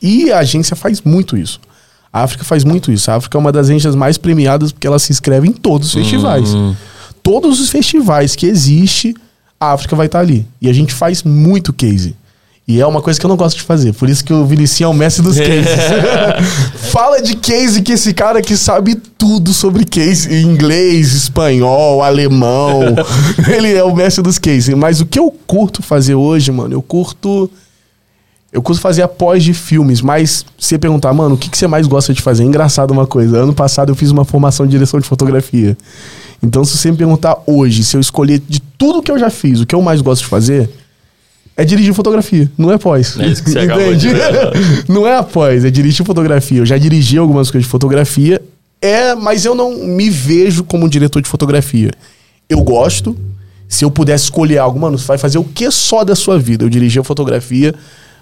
E 0.00 0.32
a 0.32 0.38
agência 0.38 0.74
faz 0.76 1.00
muito 1.02 1.36
isso. 1.36 1.60
A 2.12 2.22
África 2.22 2.44
faz 2.44 2.64
muito 2.64 2.92
isso. 2.92 3.10
A 3.10 3.14
África 3.14 3.38
é 3.38 3.40
uma 3.40 3.50
das 3.52 3.68
agências 3.68 3.94
mais 3.94 4.18
premiadas 4.18 4.70
porque 4.70 4.86
ela 4.86 4.98
se 4.98 5.12
inscreve 5.12 5.48
em 5.48 5.52
todos 5.52 5.88
os 5.88 5.94
festivais. 5.94 6.50
Todos 7.22 7.60
os 7.60 7.70
festivais 7.70 8.36
que 8.36 8.46
existe, 8.46 9.14
a 9.58 9.72
África 9.72 9.96
vai 9.96 10.06
estar 10.06 10.20
ali. 10.20 10.46
E 10.60 10.68
a 10.68 10.72
gente 10.72 10.92
faz 10.92 11.22
muito 11.22 11.72
case. 11.72 12.16
E 12.66 12.80
é 12.80 12.86
uma 12.86 13.02
coisa 13.02 13.18
que 13.18 13.26
eu 13.26 13.28
não 13.28 13.36
gosto 13.36 13.56
de 13.56 13.62
fazer. 13.62 13.92
Por 13.92 14.08
isso 14.08 14.24
que 14.24 14.32
o 14.32 14.46
Vinicius 14.46 14.82
é 14.82 14.86
o 14.86 14.94
mestre 14.94 15.22
dos 15.22 15.36
cases. 15.38 15.66
Fala 16.92 17.20
de 17.20 17.36
case 17.36 17.82
que 17.82 17.92
esse 17.92 18.14
cara 18.14 18.40
que 18.40 18.56
sabe 18.56 18.94
tudo 18.94 19.52
sobre 19.52 19.84
case. 19.84 20.32
Inglês, 20.42 21.12
espanhol, 21.12 22.02
alemão. 22.02 22.94
Ele 23.52 23.74
é 23.74 23.82
o 23.82 23.94
mestre 23.94 24.22
dos 24.22 24.38
cases. 24.38 24.74
Mas 24.74 25.00
o 25.00 25.06
que 25.06 25.18
eu 25.18 25.34
curto 25.46 25.82
fazer 25.82 26.14
hoje, 26.14 26.52
mano, 26.52 26.74
eu 26.74 26.82
curto... 26.82 27.50
Eu 28.52 28.60
curto 28.60 28.82
fazer 28.82 29.00
após 29.00 29.42
de 29.42 29.54
filmes, 29.54 30.02
mas 30.02 30.44
se 30.58 30.68
você 30.68 30.78
perguntar, 30.78 31.10
mano, 31.14 31.36
o 31.36 31.38
que, 31.38 31.48
que 31.48 31.56
você 31.56 31.66
mais 31.66 31.86
gosta 31.86 32.12
de 32.12 32.20
fazer? 32.20 32.42
É 32.42 32.46
engraçado 32.46 32.90
uma 32.90 33.06
coisa. 33.06 33.38
Ano 33.38 33.54
passado 33.54 33.90
eu 33.90 33.94
fiz 33.96 34.10
uma 34.10 34.26
formação 34.26 34.66
de 34.66 34.72
direção 34.72 35.00
de 35.00 35.08
fotografia. 35.08 35.74
Então, 36.42 36.62
se 36.62 36.76
você 36.76 36.90
me 36.90 36.96
perguntar 36.98 37.42
hoje, 37.46 37.82
se 37.82 37.96
eu 37.96 38.00
escolher 38.00 38.42
de 38.46 38.60
tudo 38.60 39.00
que 39.00 39.10
eu 39.10 39.18
já 39.18 39.30
fiz, 39.30 39.60
o 39.60 39.66
que 39.66 39.74
eu 39.74 39.80
mais 39.80 40.02
gosto 40.02 40.24
de 40.24 40.28
fazer, 40.28 40.68
é 41.56 41.64
dirigir 41.64 41.92
fotografia, 41.94 42.50
não 42.56 42.70
é 42.70 42.78
pós. 42.78 43.18
É 43.18 43.26
isso 43.26 43.42
que 43.42 43.50
você 43.50 43.64
Entende? 43.64 44.08
ver. 44.08 44.84
não 44.88 45.06
é 45.06 45.16
após, 45.16 45.64
é 45.64 45.70
dirigir 45.70 46.04
fotografia. 46.04 46.58
Eu 46.58 46.66
já 46.66 46.78
dirigi 46.78 47.18
algumas 47.18 47.50
coisas 47.50 47.66
de 47.66 47.70
fotografia, 47.70 48.40
é, 48.80 49.14
mas 49.14 49.44
eu 49.44 49.54
não 49.54 49.76
me 49.76 50.08
vejo 50.08 50.64
como 50.64 50.86
um 50.86 50.88
diretor 50.88 51.20
de 51.20 51.28
fotografia. 51.28 51.90
Eu 52.48 52.62
gosto. 52.62 53.16
Se 53.68 53.84
eu 53.84 53.90
pudesse 53.90 54.24
escolher 54.24 54.58
algo, 54.58 54.78
mano, 54.78 54.98
você 54.98 55.06
vai 55.06 55.16
fazer 55.16 55.38
o 55.38 55.44
que 55.44 55.70
só 55.70 56.04
da 56.04 56.14
sua 56.14 56.38
vida? 56.38 56.64
Eu 56.64 56.68
dirigi 56.68 56.98
a 56.98 57.04
fotografia, 57.04 57.74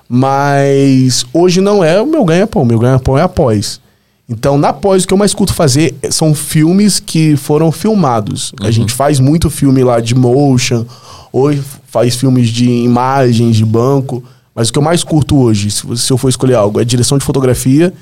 mas 0.09 1.25
hoje 1.33 1.61
não 1.61 1.83
é 1.83 2.01
o 2.01 2.07
meu 2.07 2.25
ganha-pão. 2.25 2.65
Meu 2.65 2.79
ganha-pão 2.79 3.19
é 3.19 3.23
após. 3.23 3.81
Então, 4.29 4.57
na 4.57 4.73
pós, 4.73 5.03
o 5.03 5.09
que 5.09 5.13
eu 5.13 5.19
mais 5.19 5.35
curto 5.35 5.53
fazer 5.53 5.93
são 6.09 6.33
filmes 6.37 7.01
que 7.01 7.37
foram 7.37 7.73
filmados. 7.73 8.53
A 8.61 8.71
gente 8.71 8.93
faz 8.93 9.19
muito 9.19 9.51
filme 9.51 9.83
lá 9.83 9.99
de 9.99 10.15
motion, 10.15 10.87
ou 11.33 11.53
faz 11.87 12.17
filmes 12.17 12.49
de 12.49 12.69
imagens, 12.69 13.57
de 13.57 13.65
banco. 13.65 14.23
Mas 14.55 14.69
o 14.69 14.73
que 14.73 14.79
eu 14.79 14.83
mais 14.83 15.05
curto 15.05 15.39
hoje, 15.39 15.71
se, 15.71 16.11
eu 16.11 16.19
for 16.19 16.29
escolher 16.29 16.55
algo, 16.55 16.81
é 16.81 16.85
direção 16.85 17.19
de 17.19 17.25
fotografia 17.25 17.93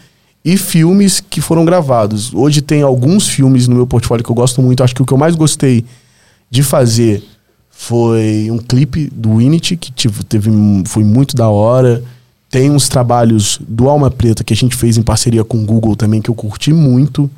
e 0.45 0.57
filmes 0.57 1.21
que 1.21 1.41
foram 1.41 1.65
gravados. 1.65 2.33
Hoje 2.33 2.63
tem 2.63 2.83
alguns 2.83 3.29
filmes 3.29 3.69
no 3.69 3.77
meu 3.77 3.87
portfólio 3.87 4.25
que 4.25 4.31
eu 4.31 4.35
gosto 4.35 4.63
muito. 4.63 4.83
Acho 4.83 4.95
que 4.95 5.03
o 5.03 5.07
que 5.07 5.13
eu 5.13 5.19
mais 5.19 5.35
gostei 5.35 5.85
de 6.51 6.63
fazer 6.63 7.23
foi 7.71 8.49
um 8.51 8.59
clipe 8.59 9.09
do 9.13 9.31
Unity, 9.31 9.77
que 9.77 9.93
tipo, 9.93 10.25
teve, 10.25 10.51
foi 10.87 11.05
muito 11.05 11.37
da 11.37 11.49
hora. 11.49 12.03
Tem 12.51 12.71
uns 12.71 12.89
trabalhos 12.89 13.61
do 13.69 13.89
Alma 13.89 14.11
Preta 14.11 14.43
que 14.43 14.53
a 14.53 14.57
gente 14.57 14.75
fez 14.75 14.97
em 14.97 15.03
parceria 15.03 15.45
com 15.45 15.59
o 15.59 15.65
Google 15.65 15.95
também, 15.95 16.21
que 16.21 16.31
eu 16.31 16.35
curti 16.35 16.73
muito. 16.73 17.31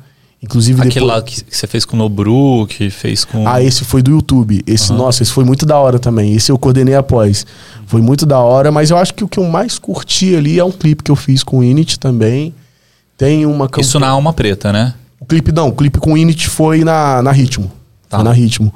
Inclusive 0.43 0.81
Aquele 0.81 1.05
depois... 1.05 1.11
lá 1.11 1.21
que 1.21 1.43
você 1.49 1.67
fez 1.67 1.85
com 1.85 1.95
o 1.95 1.99
Nobru, 1.99 2.65
que 2.67 2.89
fez 2.89 3.23
com. 3.23 3.47
Ah, 3.47 3.61
esse 3.61 3.85
foi 3.85 4.01
do 4.01 4.09
YouTube. 4.11 4.63
Esse, 4.65 4.91
nossa, 4.91 5.21
esse 5.21 5.31
foi 5.31 5.43
muito 5.43 5.65
da 5.65 5.77
hora 5.77 5.99
também. 5.99 6.33
Esse 6.33 6.51
eu 6.51 6.57
coordenei 6.57 6.95
após. 6.95 7.45
Foi 7.85 8.01
muito 8.01 8.25
da 8.25 8.39
hora, 8.39 8.71
mas 8.71 8.89
eu 8.89 8.97
acho 8.97 9.13
que 9.13 9.23
o 9.23 9.27
que 9.27 9.37
eu 9.37 9.43
mais 9.43 9.77
curti 9.77 10.35
ali 10.35 10.57
é 10.57 10.63
um 10.63 10.71
clipe 10.71 11.03
que 11.03 11.11
eu 11.11 11.15
fiz 11.15 11.43
com 11.43 11.59
o 11.59 11.63
Init 11.63 11.99
também. 11.99 12.55
Tem 13.15 13.45
uma 13.45 13.67
campanha. 13.67 13.85
Isso 13.85 13.99
na 13.99 14.09
alma 14.09 14.33
preta, 14.33 14.73
né? 14.73 14.95
O 15.19 15.25
clipe 15.25 15.51
não, 15.51 15.67
o 15.67 15.73
clipe 15.73 15.99
com 15.99 16.13
o 16.13 16.17
Init 16.17 16.49
foi 16.49 16.83
na, 16.83 17.21
na 17.21 17.31
Ritmo. 17.31 17.71
Tá. 18.09 18.17
Foi 18.17 18.23
na 18.23 18.31
Ritmo. 18.31 18.73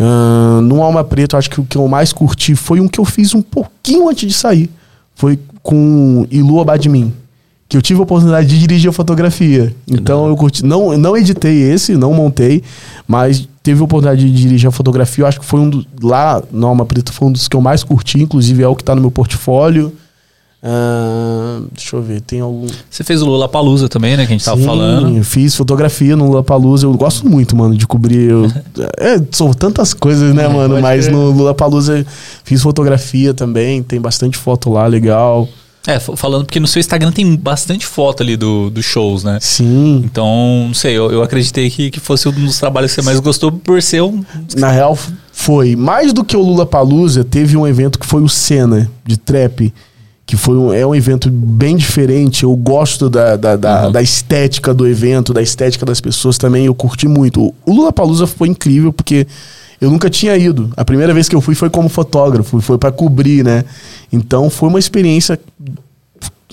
Ahn, 0.00 0.62
no 0.62 0.82
Alma 0.82 1.04
Preta, 1.04 1.36
eu 1.36 1.38
acho 1.38 1.50
que 1.50 1.60
o 1.60 1.64
que 1.64 1.76
eu 1.76 1.86
mais 1.86 2.12
curti 2.12 2.56
foi 2.56 2.80
um 2.80 2.88
que 2.88 2.98
eu 2.98 3.04
fiz 3.04 3.34
um 3.34 3.42
pouquinho 3.42 4.08
antes 4.08 4.26
de 4.26 4.34
sair. 4.34 4.70
Foi 5.14 5.38
com 5.62 6.26
Ilu 6.30 6.60
Abadmin. 6.60 7.12
Que 7.72 7.76
eu 7.78 7.80
tive 7.80 8.00
a 8.00 8.02
oportunidade 8.02 8.46
de 8.46 8.58
dirigir 8.58 8.90
a 8.90 8.92
fotografia. 8.92 9.74
Então 9.88 10.28
eu 10.28 10.36
curti. 10.36 10.62
Não, 10.62 10.94
não 10.98 11.16
editei 11.16 11.72
esse, 11.72 11.96
não 11.96 12.12
montei, 12.12 12.62
mas 13.08 13.48
teve 13.62 13.80
a 13.80 13.84
oportunidade 13.84 14.30
de 14.30 14.30
dirigir 14.30 14.68
a 14.68 14.70
fotografia. 14.70 15.24
Eu 15.24 15.26
acho 15.26 15.40
que 15.40 15.46
foi 15.46 15.58
um 15.58 15.70
do, 15.70 15.86
lá 16.02 16.42
no 16.52 16.66
Alma 16.66 16.84
Preta 16.84 17.10
foi 17.10 17.28
um 17.28 17.32
dos 17.32 17.48
que 17.48 17.56
eu 17.56 17.62
mais 17.62 17.82
curti, 17.82 18.20
inclusive 18.20 18.62
é 18.62 18.68
o 18.68 18.76
que 18.76 18.84
tá 18.84 18.94
no 18.94 19.00
meu 19.00 19.10
portfólio. 19.10 19.90
Ahn, 20.62 21.64
deixa 21.72 21.96
eu 21.96 22.02
ver, 22.02 22.20
tem 22.20 22.40
algum. 22.40 22.66
Você 22.90 23.02
fez 23.02 23.22
o 23.22 23.24
Lula 23.24 23.48
Palusa 23.48 23.88
também, 23.88 24.18
né? 24.18 24.26
Que 24.26 24.34
a 24.34 24.36
gente 24.36 24.44
tava 24.44 24.60
Sim, 24.60 24.66
falando. 24.66 25.24
Fiz 25.24 25.56
fotografia 25.56 26.14
no 26.14 26.28
Lollapalooza. 26.28 26.84
Eu 26.84 26.92
gosto 26.92 27.26
muito, 27.26 27.56
mano, 27.56 27.74
de 27.74 27.86
cobrir. 27.86 28.28
Eu, 28.28 28.52
é, 29.00 29.18
são 29.30 29.50
tantas 29.54 29.94
coisas, 29.94 30.34
né, 30.34 30.46
mano? 30.46 30.78
Mas 30.78 31.08
no 31.08 31.30
Lollapalooza 31.30 32.04
fiz 32.44 32.60
fotografia 32.60 33.32
também. 33.32 33.82
Tem 33.82 33.98
bastante 33.98 34.36
foto 34.36 34.68
lá, 34.68 34.86
legal. 34.86 35.48
É, 35.86 35.98
falando 35.98 36.44
porque 36.44 36.60
no 36.60 36.66
seu 36.68 36.78
Instagram 36.78 37.10
tem 37.10 37.34
bastante 37.34 37.84
foto 37.84 38.22
ali 38.22 38.36
do, 38.36 38.70
dos 38.70 38.84
shows, 38.84 39.24
né? 39.24 39.38
Sim. 39.40 40.02
Então, 40.04 40.66
não 40.68 40.74
sei, 40.74 40.96
eu, 40.96 41.10
eu 41.10 41.22
acreditei 41.22 41.68
que, 41.70 41.90
que 41.90 41.98
fosse 41.98 42.28
um 42.28 42.32
dos 42.32 42.58
trabalhos 42.58 42.92
que 42.92 43.00
você 43.00 43.04
mais 43.04 43.18
gostou 43.18 43.50
por 43.50 43.82
ser 43.82 44.00
um. 44.02 44.24
Na 44.56 44.70
real, 44.70 44.96
foi. 45.32 45.74
Mais 45.74 46.12
do 46.12 46.24
que 46.24 46.36
o 46.36 46.40
Lollapalooza, 46.40 47.24
teve 47.24 47.56
um 47.56 47.66
evento 47.66 47.98
que 47.98 48.06
foi 48.06 48.22
o 48.22 48.28
Senna, 48.28 48.88
de 49.04 49.16
trap. 49.16 49.74
Que 50.24 50.36
foi 50.36 50.56
um, 50.56 50.72
é 50.72 50.86
um 50.86 50.94
evento 50.94 51.28
bem 51.28 51.76
diferente. 51.76 52.44
Eu 52.44 52.54
gosto 52.54 53.10
da, 53.10 53.34
da, 53.34 53.56
da, 53.56 53.88
da 53.88 54.00
estética 54.00 54.72
do 54.72 54.86
evento, 54.86 55.34
da 55.34 55.42
estética 55.42 55.84
das 55.84 56.00
pessoas 56.00 56.38
também. 56.38 56.66
Eu 56.66 56.74
curti 56.76 57.08
muito. 57.08 57.52
O 57.66 57.72
Lollapalooza 57.72 58.28
foi 58.28 58.48
incrível 58.48 58.92
porque 58.92 59.26
eu 59.82 59.90
nunca 59.90 60.08
tinha 60.08 60.36
ido. 60.36 60.70
A 60.76 60.84
primeira 60.84 61.12
vez 61.12 61.28
que 61.28 61.34
eu 61.34 61.40
fui 61.40 61.56
foi 61.56 61.68
como 61.68 61.88
fotógrafo, 61.88 62.60
foi 62.60 62.78
pra 62.78 62.92
cobrir, 62.92 63.44
né? 63.44 63.64
Então 64.12 64.48
foi 64.48 64.68
uma 64.68 64.78
experiência. 64.78 65.36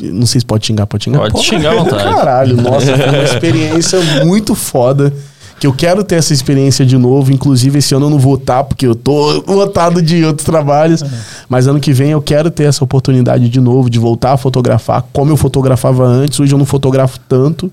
Não 0.02 0.26
sei 0.26 0.42
se 0.42 0.46
pode 0.48 0.66
xingar, 0.66 0.88
pode 0.88 1.04
xingar? 1.04 1.20
Pode 1.20 1.46
xingar 1.46 1.74
à 1.74 1.76
vontade. 1.76 2.04
Caralho, 2.04 2.58
nossa, 2.58 2.98
foi 2.98 3.06
uma 3.08 3.22
experiência 3.24 4.00
muito 4.26 4.56
foda. 4.56 5.14
Que 5.60 5.68
eu 5.68 5.74
quero 5.74 6.04
ter 6.04 6.16
essa 6.16 6.34
experiência 6.34 6.84
de 6.84 6.98
novo. 6.98 7.32
Inclusive, 7.32 7.78
esse 7.78 7.94
ano 7.94 8.08
eu 8.08 8.10
não 8.10 8.18
vou 8.18 8.34
estar, 8.34 8.64
porque 8.64 8.88
eu 8.88 8.96
tô 8.96 9.44
lotado 9.46 10.02
de 10.02 10.26
outros 10.26 10.46
trabalhos. 10.46 11.04
Mas 11.48 11.68
ano 11.68 11.80
que 11.80 11.94
vem 11.94 12.10
eu 12.10 12.22
quero 12.24 12.50
ter 12.50 12.64
essa 12.64 12.84
oportunidade 12.84 13.48
de 13.48 13.60
novo, 13.60 13.92
de 13.92 14.00
voltar 14.00 14.32
a 14.32 14.38
fotografar 14.38 15.06
como 15.14 15.32
eu 15.32 15.38
fotografava 15.38 16.04
antes. 16.04 16.40
Hoje 16.40 16.52
eu 16.52 16.58
não 16.58 16.66
fotografo 16.66 17.20
tanto. 17.30 17.72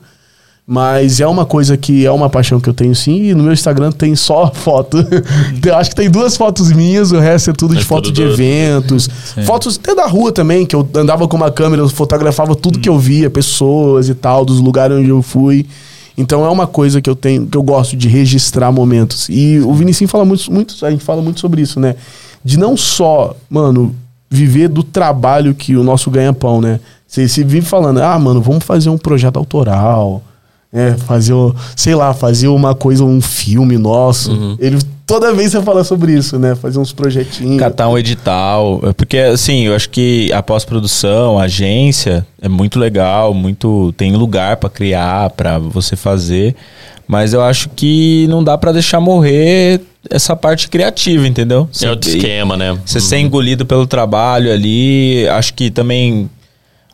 Mas 0.69 1.21
é 1.21 1.27
uma 1.29 1.47
coisa 1.47 1.77
que 1.77 2.05
é 2.05 2.11
uma 2.11 2.29
paixão 2.29 2.59
que 2.59 2.69
eu 2.69 2.75
tenho 2.75 2.93
sim. 2.93 3.23
E 3.23 3.35
no 3.35 3.45
meu 3.45 3.53
Instagram 3.53 3.93
tem 3.93 4.17
só 4.17 4.51
foto. 4.53 4.99
Eu 5.65 5.77
acho 5.77 5.91
que 5.91 5.97
tem 5.97 6.11
duas 6.11 6.37
fotos 6.37 6.73
minhas, 6.73 7.13
o 7.13 7.21
resto 7.21 7.51
é 7.51 7.53
tudo 7.53 7.75
É 7.75 7.79
de 7.79 7.85
foto 7.85 8.11
de 8.11 8.23
eventos. 8.23 9.09
Fotos 9.47 9.79
até 9.81 9.95
da 9.95 10.07
rua 10.07 10.33
também, 10.33 10.67
que 10.67 10.75
eu 10.75 10.87
andava 10.95 11.29
com 11.29 11.37
uma 11.37 11.53
câmera, 11.53 11.83
eu 11.83 11.89
fotografava 11.89 12.57
tudo 12.57 12.81
que 12.81 12.89
eu 12.89 12.99
via, 12.99 13.31
pessoas 13.31 14.09
e 14.09 14.15
tal, 14.15 14.45
dos 14.45 14.59
lugares 14.59 14.97
onde 14.97 15.09
eu 15.09 15.23
fui. 15.23 15.67
Então 16.19 16.45
é 16.45 16.49
uma 16.49 16.67
coisa 16.67 17.01
que 17.01 17.09
eu 17.09 17.15
tenho, 17.15 17.47
que 17.47 17.57
eu 17.57 17.63
gosto 17.63 17.97
de 17.97 18.09
registrar 18.09 18.73
momentos. 18.73 19.29
E 19.29 19.61
o 19.61 19.73
Vinicinho 19.73 20.09
fala 20.09 20.25
muito, 20.25 20.51
muito, 20.51 20.85
a 20.85 20.91
gente 20.91 21.05
fala 21.05 21.23
muito 21.23 21.39
sobre 21.39 21.63
isso, 21.63 21.79
né? 21.79 21.95
De 22.45 22.59
não 22.59 22.77
só, 22.77 23.37
mano, 23.49 23.95
viver 24.29 24.69
do 24.69 24.83
trabalho 24.83 25.55
que 25.55 25.77
o 25.77 25.85
nosso 25.85 26.11
ganha-pão, 26.11 26.61
né? 26.61 26.81
Você 27.07 27.29
se 27.29 27.45
vive 27.45 27.67
falando, 27.67 27.99
ah, 27.99 28.19
mano, 28.19 28.41
vamos 28.41 28.65
fazer 28.65 28.89
um 28.89 28.99
projeto 28.99 29.37
autoral. 29.37 30.23
É, 30.73 30.93
fazer, 30.95 31.33
o- 31.33 31.55
sei 31.75 31.95
lá, 31.95 32.13
fazer 32.13 32.49
uma 32.49 32.75
coisa, 32.75 33.05
um 33.05 33.21
filme 33.21 33.79
nosso. 33.79 34.57
Ele 34.59 34.79
toda 35.07 35.33
vez 35.33 35.53
você 35.53 35.63
fala 35.63 35.85
sobre 35.85 36.13
isso, 36.13 36.39
né? 36.39 36.55
Fazer 36.55 36.79
uns 36.79 36.93
projetinhos. 36.93 37.59
Catar 37.59 37.89
um 37.89 37.97
edital. 37.97 38.81
É 38.83 38.93
Porque, 38.93 39.17
assim, 39.19 39.63
eu 39.67 39.75
acho 39.77 39.89
que 39.89 40.31
a 40.33 40.43
pós-produção, 40.43 41.39
a 41.39 41.45
agência, 41.45 42.27
é 42.43 42.49
muito 42.49 42.79
legal, 42.79 43.33
muito. 43.33 43.93
Tem 43.97 44.15
lugar 44.17 44.57
pra 44.57 44.69
criar, 44.69 45.31
pra 45.31 45.59
você 45.59 45.95
fazer. 45.97 46.55
Mas 47.09 47.33
eu 47.33 47.41
acho 47.41 47.69
que 47.71 48.27
não 48.29 48.43
dá 48.43 48.59
pra 48.59 48.73
deixar 48.73 49.01
morrer 49.01 49.81
essa 50.11 50.35
parte 50.35 50.69
criativa, 50.69 51.27
entendeu? 51.27 51.69
É 51.81 51.89
outro 51.91 52.11
esquema, 52.11 52.57
né? 52.57 52.77
Você 52.85 53.01
ser 53.01 53.19
engolido 53.19 53.65
pelo 53.65 53.87
trabalho 53.87 54.53
ali, 54.53 55.27
acho 55.29 55.55
que 55.55 55.71
também 55.71 56.29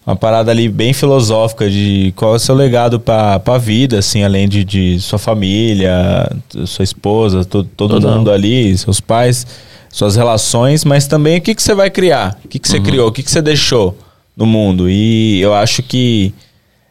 uma 0.07 0.17
parada 0.17 0.51
ali 0.51 0.69
bem 0.69 0.93
filosófica 0.93 1.71
de 1.71 2.13
qual 2.17 2.33
é 2.33 2.37
o 2.37 2.39
seu 2.39 2.55
legado 2.55 2.99
pra, 2.99 3.39
pra 3.39 3.57
vida, 3.59 3.99
assim, 4.01 4.23
além 4.25 4.49
de, 4.49 4.65
de 4.65 4.99
sua 5.01 5.19
família, 5.19 6.29
sua 6.67 6.83
esposa, 6.83 7.45
to- 7.45 7.63
todo 7.65 8.01
Total. 8.01 8.17
mundo 8.19 8.31
ali, 8.31 8.77
seus 8.77 9.01
pais. 9.01 9.47
suas 9.91 10.17
relações, 10.17 10.85
mas 10.85 11.07
também 11.07 11.39
o 11.39 11.41
que, 11.41 11.55
que 11.55 11.63
você 11.63 11.75
vai 11.75 11.91
criar, 11.91 12.39
o 12.45 12.49
que, 12.49 12.59
que 12.59 12.67
você 12.69 12.81
criou, 12.81 13.09
o 13.09 13.13
que, 13.13 13.23
que 13.23 13.31
você 13.31 13.43
deixou 13.43 13.97
no 14.37 14.47
mundo. 14.47 14.89
E 14.89 15.39
eu 15.41 15.53
acho 15.55 15.83
que, 15.83 16.33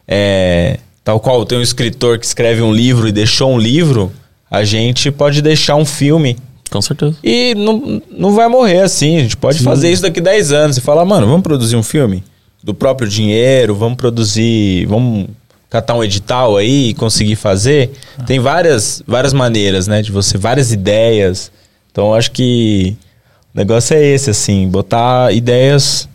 é, 0.07 0.78
tal 1.03 1.20
qual 1.20 1.43
tem 1.45 1.57
um 1.57 1.62
escritor 1.64 2.20
que 2.20 2.26
escreve 2.26 2.62
um 2.62 2.72
livro 2.74 3.07
e 3.07 3.12
deixou 3.12 3.51
um 3.51 3.57
livro, 3.57 4.12
a 4.49 4.64
gente 4.64 5.09
pode 5.12 5.41
deixar 5.41 5.76
um 5.76 5.84
filme 5.86 6.38
Com 6.70 6.82
certeza. 6.82 7.16
e 7.24 7.55
não, 7.55 8.01
não 8.12 8.34
vai 8.36 8.47
morrer 8.47 8.82
assim. 8.82 9.18
A 9.18 9.22
gente 9.22 9.36
pode 9.38 9.59
fazer 9.64 9.91
isso 9.91 10.01
daqui 10.03 10.22
10 10.22 10.51
anos 10.51 10.78
e 10.78 10.82
falar, 10.82 11.03
mano, 11.03 11.26
vamos 11.26 11.41
produzir 11.41 11.76
um 11.76 11.84
filme 11.84 12.24
do 12.64 12.74
próprio 12.74 13.07
dinheiro, 13.07 13.76
vamos 13.76 13.97
produzir, 13.97 14.86
vamos 14.86 15.28
catar 15.70 15.95
um 15.95 16.03
edital 16.03 16.57
aí 16.57 16.89
e 16.89 16.93
conseguir 16.93 17.36
fazer. 17.36 17.91
Tem 18.26 18.39
várias, 18.39 19.01
várias 19.07 19.34
maneiras, 19.34 19.88
né, 19.88 20.01
de 20.01 20.12
você, 20.12 20.38
várias 20.38 20.72
ideias. 20.72 21.51
Então 21.91 22.14
acho 22.14 22.32
que 22.32 22.95
o 23.53 23.57
negócio 23.57 23.95
é 23.95 24.03
esse, 24.03 24.30
assim, 24.30 24.68
botar 24.68 25.34
ideias 25.34 26.07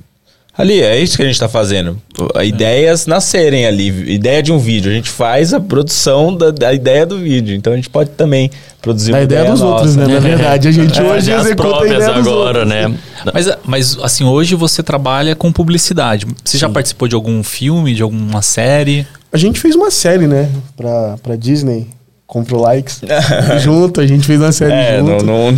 ali. 0.57 0.81
É 0.83 0.99
isso 0.99 1.17
que 1.17 1.23
a 1.23 1.27
gente 1.27 1.39
tá 1.39 1.49
fazendo. 1.49 2.01
Ideias 2.45 3.07
nascerem 3.07 3.67
ali. 3.67 3.89
Ideia 4.13 4.43
de 4.43 4.53
um 4.53 4.59
vídeo. 4.59 4.91
A 4.91 4.95
gente 4.95 5.11
faz 5.11 5.53
a 5.55 5.61
produção 5.61 6.35
da, 6.37 6.51
da 6.51 6.73
ideia 6.73 7.05
do 7.07 7.19
vídeo. 7.19 7.55
Então 7.55 7.73
a 7.73 7.77
gente 7.77 7.91
pode 7.91 8.11
também 8.11 8.51
produzir 8.81 9.15
A 9.15 9.23
ideia 9.23 9.51
dos 9.51 9.61
outros, 9.61 9.97
nossa. 9.97 10.09
né? 10.09 10.15
Na 10.15 10.21
verdade, 10.21 10.69
a 10.69 10.73
gente 10.73 10.99
hoje 11.03 11.31
É, 11.31 11.35
as 11.35 11.47
executa 11.47 11.83
a 11.83 11.87
ideia 11.87 11.99
dos 12.13 12.27
agora, 12.27 12.59
outros. 12.61 12.69
né? 12.69 12.95
Mas, 13.35 13.49
mas, 13.65 13.99
assim, 14.03 14.25
hoje 14.25 14.55
você 14.55 14.83
trabalha 14.83 15.35
com 15.35 15.51
publicidade. 15.53 16.27
Você 16.45 16.57
já 16.59 16.69
participou 16.69 17.09
de 17.09 17.15
algum 17.15 17.43
filme, 17.43 17.95
de 17.95 18.03
alguma 18.03 18.43
série? 18.43 19.07
A 19.33 19.37
gente 19.37 19.59
fez 19.61 19.75
uma 19.75 19.91
série, 19.91 20.27
né? 20.27 20.49
Pra, 20.77 21.17
pra 21.23 21.37
Disney. 21.37 21.89
Comprou 22.27 22.61
likes. 22.63 23.01
junto, 23.63 24.01
a 24.01 24.07
gente 24.07 24.27
fez 24.27 24.41
uma 24.41 24.51
série 24.53 24.73
É, 24.73 25.01
não, 25.03 25.11
junto. 25.21 25.25
não, 25.27 25.49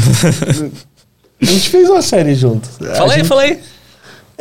A 1.40 1.44
gente 1.44 1.70
fez 1.70 1.88
uma 1.88 2.02
série 2.02 2.34
junto. 2.34 2.68
A 2.82 2.94
Fala 2.94 3.12
aí, 3.12 3.18
gente- 3.18 3.28
fala 3.28 3.42
aí. 3.42 3.58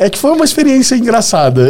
É 0.00 0.08
que 0.08 0.16
foi 0.16 0.30
uma 0.30 0.44
experiência 0.44 0.94
engraçada. 0.94 1.68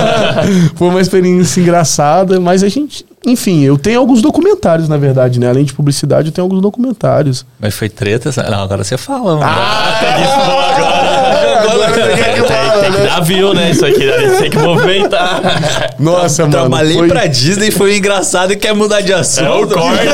foi 0.74 0.88
uma 0.88 1.00
experiência 1.00 1.60
engraçada, 1.60 2.40
mas 2.40 2.64
a 2.64 2.68
gente. 2.70 3.04
Enfim, 3.26 3.60
eu 3.62 3.76
tenho 3.76 4.00
alguns 4.00 4.22
documentários, 4.22 4.88
na 4.88 4.96
verdade, 4.96 5.38
né? 5.38 5.50
Além 5.50 5.64
de 5.64 5.74
publicidade, 5.74 6.28
eu 6.28 6.32
tenho 6.32 6.46
alguns 6.46 6.62
documentários. 6.62 7.44
Mas 7.60 7.74
foi 7.74 7.90
treta? 7.90 8.30
Não, 8.50 8.62
agora 8.62 8.82
você 8.82 8.96
fala, 8.96 9.36
mano. 9.36 9.52
Tem 12.80 12.92
que 12.92 13.00
dar 13.06 13.20
view, 13.20 13.54
né? 13.54 13.70
Isso 13.70 13.84
aqui, 13.84 14.04
né? 14.04 14.36
tem 14.38 14.50
que 14.50 14.58
movimentar. 14.58 15.94
Nossa, 15.98 16.42
mano. 16.42 16.52
Trabalhei 16.52 16.96
foi- 16.96 17.08
pra 17.08 17.26
Disney, 17.26 17.70
foi 17.70 17.96
engraçado 17.96 18.52
e 18.52 18.56
quer 18.56 18.74
mudar 18.74 19.00
de 19.00 19.12
assunto. 19.12 19.44
É 19.46 19.50
o 19.50 19.66
corte. 19.68 20.06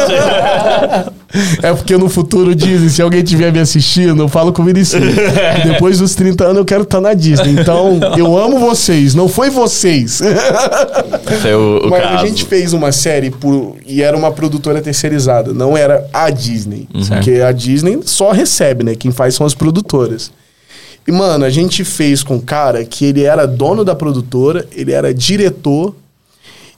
É 1.63 1.73
porque 1.75 1.97
no 1.99 2.09
futuro 2.09 2.55
dizem, 2.55 2.89
se 2.89 3.03
alguém 3.03 3.21
estiver 3.23 3.53
me 3.53 3.59
assistindo, 3.59 4.23
eu 4.23 4.29
falo 4.29 4.53
com 4.53 4.63
o 4.63 4.65
Vinicius. 4.65 5.03
que 5.03 5.69
Depois 5.69 5.99
dos 5.99 6.15
30 6.15 6.45
anos 6.45 6.59
eu 6.59 6.65
quero 6.65 6.83
estar 6.85 7.01
na 7.01 7.13
Disney. 7.15 7.51
Então, 7.61 7.99
eu 8.17 8.39
amo 8.39 8.59
vocês, 8.59 9.15
não 9.15 9.29
foi 9.29 9.51
vocês. 9.51 10.21
Foi 11.43 11.55
o, 11.55 11.81
o 11.87 11.91
Mas 11.91 12.03
caso. 12.03 12.25
a 12.25 12.27
gente 12.27 12.45
fez 12.45 12.73
uma 12.73 12.91
série 12.93 13.31
por, 13.31 13.77
e 13.87 14.03
era 14.03 14.17
uma 14.17 14.31
produtora 14.31 14.81
terceirizada, 14.81 15.53
não 15.53 15.77
era 15.77 16.07
a 16.13 16.31
Disney. 16.31 16.89
Uhum. 16.95 17.05
Porque 17.07 17.33
a 17.43 17.53
Disney 17.53 17.99
só 18.05 18.31
recebe, 18.31 18.85
né? 18.85 18.95
Quem 18.95 19.11
faz 19.11 19.35
são 19.35 19.45
as 19.47 19.53
produtoras. 19.55 20.31
E, 21.07 21.13
mano, 21.13 21.45
a 21.45 21.51
gente 21.51 21.85
fez 21.85 22.23
com 22.23 22.37
um 22.37 22.41
cara 22.41 22.85
que 22.85 23.05
ele 23.05 23.23
era 23.23 23.47
dono 23.47 23.85
da 23.85 23.95
produtora, 23.95 24.67
ele 24.73 24.93
era 24.93 25.15
diretor 25.15 25.95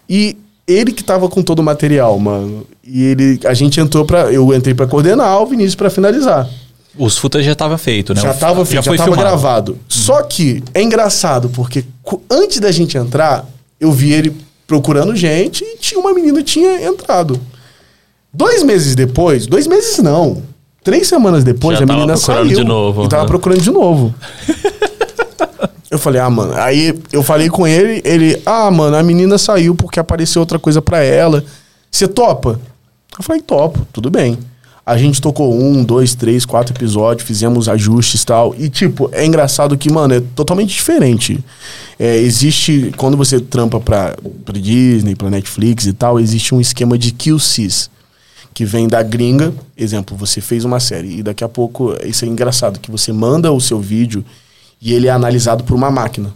e 0.09 0.37
ele 0.66 0.93
que 0.93 1.03
tava 1.03 1.29
com 1.29 1.43
todo 1.43 1.61
o 1.61 1.62
material, 1.62 2.18
mano. 2.18 2.66
E 2.85 3.03
ele, 3.05 3.41
a 3.45 3.55
gente 3.55 3.81
entrou 3.81 4.05
pra. 4.05 4.31
Eu 4.31 4.55
entrei 4.55 4.74
pra 4.74 4.87
coordenar, 4.87 5.41
o 5.41 5.47
Vinícius 5.47 5.74
pra 5.74 5.89
finalizar. 5.89 6.49
Os 6.97 7.16
footage 7.16 7.47
já 7.47 7.55
tava 7.55 7.79
feito, 7.79 8.12
né? 8.12 8.20
Já 8.20 8.35
tava, 8.35 8.64
feito, 8.66 8.83
já 8.83 8.83
foi 8.83 8.97
tava 8.97 9.12
filmado. 9.12 9.29
gravado. 9.29 9.79
Só 9.89 10.22
que 10.22 10.62
é 10.74 10.83
engraçado, 10.83 11.49
porque 11.49 11.85
antes 12.31 12.59
da 12.61 12.72
gente 12.72 12.99
entrar, 12.99 13.47
eu 13.81 13.93
vi 13.93 14.12
ele 14.12 14.35
procurando 14.66 15.14
gente 15.16 15.64
e 15.64 15.79
tinha 15.79 16.01
uma 16.01 16.12
menina 16.12 16.43
tinha 16.43 16.85
entrado. 16.85 17.41
Dois 18.33 18.62
meses 18.62 18.95
depois, 18.95 19.47
dois 19.47 19.66
meses 19.66 19.99
não, 19.99 20.43
três 20.89 21.07
semanas 21.07 21.45
depois, 21.45 21.78
Já 21.78 21.84
a 21.84 21.86
menina 21.86 22.16
saiu 22.16 22.47
de 22.47 22.64
novo, 22.64 23.05
e 23.05 23.09
tava 23.09 23.24
né? 23.24 23.28
procurando 23.28 23.61
de 23.61 23.70
novo. 23.70 24.14
eu 25.91 25.99
falei, 25.99 26.18
ah, 26.18 26.30
mano. 26.30 26.55
Aí 26.57 26.99
eu 27.12 27.22
falei 27.22 27.51
com 27.51 27.66
ele, 27.66 28.01
ele, 28.07 28.41
ah, 28.47 28.70
mano, 28.70 28.97
a 28.97 29.03
menina 29.03 29.36
saiu 29.36 29.74
porque 29.74 30.01
apareceu 30.01 30.41
outra 30.41 30.59
coisa 30.59 30.80
pra 30.80 31.05
ela. 31.05 31.45
Você 31.91 32.09
topa? 32.09 32.59
Eu 33.18 33.22
falei, 33.22 33.43
topo, 33.43 33.86
tudo 33.93 34.11
bem. 34.11 34.39
A 34.86 34.97
gente 34.97 35.20
tocou 35.20 35.55
um, 35.55 35.84
dois, 35.84 36.14
três, 36.14 36.47
quatro 36.47 36.74
episódios, 36.74 37.28
fizemos 37.28 37.68
ajustes 37.68 38.22
e 38.22 38.26
tal. 38.26 38.55
E, 38.59 38.70
tipo, 38.70 39.11
é 39.12 39.26
engraçado 39.26 39.76
que, 39.76 39.93
mano, 39.93 40.14
é 40.14 40.22
totalmente 40.34 40.70
diferente. 40.70 41.39
É, 41.99 42.16
existe, 42.16 42.95
quando 42.97 43.14
você 43.14 43.39
trampa 43.39 43.78
pra, 43.78 44.16
pra 44.43 44.59
Disney, 44.59 45.14
pra 45.14 45.28
Netflix 45.28 45.84
e 45.84 45.93
tal, 45.93 46.18
existe 46.18 46.55
um 46.55 46.62
esquema 46.62 46.97
de 46.97 47.12
QCs, 47.12 47.91
que 48.59 48.64
vem 48.64 48.88
da 48.88 49.04
gringa. 49.04 49.54
Exemplo, 49.76 50.16
você 50.16 50.40
fez 50.40 50.64
uma 50.64 50.80
série 50.80 51.20
e 51.20 51.22
daqui 51.22 51.44
a 51.44 51.48
pouco, 51.48 51.94
isso 52.04 52.24
é 52.24 52.28
engraçado, 52.28 52.80
que 52.80 52.90
você 52.90 53.12
manda 53.12 53.52
o 53.52 53.61
seu 53.61 53.78
vídeo 53.78 54.24
e 54.82 54.92
ele 54.92 55.06
é 55.06 55.11
analisado 55.11 55.62
por 55.62 55.76
uma 55.76 55.92
máquina. 55.92 56.34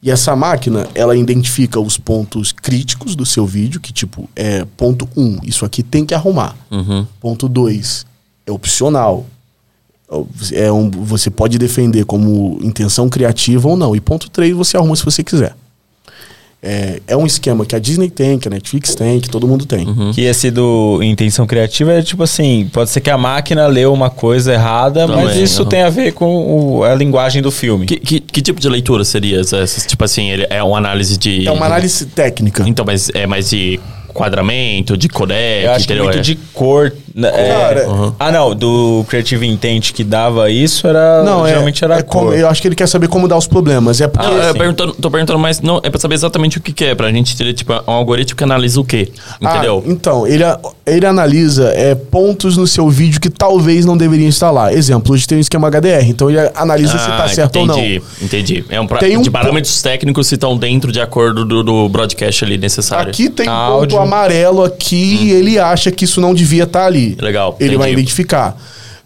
E 0.00 0.08
essa 0.08 0.36
máquina, 0.36 0.86
ela 0.94 1.16
identifica 1.16 1.80
os 1.80 1.98
pontos 1.98 2.52
críticos 2.52 3.16
do 3.16 3.26
seu 3.26 3.44
vídeo, 3.44 3.80
que 3.80 3.92
tipo, 3.92 4.30
é 4.36 4.64
ponto 4.76 5.08
1, 5.16 5.20
um, 5.20 5.38
isso 5.42 5.64
aqui 5.64 5.82
tem 5.82 6.06
que 6.06 6.14
arrumar. 6.14 6.54
Uhum. 6.70 7.04
Ponto 7.20 7.48
2, 7.48 8.06
é 8.46 8.52
opcional. 8.52 9.26
É 10.52 10.70
um, 10.70 10.88
você 10.88 11.28
pode 11.28 11.58
defender 11.58 12.04
como 12.04 12.60
intenção 12.62 13.08
criativa 13.08 13.66
ou 13.66 13.76
não. 13.76 13.96
E 13.96 14.00
ponto 14.00 14.30
3, 14.30 14.54
você 14.54 14.76
arruma 14.76 14.94
se 14.94 15.04
você 15.04 15.24
quiser. 15.24 15.56
É, 16.62 17.00
é 17.06 17.16
um 17.16 17.24
esquema 17.26 17.64
que 17.64 17.76
a 17.76 17.78
Disney 17.78 18.10
tem, 18.10 18.38
que 18.38 18.48
a 18.48 18.50
Netflix 18.50 18.94
tem, 18.94 19.20
que 19.20 19.28
todo 19.28 19.46
mundo 19.46 19.66
tem. 19.66 19.86
Uhum. 19.86 20.10
Que 20.12 20.22
esse 20.22 20.50
do 20.50 21.00
intenção 21.02 21.46
criativa 21.46 21.92
é 21.92 22.02
tipo 22.02 22.22
assim, 22.24 22.68
pode 22.72 22.90
ser 22.90 23.00
que 23.00 23.10
a 23.10 23.16
máquina 23.18 23.66
leu 23.68 23.92
uma 23.92 24.10
coisa 24.10 24.52
errada, 24.54 25.06
mas 25.06 25.28
Também, 25.28 25.42
isso 25.44 25.60
aham. 25.62 25.68
tem 25.68 25.82
a 25.82 25.90
ver 25.90 26.12
com 26.12 26.78
o- 26.78 26.82
a 26.82 26.94
linguagem 26.94 27.40
do 27.40 27.52
filme. 27.52 27.86
Que, 27.86 27.96
que, 28.00 28.18
que 28.20 28.42
tipo 28.42 28.58
de 28.58 28.68
leitura 28.68 29.04
seria 29.04 29.40
essa? 29.40 29.64
Tipo 29.86 30.04
assim, 30.04 30.30
ele 30.30 30.46
é 30.50 30.62
uma 30.62 30.78
análise 30.78 31.16
de. 31.16 31.46
É 31.46 31.52
uma 31.52 31.66
análise 31.66 32.06
técnica. 32.06 32.64
Então, 32.66 32.84
mas 32.84 33.10
é 33.14 33.26
mais 33.26 33.48
de 33.50 33.78
quadramento, 34.12 34.96
de 34.96 35.08
codec, 35.08 35.64
Eu 35.66 35.70
acho 35.72 35.78
que 35.86 35.92
entendeu? 35.92 36.04
muito 36.04 36.18
É. 36.18 36.22
de 36.22 36.34
cor. 36.52 36.92
É- 37.24 37.48
Cara, 37.48 37.88
Uhum. 37.88 38.12
Ah, 38.18 38.30
não, 38.32 38.54
do 38.54 39.04
Creative 39.08 39.46
Intent 39.46 39.92
que 39.92 40.04
dava 40.04 40.50
isso 40.50 40.86
era. 40.86 41.22
Não, 41.22 41.46
é, 41.46 41.50
geralmente 41.50 41.84
era 41.84 41.98
é 41.98 42.02
como, 42.02 42.32
eu 42.32 42.48
acho 42.48 42.60
que 42.60 42.68
ele 42.68 42.74
quer 42.74 42.86
saber 42.88 43.08
como 43.08 43.26
dar 43.28 43.36
os 43.36 43.46
problemas. 43.46 44.00
É 44.00 44.08
porque 44.08 44.26
Ah, 44.26 44.30
eu 44.30 44.40
assim. 44.50 44.58
perguntando, 44.58 44.94
tô 44.94 45.10
perguntando, 45.10 45.38
mas 45.38 45.60
não, 45.60 45.80
é 45.82 45.88
pra 45.90 45.98
saber 46.00 46.14
exatamente 46.14 46.58
o 46.58 46.60
que, 46.60 46.72
que 46.72 46.84
é, 46.84 46.94
pra 46.94 47.10
gente 47.12 47.36
ter, 47.36 47.52
tipo, 47.54 47.72
um 47.72 47.90
algoritmo 47.92 48.36
que 48.36 48.44
analisa 48.44 48.80
o 48.80 48.84
quê? 48.84 49.08
Entendeu? 49.40 49.82
Ah, 49.86 49.90
então, 49.90 50.26
ele, 50.26 50.44
ele 50.86 51.06
analisa 51.06 51.72
é, 51.74 51.94
pontos 51.94 52.56
no 52.56 52.66
seu 52.66 52.88
vídeo 52.88 53.20
que 53.20 53.30
talvez 53.30 53.84
não 53.84 53.96
deveriam 53.96 54.28
estar 54.28 54.50
lá. 54.50 54.72
Exemplo, 54.72 55.14
hoje 55.14 55.26
tem 55.26 55.38
um 55.38 55.40
esquema 55.40 55.68
HDR, 55.68 56.08
então 56.08 56.28
ele 56.28 56.38
analisa 56.54 56.98
se 56.98 57.06
tá 57.06 57.24
Ah, 57.24 57.28
certo 57.28 57.58
entendi, 57.58 58.00
ou 58.00 58.00
não. 58.20 58.26
Entendi. 58.26 58.64
É 58.68 58.80
um 58.80 58.86
pra, 58.86 58.98
Tem 58.98 59.16
um 59.16 59.22
de 59.22 59.30
parâmetros 59.30 59.80
técnicos 59.80 60.26
se 60.26 60.34
estão 60.34 60.56
dentro 60.56 60.90
de 60.92 61.00
acordo 61.00 61.44
do, 61.44 61.62
do 61.62 61.88
broadcast 61.88 62.44
ali 62.44 62.58
necessário. 62.58 63.10
Aqui 63.10 63.28
tem 63.30 63.48
um 63.48 63.66
ponto 63.80 63.98
amarelo 63.98 64.62
aqui 64.64 65.18
e 65.24 65.30
ele 65.32 65.58
acha 65.58 65.90
que 65.90 66.04
isso 66.04 66.20
não 66.20 66.34
devia 66.34 66.64
estar 66.64 66.84
ali. 66.86 67.05
Legal, 67.20 67.56
Ele 67.60 67.76
vai 67.76 67.92
identificar. 67.92 68.56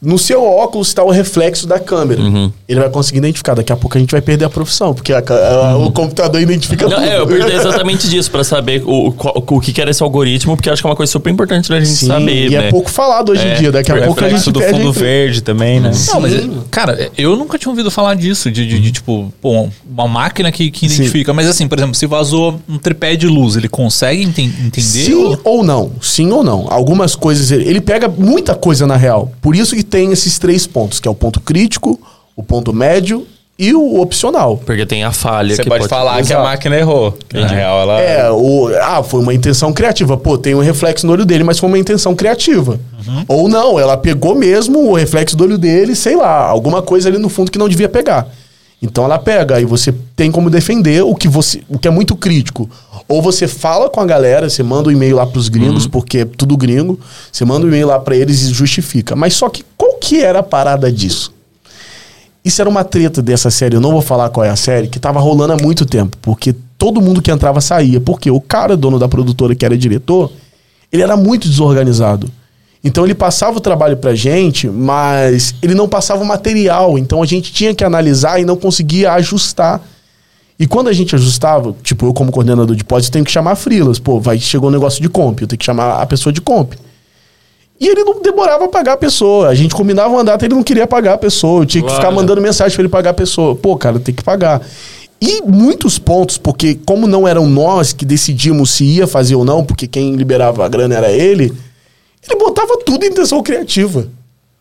No 0.02 0.18
seu 0.18 0.42
óculos 0.42 0.88
está 0.88 1.04
o 1.04 1.10
reflexo 1.10 1.66
da 1.66 1.78
câmera. 1.78 2.22
Uhum. 2.22 2.50
Ele 2.66 2.80
vai 2.80 2.88
conseguir 2.88 3.18
identificar. 3.18 3.54
Daqui 3.54 3.70
a 3.72 3.76
pouco 3.76 3.98
a 3.98 4.00
gente 4.00 4.10
vai 4.12 4.22
perder 4.22 4.46
a 4.46 4.50
profissão, 4.50 4.94
porque 4.94 5.12
a 5.12 5.18
a- 5.18 5.76
o 5.76 5.92
computador 5.92 6.40
identifica 6.40 6.86
Não, 6.88 6.96
tudo. 6.96 7.04
é, 7.06 7.18
eu 7.18 7.26
perguntei 7.26 7.54
exatamente 7.60 8.08
disso, 8.08 8.30
pra 8.30 8.42
saber 8.42 8.82
o, 8.86 9.08
o, 9.08 9.14
o 9.56 9.60
que 9.60 9.78
era 9.80 9.90
esse 9.90 10.02
algoritmo, 10.02 10.56
porque 10.56 10.68
eu 10.68 10.72
acho 10.72 10.80
que 10.82 10.86
é 10.86 10.90
uma 10.90 10.96
coisa 10.96 11.12
super 11.12 11.28
importante 11.30 11.68
da 11.68 11.78
gente 11.78 11.90
Sim, 11.90 12.06
saber, 12.06 12.46
e 12.46 12.50
né? 12.50 12.68
é 12.68 12.70
pouco 12.70 12.90
falado 12.90 13.30
hoje 13.32 13.46
em 13.46 13.50
É, 13.50 13.54
dia. 13.56 13.70
Daqui 13.72 13.92
a 13.92 13.96
pouco 14.02 14.20
a 14.20 14.28
gente 14.28 14.36
reflexo 14.38 14.50
do 14.52 14.60
fundo 14.62 14.92
verde 14.92 15.42
também, 15.42 15.80
né? 15.80 15.90
Não, 16.08 16.20
mas, 16.20 16.32
é- 16.34 16.38
Sim. 16.40 16.62
cara, 16.70 17.10
eu 17.18 17.36
nunca 17.36 17.58
tinha 17.58 17.70
ouvido 17.70 17.90
falar 17.90 18.14
disso, 18.14 18.50
de, 18.50 18.66
de- 18.66 18.80
de, 18.80 18.92
tipo, 18.92 19.30
pô, 19.40 19.68
uma 19.86 20.08
máquina 20.08 20.50
que, 20.50 20.70
que 20.70 20.88
Sim. 20.88 20.94
identifica. 20.94 21.34
Mas 21.34 21.46
assim, 21.46 21.68
por 21.68 21.76
exemplo, 21.78 21.94
se 21.94 22.06
vazou 22.06 22.58
um 22.66 22.78
tripé 22.78 23.16
de 23.16 23.26
luz, 23.26 23.54
ele 23.54 23.68
consegue 23.68 24.22
enten- 24.22 24.46
entender? 24.64 24.80
Sim 24.80 25.14
ou- 25.14 25.40
ou 25.44 25.62
não, 25.62 25.92
sim 26.00 26.30
ou 26.30 26.42
não. 26.42 26.66
Algumas 26.70 27.14
coisas 27.14 27.50
ele, 27.50 27.68
ele 27.68 27.80
pega 27.82 28.08
muita 28.08 28.54
coisa 28.54 28.86
na 28.86 28.96
real. 28.96 29.30
Por 29.42 29.54
isso 29.54 29.76
que 29.76 29.89
tem 29.90 30.12
esses 30.12 30.38
três 30.38 30.66
pontos, 30.66 31.00
que 31.00 31.08
é 31.08 31.10
o 31.10 31.14
ponto 31.14 31.40
crítico, 31.40 32.00
o 32.36 32.42
ponto 32.42 32.72
médio 32.72 33.26
e 33.58 33.74
o 33.74 34.00
opcional. 34.00 34.56
Porque 34.64 34.86
tem 34.86 35.04
a 35.04 35.12
falha 35.12 35.54
Você 35.54 35.62
que 35.62 35.68
pode, 35.68 35.86
falar 35.86 36.22
que 36.22 36.32
a 36.32 36.40
máquina 36.40 36.76
errou. 36.76 37.18
Na 37.30 37.46
real, 37.46 37.82
ela. 37.82 38.00
É, 38.00 38.30
o, 38.30 38.70
ah, 38.80 39.02
foi 39.02 39.20
uma 39.20 39.34
intenção 39.34 39.70
criativa. 39.70 40.16
Pô, 40.16 40.38
tem 40.38 40.54
um 40.54 40.60
reflexo 40.60 41.06
no 41.06 41.12
olho 41.12 41.26
dele, 41.26 41.44
mas 41.44 41.58
foi 41.58 41.68
uma 41.68 41.78
intenção 41.78 42.16
criativa. 42.16 42.80
Ou 43.28 43.48
não, 43.48 43.78
ela 43.78 43.98
pegou 43.98 44.34
mesmo 44.34 44.90
o 44.90 44.94
reflexo 44.94 45.36
do 45.36 45.44
olho 45.44 45.58
dele, 45.58 45.94
sei 45.94 46.16
lá, 46.16 46.46
alguma 46.46 46.80
coisa 46.80 47.10
ali 47.10 47.18
no 47.18 47.28
fundo 47.28 47.50
que 47.50 47.58
não 47.58 47.68
devia 47.68 47.88
pegar. 47.88 48.26
Então 48.82 49.04
ela 49.04 49.18
pega, 49.18 49.56
aí 49.56 49.64
você 49.64 49.94
tem 50.16 50.30
como 50.30 50.48
defender 50.48 51.02
o 51.02 51.14
que 51.14 51.28
você, 51.28 51.62
o 51.68 51.78
que 51.78 51.86
é 51.86 51.90
muito 51.90 52.16
crítico. 52.16 52.68
Ou 53.06 53.20
você 53.20 53.46
fala 53.46 53.90
com 53.90 54.00
a 54.00 54.06
galera, 54.06 54.48
você 54.48 54.62
manda 54.62 54.88
um 54.88 54.92
e-mail 54.92 55.16
lá 55.16 55.26
pros 55.26 55.48
gringos, 55.48 55.86
porque 55.86 56.18
é 56.18 56.24
tudo 56.24 56.56
gringo, 56.56 56.98
você 57.30 57.44
manda 57.44 57.66
um 57.66 57.68
e-mail 57.68 57.88
lá 57.88 57.98
pra 57.98 58.16
eles 58.16 58.42
e 58.42 58.52
justifica. 58.52 59.14
Mas 59.14 59.34
só 59.34 59.50
que 59.50 59.62
qual 59.76 59.94
que 59.94 60.22
era 60.22 60.38
a 60.38 60.42
parada 60.42 60.90
disso? 60.90 61.32
Isso 62.42 62.62
era 62.62 62.70
uma 62.70 62.82
treta 62.82 63.20
dessa 63.20 63.50
série, 63.50 63.76
eu 63.76 63.82
não 63.82 63.92
vou 63.92 64.00
falar 64.00 64.30
qual 64.30 64.44
é 64.44 64.48
a 64.48 64.56
série, 64.56 64.88
que 64.88 64.98
tava 64.98 65.20
rolando 65.20 65.52
há 65.52 65.56
muito 65.58 65.84
tempo, 65.84 66.16
porque 66.22 66.54
todo 66.78 67.02
mundo 67.02 67.20
que 67.20 67.30
entrava 67.30 67.60
saía. 67.60 68.00
Porque 68.00 68.30
o 68.30 68.40
cara, 68.40 68.74
dono 68.74 68.98
da 68.98 69.06
produtora, 69.06 69.54
que 69.54 69.66
era 69.66 69.76
diretor, 69.76 70.32
ele 70.90 71.02
era 71.02 71.16
muito 71.16 71.46
desorganizado. 71.46 72.30
Então 72.82 73.04
ele 73.04 73.14
passava 73.14 73.58
o 73.58 73.60
trabalho 73.60 73.96
pra 73.96 74.14
gente, 74.14 74.68
mas 74.68 75.54
ele 75.62 75.74
não 75.74 75.88
passava 75.88 76.22
o 76.22 76.26
material. 76.26 76.98
Então 76.98 77.22
a 77.22 77.26
gente 77.26 77.52
tinha 77.52 77.74
que 77.74 77.84
analisar 77.84 78.40
e 78.40 78.44
não 78.44 78.56
conseguia 78.56 79.12
ajustar. 79.12 79.82
E 80.58 80.66
quando 80.66 80.88
a 80.88 80.92
gente 80.92 81.14
ajustava, 81.14 81.74
tipo, 81.82 82.06
eu 82.06 82.12
como 82.12 82.32
coordenador 82.32 82.74
de 82.74 82.84
pós, 82.84 83.08
tenho 83.08 83.24
que 83.24 83.30
chamar 83.30 83.54
frilas. 83.54 83.98
Pô, 83.98 84.18
vai, 84.18 84.38
chegou 84.38 84.68
um 84.68 84.72
negócio 84.72 85.00
de 85.00 85.08
comp, 85.08 85.40
eu 85.40 85.46
tenho 85.46 85.58
que 85.58 85.64
chamar 85.64 86.00
a 86.00 86.06
pessoa 86.06 86.32
de 86.32 86.40
comp. 86.40 86.74
E 87.78 87.88
ele 87.88 88.04
não 88.04 88.20
demorava 88.20 88.66
a 88.66 88.68
pagar 88.68 88.92
a 88.92 88.96
pessoa. 88.96 89.48
A 89.48 89.54
gente 89.54 89.74
combinava 89.74 90.10
uma 90.10 90.22
data, 90.22 90.44
ele 90.44 90.54
não 90.54 90.62
queria 90.62 90.86
pagar 90.86 91.14
a 91.14 91.18
pessoa. 91.18 91.62
Eu 91.62 91.66
tinha 91.66 91.82
que 91.82 91.90
ficar 91.90 92.10
mandando 92.10 92.40
mensagem 92.40 92.74
pra 92.74 92.82
ele 92.82 92.90
pagar 92.90 93.10
a 93.10 93.14
pessoa. 93.14 93.56
Pô, 93.56 93.74
cara, 93.76 93.98
tem 93.98 94.14
que 94.14 94.22
pagar. 94.22 94.60
E 95.18 95.42
muitos 95.42 95.98
pontos, 95.98 96.36
porque 96.36 96.78
como 96.86 97.06
não 97.06 97.26
eram 97.26 97.46
nós 97.46 97.92
que 97.94 98.04
decidimos 98.04 98.70
se 98.70 98.84
ia 98.84 99.06
fazer 99.06 99.34
ou 99.34 99.44
não, 99.44 99.64
porque 99.64 99.86
quem 99.86 100.14
liberava 100.14 100.64
a 100.64 100.68
grana 100.68 100.94
era 100.94 101.10
ele, 101.10 101.54
ele 102.28 102.38
botava 102.38 102.76
tudo 102.84 103.04
em 103.04 103.08
intenção 103.08 103.42
criativa. 103.42 104.08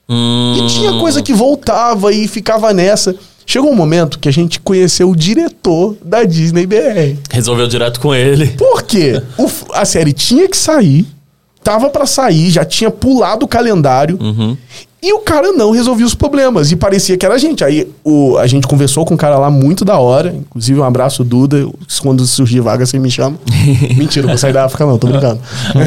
Hum, 0.08 0.56
E 0.58 0.68
tinha 0.68 0.92
coisa 1.00 1.22
que 1.22 1.34
voltava 1.34 2.12
e 2.12 2.28
ficava 2.28 2.74
nessa. 2.74 3.16
Chegou 3.46 3.72
um 3.72 3.76
momento 3.76 4.20
que 4.20 4.30
a 4.30 4.32
gente 4.32 4.60
conheceu 4.60 5.10
o 5.10 5.16
diretor 5.16 5.98
da 6.04 6.24
Disney 6.24 6.66
BR. 6.68 7.18
Resolveu 7.32 7.68
direto 7.68 8.00
com 8.00 8.14
ele. 8.14 8.48
Por 8.50 8.84
quê? 8.84 9.22
O 9.38 9.50
a 9.74 9.86
série 9.86 10.14
tinha 10.14 10.48
que 10.48 10.56
sair, 10.58 11.06
tava 11.64 11.90
pra 11.90 12.06
sair, 12.06 12.50
já 12.50 12.66
tinha 12.66 12.90
pulado 12.90 13.46
o 13.46 13.48
calendário. 13.48 14.18
E 15.02 15.14
o 15.14 15.20
cara 15.20 15.54
não 15.54 15.72
resolvia 15.72 16.06
os 16.06 16.14
problemas. 16.14 16.72
E 16.74 16.76
parecia 16.76 17.18
que 17.18 17.26
era 17.26 17.36
a 17.36 17.38
gente. 17.38 17.64
Aí 17.64 17.90
o, 18.04 18.38
a 18.38 18.46
gente 18.48 18.68
conversou 18.68 19.06
com 19.06 19.14
um 19.14 19.18
cara 19.18 19.38
lá 19.38 19.50
muito 19.50 19.86
da 19.86 19.98
hora. 19.98 20.36
Inclusive, 20.36 20.78
um 20.78 20.84
abraço, 20.84 21.24
Duda. 21.24 21.66
Quando 22.02 22.26
surgir 22.26 22.60
vaga, 22.60 22.86
você 22.86 23.00
me 23.00 23.10
chama. 23.10 23.40
Mentira, 23.96 24.24
não 24.24 24.34
vou 24.34 24.38
sair 24.38 24.52
da 24.52 24.66
África, 24.66 24.86
não, 24.86 24.98
tô 24.98 25.08
brincando. 25.08 25.40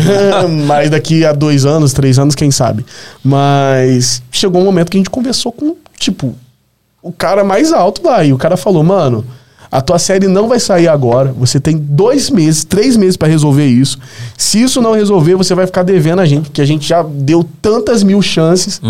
Mas 0.67 0.89
daqui 0.89 1.27
a 1.27 1.33
dois 1.33 1.67
anos, 1.67 1.93
três 1.93 2.19
anos, 2.19 2.35
quem 2.35 2.51
sabe. 2.51 2.87
Mas 3.23 4.23
chegou 4.31 4.63
um 4.63 4.65
momento 4.65 4.91
que 4.91 4.97
a 4.97 5.01
gente 5.01 5.11
conversou 5.11 5.53
com, 5.53 5.77
tipo, 5.99 6.35
o 7.03 7.13
cara 7.13 7.45
mais 7.45 7.71
alto 7.71 8.03
lá. 8.07 8.25
E 8.25 8.33
o 8.33 8.39
cara 8.39 8.57
falou, 8.57 8.83
mano, 8.83 9.27
a 9.73 9.81
tua 9.81 9.99
série 9.99 10.29
não 10.29 10.49
vai 10.49 10.61
sair 10.61 10.87
agora. 10.87 11.33
Você 11.39 11.59
tem 11.59 11.79
dois 11.79 12.29
meses, 12.29 12.63
três 12.63 12.95
meses 12.95 13.17
pra 13.17 13.27
resolver 13.27 13.65
isso. 13.65 13.99
Se 14.37 14.63
isso 14.63 14.83
não 14.83 14.93
resolver, 14.93 15.35
você 15.35 15.55
vai 15.55 15.65
ficar 15.65 15.83
devendo 15.83 16.21
a 16.21 16.27
gente, 16.27 16.51
porque 16.51 16.61
a 16.61 16.67
gente 16.67 16.87
já 16.87 17.03
deu 17.03 17.43
tantas 17.63 18.03
mil 18.03 18.21
chances. 18.21 18.83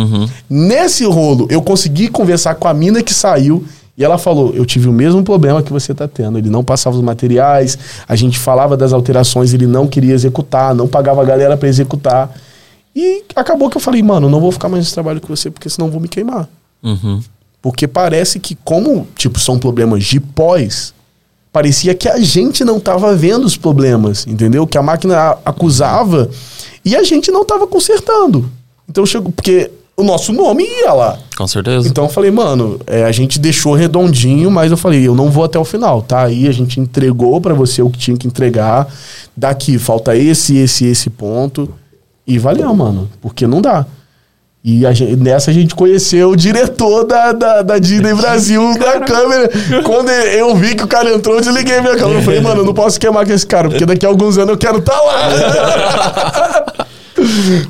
Nesse 0.50 1.04
rolo, 1.04 1.46
eu 1.48 1.62
consegui 1.62 2.08
conversar 2.08 2.56
com 2.56 2.66
a 2.66 2.74
mina 2.74 3.00
que 3.00 3.14
saiu. 3.14 3.64
E 3.96 4.02
ela 4.02 4.18
falou: 4.18 4.52
Eu 4.56 4.66
tive 4.66 4.88
o 4.88 4.92
mesmo 4.92 5.22
problema 5.22 5.62
que 5.62 5.72
você 5.72 5.94
tá 5.94 6.08
tendo. 6.08 6.36
Ele 6.36 6.50
não 6.50 6.64
passava 6.64 6.96
os 6.96 7.02
materiais, 7.02 7.78
a 8.08 8.16
gente 8.16 8.36
falava 8.36 8.76
das 8.76 8.92
alterações, 8.92 9.54
ele 9.54 9.68
não 9.68 9.86
queria 9.86 10.14
executar, 10.14 10.74
não 10.74 10.88
pagava 10.88 11.22
a 11.22 11.24
galera 11.24 11.56
pra 11.56 11.68
executar. 11.68 12.28
E 12.96 13.22
acabou 13.36 13.70
que 13.70 13.76
eu 13.76 13.80
falei: 13.80 14.02
Mano, 14.02 14.28
não 14.28 14.40
vou 14.40 14.50
ficar 14.50 14.68
mais 14.68 14.82
nesse 14.82 14.94
trabalho 14.94 15.20
com 15.20 15.28
você, 15.28 15.48
porque 15.48 15.70
senão 15.70 15.86
eu 15.86 15.92
vou 15.92 16.00
me 16.00 16.08
queimar. 16.08 16.48
Uhum. 16.82 17.20
Porque 17.62 17.86
parece 17.86 18.40
que, 18.40 18.56
como, 18.64 19.06
tipo, 19.16 19.38
são 19.38 19.56
problemas 19.56 20.04
de 20.04 20.18
pós, 20.18 20.92
parecia 21.52 21.94
que 21.94 22.08
a 22.08 22.18
gente 22.18 22.64
não 22.64 22.80
tava 22.80 23.14
vendo 23.14 23.44
os 23.44 23.56
problemas, 23.56 24.26
entendeu? 24.26 24.66
Que 24.66 24.76
a 24.76 24.82
máquina 24.82 25.36
acusava 25.44 26.28
e 26.84 26.96
a 26.96 27.04
gente 27.04 27.30
não 27.30 27.44
tava 27.44 27.66
consertando. 27.68 28.50
Então 28.88 29.06
chegou. 29.06 29.30
Porque 29.30 29.70
o 29.96 30.02
nosso 30.02 30.32
nome 30.32 30.64
ia 30.64 30.92
lá. 30.92 31.18
Com 31.36 31.46
certeza. 31.46 31.86
Então 31.86 32.04
eu 32.04 32.10
falei, 32.10 32.30
mano, 32.30 32.80
é, 32.86 33.04
a 33.04 33.12
gente 33.12 33.38
deixou 33.38 33.74
redondinho, 33.74 34.50
mas 34.50 34.70
eu 34.70 34.76
falei, 34.76 35.06
eu 35.06 35.14
não 35.14 35.30
vou 35.30 35.44
até 35.44 35.58
o 35.58 35.64
final, 35.64 36.02
tá? 36.02 36.24
Aí 36.24 36.48
a 36.48 36.52
gente 36.52 36.80
entregou 36.80 37.40
pra 37.40 37.54
você 37.54 37.80
o 37.80 37.90
que 37.90 37.98
tinha 37.98 38.16
que 38.16 38.26
entregar. 38.26 38.88
Daqui 39.36 39.78
falta 39.78 40.16
esse, 40.16 40.56
esse, 40.56 40.86
esse 40.86 41.10
ponto. 41.10 41.68
E 42.26 42.38
valeu, 42.38 42.74
mano. 42.74 43.08
Porque 43.20 43.46
não 43.46 43.60
dá. 43.60 43.86
E 44.64 44.86
a 44.86 44.92
gente- 44.92 45.16
nessa 45.16 45.50
a 45.50 45.54
gente 45.54 45.74
conheceu 45.74 46.30
o 46.30 46.36
diretor 46.36 47.04
da, 47.04 47.32
da, 47.32 47.62
da 47.62 47.78
Disney 47.78 48.14
Brasil 48.14 48.78
da 48.78 49.00
câmera. 49.00 49.50
Quando 49.84 50.08
eu 50.10 50.54
vi 50.54 50.76
que 50.76 50.84
o 50.84 50.86
cara 50.86 51.12
entrou, 51.12 51.34
eu 51.36 51.40
desliguei 51.40 51.80
minha 51.80 51.96
câmera. 51.96 52.20
Eu 52.20 52.22
falei, 52.22 52.40
mano, 52.40 52.60
eu 52.60 52.64
não 52.66 52.72
posso 52.74 53.00
queimar 53.00 53.26
com 53.26 53.32
esse 53.32 53.44
cara, 53.46 53.68
porque 53.68 53.84
daqui 53.84 54.06
a 54.06 54.08
alguns 54.08 54.38
anos 54.38 54.50
eu 54.50 54.56
quero 54.58 54.78
estar 54.78 55.00
lá. 55.00 56.64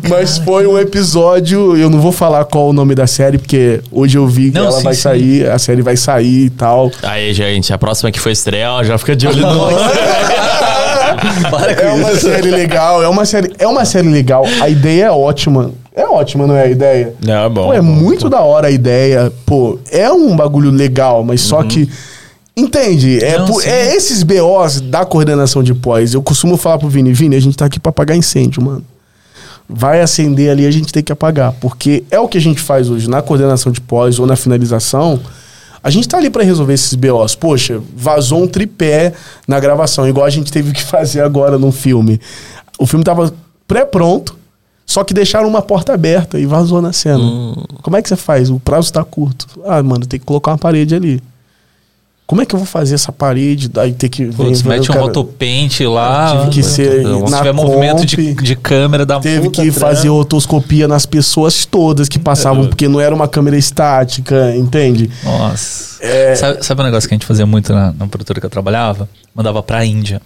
Mas 0.09 0.39
foi 0.39 0.67
um 0.67 0.79
episódio, 0.79 1.77
eu 1.77 1.91
não 1.91 2.01
vou 2.01 2.13
falar 2.13 2.45
qual 2.45 2.69
o 2.69 2.73
nome 2.73 2.95
da 2.95 3.07
série, 3.07 3.39
porque 3.39 3.81
hoje 3.91 4.17
eu 4.17 4.27
vi 4.27 4.51
que 4.51 4.59
Não, 4.59 4.67
ela 4.67 4.79
sim, 4.79 4.85
vai 4.85 4.95
sim. 4.95 5.01
sair, 5.01 5.47
a 5.51 5.59
série 5.59 5.83
vai 5.83 5.97
sair 5.97 6.45
e 6.47 6.51
tal. 6.51 6.91
Aí, 7.03 7.33
gente, 7.35 7.73
a 7.73 7.79
próxima 7.79 8.11
que 8.11 8.21
foi 8.21 8.33
estreia, 8.33 8.71
ó, 8.71 8.83
já 8.85 8.97
fica 8.99 9.15
de 9.17 9.27
olho 9.27 9.41
no. 9.41 9.69
Para 11.51 11.75
com 11.75 11.83
É 11.83 11.93
uma 11.93 12.13
isso. 12.13 12.23
série 12.23 12.51
legal, 12.51 13.03
é 13.03 13.09
uma 13.09 13.25
série, 13.25 13.53
é 13.59 13.67
uma 13.67 13.85
série 13.85 14.09
legal. 14.09 14.45
A 14.61 14.69
ideia 14.69 15.05
é 15.07 15.11
ótima. 15.11 15.71
É 15.95 16.05
ótima, 16.07 16.47
não 16.47 16.57
é 16.57 16.63
a 16.63 16.69
ideia? 16.71 17.15
Não, 17.25 17.45
é 17.45 17.49
bom. 17.49 17.67
Pô, 17.67 17.73
é 17.75 17.81
bom, 17.81 17.87
muito 17.87 18.29
da 18.31 18.41
hora 18.41 18.69
a 18.69 18.71
ideia. 18.71 19.31
Pô, 19.45 19.79
é 19.91 20.11
um 20.11 20.35
bagulho 20.35 20.71
legal, 20.71 21.23
mas 21.23 21.41
só 21.43 21.63
que. 21.63 21.89
Entende? 22.57 23.23
É, 23.25 23.39
Não, 23.39 23.47
por- 23.47 23.67
é 23.67 23.95
esses 23.95 24.23
BOs 24.23 24.81
da 24.81 25.05
coordenação 25.07 25.63
de 25.63 25.73
pós. 25.75 26.13
Eu 26.15 26.23
costumo 26.23 26.57
falar 26.57 26.79
pro 26.79 26.89
Vini, 26.89 27.13
Vini, 27.13 27.35
a 27.37 27.41
gente 27.41 27.57
tá 27.57 27.65
aqui 27.65 27.81
pra 27.81 27.91
apagar 27.91 28.17
incêndio, 28.17 28.63
mano. 28.63 28.85
Vai 29.69 30.03
acender 30.03 30.51
ali, 30.51 30.67
a 30.67 30.71
gente 30.71 30.93
tem 30.93 31.03
que 31.03 31.13
apagar. 31.13 31.53
Porque 31.61 32.05
é 32.11 32.19
o 32.21 32.29
que 32.29 32.37
a 32.37 32.41
gente 32.41 32.61
faz 32.61 32.91
hoje 32.91 33.09
na 33.09 33.23
coordenação 33.23 33.73
de 33.73 33.81
pós 33.81 34.19
ou 34.19 34.27
na 34.27 34.37
finalização. 34.37 35.19
A 35.83 35.89
gente 35.89 36.07
tá 36.07 36.19
ali 36.19 36.29
pra 36.29 36.43
resolver 36.45 36.75
esses 36.75 36.95
BOs. 36.95 37.35
Poxa, 37.35 37.81
vazou 37.97 38.43
um 38.43 38.47
tripé 38.47 39.13
na 39.49 39.59
gravação, 39.59 40.07
igual 40.07 40.27
a 40.27 40.31
gente 40.31 40.53
teve 40.53 40.73
que 40.73 40.83
fazer 40.85 41.23
agora 41.23 41.59
num 41.59 41.73
filme. 41.73 42.21
O 42.79 42.87
filme 42.87 43.03
tava 43.05 43.33
pré-pronto, 43.67 44.37
só 44.93 45.03
que 45.03 45.15
deixaram 45.15 45.49
uma 45.49 45.63
porta 45.63 45.95
aberta 45.95 46.39
e 46.39 46.45
vazou 46.45 46.83
na 46.83 46.93
cena. 46.93 47.25
Como 47.81 47.97
é 47.97 48.03
que 48.03 48.11
você 48.11 48.15
faz? 48.15 48.51
O 48.51 48.61
prazo 48.61 48.93
tá 48.93 49.03
curto. 49.03 49.47
Ah, 49.65 49.83
mano, 49.83 50.05
tem 50.05 50.21
que 50.21 50.27
colocar 50.27 50.51
uma 50.51 50.59
parede 50.59 50.95
ali. 50.95 51.23
Como 52.27 52.43
é 52.43 52.47
que 52.47 52.55
eu 52.55 52.59
vou 52.59 52.67
fazer 52.67 52.95
essa 52.95 53.11
parede? 53.11 53.71
Daí 53.71 53.95
ter 53.95 54.11
que. 54.11 54.27
Putz, 54.27 54.63
mete 54.63 54.93
um 54.93 54.95
rotopente 54.95 55.87
lá. 55.87 56.43
Tive 56.43 56.51
que 56.51 56.63
ser 56.63 57.07
Se 57.07 57.31
na 57.31 57.39
tiver 57.39 57.53
movimento 57.53 58.05
de, 58.05 58.17
comp, 58.17 58.43
de 58.43 58.55
câmera, 58.55 59.07
dá 59.07 59.19
Teve 59.19 59.49
que 59.49 59.73
fazer 59.73 60.11
otoscopia 60.11 60.87
nas 60.87 61.07
pessoas 61.07 61.65
todas 61.65 62.07
que 62.07 62.19
passavam, 62.19 62.67
porque 62.69 62.87
não 62.87 63.01
era 63.01 63.15
uma 63.15 63.27
câmera 63.27 63.57
estática, 63.57 64.55
entende? 64.55 65.11
Nossa. 65.25 66.05
É. 66.05 66.35
Sabe, 66.35 66.63
sabe 66.63 66.83
um 66.83 66.85
negócio 66.85 67.09
que 67.09 67.15
a 67.15 67.17
gente 67.17 67.27
fazia 67.27 67.47
muito 67.47 67.73
na, 67.73 67.95
na 67.95 68.07
produtora 68.07 68.41
que 68.41 68.45
eu 68.45 68.51
trabalhava? 68.51 69.09
Mandava 69.35 69.63
pra 69.63 69.83
Índia. 69.87 70.21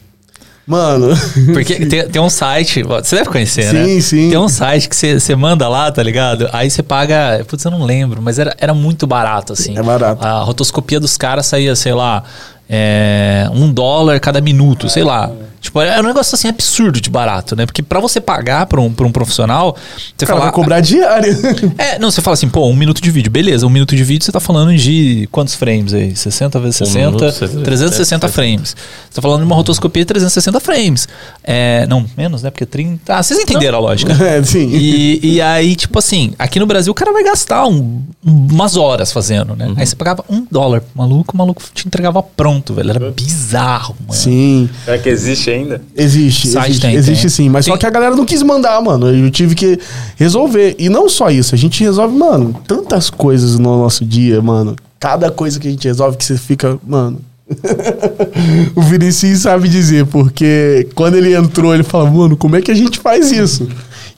Mano, 0.67 1.15
Porque 1.55 1.77
tem, 1.87 2.09
tem 2.09 2.21
um 2.21 2.29
site, 2.29 2.83
você 2.83 3.17
deve 3.17 3.31
conhecer, 3.31 3.73
né? 3.73 3.85
Sim, 3.85 4.01
sim. 4.01 4.31
Tem 4.31 4.39
um 4.39 4.49
site 4.49 4.89
que 4.89 4.97
você 4.97 5.21
você 5.21 5.37
manda 5.37 5.69
lá, 5.69 5.91
tá 5.93 6.03
ligado? 6.03 6.49
Aí 6.53 6.69
você 6.69 6.83
paga, 6.83 7.45
putz, 7.47 7.65
eu 7.65 7.71
não 7.71 7.85
lembro, 7.85 8.21
mas 8.21 8.39
era, 8.39 8.55
era 8.59 8.75
muito 8.75 9.07
barato, 9.07 9.53
assim. 9.53 9.79
É 9.79 9.83
barato. 9.83 10.27
A 10.27 10.41
rotoscopia 10.41 10.99
dos 10.99 11.17
caras 11.17 11.47
saía, 11.47 11.77
sei 11.77 11.95
lá, 11.95 12.25
é, 12.69 13.49
um 13.53 13.73
dólar 13.73 14.19
cada 14.19 14.41
minuto, 14.41 14.89
sei 14.89 15.05
lá. 15.05 15.31
Tipo, 15.67 15.81
era 15.81 16.01
um 16.01 16.07
negócio 16.07 16.35
assim 16.37 16.47
absurdo 16.49 17.01
de 17.01 17.11
barato, 17.11 17.57
né? 17.57 17.67
Porque 17.67 17.83
pra 17.83 17.99
você 17.99 18.21
pagar 18.21 18.67
pra 18.67 18.81
um, 18.81 18.93
pra 18.93 19.05
um 19.05 19.11
profissional, 19.11 19.77
você 20.17 20.25
o 20.25 20.29
cara 20.29 20.39
fala. 20.39 20.41
vai 20.45 20.53
cobrar 20.53 20.81
diário. 20.81 21.37
É, 21.77 21.99
não, 21.99 22.11
você 22.11 22.21
fala 22.23 22.35
assim, 22.35 22.49
pô, 22.49 22.67
um 22.69 22.75
minuto 22.77 23.01
de 23.03 23.11
vídeo, 23.11 23.31
beleza, 23.31 23.67
um 23.67 23.71
minuto 23.71 23.95
de 23.97 24.05
vídeo 24.05 24.25
você 24.25 24.31
tá 24.33 24.39
falando 24.41 24.75
de 24.77 25.29
quantos 25.33 25.55
frames 25.55 25.93
aí? 25.93 26.15
60 26.15 26.59
vezes 26.61 26.81
Um 26.83 26.85
60, 26.87 27.07
minuto, 27.07 27.33
60, 27.33 27.63
360 27.65 28.29
frames. 28.29 28.77
Você 29.11 29.15
tá 29.17 29.23
falando 29.23 29.41
de 29.41 29.47
uma 29.47 29.57
rotoscopia 29.57 30.03
de 30.03 30.07
360 30.07 30.61
frames. 30.61 31.09
É, 31.43 31.87
não, 31.89 32.07
menos, 32.17 32.43
né? 32.43 32.51
Porque 32.51 32.65
30. 32.65 33.13
Ah, 33.15 33.23
vocês 33.23 33.39
entenderam 33.41 33.79
a 33.79 33.81
lógica. 33.81 34.17
É, 34.27 34.43
sim. 34.43 34.69
E, 34.73 35.35
e 35.35 35.41
aí, 35.43 35.75
tipo 35.77 35.99
assim, 35.99 36.33
aqui 36.39 36.59
no 36.61 36.67
Brasil 36.67 36.91
o 36.91 36.95
cara 36.95 37.13
vai 37.13 37.23
gastar 37.25 37.67
um- 37.67 38.03
umas 38.25 38.77
horas 38.77 39.13
fazendo, 39.13 39.55
né? 39.57 39.73
Aí 39.77 39.87
você 39.87 39.95
pagava 39.97 40.25
um 40.29 40.47
dólar. 40.51 40.83
Maluco, 40.95 41.35
o 41.35 41.39
maluco 41.39 41.63
te 41.75 41.87
entregava 41.87 42.23
pronto, 42.23 42.75
velho. 42.75 42.91
Era 42.91 43.11
bizarro, 43.11 43.95
mano. 44.01 44.13
Sim. 44.13 44.69
Será 44.85 44.99
que 44.99 45.09
existe 45.09 45.51
ainda? 45.51 45.56
Existe, 45.97 46.49
Site 46.49 46.67
existe, 46.71 46.83
tem, 46.83 46.95
existe 46.95 47.21
tem. 47.23 47.31
sim. 47.31 47.49
Mas 47.49 47.65
só 47.65 47.73
Tem. 47.73 47.81
que 47.81 47.87
a 47.87 47.91
galera 47.91 48.15
não 48.15 48.25
quis 48.25 48.43
mandar, 48.43 48.81
mano. 48.83 49.09
Eu 49.09 49.31
tive 49.31 49.55
que 49.55 49.79
resolver. 50.17 50.75
E 50.79 50.89
não 50.89 51.09
só 51.09 51.31
isso, 51.31 51.55
a 51.55 51.59
gente 51.59 51.83
resolve, 51.83 52.17
mano, 52.17 52.55
tantas 52.67 53.09
coisas 53.11 53.59
no 53.59 53.79
nosso 53.79 54.05
dia, 54.05 54.43
mano. 54.43 54.77
Cada 54.99 55.31
coisa 55.31 55.61
que 55.61 55.69
a 55.69 55.71
gente 55.71 55.87
resolve 55.87 56.17
que 56.17 56.25
você 56.25 56.37
fica, 56.37 56.79
mano. 56.87 57.21
o 58.75 58.83
Vinicius 58.83 59.41
sabe 59.43 59.69
dizer, 59.69 60.05
porque 60.07 60.89
quando 60.95 61.15
ele 61.17 61.35
entrou, 61.35 61.73
ele 61.73 61.85
fala, 61.85 62.11
mano, 62.11 62.37
como 62.37 62.57
é 62.57 62.61
que 62.63 62.71
a 62.71 62.75
gente 62.75 62.99
faz 62.99 63.31
isso? 63.31 63.69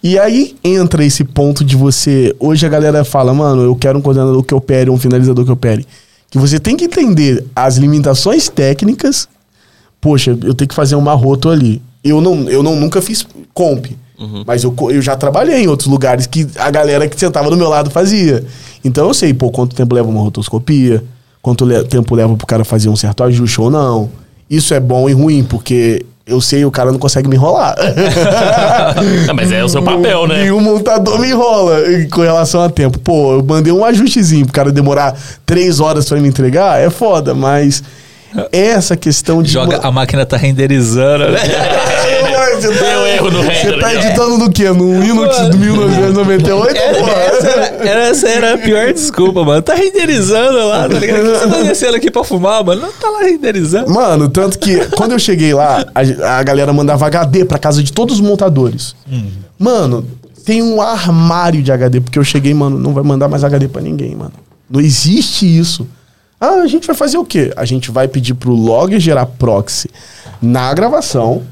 E 0.03 0.19
aí 0.19 0.57
entra 0.65 1.05
esse 1.05 1.25
ponto 1.25 1.65
de 1.65 1.77
você. 1.77 2.35
Hoje 2.39 2.65
a 2.65 2.69
galera 2.69 3.05
fala, 3.05 3.35
mano, 3.35 3.63
eu 3.63 3.77
quero 3.77 3.99
um 3.99 4.03
coordenador 4.03 4.43
que 4.43 4.55
opere, 4.55 4.89
um 4.89 4.99
finalizador 4.99 5.45
que 5.45 5.51
opere. 5.51 5.87
que 6.31 6.39
você 6.39 6.59
tem 6.59 6.77
que 6.77 6.85
entender 6.85 7.45
as 7.55 7.77
limitações 7.77 8.49
técnicas. 8.49 9.29
Poxa, 10.01 10.31
eu 10.45 10.55
tenho 10.55 10.69
que 10.69 10.75
fazer 10.75 10.95
uma 10.95 11.13
roto 11.15 11.49
ali. 11.49 11.83
Eu 12.05 12.21
não, 12.21 12.49
eu 12.49 12.63
não 12.63 12.77
nunca 12.77 13.03
fiz 13.03 13.27
comp. 13.53 13.87
Mas 14.47 14.65
eu, 14.65 14.75
eu 14.91 15.01
já 15.01 15.15
trabalhei 15.17 15.63
em 15.63 15.69
outros 15.69 15.89
lugares 15.89 16.27
que 16.27 16.47
a 16.57 16.71
galera 16.71 17.07
que 17.09 17.19
sentava 17.19 17.49
do 17.51 17.57
meu 17.57 17.69
lado 17.69 17.89
fazia. 17.91 18.45
Então 18.85 19.07
eu 19.07 19.15
sei, 19.15 19.33
pô, 19.33 19.49
quanto 19.51 19.77
tempo 19.77 19.95
leva 19.95 20.09
uma 20.09 20.21
rotoscopia, 20.21 21.05
quanto 21.41 21.65
le- 21.65 21.85
tempo 21.85 22.15
leva 22.17 22.35
pro 22.37 22.45
cara 22.47 22.65
fazer 22.65 22.89
um 22.89 22.97
certo 22.97 23.23
ajuste 23.23 23.61
ou 23.61 23.71
não. 23.71 24.11
Isso 24.51 24.75
é 24.75 24.81
bom 24.81 25.09
e 25.09 25.13
ruim, 25.13 25.45
porque 25.45 26.05
eu 26.27 26.41
sei 26.41 26.65
o 26.65 26.71
cara 26.71 26.91
não 26.91 26.99
consegue 26.99 27.29
me 27.29 27.37
enrolar. 27.37 27.77
Mas 29.35 29.53
é 29.53 29.63
o 29.65 29.69
seu 29.69 29.83
papel, 29.83 30.27
né? 30.27 30.43
Nenhum 30.43 30.61
montador 30.61 31.19
me 31.21 31.29
enrola 31.31 31.77
com 32.11 32.21
relação 32.23 32.61
a 32.63 32.69
tempo. 32.69 32.99
Pô, 32.99 33.35
eu 33.35 33.45
mandei 33.45 33.73
um 33.73 33.85
ajustezinho 33.85 34.45
pro 34.47 34.53
cara 34.55 34.73
demorar 34.73 35.17
três 35.47 35.81
horas 35.81 36.09
pra 36.09 36.21
me 36.21 36.29
entregar, 36.29 36.81
é 36.81 36.91
foda, 36.91 37.35
mas 37.35 37.83
essa 38.53 38.97
questão 38.97 39.43
de. 39.43 39.51
Joga, 39.51 39.79
a 39.83 39.91
máquina 39.91 40.25
tá 40.27 40.37
renderizando, 40.37 41.31
né? 41.31 41.39
Você 42.59 42.69
tá, 42.73 42.85
Deu 42.85 43.07
erro 43.07 43.31
no 43.31 43.43
você 43.43 43.51
render. 43.51 43.81
tá 43.81 43.95
editando 43.95 44.39
no 44.39 44.51
quê? 44.51 44.69
No 44.71 45.01
Linux 45.01 45.51
de 45.51 45.57
1998? 45.59 46.75
Pô, 46.75 47.09
essa, 47.09 47.49
era, 47.49 48.09
essa 48.09 48.29
era 48.29 48.55
a 48.55 48.59
pior 48.59 48.93
desculpa, 48.93 49.45
mano. 49.45 49.63
Tá 49.63 49.75
renderizando 49.75 50.59
lá, 50.67 50.89
tá 50.89 50.99
ligado? 50.99 51.25
Você 51.25 51.47
tá 51.49 51.63
descendo 51.63 51.97
aqui 51.97 52.11
pra 52.11 52.25
fumar, 52.25 52.65
mano. 52.65 52.81
Não 52.83 52.93
tá 52.93 53.09
lá 53.11 53.21
renderizando. 53.23 53.91
Mano, 53.91 54.29
tanto 54.29 54.59
que 54.59 54.77
quando 54.97 55.13
eu 55.13 55.19
cheguei 55.19 55.55
lá, 55.55 55.87
a, 55.95 56.39
a 56.39 56.43
galera 56.43 56.73
mandava 56.73 57.07
HD 57.07 57.45
pra 57.45 57.59
casa 57.59 57.83
de 57.83 57.93
todos 57.93 58.17
os 58.17 58.21
montadores. 58.21 58.97
Mano, 59.59 60.05
tem 60.45 60.63
um 60.63 60.81
armário 60.81 61.63
de 61.63 61.71
HD, 61.71 62.01
porque 62.01 62.19
eu 62.19 62.25
cheguei, 62.25 62.55
mano, 62.55 62.79
não 62.79 62.93
vai 62.93 63.05
mandar 63.05 63.29
mais 63.29 63.45
HD 63.45 63.69
pra 63.69 63.81
ninguém, 63.83 64.17
mano. 64.17 64.33
Não 64.69 64.81
existe 64.81 65.47
isso. 65.47 65.87
Ah, 66.41 66.63
a 66.63 66.67
gente 66.67 66.87
vai 66.87 66.95
fazer 66.95 67.19
o 67.19 67.25
quê? 67.25 67.53
A 67.57 67.65
gente 67.65 67.91
vai 67.91 68.07
pedir 68.07 68.35
pro 68.35 68.53
logger 68.53 69.01
gerar 69.01 69.27
proxy 69.27 69.91
na 70.41 70.73
gravação. 70.73 71.43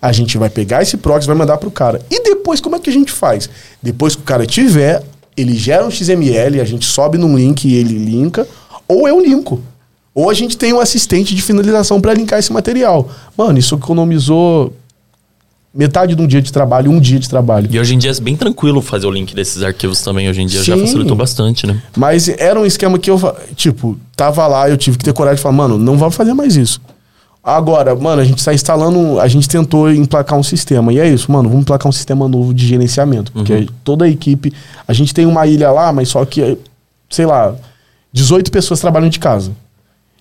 A 0.00 0.12
gente 0.12 0.38
vai 0.38 0.50
pegar 0.50 0.82
esse 0.82 0.96
proxy 0.96 1.26
vai 1.26 1.36
mandar 1.36 1.58
pro 1.58 1.70
cara. 1.70 2.00
E 2.10 2.22
depois, 2.22 2.60
como 2.60 2.76
é 2.76 2.78
que 2.78 2.90
a 2.90 2.92
gente 2.92 3.12
faz? 3.12 3.48
Depois 3.82 4.14
que 4.14 4.22
o 4.22 4.24
cara 4.24 4.46
tiver, 4.46 5.02
ele 5.36 5.54
gera 5.56 5.86
um 5.86 5.90
XML, 5.90 6.60
a 6.60 6.64
gente 6.64 6.86
sobe 6.86 7.18
num 7.18 7.36
link 7.36 7.64
e 7.64 7.74
ele 7.74 7.98
linka, 7.98 8.46
ou 8.86 9.08
eu 9.08 9.20
linko. 9.20 9.60
Ou 10.14 10.30
a 10.30 10.34
gente 10.34 10.56
tem 10.56 10.72
um 10.72 10.80
assistente 10.80 11.34
de 11.34 11.42
finalização 11.42 12.00
para 12.00 12.14
linkar 12.14 12.38
esse 12.38 12.52
material. 12.52 13.10
Mano, 13.36 13.58
isso 13.58 13.74
economizou 13.74 14.72
metade 15.74 16.14
de 16.14 16.22
um 16.22 16.26
dia 16.26 16.40
de 16.40 16.52
trabalho, 16.52 16.90
um 16.90 17.00
dia 17.00 17.18
de 17.18 17.28
trabalho. 17.28 17.68
E 17.70 17.80
hoje 17.80 17.94
em 17.94 17.98
dia 17.98 18.12
é 18.12 18.20
bem 18.20 18.36
tranquilo 18.36 18.80
fazer 18.80 19.06
o 19.06 19.10
link 19.10 19.34
desses 19.34 19.62
arquivos 19.62 20.00
também. 20.02 20.28
Hoje 20.28 20.40
em 20.40 20.46
dia 20.46 20.62
já 20.62 20.76
Sim. 20.76 20.82
facilitou 20.82 21.16
bastante, 21.16 21.66
né? 21.66 21.82
Mas 21.96 22.28
era 22.28 22.60
um 22.60 22.64
esquema 22.64 22.98
que 22.98 23.10
eu, 23.10 23.18
tipo, 23.56 23.98
tava 24.14 24.46
lá, 24.46 24.70
eu 24.70 24.76
tive 24.76 24.96
que 24.96 25.04
ter 25.04 25.12
coragem 25.12 25.36
de 25.36 25.42
falar, 25.42 25.56
mano, 25.56 25.76
não 25.76 25.98
vamos 25.98 26.14
fazer 26.14 26.32
mais 26.32 26.54
isso. 26.54 26.80
Agora, 27.42 27.94
mano, 27.94 28.22
a 28.22 28.24
gente 28.24 28.38
está 28.38 28.54
instalando, 28.54 29.20
a 29.20 29.28
gente 29.28 29.46
tentou 29.48 29.90
emplacar 29.92 30.38
um 30.38 30.42
sistema. 30.42 30.92
E 30.92 30.98
é 30.98 31.06
isso, 31.06 31.30
mano, 31.30 31.48
vamos 31.48 31.62
emplacar 31.62 31.88
um 31.88 31.92
sistema 31.92 32.26
novo 32.26 32.54
de 32.54 32.66
gerenciamento. 32.66 33.32
Porque 33.32 33.68
toda 33.82 34.06
a 34.06 34.08
equipe, 34.08 34.52
a 34.88 34.92
gente 34.94 35.12
tem 35.12 35.26
uma 35.26 35.46
ilha 35.46 35.70
lá, 35.70 35.92
mas 35.92 36.08
só 36.08 36.24
que, 36.24 36.56
sei 37.10 37.26
lá, 37.26 37.54
18 38.12 38.50
pessoas 38.50 38.80
trabalham 38.80 39.10
de 39.10 39.18
casa. 39.18 39.52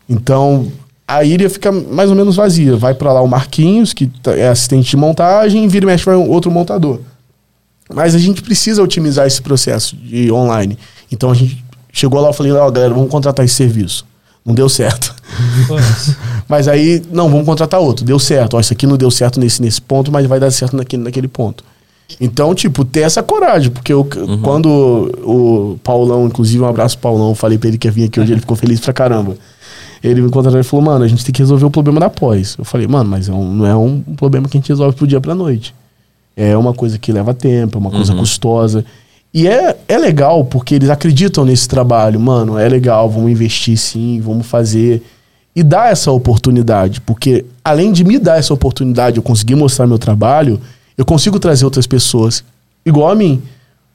Então, 0.09 0.69
a 1.07 1.23
ilha 1.23 1.49
fica 1.49 1.71
mais 1.71 2.09
ou 2.09 2.15
menos 2.15 2.35
vazia. 2.35 2.75
Vai 2.75 2.93
pra 2.93 3.11
lá 3.13 3.21
o 3.21 3.27
Marquinhos, 3.27 3.93
que 3.93 4.07
tá- 4.07 4.35
é 4.35 4.47
assistente 4.47 4.89
de 4.89 4.97
montagem, 4.97 5.67
vira 5.67 5.85
e 5.85 5.87
mexe 5.87 6.05
vai 6.05 6.15
um 6.15 6.29
outro 6.29 6.49
montador. 6.51 6.99
Mas 7.93 8.15
a 8.15 8.17
gente 8.17 8.41
precisa 8.41 8.81
otimizar 8.81 9.27
esse 9.27 9.41
processo 9.41 9.95
de 9.95 10.31
online. 10.31 10.77
Então 11.11 11.29
a 11.29 11.33
gente 11.33 11.63
chegou 11.91 12.19
lá 12.21 12.29
e 12.29 12.33
falei, 12.33 12.51
ó, 12.53 12.69
galera, 12.71 12.93
vamos 12.93 13.09
contratar 13.11 13.45
esse 13.45 13.55
serviço. 13.55 14.05
Não 14.45 14.53
deu 14.53 14.67
certo. 14.67 15.13
mas 16.47 16.67
aí, 16.67 17.01
não, 17.11 17.29
vamos 17.29 17.45
contratar 17.45 17.79
outro. 17.79 18.03
Deu 18.05 18.19
certo. 18.19 18.55
Ó, 18.55 18.59
isso 18.59 18.73
aqui 18.73 18.85
não 18.87 18.97
deu 18.97 19.11
certo 19.11 19.39
nesse, 19.39 19.61
nesse 19.61 19.81
ponto, 19.81 20.11
mas 20.11 20.25
vai 20.25 20.39
dar 20.39 20.51
certo 20.51 20.75
naquele, 20.75 21.03
naquele 21.03 21.27
ponto. 21.27 21.63
Então, 22.19 22.53
tipo, 22.53 22.83
ter 22.83 23.01
essa 23.01 23.23
coragem, 23.23 23.71
porque 23.71 23.91
eu, 23.93 24.07
quando 24.43 24.67
o 25.23 25.79
Paulão, 25.83 26.25
inclusive 26.27 26.61
um 26.63 26.67
abraço 26.67 26.97
Paulão, 26.97 27.29
eu 27.29 27.35
falei 27.35 27.57
pra 27.57 27.69
ele 27.69 27.77
que 27.77 27.87
ia 27.87 27.91
vir 27.91 28.03
aqui 28.05 28.19
hoje, 28.19 28.33
ele 28.33 28.41
ficou 28.41 28.57
feliz 28.57 28.79
pra 28.79 28.91
caramba. 28.93 29.37
Ele 30.03 30.21
me 30.21 30.29
contratou 30.29 30.59
e 30.59 30.63
falou, 30.63 30.85
mano, 30.85 31.05
a 31.05 31.07
gente 31.07 31.23
tem 31.23 31.31
que 31.33 31.41
resolver 31.41 31.65
o 31.65 31.71
problema 31.71 31.99
da 31.99 32.09
pós. 32.09 32.55
Eu 32.59 32.65
falei, 32.65 32.87
mano, 32.87 33.09
mas 33.09 33.29
é 33.29 33.31
um- 33.33 33.53
não 33.53 33.65
é 33.65 33.75
um 33.75 34.01
problema 34.17 34.49
que 34.49 34.57
a 34.57 34.59
gente 34.59 34.67
resolve 34.69 34.95
pro 34.97 35.07
dia 35.07 35.21
pra 35.21 35.33
noite. 35.33 35.73
É 36.35 36.57
uma 36.57 36.73
coisa 36.73 36.97
que 36.97 37.11
leva 37.11 37.33
tempo, 37.33 37.77
é 37.77 37.79
uma 37.81 37.89
coisa 37.91 38.13
custosa. 38.19 38.83
E 39.33 39.47
é, 39.47 39.77
é 39.87 39.97
legal 39.97 40.43
porque 40.45 40.75
eles 40.75 40.89
acreditam 40.89 41.45
nesse 41.45 41.67
trabalho. 41.67 42.19
Mano, 42.19 42.57
é 42.57 42.67
legal, 42.67 43.09
vamos 43.09 43.31
investir 43.31 43.77
sim, 43.77 44.19
vamos 44.19 44.45
fazer. 44.45 45.01
E 45.55 45.63
dar 45.63 45.91
essa 45.91 46.11
oportunidade. 46.11 46.99
Porque 47.01 47.45
além 47.63 47.91
de 47.93 48.03
me 48.03 48.17
dar 48.19 48.37
essa 48.39 48.53
oportunidade, 48.53 49.17
eu 49.17 49.23
conseguir 49.23 49.55
mostrar 49.55 49.87
meu 49.87 49.97
trabalho, 49.99 50.59
eu 50.97 51.05
consigo 51.05 51.39
trazer 51.39 51.63
outras 51.65 51.87
pessoas 51.87 52.43
igual 52.85 53.09
a 53.09 53.15
mim. 53.15 53.41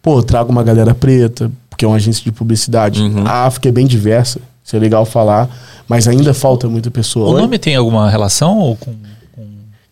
Pô, 0.00 0.22
trago 0.22 0.50
uma 0.50 0.62
galera 0.62 0.94
preta, 0.94 1.50
porque 1.68 1.84
é 1.84 1.88
uma 1.88 1.96
agência 1.96 2.22
de 2.24 2.32
publicidade. 2.32 3.02
A 3.26 3.44
África 3.46 3.68
é 3.68 3.72
bem 3.72 3.86
diversa, 3.86 4.40
isso 4.68 4.76
é 4.76 4.78
legal 4.78 5.04
falar. 5.06 5.48
Mas 5.88 6.06
ainda 6.06 6.34
falta 6.34 6.68
muita 6.68 6.90
pessoa. 6.90 7.30
O 7.30 7.32
Oi? 7.34 7.40
nome 7.40 7.58
tem 7.58 7.74
alguma 7.74 8.10
relação 8.10 8.58
ou 8.58 8.76
com. 8.76 8.94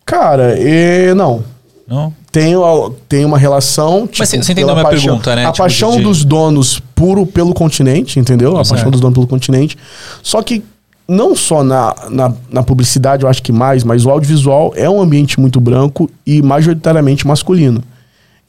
Cara, 0.05 0.55
é, 0.57 1.13
não. 1.13 1.43
Não? 1.87 2.13
tem, 2.31 2.53
tem 3.09 3.23
uma 3.25 3.37
relação. 3.37 4.05
Tipo, 4.05 4.19
Mas 4.19 4.29
você- 4.29 4.37
entendeu 4.37 4.69
a 4.69 4.73
minha 4.73 4.83
paixão- 4.83 5.05
pergunta, 5.05 5.35
né? 5.35 5.43
A 5.45 5.51
Tipo, 5.51 5.63
paixão 5.63 5.95
de- 5.97 6.03
dos 6.03 6.23
donos 6.25 6.79
puro 6.93 7.25
pelo 7.25 7.53
continente, 7.53 8.19
entendeu? 8.19 8.57
A 8.57 8.63
paixão 8.65 8.91
dos 8.91 8.99
donos 9.01 9.15
pelo 9.15 9.25
continente. 9.27 9.77
Só 10.21 10.41
que 10.43 10.61
não 11.07 11.33
só 11.35 11.63
na, 11.63 11.95
na, 12.09 12.33
na 12.51 12.61
publicidade, 12.61 13.23
eu 13.23 13.29
acho 13.29 13.41
que 13.41 13.51
mais, 13.53 13.83
mas 13.85 14.05
o 14.05 14.09
audiovisual 14.11 14.73
é 14.75 14.89
um 14.89 15.01
ambiente 15.01 15.39
muito 15.39 15.59
branco 15.61 16.09
e 16.25 16.41
majoritariamente 16.41 17.25
masculino. 17.25 17.81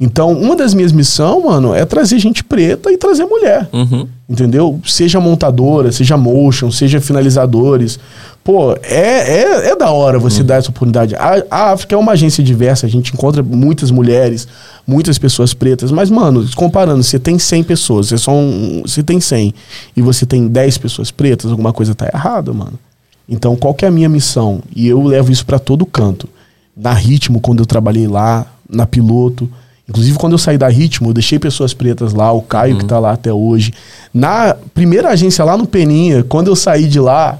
Então, 0.00 0.32
uma 0.32 0.54
das 0.56 0.74
minhas 0.74 0.92
missões, 0.92 1.42
mano, 1.44 1.72
é 1.74 1.84
trazer 1.84 2.18
gente 2.18 2.42
preta 2.44 2.90
e 2.90 2.96
trazer 2.98 3.24
mulher. 3.24 3.68
Uhum. 3.72 4.06
Entendeu? 4.28 4.78
Seja 4.84 5.18
montadora, 5.18 5.90
seja 5.90 6.14
motion, 6.16 6.70
seja 6.70 7.00
finalizadores. 7.00 7.98
Pô, 8.44 8.74
é, 8.82 9.40
é, 9.42 9.70
é 9.70 9.76
da 9.76 9.90
hora 9.90 10.18
você 10.18 10.42
dar 10.42 10.56
essa 10.56 10.68
oportunidade. 10.68 11.14
A, 11.14 11.42
a 11.50 11.72
África 11.72 11.94
é 11.94 11.98
uma 11.98 12.12
agência 12.12 12.44
diversa, 12.44 12.86
a 12.86 12.90
gente 12.90 13.14
encontra 13.14 13.42
muitas 13.42 13.90
mulheres, 13.90 14.46
muitas 14.86 15.16
pessoas 15.16 15.54
pretas, 15.54 15.90
mas, 15.90 16.10
mano, 16.10 16.46
comparando, 16.54 17.02
você 17.02 17.18
tem 17.18 17.38
100 17.38 17.64
pessoas, 17.64 18.08
você, 18.08 18.18
só 18.18 18.32
um, 18.32 18.82
você 18.84 19.02
tem 19.02 19.18
100 19.18 19.54
e 19.96 20.02
você 20.02 20.26
tem 20.26 20.46
10 20.46 20.76
pessoas 20.76 21.10
pretas, 21.10 21.50
alguma 21.50 21.72
coisa 21.72 21.94
tá 21.94 22.06
errada, 22.12 22.52
mano. 22.52 22.78
Então, 23.26 23.56
qual 23.56 23.72
que 23.72 23.86
é 23.86 23.88
a 23.88 23.90
minha 23.90 24.08
missão? 24.08 24.62
E 24.74 24.88
eu 24.88 25.02
levo 25.02 25.32
isso 25.32 25.44
pra 25.44 25.58
todo 25.58 25.84
canto. 25.86 26.28
Na 26.76 26.92
Ritmo, 26.92 27.40
quando 27.40 27.60
eu 27.60 27.66
trabalhei 27.66 28.06
lá, 28.06 28.46
na 28.68 28.86
Piloto. 28.86 29.48
Inclusive, 29.88 30.18
quando 30.18 30.32
eu 30.32 30.38
saí 30.38 30.58
da 30.58 30.68
Ritmo, 30.68 31.08
eu 31.08 31.14
deixei 31.14 31.38
pessoas 31.38 31.72
pretas 31.72 32.12
lá, 32.12 32.30
o 32.30 32.42
Caio, 32.42 32.76
que 32.76 32.84
tá 32.84 32.98
lá 32.98 33.12
até 33.12 33.32
hoje. 33.32 33.72
Na 34.12 34.54
primeira 34.74 35.08
agência 35.08 35.42
lá 35.44 35.56
no 35.56 35.66
Peninha, 35.66 36.22
quando 36.22 36.48
eu 36.48 36.56
saí 36.56 36.86
de 36.86 37.00
lá, 37.00 37.38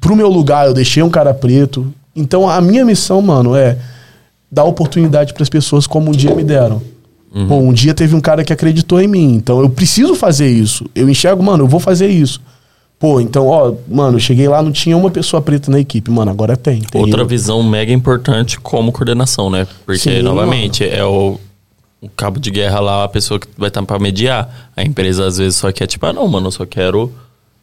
pro 0.00 0.14
meu 0.14 0.28
lugar, 0.28 0.68
eu 0.68 0.74
deixei 0.74 1.02
um 1.02 1.10
cara 1.10 1.34
preto. 1.34 1.92
Então, 2.14 2.48
a 2.48 2.60
minha 2.60 2.84
missão, 2.84 3.20
mano, 3.20 3.56
é 3.56 3.76
dar 4.50 4.62
oportunidade 4.64 5.34
para 5.34 5.42
as 5.42 5.48
pessoas 5.48 5.88
como 5.88 6.10
um 6.10 6.12
dia 6.12 6.34
me 6.34 6.44
deram. 6.44 6.80
Pô, 7.46 7.56
um 7.56 7.72
dia 7.72 7.92
teve 7.92 8.16
um 8.16 8.20
cara 8.20 8.42
que 8.42 8.52
acreditou 8.52 9.00
em 9.00 9.06
mim. 9.06 9.34
Então, 9.34 9.60
eu 9.60 9.68
preciso 9.68 10.14
fazer 10.14 10.48
isso. 10.48 10.86
Eu 10.94 11.08
enxergo, 11.08 11.42
mano, 11.42 11.64
eu 11.64 11.68
vou 11.68 11.78
fazer 11.78 12.08
isso. 12.08 12.40
Pô, 12.98 13.20
então, 13.20 13.46
ó, 13.46 13.74
mano, 13.88 14.16
eu 14.16 14.20
cheguei 14.20 14.48
lá, 14.48 14.62
não 14.62 14.72
tinha 14.72 14.96
uma 14.96 15.10
pessoa 15.10 15.40
preta 15.42 15.70
na 15.70 15.78
equipe. 15.78 16.10
Mano, 16.10 16.30
agora 16.30 16.56
tem. 16.56 16.80
tem 16.80 17.00
Outra 17.00 17.22
eu. 17.22 17.26
visão 17.26 17.62
mega 17.62 17.92
importante 17.92 18.58
como 18.58 18.90
coordenação, 18.90 19.50
né? 19.50 19.66
Porque, 19.84 20.00
Sim, 20.00 20.22
novamente, 20.22 20.84
é 20.84 21.04
o, 21.04 21.38
o 22.00 22.08
cabo 22.08 22.38
de 22.38 22.50
guerra 22.50 22.80
lá, 22.80 23.04
a 23.04 23.08
pessoa 23.08 23.40
que 23.40 23.46
vai 23.56 23.68
estar 23.68 23.82
pra 23.82 23.98
mediar. 23.98 24.70
A 24.76 24.82
empresa 24.84 25.26
às 25.26 25.38
vezes 25.38 25.56
só 25.58 25.70
quer, 25.72 25.86
tipo, 25.86 26.04
ah, 26.06 26.12
não, 26.12 26.26
mano, 26.28 26.46
eu 26.48 26.52
só 26.52 26.64
quero. 26.66 27.12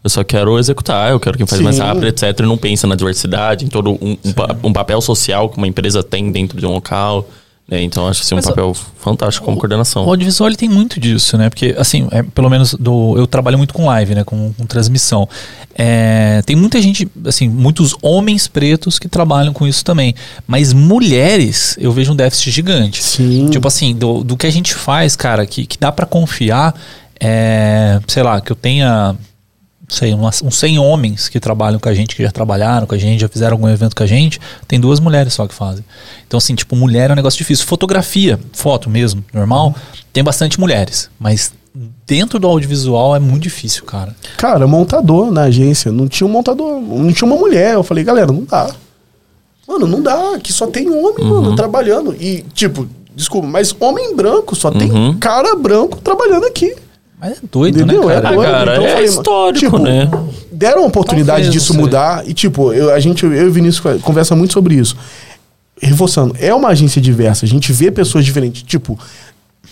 Eu 0.04 0.10
só 0.10 0.24
quero 0.24 0.60
executar, 0.60 1.10
eu 1.10 1.20
quero 1.20 1.36
quem 1.36 1.48
faz 1.48 1.60
mais 1.62 1.78
Sim. 1.78 1.82
rápido, 1.82 2.06
etc. 2.08 2.40
E 2.40 2.44
não 2.44 2.58
pensa 2.58 2.86
na 2.86 2.94
diversidade, 2.94 3.66
em 3.66 3.68
todo 3.68 3.92
um, 3.94 4.16
um, 4.24 4.34
pa- 4.34 4.56
um 4.64 4.72
papel 4.72 5.02
social 5.02 5.50
que 5.50 5.58
uma 5.58 5.68
empresa 5.68 6.04
tem 6.04 6.32
dentro 6.32 6.60
de 6.60 6.66
um 6.68 6.74
local. 6.74 7.28
Né? 7.68 7.82
Então, 7.82 8.08
acho 8.08 8.22
assim, 8.22 8.36
um 8.36 8.38
Mas, 8.38 8.46
papel 8.46 8.74
fantástico 8.74 9.44
como 9.44 9.58
coordenação. 9.58 10.06
O 10.06 10.10
audiovisual 10.10 10.48
ele 10.48 10.56
tem 10.56 10.70
muito 10.70 11.00
disso, 11.00 11.36
né? 11.36 11.50
Porque, 11.50 11.76
assim, 11.78 12.08
é, 12.12 12.22
pelo 12.22 12.48
menos 12.48 12.76
do, 12.76 13.18
eu 13.18 13.26
trabalho 13.26 13.58
muito 13.58 13.74
com 13.74 13.88
live, 13.88 14.14
né? 14.14 14.24
Com, 14.24 14.54
com 14.54 14.66
transmissão. 14.68 15.28
É, 15.74 16.44
tem 16.46 16.56
muita 16.56 16.80
gente, 16.80 17.08
assim, 17.26 17.50
muitos 17.50 17.96
homens 18.04 18.48
pretos 18.48 19.00
que 19.00 19.08
trabalham 19.08 19.52
com 19.52 19.66
isso 19.66 19.84
também. 19.84 20.14
Mas 20.46 20.74
mulheres, 20.74 21.76
eu 21.80 21.92
vejo 21.92 22.14
um 22.14 22.16
déficit 22.16 22.52
gigante. 22.52 23.02
Sim. 23.02 23.50
Tipo 23.50 23.68
assim, 23.68 23.96
do, 23.96 24.24
do 24.24 24.38
que 24.38 24.46
a 24.46 24.52
gente 24.52 24.76
faz, 24.76 25.16
cara, 25.16 25.46
que, 25.48 25.66
que 25.66 25.78
dá 25.80 25.92
pra 25.92 26.06
confiar, 26.06 26.76
é, 27.20 28.00
sei 28.08 28.22
lá, 28.22 28.40
que 28.42 28.52
eu 28.52 28.56
tenha 28.56 29.16
sei, 29.90 30.14
umas, 30.14 30.42
uns 30.42 30.58
100 30.58 30.80
homens 30.80 31.28
que 31.30 31.40
trabalham 31.40 31.80
com 31.80 31.88
a 31.90 31.94
gente, 31.94 32.16
que 32.16 32.24
já 32.24 32.32
trabalharam 32.32 32.88
com 32.88 32.96
a 32.96 32.98
gente, 32.98 33.22
já 33.22 33.28
fizeram 33.28 33.54
algum 33.54 33.68
evento 33.70 33.96
com 33.96 34.04
a 34.04 34.08
gente, 34.08 34.40
tem 34.68 34.80
duas 34.80 35.00
mulheres 35.00 35.34
só 35.34 35.48
que 35.48 35.54
fazem. 35.54 35.84
Então, 36.28 36.38
assim, 36.38 36.56
tipo, 36.56 36.76
mulher 36.76 37.10
é 37.10 37.14
um 37.14 37.16
negócio 37.16 37.38
difícil. 37.38 37.66
Fotografia, 37.66 38.40
foto 38.54 38.90
mesmo, 38.90 39.24
normal, 39.34 39.76
tem 40.12 40.24
bastante 40.24 40.60
mulheres, 40.60 41.10
mas 41.20 41.54
dentro 42.08 42.40
do 42.40 42.48
audiovisual 42.48 43.16
é 43.16 43.20
muito 43.20 43.44
difícil, 43.44 43.84
cara. 43.84 44.16
Cara, 44.38 44.66
montador 44.66 45.32
na 45.32 45.44
agência. 45.44 45.92
Não 45.92 46.08
tinha 46.08 46.26
um 46.28 46.32
montador, 46.32 46.80
não 46.82 47.12
tinha 47.12 47.28
uma 47.30 47.38
mulher. 47.38 47.74
Eu 47.74 47.84
falei, 47.84 48.04
galera, 48.04 48.32
não 48.32 48.44
dá. 48.44 48.74
Mano, 49.68 49.86
não 49.88 50.02
dá. 50.02 50.40
Que 50.42 50.54
só 50.54 50.68
tem 50.68 50.90
homem, 50.90 51.26
mano, 51.26 51.56
trabalhando. 51.56 52.16
E, 52.18 52.46
tipo, 52.54 52.88
desculpa, 53.16 53.48
mas 53.48 53.76
homem 53.80 54.16
branco, 54.16 54.56
só 54.56 54.72
tem 54.72 54.90
Uhum. 54.92 55.18
cara 55.20 55.56
branco 55.56 55.98
trabalhando 55.98 56.46
aqui. 56.46 56.76
Mas 57.20 57.34
é 57.34 57.36
doido, 57.52 57.78
Entendeu? 57.82 58.08
né, 58.08 58.16
É 58.18 58.22
cara? 58.22 58.36
doido. 58.36 58.52
cara, 58.52 58.72
Então 58.74 58.86
é 58.86 58.92
falei, 58.92 59.06
histórico, 59.06 59.60
tipo, 59.60 59.78
né? 59.80 60.10
Deram 60.52 60.84
a 60.84 60.88
oportunidade 60.88 61.44
Talvez, 61.44 61.54
disso 61.54 61.74
sei. 61.74 61.82
mudar. 61.82 62.28
E, 62.28 62.34
tipo, 62.34 62.74
eu, 62.74 62.94
a 62.94 63.00
gente, 63.00 63.24
eu 63.26 63.32
e 63.34 63.46
o 63.46 63.52
Vinícius 63.52 64.02
conversa 64.02 64.36
muito 64.36 64.54
sobre 64.54 64.76
isso. 64.76 64.96
Reforçando, 65.82 66.36
é 66.40 66.54
uma 66.54 66.70
agência 66.70 67.02
diversa. 67.02 67.46
A 67.46 67.48
gente 67.50 67.72
vê 67.74 67.92
pessoas 67.92 68.24
diferentes. 68.26 68.64
Tipo, 68.64 68.98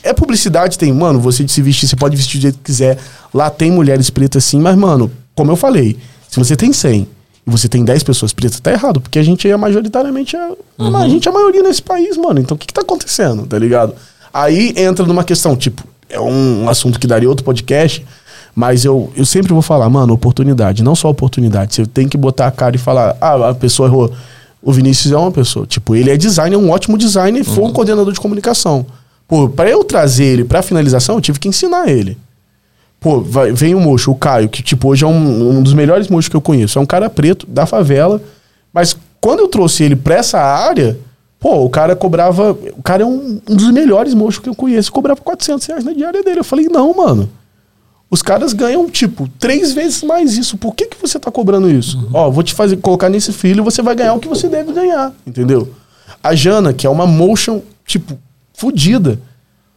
é 0.02 0.14
publicidade, 0.14 0.78
tem, 0.78 0.91
mano, 0.91 1.20
você 1.20 1.44
de 1.44 1.52
se 1.52 1.61
vestir, 1.61 1.88
você 1.88 1.95
pode 1.95 2.15
vestir 2.15 2.38
do 2.40 2.41
jeito 2.44 2.57
que 2.57 2.64
quiser. 2.65 2.98
Lá 3.34 3.49
tem 3.49 3.72
mulheres 3.72 4.10
pretas 4.10 4.44
sim, 4.44 4.60
mas, 4.60 4.76
mano, 4.76 5.10
como 5.36 5.52
eu 5.52 5.56
falei, 5.56 5.98
se 6.30 6.38
você 6.38 6.56
tem 6.56 6.74
100 6.74 7.07
e 7.48 7.49
você 7.52 7.68
tem 7.70 7.84
10 7.86 8.03
pessoas 8.03 8.34
pretas, 8.34 8.60
tá 8.60 8.72
errado, 8.72 8.99
porque 8.99 9.18
a 9.20 9.24
gente 9.24 9.49
é 9.49 9.56
majoritariamente 9.56 10.36
a, 10.36 10.52
a 10.80 11.07
gente 11.10 11.28
é 11.28 11.32
a 11.32 11.34
maioria 11.34 11.64
nesse 11.64 11.82
país, 11.82 12.18
mano. 12.18 12.40
Então 12.40 12.56
o 12.56 12.57
que, 12.57 12.68
que 12.68 12.74
tá 12.74 12.82
acontecendo, 12.82 13.45
tá 13.45 13.57
ligado? 13.57 13.94
Aí 14.34 14.74
entra 14.76 15.06
numa 15.06 15.24
questão, 15.24 15.56
tipo, 15.56 15.84
é 16.14 16.19
um 16.22 16.69
assunto 16.69 16.99
que 16.99 17.07
daria 17.07 17.27
outro 17.30 17.44
podcast, 17.44 18.06
mas 18.56 18.85
eu, 18.85 19.11
eu 19.15 19.26
sempre 19.26 19.52
vou 19.52 19.61
falar, 19.61 19.90
mano, 19.90 20.14
oportunidade, 20.14 20.84
não 20.84 20.95
só 20.95 21.10
oportunidade. 21.10 21.76
Você 21.76 21.85
tem 21.85 22.07
que 22.07 22.18
botar 22.18 22.48
a 22.48 22.52
cara 22.52 22.76
e 22.76 22.80
falar, 22.80 23.18
ah, 23.19 23.49
a 23.49 23.56
pessoa 23.56 23.88
errou. 23.90 24.11
O 24.61 24.72
Vinícius 24.72 25.11
é 25.11 25.18
uma 25.18 25.31
pessoa, 25.31 25.65
tipo, 25.65 25.95
ele 25.95 26.10
é 26.10 26.15
designer, 26.15 26.56
é 26.56 26.57
um 26.57 26.69
ótimo 26.69 26.98
designer 26.98 27.41
e 27.41 27.44
foi 27.44 27.64
um 27.64 27.73
coordenador 27.73 28.14
de 28.14 28.19
comunicação. 28.19 28.85
Pô, 29.27 29.49
pra 29.49 29.69
eu 29.69 29.84
trazer 29.84 30.23
ele 30.26 30.44
pra 30.45 30.61
finalização, 30.61 31.15
eu 31.15 31.22
tive 31.22 31.40
que 31.40 31.48
ensinar 31.49 31.90
ele. 31.90 32.18
Pô, 32.99 33.19
vai- 33.19 33.52
vem 33.52 33.76
o 33.76 33.80
mocho, 33.81 34.11
o 34.11 34.15
Caio, 34.15 34.48
que 34.48 34.64
tipo, 34.64 34.88
hoje 34.88 35.03
é 35.03 35.07
um, 35.07 35.57
um 35.57 35.61
dos 35.64 35.73
melhores 35.73 36.07
mochos 36.07 36.30
que 36.30 36.35
eu 36.35 36.41
conheço. 36.41 36.80
É 36.80 36.81
um 36.81 36.85
cara 36.85 37.10
preto, 37.10 37.45
da 37.48 37.65
favela. 37.65 38.22
Mas 38.72 38.95
quando 39.19 39.40
eu 39.41 39.48
trouxe 39.49 39.84
ele 39.84 39.95
pra 39.95 40.15
essa 40.15 40.40
área, 40.40 40.98
pô, 41.44 41.65
o 41.65 41.70
cara 41.70 41.94
cobrava. 41.94 42.57
O 42.78 42.82
cara 42.82 43.03
é 43.03 43.06
um, 43.06 43.41
um 43.49 43.56
dos 43.56 43.70
melhores 43.70 44.14
mochos 44.14 44.40
que 44.40 44.48
eu 44.48 44.56
conheço. 44.56 44.90
Cobrava 44.94 45.20
400 45.20 45.68
reais 45.68 45.84
na 45.84 45.91
diária 45.91 46.24
dele. 46.24 46.40
Eu 46.40 46.44
falei, 46.44 46.68
não, 46.70 46.95
mano. 46.95 47.30
Os 48.10 48.22
caras 48.22 48.53
ganham, 48.53 48.90
tipo, 48.90 49.28
três 49.38 49.74
vezes 49.74 50.03
mais 50.03 50.38
isso. 50.38 50.57
Por 50.57 50.74
que, 50.74 50.86
que 50.86 50.95
você 51.02 51.20
tá 51.20 51.30
cobrando 51.30 51.70
isso? 51.70 52.07
Ó, 52.14 52.32
vou 52.32 52.44
te 52.44 52.53
fazer 52.53 52.78
colocar 52.78 53.10
nesse 53.10 53.34
filho 53.34 53.60
e 53.60 53.64
você 53.64 53.82
vai 53.82 53.94
ganhar 53.94 54.14
o 54.14 54.20
que 54.20 54.28
você 54.28 54.48
deve 54.48 54.72
ganhar, 54.72 55.11
entendeu? 55.28 55.68
A 56.24 56.34
Jana, 56.34 56.72
que 56.72 56.88
é 56.88 56.90
uma 56.90 57.07
motion, 57.07 57.60
tipo, 57.86 58.18
fodida. 58.53 59.20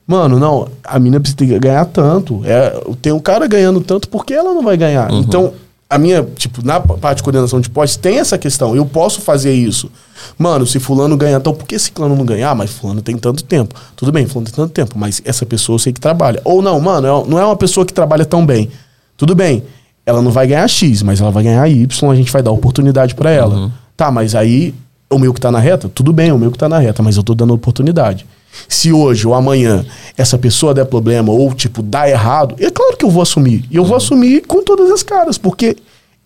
Mano, 0.06 0.38
não, 0.38 0.68
a 0.84 0.98
mina 0.98 1.18
precisa 1.18 1.58
ganhar 1.58 1.86
tanto. 1.86 2.42
É, 2.44 2.78
tem 3.00 3.12
um 3.12 3.18
cara 3.18 3.46
ganhando 3.48 3.80
tanto, 3.80 4.08
por 4.08 4.24
que 4.24 4.34
ela 4.34 4.52
não 4.52 4.62
vai 4.62 4.76
ganhar? 4.76 5.10
Então, 5.12 5.54
a 5.88 5.98
minha, 5.98 6.22
tipo, 6.36 6.64
na 6.66 6.80
parte 6.80 7.18
de 7.18 7.22
coordenação 7.22 7.60
de 7.60 7.70
pós, 7.70 7.96
tem 7.96 8.18
essa 8.18 8.36
questão. 8.36 8.74
Eu 8.74 8.84
posso 8.84 9.20
fazer 9.20 9.52
isso. 9.52 9.90
Mano, 10.36 10.66
se 10.66 10.80
fulano 10.80 11.16
ganha, 11.16 11.36
então 11.36 11.54
por 11.54 11.64
que 11.66 11.78
ciclano 11.78 12.16
não 12.16 12.24
ganhar? 12.24 12.50
Ah, 12.50 12.54
mas 12.54 12.70
fulano 12.72 13.00
tem 13.02 13.16
tanto 13.16 13.44
tempo. 13.44 13.74
Tudo 13.94 14.10
bem, 14.10 14.26
fulano 14.26 14.46
tem 14.46 14.54
tanto 14.56 14.72
tempo, 14.72 14.98
mas 14.98 15.22
essa 15.24 15.46
pessoa 15.46 15.74
eu 15.76 15.78
sei 15.78 15.92
que 15.92 16.00
trabalha. 16.00 16.40
Ou 16.44 16.60
não, 16.60 16.80
mano, 16.80 17.06
é- 17.06 17.28
não 17.30 17.38
é 17.38 17.44
uma 17.44 17.56
pessoa 17.56 17.86
que 17.86 17.92
trabalha 17.92 18.24
tão 18.24 18.44
bem. 18.44 18.68
Tudo 19.16 19.34
bem, 19.34 19.62
ela 20.04 20.20
não 20.20 20.30
vai 20.32 20.46
ganhar 20.48 20.66
X, 20.68 21.02
mas 21.02 21.20
ela 21.20 21.30
vai 21.30 21.44
ganhar 21.44 21.68
Y, 21.68 22.10
a 22.10 22.14
gente 22.16 22.32
vai 22.32 22.42
dar 22.42 22.50
oportunidade 22.50 23.14
pra 23.14 23.30
ela. 23.30 23.72
Tá, 23.96 24.10
mas 24.10 24.34
aí 24.34 24.74
o 25.08 25.18
meu 25.18 25.32
que 25.32 25.40
tá 25.40 25.52
na 25.52 25.58
reta, 25.60 25.88
tudo 25.88 26.12
bem, 26.12 26.32
o 26.32 26.38
meu 26.38 26.50
que 26.50 26.58
tá 26.58 26.68
na 26.68 26.78
reta, 26.78 27.02
mas 27.02 27.16
eu 27.16 27.22
tô 27.22 27.34
dando 27.34 27.54
oportunidade. 27.54 28.26
Se 28.68 28.92
hoje 28.92 29.26
ou 29.26 29.34
amanhã 29.34 29.84
essa 30.16 30.38
pessoa 30.38 30.74
der 30.74 30.84
problema 30.86 31.32
ou, 31.32 31.52
tipo, 31.54 31.82
dá 31.82 32.08
errado, 32.08 32.56
é 32.58 32.70
claro 32.70 32.96
que 32.96 33.04
eu 33.04 33.10
vou 33.10 33.22
assumir. 33.22 33.64
E 33.70 33.76
eu 33.76 33.84
vou 33.84 33.96
assumir 33.96 34.46
com 34.46 34.62
todas 34.62 34.90
as 34.90 35.02
caras, 35.02 35.38
porque 35.38 35.76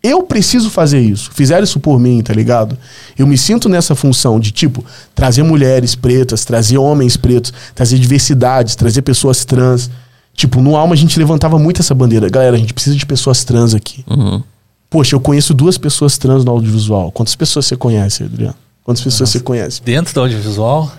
eu 0.02 0.22
preciso 0.22 0.70
fazer 0.70 1.00
isso. 1.00 1.30
Fizeram 1.32 1.64
isso 1.64 1.78
por 1.78 1.98
mim, 1.98 2.22
tá 2.22 2.32
ligado? 2.32 2.76
Eu 3.18 3.26
me 3.26 3.36
sinto 3.36 3.68
nessa 3.68 3.94
função 3.94 4.40
de, 4.40 4.50
tipo, 4.50 4.84
trazer 5.14 5.42
mulheres 5.42 5.94
pretas, 5.94 6.44
trazer 6.44 6.78
homens 6.78 7.16
pretos, 7.16 7.52
trazer 7.74 7.98
diversidades, 7.98 8.74
trazer 8.74 9.02
pessoas 9.02 9.44
trans. 9.44 9.90
Tipo, 10.34 10.60
no 10.62 10.74
Alma 10.76 10.94
a 10.94 10.96
gente 10.96 11.18
levantava 11.18 11.58
muito 11.58 11.82
essa 11.82 11.94
bandeira. 11.94 12.30
Galera, 12.30 12.56
a 12.56 12.58
gente 12.58 12.72
precisa 12.72 12.96
de 12.96 13.04
pessoas 13.04 13.44
trans 13.44 13.74
aqui. 13.74 14.02
Uhum. 14.08 14.42
Poxa, 14.88 15.14
eu 15.14 15.20
conheço 15.20 15.52
duas 15.52 15.76
pessoas 15.76 16.16
trans 16.16 16.44
no 16.44 16.50
audiovisual. 16.50 17.12
Quantas 17.12 17.36
pessoas 17.36 17.66
você 17.66 17.76
conhece, 17.76 18.24
Adriano? 18.24 18.56
Quantas 18.82 19.04
pessoas 19.04 19.28
você 19.28 19.38
conhece? 19.38 19.82
Dentro 19.82 20.14
do 20.14 20.20
audiovisual, 20.20 20.90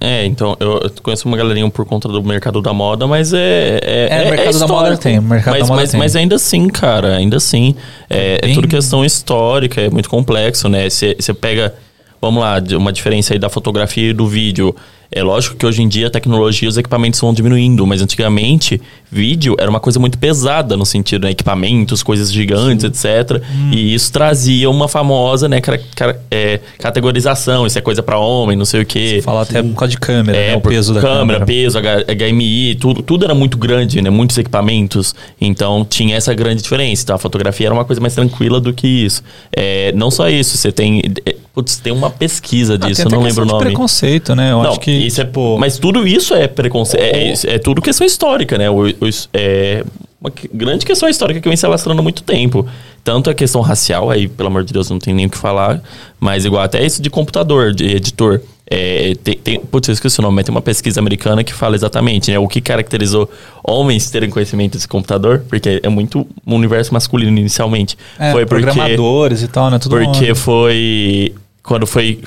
É, 0.00 0.24
então, 0.24 0.56
eu 0.58 0.90
conheço 1.02 1.28
uma 1.28 1.36
galerinha 1.36 1.68
por 1.70 1.84
conta 1.84 2.08
do 2.08 2.22
mercado 2.22 2.62
da 2.62 2.72
moda, 2.72 3.06
mas 3.06 3.32
é. 3.32 3.78
É, 3.82 4.08
É, 4.10 4.26
o 4.26 4.30
mercado 4.30 4.58
da 4.58 4.66
moda 4.66 4.96
tem, 4.96 5.20
mercado 5.20 5.52
mas, 5.52 5.62
da 5.62 5.68
moda 5.68 5.80
mas, 5.82 5.90
tem. 5.90 6.00
mas 6.00 6.16
ainda 6.16 6.36
assim, 6.36 6.68
cara, 6.68 7.16
ainda 7.16 7.36
assim. 7.36 7.74
É, 8.08 8.40
é 8.42 8.54
tudo 8.54 8.66
questão 8.66 9.04
histórica, 9.04 9.82
é 9.82 9.90
muito 9.90 10.08
complexo, 10.08 10.68
né? 10.68 10.88
Você 10.88 11.34
pega, 11.34 11.74
vamos 12.20 12.40
lá, 12.42 12.56
uma 12.78 12.92
diferença 12.92 13.34
aí 13.34 13.38
da 13.38 13.50
fotografia 13.50 14.10
e 14.10 14.12
do 14.14 14.26
vídeo. 14.26 14.74
É 15.12 15.22
lógico 15.22 15.56
que 15.56 15.66
hoje 15.66 15.82
em 15.82 15.88
dia 15.88 16.06
a 16.06 16.10
tecnologia 16.10 16.66
e 16.66 16.68
os 16.68 16.76
equipamentos 16.76 17.18
vão 17.20 17.34
diminuindo, 17.34 17.84
mas 17.86 18.00
antigamente 18.00 18.80
vídeo 19.10 19.56
era 19.58 19.68
uma 19.68 19.80
coisa 19.80 19.98
muito 19.98 20.16
pesada 20.16 20.76
no 20.76 20.86
sentido, 20.86 21.24
né? 21.24 21.32
Equipamentos, 21.32 22.00
coisas 22.02 22.32
gigantes, 22.32 22.84
etc. 22.84 23.42
Hum. 23.52 23.70
E 23.72 23.92
isso 23.92 24.12
trazia 24.12 24.70
uma 24.70 24.86
famosa, 24.86 25.48
né, 25.48 25.60
cara- 25.60 25.80
cara- 25.96 26.20
é, 26.30 26.60
categorização, 26.78 27.66
isso 27.66 27.76
é 27.78 27.80
coisa 27.82 28.02
pra 28.02 28.18
homem, 28.18 28.56
não 28.56 28.64
sei 28.64 28.82
o 28.82 28.86
quê. 28.86 29.20
fala 29.24 29.42
até 29.42 29.62
por 29.62 29.74
causa 29.74 29.90
de 29.90 29.98
câmera, 29.98 30.38
né? 30.38 30.56
O 30.56 30.60
peso 30.60 30.94
da 30.94 31.00
câmera, 31.00 31.40
câmera. 31.40 31.46
peso, 31.46 31.78
HMI, 31.78 32.74
tudo, 32.76 33.02
tudo 33.02 33.24
era 33.24 33.34
muito 33.34 33.56
grande, 33.58 34.00
né? 34.00 34.10
Muitos 34.10 34.38
equipamentos. 34.38 35.14
Então 35.40 35.84
tinha 35.84 36.16
essa 36.16 36.32
grande 36.34 36.62
diferença. 36.62 37.02
Então 37.02 37.16
a 37.16 37.18
fotografia 37.18 37.66
era 37.66 37.74
uma 37.74 37.84
coisa 37.84 38.00
mais 38.00 38.14
tranquila 38.14 38.60
do 38.60 38.72
que 38.72 38.86
isso. 38.86 39.22
É, 39.56 39.92
não 39.92 40.10
só 40.10 40.28
isso, 40.28 40.56
você 40.56 40.70
tem. 40.70 41.02
é, 41.26 41.36
Putz, 41.52 41.78
tem 41.78 41.92
uma 41.92 42.08
pesquisa 42.10 42.74
Ah, 42.74 42.76
disso, 42.76 43.02
tem 43.02 43.12
eu 43.12 43.18
não 43.18 43.26
lembro 43.26 43.42
o 43.42 43.46
nome. 43.46 43.64
preconceito, 43.64 44.36
né? 44.36 44.52
Eu 44.52 44.62
Não, 44.62 44.70
acho 44.70 44.78
que, 44.80 44.92
isso 45.06 45.20
é, 45.20 45.28
mas 45.58 45.78
tudo 45.78 46.06
isso 46.06 46.34
é 46.34 46.46
preconceito. 46.48 47.02
É, 47.02 47.32
é, 47.52 47.54
é 47.56 47.58
tudo 47.58 47.80
questão 47.82 48.06
histórica, 48.06 48.56
né? 48.58 48.68
O, 48.70 48.86
o- 48.88 48.94
é 49.32 49.84
uma 50.20 50.30
grande 50.52 50.84
questão 50.84 51.08
histórica 51.08 51.40
que 51.40 51.48
vem 51.48 51.56
se 51.56 51.64
alastrando 51.64 52.00
há 52.00 52.02
muito 52.02 52.22
tempo. 52.22 52.66
Tanto 53.02 53.30
a 53.30 53.34
questão 53.34 53.62
racial, 53.62 54.10
aí, 54.10 54.28
pelo 54.28 54.48
amor 54.48 54.64
de 54.64 54.72
Deus, 54.72 54.90
não 54.90 54.98
tem 54.98 55.14
nem 55.14 55.26
o 55.26 55.30
que 55.30 55.38
falar. 55.38 55.82
Mas 56.18 56.44
igual 56.44 56.62
até 56.62 56.84
isso 56.84 57.00
de 57.00 57.08
computador, 57.08 57.72
de 57.72 57.86
editor. 57.96 58.40
É, 58.72 59.14
tem, 59.24 59.34
tem, 59.36 59.58
putz, 59.58 59.88
eu 59.88 59.94
esqueci 59.94 60.20
o 60.20 60.22
nome, 60.22 60.36
mas 60.36 60.44
tem 60.44 60.54
uma 60.54 60.62
pesquisa 60.62 61.00
americana 61.00 61.42
que 61.42 61.52
fala 61.52 61.74
exatamente, 61.74 62.30
né? 62.30 62.38
O 62.38 62.46
que 62.46 62.60
caracterizou 62.60 63.28
homens 63.64 64.08
terem 64.10 64.30
conhecimento 64.30 64.74
desse 64.74 64.86
computador, 64.86 65.42
porque 65.48 65.80
é 65.82 65.88
muito 65.88 66.24
um 66.46 66.54
universo 66.54 66.92
masculino 66.94 67.36
inicialmente. 67.38 67.96
é, 68.16 68.30
foi 68.30 68.46
porque 68.46 68.62
programadores 68.62 69.42
e 69.42 69.48
tal, 69.48 69.70
né? 69.70 69.78
Tudo 69.80 69.96
porque 69.96 70.34
foi. 70.36 71.34
Quando 71.64 71.84
foi. 71.86 72.20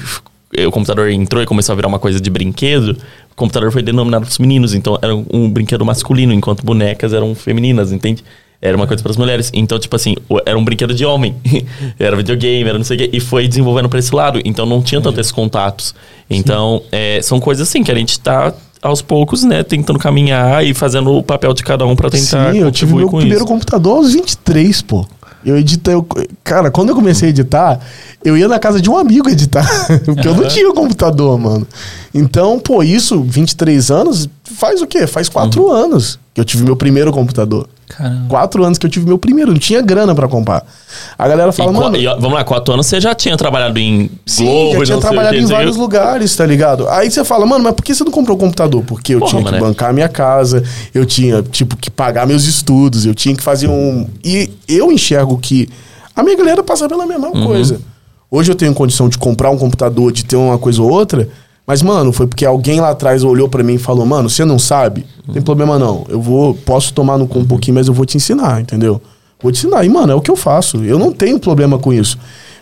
O 0.67 0.71
computador 0.71 1.09
entrou 1.09 1.41
e 1.41 1.45
começou 1.45 1.73
a 1.73 1.75
virar 1.75 1.87
uma 1.87 1.99
coisa 1.99 2.19
de 2.19 2.29
brinquedo, 2.29 2.97
o 3.31 3.35
computador 3.35 3.71
foi 3.71 3.81
denominado 3.81 4.25
para 4.25 4.31
os 4.31 4.37
meninos. 4.37 4.73
Então 4.73 4.97
era 5.01 5.15
um, 5.15 5.49
brinquedo 5.49 5.83
masculino, 5.83 6.33
enquanto 6.33 6.63
bonecas 6.63 7.13
eram 7.13 7.33
femininas, 7.33 7.91
entende? 7.91 8.23
Era 8.61 8.77
uma 8.77 8.87
coisa 8.87 9.03
para 9.03 9.11
as 9.11 9.17
mulheres. 9.17 9.51
Então, 9.53 9.77
tipo 9.77 9.93
assim, 9.95 10.15
era 10.45 10.57
um 10.57 10.63
brinquedo 10.63 10.93
de 10.93 11.03
homem. 11.03 11.35
era 11.99 12.15
videogame, 12.15 12.69
era 12.69 12.77
não 12.77 12.85
sei 12.85 12.95
o 12.95 12.99
quê. 12.99 13.09
E 13.11 13.19
foi 13.19 13.47
desenvolvendo 13.47 13.89
para 13.89 13.99
esse 13.99 14.13
lado. 14.15 14.39
Então 14.45 14.65
não 14.65 14.81
tinha 14.81 15.01
tanto 15.01 15.19
esses 15.19 15.31
contatos. 15.31 15.93
Então, 16.29 16.81
é, 16.91 17.21
são 17.21 17.39
coisas 17.39 17.67
assim 17.67 17.83
que 17.83 17.91
a 17.91 17.95
gente 17.95 18.19
tá 18.19 18.53
aos 18.81 19.01
poucos, 19.01 19.43
né, 19.43 19.63
tentando 19.63 19.97
caminhar 19.97 20.65
e 20.65 20.73
fazendo 20.73 21.13
o 21.13 21.23
papel 21.23 21.53
de 21.53 21.63
cada 21.63 21.85
um 21.85 21.95
para 21.95 22.09
tentar 22.09 22.51
Sim, 22.51 22.59
eu 22.59 22.69
tive 22.69 22.93
meu 22.93 23.07
primeiro 23.07 23.37
isso. 23.37 23.45
computador 23.45 23.97
aos 23.97 24.13
23, 24.13 24.81
pô. 24.81 25.07
Eu 25.45 25.57
editei. 25.57 25.93
eu- 25.93 26.07
cara, 26.43 26.71
quando 26.71 26.89
eu 26.89 26.95
comecei 26.95 27.27
a 27.27 27.29
editar, 27.29 27.79
eu 28.23 28.37
ia 28.37 28.47
na 28.47 28.59
casa 28.59 28.81
de 28.81 28.89
um 28.89 28.97
amigo 28.97 29.29
editar. 29.29 29.65
Porque 30.05 30.27
eu 30.27 30.35
não 30.35 30.47
tinha 30.47 30.71
computador, 30.73 31.37
mano. 31.39 31.67
Então, 32.13 32.59
pô, 32.59 32.83
isso, 32.83 33.21
23 33.23 33.89
anos, 33.91 34.29
faz 34.55 34.81
o 34.81 34.87
quê? 34.87 35.05
Faz 35.07 35.29
quatro 35.29 35.63
Uhum. 35.63 35.71
anos 35.71 36.19
que 36.33 36.39
eu 36.41 36.45
tive 36.45 36.63
meu 36.63 36.75
primeiro 36.75 37.11
computador. 37.11 37.67
Caramba. 37.87 38.25
Quatro 38.27 38.63
anos 38.63 38.77
que 38.79 38.85
eu 38.85 38.89
tive 38.89 39.05
meu 39.05 39.17
primeiro, 39.19 39.51
não 39.51 39.59
tinha 39.59 39.81
grana 39.81 40.15
pra 40.15 40.27
comprar. 40.27 40.65
A 41.17 41.27
galera 41.27 41.49
E 41.49 41.53
fala, 41.53 41.71
qua- 41.71 41.81
mano. 41.83 41.97
e, 41.97 42.05
vamos 42.05 42.33
lá, 42.33 42.43
quatro 42.43 42.73
anos 42.73 42.87
você 42.87 42.99
já 42.99 43.13
tinha 43.13 43.37
trabalhado 43.37 43.77
em 43.77 44.09
Sim, 44.25 44.45
Globo, 44.45 44.73
já 44.77 44.81
e 44.81 44.85
tinha 44.85 44.97
trabalhado 44.99 45.35
em 45.35 45.45
vários 45.45 45.75
quê. 45.75 45.81
lugares, 45.81 46.35
tá 46.35 46.45
ligado? 46.45 46.87
Aí 46.89 47.11
você 47.11 47.23
fala, 47.23 47.45
mano, 47.45 47.63
mas 47.63 47.73
por 47.73 47.83
que 47.83 47.93
você 47.93 48.03
não 48.03 48.11
comprou 48.11 48.35
o 48.35 48.39
computador? 48.39 48.83
Porque 48.83 49.13
eu 49.13 49.19
Porra, 49.19 49.29
tinha 49.31 49.43
que 49.43 49.51
mané. 49.51 49.59
bancar 49.59 49.93
minha 49.93 50.09
casa, 50.09 50.63
eu 50.93 51.05
tinha, 51.05 51.43
tipo, 51.43 51.75
que 51.77 51.91
pagar 51.91 52.25
meus 52.25 52.45
estudos, 52.45 53.05
eu 53.05 53.13
tinha 53.13 53.35
que 53.35 53.43
fazer 53.43 53.67
um. 53.67 54.07
E 54.23 54.49
eu 54.67 54.91
enxergo 54.91 55.37
que 55.37 55.69
a 56.15 56.23
minha 56.23 56.35
galera 56.37 56.63
passa 56.63 56.87
pela 56.89 57.05
mesma 57.05 57.27
Uhum. 57.29 57.45
coisa. 57.45 57.79
Hoje 58.31 58.51
eu 58.51 58.55
tenho 58.55 58.73
condição 58.73 59.07
de 59.07 59.19
comprar 59.19 59.51
um 59.51 59.57
computador, 59.57 60.11
de 60.11 60.25
ter 60.25 60.35
uma 60.35 60.57
coisa 60.57 60.81
ou 60.81 60.89
outra, 60.89 61.29
mas, 61.65 61.81
mano, 61.81 62.11
foi 62.11 62.27
porque 62.27 62.45
alguém 62.45 62.79
lá 62.81 62.89
atrás 62.89 63.23
olhou 63.23 63.47
pra 63.47 63.63
mim 63.63 63.75
e 63.75 63.77
falou, 63.77 64.05
mano, 64.05 64.29
você 64.29 64.43
não 64.43 64.59
sabe? 64.59 65.05
Não 65.25 65.33
tem 65.33 65.41
problema 65.41 65.79
não. 65.79 66.05
Eu 66.09 66.21
vou, 66.21 66.53
posso 66.53 66.93
tomar 66.93 67.17
no 67.17 67.27
cu 67.27 67.39
um 67.39 67.45
pouquinho, 67.45 67.75
mas 67.75 67.87
eu 67.87 67.93
vou 67.93 68.05
te 68.05 68.17
ensinar, 68.17 68.59
entendeu? 68.61 69.01
Vou 69.41 69.51
te 69.51 69.59
ensinar. 69.59 69.83
E, 69.85 69.89
mano, 69.89 70.11
é 70.11 70.15
o 70.15 70.21
que 70.21 70.29
eu 70.31 70.35
faço. 70.35 70.83
Eu 70.83 70.99
não 70.99 71.11
tenho 71.11 71.39
problema 71.39 71.77
com 71.79 71.93
isso. 71.93 72.17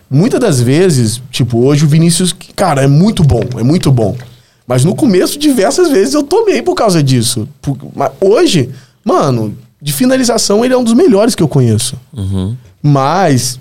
Muitas 0.09 0.39
das 0.39 0.59
vezes, 0.61 1.21
tipo, 1.31 1.59
hoje 1.65 1.85
o 1.85 1.87
Vinícius, 1.87 2.33
cara, 2.55 2.83
é 2.83 2.87
muito 2.87 3.23
bom, 3.23 3.41
é 3.57 3.63
muito 3.63 3.91
bom. 3.91 4.15
Mas 4.67 4.83
no 4.85 4.93
começo, 4.95 5.39
diversas 5.39 5.89
vezes 5.89 6.13
eu 6.13 6.21
tomei 6.23 6.61
por 6.61 6.75
causa 6.75 7.01
disso. 7.01 7.47
Por- 7.61 7.77
mas 7.95 8.11
hoje, 8.21 8.69
Mano, 9.03 9.55
de 9.81 9.91
finalização 9.91 10.63
ele 10.63 10.75
é 10.75 10.77
um 10.77 10.83
dos 10.83 10.93
melhores 10.93 11.33
que 11.33 11.41
eu 11.41 11.47
conheço. 11.47 11.95
Mas 12.83 13.59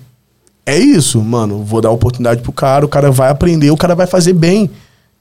é 0.66 0.78
isso, 0.78 1.20
mano. 1.22 1.62
Vou 1.64 1.80
dar 1.80 1.90
oportunidade 1.90 2.42
pro 2.42 2.52
cara, 2.52 2.84
o 2.84 2.88
cara 2.88 3.10
vai 3.10 3.30
aprender, 3.30 3.70
o 3.70 3.76
cara 3.76 3.94
vai 3.94 4.06
fazer 4.06 4.32
bem. 4.34 4.68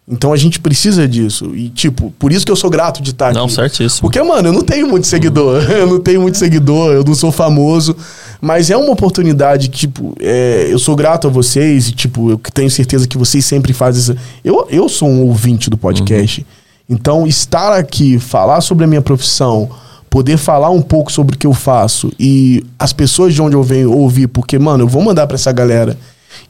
Então 0.09 0.33
a 0.33 0.37
gente 0.37 0.59
precisa 0.59 1.07
disso. 1.07 1.51
E, 1.55 1.69
tipo, 1.69 2.11
por 2.17 2.31
isso 2.31 2.43
que 2.43 2.51
eu 2.51 2.55
sou 2.55 2.67
grato 2.69 2.99
de 3.01 3.11
estar 3.11 3.31
Não, 3.31 3.45
aqui. 3.45 3.53
certíssimo. 3.53 4.01
Porque, 4.01 4.19
mano, 4.23 4.49
eu 4.49 4.53
não 4.53 4.63
tenho 4.63 4.87
muito 4.87 5.05
seguidor. 5.05 5.61
Eu 5.69 5.85
não 5.85 5.99
tenho 5.99 6.19
muito 6.21 6.37
seguidor, 6.37 6.93
eu 6.93 7.03
não 7.03 7.13
sou 7.13 7.31
famoso. 7.31 7.95
Mas 8.41 8.71
é 8.71 8.75
uma 8.77 8.91
oportunidade, 8.91 9.67
tipo, 9.67 10.15
é, 10.19 10.67
eu 10.69 10.79
sou 10.79 10.95
grato 10.95 11.27
a 11.27 11.29
vocês 11.29 11.89
e, 11.89 11.91
tipo, 11.91 12.31
eu 12.31 12.41
tenho 12.53 12.71
certeza 12.71 13.07
que 13.07 13.17
vocês 13.17 13.45
sempre 13.45 13.71
fazem 13.73 14.01
isso. 14.01 14.15
Eu, 14.43 14.65
eu 14.71 14.89
sou 14.89 15.07
um 15.07 15.23
ouvinte 15.23 15.69
do 15.69 15.77
podcast. 15.77 16.45
Então, 16.89 17.27
estar 17.27 17.73
aqui, 17.73 18.17
falar 18.17 18.61
sobre 18.61 18.85
a 18.85 18.87
minha 18.87 19.01
profissão, 19.01 19.69
poder 20.09 20.37
falar 20.37 20.71
um 20.71 20.81
pouco 20.81 21.11
sobre 21.11 21.35
o 21.35 21.37
que 21.37 21.45
eu 21.45 21.53
faço 21.53 22.11
e 22.19 22.65
as 22.79 22.91
pessoas 22.93 23.33
de 23.33 23.41
onde 23.41 23.55
eu 23.55 23.61
venho 23.61 23.91
ouvir, 23.91 24.27
porque, 24.27 24.57
mano, 24.57 24.85
eu 24.85 24.87
vou 24.87 25.03
mandar 25.03 25.27
pra 25.27 25.35
essa 25.35 25.51
galera. 25.51 25.95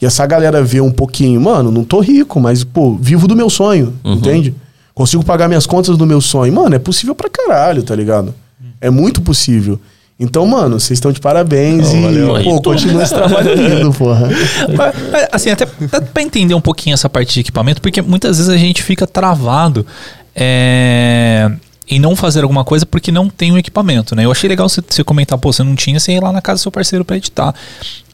E 0.01 0.05
essa 0.05 0.25
galera 0.25 0.63
vê 0.63 0.79
um 0.79 0.91
pouquinho, 0.91 1.41
mano, 1.41 1.71
não 1.71 1.83
tô 1.83 1.99
rico, 1.99 2.39
mas, 2.39 2.63
pô, 2.63 2.95
vivo 2.95 3.27
do 3.27 3.35
meu 3.35 3.49
sonho, 3.49 3.93
entende? 4.03 4.55
Consigo 4.93 5.23
pagar 5.23 5.47
minhas 5.47 5.65
contas 5.65 5.97
do 5.97 6.05
meu 6.05 6.19
sonho. 6.21 6.51
Mano, 6.53 6.75
é 6.75 6.79
possível 6.79 7.15
pra 7.15 7.29
caralho, 7.29 7.83
tá 7.83 7.95
ligado? 7.95 8.33
É 8.81 8.89
muito 8.89 9.21
possível. 9.21 9.79
Então, 10.19 10.45
mano, 10.45 10.77
vocês 10.77 10.97
estão 10.97 11.13
de 11.13 11.19
parabéns 11.21 11.93
e, 11.93 12.01
valeu. 12.01 12.43
pô, 12.43 12.61
continua 12.61 13.03
esse 13.03 13.13
trabalho 13.13 13.53
lindo, 13.55 13.93
porra. 13.93 14.27
Assim, 15.31 15.49
até 15.49 15.65
dá 15.89 16.01
pra 16.01 16.21
entender 16.21 16.53
um 16.53 16.59
pouquinho 16.59 16.93
essa 16.93 17.09
parte 17.09 17.33
de 17.33 17.39
equipamento, 17.39 17.81
porque 17.81 18.01
muitas 18.01 18.37
vezes 18.37 18.51
a 18.51 18.57
gente 18.57 18.83
fica 18.83 19.07
travado 19.07 19.85
é, 20.35 21.49
em 21.89 21.99
não 22.01 22.17
fazer 22.17 22.41
alguma 22.41 22.65
coisa 22.65 22.85
porque 22.85 23.13
não 23.13 23.29
tem 23.29 23.53
um 23.53 23.57
equipamento, 23.57 24.13
né? 24.13 24.25
Eu 24.25 24.31
achei 24.31 24.49
legal 24.49 24.67
você, 24.67 24.81
você 24.85 25.05
comentar, 25.05 25.37
pô, 25.37 25.53
você 25.53 25.63
não 25.63 25.75
tinha, 25.75 25.97
você 25.97 26.11
ia 26.11 26.19
lá 26.19 26.33
na 26.33 26.41
casa 26.41 26.59
do 26.59 26.63
seu 26.63 26.71
parceiro 26.71 27.05
pra 27.05 27.15
editar. 27.15 27.55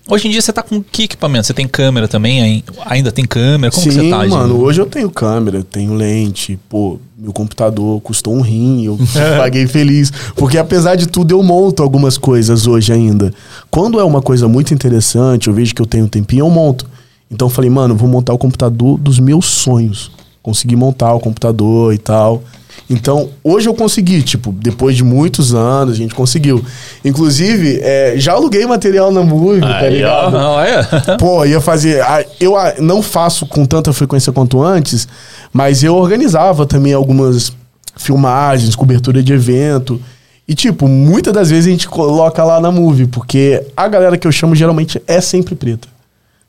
Hoje 0.08 0.28
em 0.28 0.32
dia 0.32 0.40
você 0.42 0.54
tá 0.54 0.62
com 0.62 0.84
que 0.84 1.04
equipamento? 1.04 1.48
Você 1.48 1.54
tem 1.54 1.68
câmera 1.68 2.08
também? 2.08 2.42
Ai- 2.42 2.64
Ainda 2.86 3.12
tem 3.12 3.26
câmera? 3.26 3.72
Como 3.72 3.84
que 3.88 3.92
Sim, 3.92 4.02
você 4.02 4.10
tá? 4.12 4.18
mano, 4.28 4.54
Gino? 4.54 4.62
hoje 4.64 4.80
eu 4.80 4.86
tenho 4.86 5.10
câmera, 5.10 5.64
tenho 5.64 5.96
lente, 5.96 6.60
pô, 6.70 7.00
meu 7.18 7.34
computador 7.34 8.00
custou 8.02 8.36
um 8.36 8.42
rim, 8.42 8.86
eu 8.86 9.00
paguei 9.38 9.66
feliz. 9.66 10.12
Porque 10.36 10.60
apesar 10.60 10.96
de 10.96 11.08
tudo, 11.08 11.32
eu 11.32 11.42
monto 11.42 11.82
algumas 11.82 12.20
coisas 12.20 12.68
hoje 12.68 12.94
ainda. 12.94 13.34
Quando 13.72 14.00
é 14.00 14.04
uma 14.04 14.22
coisa 14.22 14.48
muito 14.48 14.74
interessante, 14.76 15.48
eu 15.48 15.54
vejo 15.56 15.74
que 15.74 15.82
eu 15.82 15.88
tenho 15.88 16.06
um 16.06 16.10
tempinho, 16.10 16.42
eu 16.46 16.50
monto. 16.52 16.86
Então 17.32 17.48
eu 17.48 17.52
falei, 17.52 17.72
mano, 17.72 17.96
vou 17.96 18.08
montar 18.08 18.32
o 18.34 18.38
computador 18.38 19.00
dos 19.00 19.18
meus 19.20 19.46
sonhos. 19.48 20.12
Consegui 20.46 20.76
montar 20.76 21.12
o 21.12 21.20
computador 21.20 21.92
e 21.92 21.98
tal. 21.98 22.44
Então, 22.88 23.32
hoje 23.44 23.68
eu 23.68 23.74
consegui, 23.74 24.22
tipo, 24.22 24.52
depois 24.52 24.96
de 24.96 25.04
muitos 25.04 25.56
anos, 25.56 25.96
a 25.96 25.98
gente 25.98 26.14
conseguiu. 26.14 26.64
Inclusive, 27.04 27.80
é, 27.82 28.14
já 28.16 28.34
aluguei 28.34 28.64
material 28.68 29.12
na 29.12 29.24
Movie, 29.24 29.62
tá 29.62 29.90
ligado? 29.90 30.34
Não, 30.34 30.62
é? 30.62 30.84
Pô, 31.18 31.44
ia 31.46 31.60
fazer. 31.60 32.00
Eu 32.40 32.54
não 32.80 33.02
faço 33.02 33.48
com 33.48 33.66
tanta 33.66 33.92
frequência 33.92 34.32
quanto 34.32 34.62
antes, 34.62 35.08
mas 35.52 35.82
eu 35.82 35.96
organizava 35.96 36.64
também 36.68 36.94
algumas 36.94 37.52
filmagens, 37.98 38.76
cobertura 38.76 39.24
de 39.24 39.34
evento. 39.34 40.00
E, 40.48 40.54
tipo, 40.54 40.88
muitas 40.88 41.34
das 41.34 41.50
vezes 41.50 41.66
a 41.66 41.72
gente 41.72 41.90
coloca 41.90 42.44
lá 42.44 42.62
na 42.62 42.72
movie, 42.72 43.08
porque 43.08 43.66
a 43.76 43.88
galera 43.88 44.16
que 44.16 44.28
eu 44.28 44.32
chamo 44.32 44.54
geralmente 44.54 45.02
é 45.08 45.20
sempre 45.20 45.56
preta. 45.56 45.88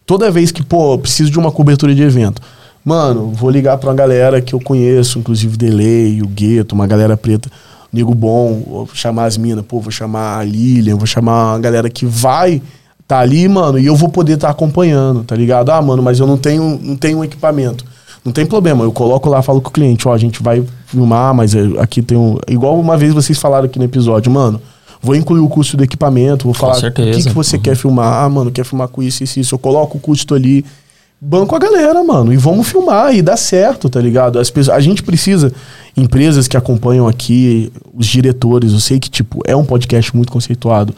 Toda 0.05 0.31
vez 0.31 0.53
que, 0.53 0.63
pô, 0.63 0.99
preciso 0.99 1.31
de 1.31 1.39
uma 1.39 1.51
cobertura 1.51 1.95
de 1.95 2.03
evento. 2.03 2.43
Mano, 2.87 3.33
vou 3.33 3.51
ligar 3.51 3.77
pra 3.79 3.91
uma 3.91 3.97
galera 3.97 4.41
que 4.41 4.55
eu 4.55 4.61
conheço, 4.61 5.19
inclusive 5.19 5.57
Delay, 5.57 6.23
o 6.23 6.29
Gueto, 6.29 6.73
uma 6.73 6.87
galera 6.87 7.17
preta, 7.17 7.51
nego 7.93 8.15
bom, 8.15 8.63
vou 8.65 8.89
chamar 8.95 9.25
as 9.25 9.37
minas, 9.37 9.65
pô, 9.67 9.81
vou 9.81 9.91
chamar 9.91 10.39
a 10.39 10.45
Lilian, 10.45 10.95
vou 10.95 11.05
chamar 11.05 11.55
uma 11.55 11.59
galera 11.59 11.91
que 11.91 12.07
vai 12.07 12.63
tá 13.09 13.19
ali, 13.19 13.49
mano, 13.49 13.77
e 13.77 13.87
eu 13.87 13.97
vou 13.97 14.09
poder 14.09 14.35
estar 14.35 14.51
acompanhando, 14.51 15.25
tá 15.25 15.35
ligado? 15.35 15.71
Ah, 15.71 15.83
mano, 15.83 16.01
mas 16.01 16.21
eu 16.21 16.29
não 16.29 16.37
tenho, 16.37 16.79
não 16.81 16.95
tenho 16.95 17.19
um 17.19 17.25
equipamento. 17.25 17.85
Não 18.25 18.33
tem 18.33 18.47
problema, 18.47 18.85
eu 18.85 18.93
coloco 18.93 19.29
lá, 19.29 19.43
falo 19.43 19.61
com 19.61 19.69
o 19.69 19.73
cliente, 19.73 20.07
ó, 20.07 20.13
a 20.13 20.19
gente 20.19 20.41
vai 20.41 20.65
filmar, 20.87 21.35
mas 21.35 21.57
é, 21.57 21.63
aqui 21.81 22.03
tem 22.03 22.17
um. 22.17 22.39
Igual 22.47 22.79
uma 22.79 22.97
vez 22.97 23.13
vocês 23.13 23.37
falaram 23.37 23.67
aqui 23.67 23.81
no 23.81 23.85
episódio, 23.85 24.31
mano. 24.31 24.63
Vou 25.03 25.17
incluir 25.17 25.41
o 25.41 25.49
custo 25.49 25.77
do 25.77 25.83
equipamento, 25.83 26.45
vou 26.45 26.55
falar 26.55 26.79
o 26.79 26.93
que, 26.93 27.23
que 27.23 27.35
você 27.35 27.59
quer 27.59 27.75
filmar. 27.75 28.25
Ah, 28.25 28.29
mano, 28.29 28.53
quer 28.53 28.65
filmar 28.65 28.87
com 28.87 29.03
isso, 29.03 29.25
isso, 29.25 29.41
isso. 29.41 29.55
Eu 29.57 29.59
coloco 29.59 29.99
o 29.99 30.01
custo 30.01 30.35
ali. 30.35 30.65
Banco 31.21 31.57
a 31.57 31.59
galera, 31.59 32.03
mano. 32.05 32.33
E 32.33 32.37
vamos 32.37 32.69
filmar 32.69 33.15
e 33.15 33.23
dá 33.23 33.37
certo, 33.37 33.89
tá 33.89 34.01
ligado? 34.01 34.39
As 34.39 34.51
pessoas, 34.51 34.77
a 34.77 34.81
gente 34.81 35.03
precisa, 35.03 35.51
empresas 35.97 36.47
que 36.47 36.57
acompanham 36.57 37.09
aqui, 37.09 37.73
os 37.95 38.07
diretores, 38.07 38.73
eu 38.73 38.81
sei 38.81 39.01
que, 39.01 39.09
tipo, 39.11 39.41
é 39.47 39.57
um 39.57 39.65
podcast 39.65 40.15
muito 40.15 40.31
conceituado. 40.31 40.95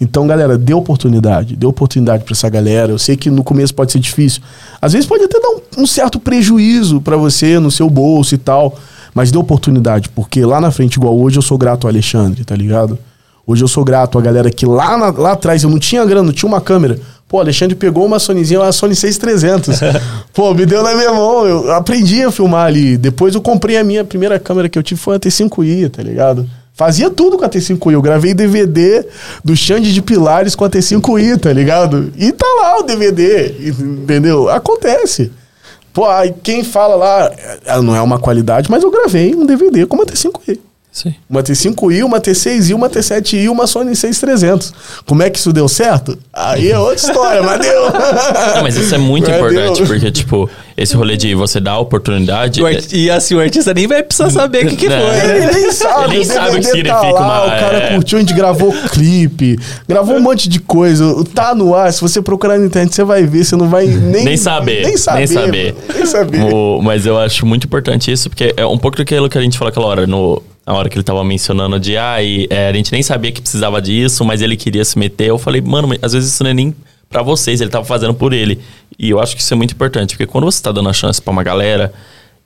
Então, 0.00 0.26
galera, 0.26 0.56
dê 0.56 0.72
oportunidade, 0.72 1.56
dê 1.56 1.66
oportunidade 1.66 2.24
pra 2.24 2.32
essa 2.32 2.48
galera. 2.48 2.92
Eu 2.92 2.98
sei 2.98 3.16
que 3.16 3.30
no 3.30 3.42
começo 3.44 3.74
pode 3.74 3.92
ser 3.92 3.98
difícil. 3.98 4.40
Às 4.80 4.92
vezes 4.92 5.06
pode 5.08 5.24
até 5.24 5.38
dar 5.40 5.48
um, 5.48 5.82
um 5.82 5.86
certo 5.86 6.18
prejuízo 6.20 7.00
pra 7.00 7.16
você 7.16 7.58
no 7.58 7.70
seu 7.70 7.90
bolso 7.90 8.34
e 8.34 8.38
tal. 8.38 8.78
Mas 9.12 9.32
dê 9.32 9.38
oportunidade, 9.38 10.08
porque 10.10 10.44
lá 10.44 10.60
na 10.60 10.70
frente, 10.70 10.94
igual 10.96 11.18
hoje, 11.18 11.36
eu 11.38 11.42
sou 11.42 11.58
grato 11.58 11.86
ao 11.86 11.90
Alexandre, 11.90 12.44
tá 12.44 12.54
ligado? 12.54 12.96
Hoje 13.46 13.64
eu 13.64 13.68
sou 13.68 13.82
grato 13.84 14.18
à 14.18 14.20
galera 14.22 14.50
que 14.50 14.64
lá, 14.66 14.96
na- 14.96 15.10
lá 15.10 15.32
atrás 15.32 15.62
eu 15.64 15.70
não 15.70 15.78
tinha 15.78 16.04
grana, 16.04 16.26
não 16.26 16.32
tinha 16.32 16.48
uma 16.48 16.60
câmera. 16.60 16.98
Pô, 17.28 17.38
Alexandre 17.38 17.76
pegou 17.76 18.06
uma 18.06 18.18
Sonyzinha, 18.18 18.60
uma 18.60 18.72
Sony 18.72 18.96
6300. 18.96 19.80
Pô, 20.32 20.54
me 20.54 20.64
deu 20.64 20.82
na 20.82 20.94
minha 20.94 21.12
mão, 21.12 21.46
eu 21.46 21.72
aprendi 21.72 22.22
a 22.22 22.30
filmar 22.30 22.66
ali. 22.66 22.96
Depois 22.96 23.34
eu 23.34 23.42
comprei 23.42 23.76
a 23.76 23.84
minha 23.84 24.02
primeira 24.02 24.38
câmera 24.38 24.66
que 24.66 24.78
eu 24.78 24.82
tive 24.82 24.98
foi 24.98 25.16
a 25.16 25.20
T5i, 25.20 25.90
tá 25.90 26.02
ligado? 26.02 26.48
Fazia 26.72 27.10
tudo 27.10 27.36
com 27.36 27.44
a 27.44 27.48
T5i. 27.48 27.92
Eu 27.92 28.00
gravei 28.00 28.32
DVD 28.32 29.04
do 29.44 29.54
Xande 29.54 29.92
de 29.92 30.00
Pilares 30.00 30.54
com 30.54 30.64
a 30.64 30.70
T5i, 30.70 31.38
tá 31.38 31.52
ligado? 31.52 32.10
E 32.16 32.32
tá 32.32 32.46
lá 32.62 32.78
o 32.78 32.82
DVD, 32.84 33.52
entendeu? 33.68 34.48
Acontece. 34.48 35.30
Pô, 35.92 36.08
aí 36.08 36.32
quem 36.42 36.64
fala 36.64 36.94
lá, 36.94 37.32
ah, 37.66 37.82
não 37.82 37.94
é 37.94 38.00
uma 38.00 38.18
qualidade, 38.18 38.70
mas 38.70 38.82
eu 38.82 38.90
gravei 38.90 39.34
um 39.34 39.44
DVD 39.44 39.84
com 39.84 39.96
uma 39.96 40.06
T5i. 40.06 40.58
Sim. 41.02 41.14
Uma 41.30 41.42
T5i, 41.42 42.02
uma 42.04 42.20
T6i, 42.20 42.74
uma 42.74 42.90
T7i 42.90 43.44
e 43.44 43.48
uma 43.48 43.66
Sony 43.66 43.94
6300. 43.94 44.72
Como 45.06 45.22
é 45.22 45.30
que 45.30 45.38
isso 45.38 45.52
deu 45.52 45.68
certo? 45.68 46.18
Aí 46.32 46.70
é 46.70 46.78
outra 46.78 46.96
história, 46.96 47.42
mas 47.42 47.60
deu. 47.60 47.82
Não, 48.54 48.62
mas 48.62 48.76
isso 48.76 48.94
é 48.94 48.98
muito 48.98 49.30
Mas 49.30 49.36
importante, 49.38 49.76
deu. 49.78 49.86
porque, 49.86 50.10
tipo, 50.10 50.50
esse 50.76 50.96
rolê 50.96 51.16
de 51.16 51.34
você 51.34 51.60
dar 51.60 51.72
a 51.72 51.78
oportunidade. 51.78 52.60
O 52.62 52.66
arti- 52.66 52.96
E 52.96 53.10
assim, 53.10 53.34
o 53.34 53.40
artista 53.40 53.72
nem 53.72 53.86
vai 53.86 54.02
precisar 54.02 54.30
saber 54.30 54.66
o 54.66 54.68
que, 54.70 54.76
que 54.76 54.86
foi. 54.88 54.96
Ele 54.96 55.38
né? 55.46 55.50
nem 55.52 55.72
sabe, 55.72 56.02
Ele 56.04 56.08
nem 56.14 56.20
o 56.20 56.24
sabe 56.24 56.48
o 56.48 56.50
que 56.54 56.58
DVD 56.60 56.66
significa 56.70 56.94
tá 56.94 57.10
lá, 57.10 57.20
uma- 57.44 57.46
O 57.46 57.60
cara 57.60 57.78
é. 57.78 57.94
curtiu, 57.94 58.18
a 58.18 58.20
gente 58.20 58.34
gravou 58.34 58.72
clipe, 58.90 59.58
gravou 59.88 60.16
um 60.16 60.20
monte 60.20 60.48
de 60.48 60.58
coisa. 60.58 61.24
Tá 61.34 61.54
no 61.54 61.74
ar, 61.74 61.92
se 61.92 62.00
você 62.00 62.20
procurar 62.20 62.58
na 62.58 62.66
internet, 62.66 62.94
você 62.94 63.04
vai 63.04 63.24
ver, 63.24 63.44
você 63.44 63.54
não 63.56 63.68
vai 63.68 63.86
nem... 63.88 64.24
Nem 64.24 64.36
saber, 64.36 64.84
Nem 64.84 64.96
saber. 64.96 65.18
nem 65.18 65.26
saber. 65.26 65.74
nem 65.94 66.06
saber. 66.06 66.40
O- 66.52 66.80
mas 66.82 67.06
eu 67.06 67.18
acho 67.18 67.44
muito 67.46 67.64
importante 67.64 68.10
isso, 68.10 68.28
porque 68.28 68.52
é 68.56 68.66
um 68.66 68.78
pouco 68.78 68.96
daquilo 68.96 69.28
que 69.28 69.38
a 69.38 69.40
gente 69.40 69.56
falou 69.58 69.70
aquela 69.70 69.86
hora, 69.86 70.06
no, 70.06 70.42
na 70.68 70.74
hora 70.74 70.90
que 70.90 70.96
ele 70.96 71.02
tava 71.02 71.24
mencionando 71.24 71.80
de, 71.80 71.96
ah, 71.96 72.22
e, 72.22 72.46
é, 72.50 72.68
a 72.68 72.72
gente 72.74 72.92
nem 72.92 73.02
sabia 73.02 73.32
que 73.32 73.40
precisava 73.40 73.80
disso, 73.80 74.22
mas 74.22 74.42
ele 74.42 74.54
queria 74.54 74.84
se 74.84 74.98
meter. 74.98 75.30
Eu 75.30 75.38
falei, 75.38 75.62
mano, 75.62 75.88
às 76.02 76.12
vezes 76.12 76.30
isso 76.30 76.44
não 76.44 76.50
é 76.50 76.54
nem 76.54 76.76
pra 77.08 77.22
vocês, 77.22 77.62
ele 77.62 77.70
tava 77.70 77.86
fazendo 77.86 78.12
por 78.12 78.34
ele. 78.34 78.60
E 78.98 79.08
eu 79.08 79.18
acho 79.18 79.34
que 79.34 79.40
isso 79.40 79.54
é 79.54 79.56
muito 79.56 79.72
importante, 79.72 80.10
porque 80.10 80.26
quando 80.26 80.44
você 80.44 80.62
tá 80.62 80.70
dando 80.70 80.90
a 80.90 80.92
chance 80.92 81.22
pra 81.22 81.32
uma 81.32 81.42
galera, 81.42 81.90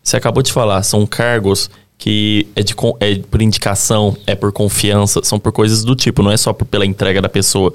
você 0.01 0.16
acabou 0.16 0.40
de 0.40 0.53
falar, 0.53 0.85
são 0.85 1.05
cargos 1.05 1.69
que 1.99 2.47
é, 2.55 2.62
de, 2.62 2.77
é 3.01 3.16
por 3.28 3.43
indicação, 3.43 4.16
é 4.24 4.36
por 4.36 4.53
confiança, 4.53 5.20
são 5.24 5.40
por 5.40 5.51
coisas 5.51 5.82
do 5.82 5.97
tipo, 5.97 6.23
não 6.23 6.31
é 6.31 6.36
só 6.36 6.53
por, 6.53 6.65
pela 6.65 6.86
entrega 6.86 7.20
da 7.20 7.28
pessoa. 7.28 7.74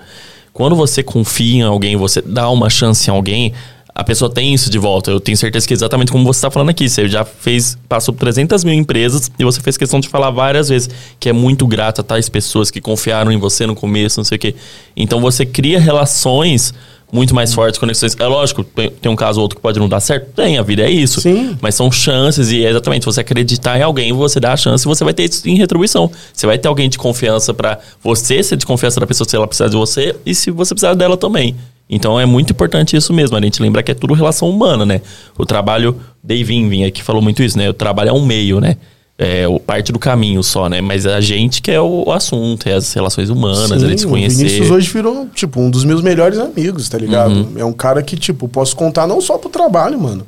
Quando 0.54 0.78
você 0.78 1.04
confia 1.04 1.58
em 1.58 1.64
alguém, 1.64 1.98
você 1.98 2.22
dá 2.22 2.50
uma 2.50 2.70
chance 2.70 3.10
em 3.10 3.14
alguém, 3.14 3.52
a 3.98 4.04
pessoa 4.04 4.30
tem 4.30 4.54
isso 4.54 4.70
de 4.70 4.78
volta. 4.78 5.10
Eu 5.10 5.20
tenho 5.20 5.36
certeza 5.36 5.66
que 5.66 5.74
é 5.74 5.76
exatamente 5.76 6.12
como 6.12 6.24
você 6.24 6.38
está 6.38 6.52
falando 6.52 6.70
aqui. 6.70 6.88
Você 6.88 7.08
já 7.08 7.26
fez, 7.26 7.76
passou 7.90 8.14
por 8.14 8.20
300 8.20 8.64
mil 8.64 8.76
empresas 8.76 9.32
e 9.40 9.44
você 9.44 9.60
fez 9.60 9.76
questão 9.76 10.00
de 10.00 10.08
falar 10.08 10.30
várias 10.30 10.70
vezes 10.70 10.88
que 11.20 11.28
é 11.28 11.34
muito 11.34 11.66
grato 11.66 12.02
a 12.02 12.04
tais 12.04 12.30
pessoas 12.30 12.70
que 12.70 12.80
confiaram 12.80 13.32
em 13.32 13.40
você 13.40 13.66
no 13.66 13.74
começo, 13.74 14.20
não 14.20 14.24
sei 14.24 14.36
o 14.36 14.40
quê. 14.40 14.54
Então 14.96 15.20
você 15.20 15.48
cria 15.48 15.80
relações 15.80 16.76
muito 17.12 17.34
mais 17.34 17.56
fortes, 17.56 17.80
conexões. 17.80 18.16
É 18.20 18.28
lógico, 18.28 18.64
tem 18.64 18.92
tem 18.92 19.12
um 19.12 19.16
caso 19.16 19.40
ou 19.40 19.46
outro 19.46 19.56
que 19.56 19.64
pode 19.64 19.80
não 19.80 19.90
dar 19.90 20.00
certo. 20.00 20.28
Tem, 20.36 20.60
a 20.60 20.62
vida 20.62 20.84
é 20.84 20.92
isso. 20.92 21.20
Sim. 21.20 21.58
Mas 21.60 21.74
são 21.74 21.92
chances 21.92 22.52
e 22.52 22.64
é 22.64 22.70
exatamente, 22.70 23.04
você 23.04 23.22
acreditar 23.22 23.80
em 23.80 23.82
alguém, 23.82 24.14
você 24.14 24.40
dá 24.40 24.54
a 24.54 24.58
chance 24.58 24.86
e 24.86 24.88
você 24.88 25.04
vai 25.04 25.14
ter 25.16 25.24
isso 25.24 25.50
em 25.50 25.56
retribuição. 25.56 26.12
Você 26.32 26.46
vai 26.46 26.60
ter 26.60 26.68
alguém 26.68 26.88
de 26.88 27.00
confiança 27.00 27.52
pra 27.52 27.80
você 28.04 28.44
ser 28.44 28.58
de 28.58 28.66
confiança 28.68 29.00
da 29.00 29.08
pessoa 29.08 29.28
se 29.28 29.36
ela 29.36 29.48
precisar 29.48 29.70
de 29.70 29.76
você 29.76 30.16
e 30.24 30.36
se 30.36 30.52
você 30.52 30.76
precisar 30.76 30.94
dela 30.94 31.18
também. 31.18 31.56
Então 31.90 32.20
é 32.20 32.26
muito 32.26 32.52
importante 32.52 32.96
isso 32.98 33.14
mesmo, 33.14 33.38
a 33.38 33.42
gente 33.42 33.62
lembrar 33.62 33.82
que 33.82 33.92
é 33.92 33.96
tudo 33.96 34.14
relação 34.14 34.50
humana, 34.50 34.86
né? 34.86 35.02
O 35.38 35.46
trabalho, 35.46 35.96
Dave 36.22 36.54
Invin 36.54 36.86
aqui 36.86 37.02
falou 37.02 37.22
muito 37.22 37.42
isso, 37.42 37.58
né? 37.58 37.70
O 37.70 37.74
trabalho 37.74 38.10
é 38.10 38.14
um 38.14 38.26
meio, 38.26 38.60
né? 38.60 38.76
É 39.20 39.48
o 39.48 39.60
parte 39.60 39.92
do 39.92 39.98
caminho 39.98 40.44
só, 40.44 40.70
né? 40.70 40.80
Mas 40.80 41.08
a 41.08 41.20
gente 41.20 41.62
que 41.62 41.72
é 41.72 41.80
o, 41.80 42.04
o 42.06 42.12
assunto, 42.12 42.68
é 42.68 42.74
as 42.74 42.94
relações 42.94 43.30
humanas, 43.30 43.72
é 43.72 43.88
de 43.88 44.02
se 44.02 44.06
o 44.06 44.10
conhecer. 44.10 44.38
Vinícius 44.38 44.70
hoje 44.70 44.92
virou, 44.92 45.28
tipo, 45.34 45.60
um 45.60 45.72
dos 45.72 45.84
meus 45.84 46.02
melhores 46.02 46.38
amigos, 46.38 46.88
tá 46.88 47.00
ligado? 47.00 47.32
Uhum. 47.32 47.54
É 47.56 47.66
um 47.66 47.74
cara 47.74 48.04
que, 48.04 48.16
tipo, 48.16 48.48
posso 48.48 48.76
contar 48.76 49.08
não 49.08 49.20
só 49.20 49.38
pro 49.38 49.50
trabalho, 49.50 50.00
mano. 50.00 50.24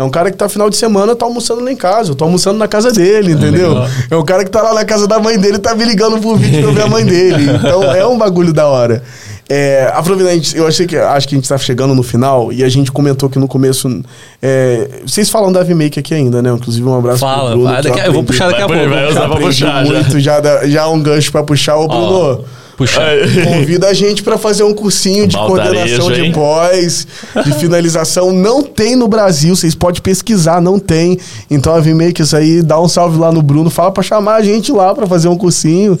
É 0.00 0.02
um 0.02 0.08
cara 0.08 0.30
que 0.30 0.36
tá 0.38 0.48
final 0.48 0.70
de 0.70 0.76
semana, 0.76 1.14
tá 1.14 1.26
almoçando 1.26 1.62
lá 1.62 1.70
em 1.70 1.76
casa. 1.76 2.12
Eu 2.12 2.14
tô 2.14 2.24
almoçando 2.24 2.58
na 2.58 2.66
casa 2.66 2.90
dele, 2.90 3.32
entendeu? 3.32 3.74
legal. 3.74 3.88
É 4.10 4.16
um 4.16 4.24
cara 4.24 4.42
que 4.44 4.50
tá 4.50 4.62
lá 4.62 4.72
na 4.72 4.82
casa 4.82 5.06
da 5.06 5.20
mãe 5.20 5.38
dele, 5.38 5.58
tá 5.58 5.74
me 5.74 5.84
ligando 5.84 6.18
por 6.18 6.38
vídeo 6.38 6.62
pra 6.62 6.72
ver 6.72 6.82
a 6.84 6.86
mãe 6.86 7.04
dele. 7.04 7.50
Então 7.60 7.82
é 7.94 8.06
um 8.06 8.16
bagulho 8.16 8.50
da 8.50 8.66
hora. 8.66 9.02
É, 9.52 9.90
aproveitando, 9.92 10.30
a 10.32 10.34
gente- 10.36 10.56
eu 10.56 10.64
achei 10.64 10.86
que 10.86 10.96
acho 10.96 11.26
que 11.28 11.34
a 11.34 11.38
gente 11.38 11.48
tá 11.48 11.58
chegando 11.58 11.92
no 11.92 12.04
final 12.04 12.52
e 12.52 12.62
a 12.62 12.68
gente 12.68 12.92
comentou 12.92 13.28
que 13.28 13.36
no 13.36 13.48
começo. 13.48 14.00
é, 14.40 14.88
vocês 15.04 15.28
falam 15.28 15.50
da 15.50 15.60
VMake 15.64 15.98
aqui 15.98 16.14
ainda, 16.14 16.40
né? 16.40 16.50
Inclusive, 16.50 16.86
um 16.86 16.96
abraço 16.96 17.18
Fala, 17.18 17.50
pro 17.50 17.58
Bruno. 17.58 17.64
vai, 17.74 17.82
daqui- 17.82 18.00
eu 18.06 18.12
vou 18.12 18.22
puxar 18.22 18.46
daqui 18.48 18.62
a 18.62 18.66
Vai, 18.68 18.78
pouco. 18.88 18.94
vai, 18.94 19.24
aprendi 19.24 19.42
puxar, 19.44 19.84
já. 19.84 19.92
muito, 19.92 20.20
já, 20.20 20.38
dá- 20.40 20.66
já 20.68 20.88
um 20.88 21.02
gancho 21.02 21.32
pra 21.32 21.42
puxar. 21.42 21.76
Ô, 21.76 21.88
Bruno. 21.88 22.44
Puxa. 22.80 22.98
Convida 23.44 23.88
a 23.88 23.92
gente 23.92 24.22
pra 24.22 24.38
fazer 24.38 24.62
um 24.62 24.72
cursinho 24.72 25.26
de 25.26 25.36
Baltarejo, 25.36 26.00
coordenação 26.00 26.12
de 26.12 26.32
pós, 26.32 27.06
de 27.44 27.52
finalização. 27.52 28.32
Não 28.32 28.62
tem 28.62 28.96
no 28.96 29.06
Brasil, 29.06 29.54
vocês 29.54 29.74
podem 29.74 30.00
pesquisar, 30.00 30.62
não 30.62 30.78
tem. 30.78 31.18
Então 31.50 31.74
a 31.74 31.78
VMakers 31.78 32.32
aí, 32.32 32.62
dá 32.62 32.80
um 32.80 32.88
salve 32.88 33.18
lá 33.18 33.30
no 33.30 33.42
Bruno, 33.42 33.68
fala 33.68 33.92
pra 33.92 34.02
chamar 34.02 34.36
a 34.36 34.42
gente 34.42 34.72
lá 34.72 34.94
pra 34.94 35.06
fazer 35.06 35.28
um 35.28 35.36
cursinho 35.36 35.98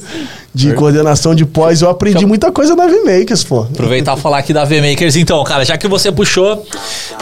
de 0.54 0.72
coordenação 0.72 1.34
de 1.34 1.44
pós. 1.44 1.82
Eu 1.82 1.90
aprendi 1.90 2.24
muita 2.24 2.50
coisa 2.50 2.74
na 2.74 2.86
VMakers, 2.86 3.44
pô. 3.44 3.60
Aproveitar 3.60 4.16
e 4.16 4.20
falar 4.22 4.38
aqui 4.38 4.54
da 4.54 4.64
V-Makers, 4.64 5.16
então, 5.16 5.44
cara, 5.44 5.66
já 5.66 5.76
que 5.76 5.86
você 5.86 6.10
puxou. 6.10 6.66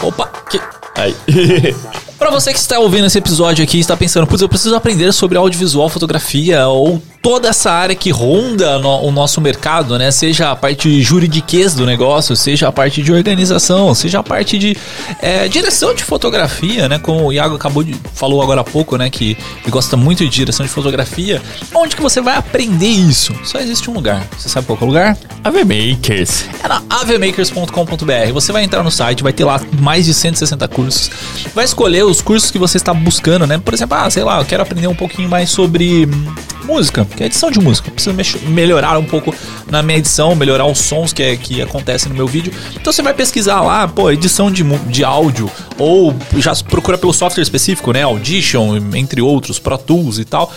Opa! 0.00 0.30
Que... 0.48 0.60
Aí. 0.94 1.16
Pra 2.18 2.30
você 2.30 2.52
que 2.52 2.58
está 2.58 2.80
ouvindo 2.80 3.06
esse 3.06 3.16
episódio 3.16 3.62
aqui 3.62 3.76
e 3.76 3.80
está 3.80 3.96
pensando, 3.96 4.26
putz, 4.26 4.42
eu 4.42 4.48
preciso 4.48 4.74
aprender 4.74 5.12
sobre 5.12 5.38
audiovisual, 5.38 5.88
fotografia 5.88 6.66
ou 6.66 7.00
toda 7.20 7.48
essa 7.48 7.70
área 7.70 7.94
que 7.94 8.10
ronda 8.10 8.78
no- 8.78 9.02
o 9.02 9.10
nosso 9.10 9.40
mercado, 9.40 9.98
né? 9.98 10.10
Seja 10.10 10.50
a 10.50 10.56
parte 10.56 11.02
juridiquez 11.02 11.74
do 11.74 11.84
negócio, 11.84 12.34
seja 12.36 12.68
a 12.68 12.72
parte 12.72 13.02
de 13.02 13.12
organização, 13.12 13.94
seja 13.94 14.20
a 14.20 14.22
parte 14.22 14.58
de 14.58 14.76
é, 15.20 15.48
direção 15.48 15.94
de 15.94 16.04
fotografia, 16.04 16.88
né? 16.88 16.98
Como 16.98 17.26
o 17.26 17.32
Iago 17.32 17.56
acabou 17.56 17.82
de 17.82 17.94
falou 18.14 18.40
agora 18.42 18.60
há 18.60 18.64
pouco, 18.64 18.96
né? 18.96 19.10
Que 19.10 19.36
ele 19.62 19.70
gosta 19.70 19.96
muito 19.96 20.24
de 20.24 20.30
direção 20.30 20.64
de 20.64 20.70
fotografia. 20.72 21.42
Onde 21.74 21.96
que 21.96 22.02
você 22.02 22.20
vai 22.20 22.36
aprender 22.36 22.86
isso? 22.88 23.34
Só 23.44 23.58
existe 23.58 23.90
um 23.90 23.94
lugar. 23.94 24.26
Você 24.38 24.48
sabe 24.48 24.66
qual 24.66 24.78
é 24.80 24.84
o 24.84 24.86
lugar? 24.86 25.18
AV 25.44 25.56
Makers. 25.64 26.44
É 26.62 26.68
na 26.68 26.82
avemakers.com.br. 26.88 28.32
Você 28.32 28.52
vai 28.52 28.64
entrar 28.64 28.82
no 28.82 28.90
site, 28.90 29.22
vai 29.22 29.32
ter 29.32 29.44
lá 29.44 29.60
mais 29.80 30.04
de 30.06 30.14
160 30.14 30.66
cursos. 30.68 31.10
Vai 31.54 31.64
escolher 31.64 32.04
os 32.04 32.20
cursos 32.20 32.50
que 32.50 32.58
você 32.58 32.76
está 32.76 32.92
buscando, 32.94 33.46
né? 33.46 33.58
Por 33.58 33.74
exemplo, 33.74 33.96
ah, 33.98 34.08
sei 34.10 34.22
lá, 34.24 34.38
eu 34.40 34.44
quero 34.44 34.62
aprender 34.62 34.86
um 34.86 34.94
pouquinho 34.94 35.28
mais 35.28 35.50
sobre 35.50 36.06
hum, 36.06 36.34
música, 36.68 37.06
que 37.16 37.22
é 37.22 37.26
edição 37.26 37.50
de 37.50 37.58
música. 37.58 37.88
Eu 37.88 37.94
preciso 37.94 38.46
melhorar 38.48 38.98
um 38.98 39.04
pouco 39.04 39.34
na 39.70 39.82
minha 39.82 39.98
edição, 39.98 40.34
melhorar 40.34 40.66
os 40.66 40.78
sons 40.78 41.12
que, 41.12 41.22
é, 41.22 41.36
que 41.36 41.62
acontecem 41.62 42.10
no 42.10 42.14
meu 42.14 42.26
vídeo. 42.26 42.52
Então 42.76 42.92
você 42.92 43.02
vai 43.02 43.14
pesquisar 43.14 43.62
lá, 43.62 43.88
pô, 43.88 44.10
edição 44.10 44.50
de, 44.50 44.62
de 44.62 45.02
áudio, 45.02 45.50
ou 45.78 46.14
já 46.36 46.54
procura 46.56 46.98
pelo 46.98 47.12
software 47.12 47.42
específico, 47.42 47.92
né? 47.92 48.02
Audition, 48.02 48.76
entre 48.94 49.22
outros, 49.22 49.58
Pro 49.58 49.78
Tools 49.78 50.18
e 50.18 50.24
tal. 50.24 50.52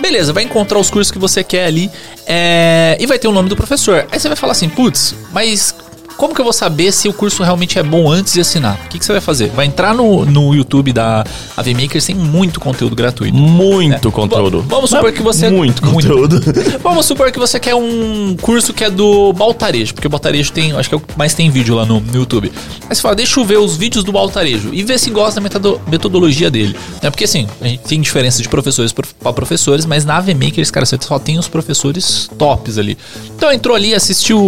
Beleza, 0.00 0.32
vai 0.32 0.44
encontrar 0.44 0.78
os 0.78 0.90
cursos 0.90 1.10
que 1.10 1.18
você 1.18 1.42
quer 1.42 1.66
ali 1.66 1.90
é, 2.26 2.96
e 3.00 3.06
vai 3.06 3.18
ter 3.18 3.26
o 3.26 3.32
nome 3.32 3.48
do 3.48 3.56
professor. 3.56 4.06
Aí 4.10 4.20
você 4.20 4.28
vai 4.28 4.36
falar 4.36 4.52
assim, 4.52 4.68
putz, 4.68 5.14
mas 5.32 5.74
como 6.16 6.34
que 6.34 6.40
eu 6.40 6.44
vou 6.44 6.52
saber 6.52 6.92
se 6.92 7.08
o 7.08 7.12
curso 7.12 7.42
realmente 7.42 7.78
é 7.78 7.82
bom 7.82 8.10
antes 8.10 8.32
de 8.34 8.40
assinar? 8.40 8.78
O 8.84 8.88
que, 8.88 8.98
que 8.98 9.04
você 9.04 9.12
vai 9.12 9.20
fazer? 9.20 9.48
Vai 9.50 9.66
entrar 9.66 9.94
no, 9.94 10.24
no 10.26 10.54
YouTube 10.54 10.92
da 10.92 11.24
AV 11.56 11.68
Makers, 11.74 12.04
tem 12.06 12.14
muito 12.14 12.60
conteúdo 12.60 12.94
gratuito. 12.94 13.34
Muito 13.36 14.08
É. 14.08 14.10
conteúdo. 14.10 14.60
Va- 14.62 14.76
Vamos 14.76 14.90
supor 14.90 15.12
que 15.12 15.22
você. 15.22 15.50
Muito 15.50 15.82
conteúdo. 15.82 16.40
Vamos 16.82 17.06
supor 17.06 17.30
que 17.32 17.38
você 17.38 17.58
quer 17.58 17.74
um 17.74 18.36
curso 18.40 18.72
que 18.72 18.84
é 18.84 18.90
do 18.90 19.32
Baltarejo, 19.32 19.94
porque 19.94 20.06
o 20.06 20.10
Baltarejo 20.10 20.52
tem, 20.52 20.72
acho 20.72 20.88
que 20.88 20.94
é 20.94 20.98
o 20.98 21.00
que 21.00 21.16
mais 21.16 21.34
tem 21.34 21.50
vídeo 21.50 21.74
lá 21.74 21.84
no, 21.86 22.00
no 22.00 22.14
YouTube. 22.16 22.50
Aí 22.88 22.94
você 22.94 23.00
fala, 23.02 23.14
deixa 23.14 23.40
eu 23.40 23.44
ver 23.44 23.58
os 23.58 23.76
vídeos 23.76 24.04
do 24.04 24.12
Baltarejo 24.12 24.70
e 24.72 24.82
ver 24.82 24.98
se 24.98 25.10
gosta 25.10 25.36
da 25.36 25.40
metodo- 25.40 25.80
metodologia 25.90 26.50
dele. 26.50 26.76
Né? 27.02 27.10
Porque 27.10 27.24
assim, 27.24 27.46
a 27.60 27.66
gente 27.68 27.80
tem 27.80 28.00
diferença 28.00 28.42
de 28.42 28.48
professores 28.48 28.92
para 28.92 29.32
professores, 29.32 29.86
mas 29.86 30.04
na 30.04 30.16
AV 30.16 30.34
Makers, 30.34 30.70
cara, 30.70 30.84
você 30.86 30.98
só 31.00 31.18
tem 31.18 31.38
os 31.38 31.48
professores 31.48 32.28
tops 32.38 32.78
ali. 32.78 32.96
Então 33.36 33.50
entrou 33.52 33.74
ali, 33.76 33.94
assistiu 33.94 34.40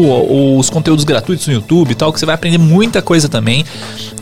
os 0.59 0.69
conteúdos 0.71 1.05
gratuitos 1.05 1.47
no 1.53 1.61
YouTube 1.61 1.93
e 1.93 1.95
tal, 1.95 2.13
que 2.13 2.19
você 2.19 2.27
vai 2.27 2.35
aprender 2.35 2.59
muita 2.59 3.03
coisa 3.03 3.29
também. 3.29 3.65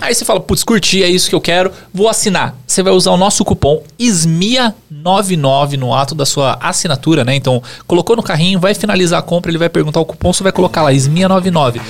Aí 0.00 0.14
você 0.14 0.24
fala, 0.24 0.40
putz, 0.40 0.64
curti, 0.64 1.02
é 1.02 1.08
isso 1.08 1.28
que 1.28 1.34
eu 1.34 1.40
quero, 1.40 1.70
vou 1.92 2.08
assinar. 2.08 2.54
Você 2.66 2.82
vai 2.82 2.92
usar 2.92 3.10
o 3.12 3.16
nosso 3.16 3.44
cupom 3.44 3.82
ISMIA99 3.98 5.76
no 5.76 5.94
ato 5.94 6.14
da 6.14 6.26
sua 6.26 6.58
assinatura, 6.60 7.24
né? 7.24 7.34
Então, 7.34 7.62
colocou 7.86 8.16
no 8.16 8.22
carrinho, 8.22 8.58
vai 8.58 8.74
finalizar 8.74 9.18
a 9.18 9.22
compra, 9.22 9.50
ele 9.50 9.58
vai 9.58 9.68
perguntar 9.68 10.00
o 10.00 10.04
cupom, 10.04 10.32
você 10.32 10.42
vai 10.42 10.52
colocar 10.52 10.82
lá 10.82 10.92
ISMIA99. 10.92 11.80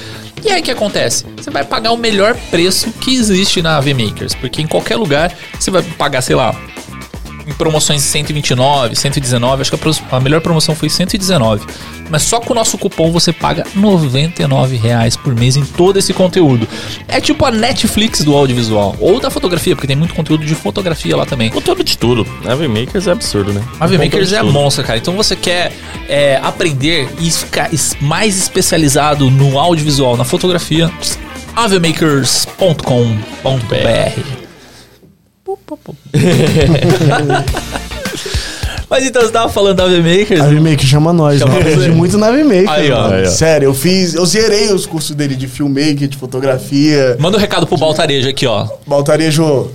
E 0.44 0.50
aí 0.50 0.60
o 0.60 0.64
que 0.64 0.70
acontece? 0.70 1.26
Você 1.36 1.50
vai 1.50 1.64
pagar 1.64 1.92
o 1.92 1.96
melhor 1.96 2.34
preço 2.50 2.90
que 2.92 3.14
existe 3.14 3.60
na 3.60 3.78
VMakers, 3.78 4.34
porque 4.34 4.62
em 4.62 4.66
qualquer 4.66 4.96
lugar 4.96 5.34
você 5.58 5.70
vai 5.70 5.82
pagar, 5.82 6.22
sei 6.22 6.34
lá, 6.34 6.54
em 7.50 7.54
promoções 7.54 8.02
de 8.02 8.08
129, 8.08 8.96
119, 8.96 9.62
acho 9.62 9.70
que 9.70 9.88
a, 10.12 10.16
a 10.16 10.20
melhor 10.20 10.40
promoção 10.40 10.74
foi 10.74 10.88
119. 10.88 11.66
Mas 12.08 12.22
só 12.22 12.40
com 12.40 12.52
o 12.52 12.56
nosso 12.56 12.78
cupom 12.78 13.10
você 13.10 13.32
paga 13.32 13.66
99 13.74 14.76
reais 14.76 15.16
por 15.16 15.34
mês 15.34 15.56
em 15.56 15.64
todo 15.64 15.98
esse 15.98 16.12
conteúdo. 16.12 16.68
É 17.06 17.20
tipo 17.20 17.44
a 17.44 17.50
Netflix 17.50 18.22
do 18.22 18.34
audiovisual, 18.34 18.96
ou 19.00 19.20
da 19.20 19.30
fotografia, 19.30 19.74
porque 19.74 19.86
tem 19.86 19.96
muito 19.96 20.14
conteúdo 20.14 20.44
de 20.44 20.54
fotografia 20.54 21.16
lá 21.16 21.26
também. 21.26 21.50
Conteúdo 21.50 21.84
de 21.84 21.98
tudo. 21.98 22.26
AV 22.46 22.68
Makers 22.68 23.06
é 23.06 23.12
absurdo, 23.12 23.52
né? 23.52 23.62
A 23.78 23.86
VMakers 23.86 24.10
Conteúdo 24.10 24.28
de 24.28 24.34
é 24.34 24.40
tudo. 24.40 24.52
monstra, 24.52 24.84
cara. 24.84 24.98
Então 24.98 25.14
você 25.14 25.36
quer 25.36 25.72
é, 26.08 26.38
aprender 26.42 27.08
e 27.18 27.30
ficar 27.30 27.70
mais 28.00 28.36
especializado 28.36 29.30
no 29.30 29.58
audiovisual, 29.58 30.16
na 30.16 30.24
fotografia, 30.24 30.90
avemakers.com.br. 31.56 34.39
Mas 38.90 39.04
então 39.06 39.22
você 39.22 39.30
tava 39.30 39.48
falando 39.48 39.76
da 39.76 39.86
VMakers? 39.86 40.40
A 40.40 40.48
VMaker 40.48 40.84
chama 40.84 41.12
nós, 41.12 41.38
Chama 41.38 41.54
eu 41.54 41.60
aprendi 41.60 41.78
você. 41.78 41.88
muito 41.90 42.18
na 42.18 42.26
Aí, 42.28 42.90
ó. 42.90 43.02
mano. 43.02 43.14
Aí, 43.14 43.22
ó. 43.24 43.30
Sério, 43.30 43.66
eu 43.66 43.74
fiz. 43.74 44.14
Eu 44.14 44.26
zerei 44.26 44.72
os 44.72 44.84
cursos 44.84 45.14
dele 45.14 45.36
de 45.36 45.46
filmmaker, 45.46 46.08
de 46.08 46.16
fotografia. 46.16 47.16
Manda 47.20 47.36
um 47.36 47.40
recado 47.40 47.68
pro 47.68 47.76
Baltarejo 47.78 48.28
aqui, 48.28 48.46
ó. 48.46 48.66
Baltarejo, 48.88 49.70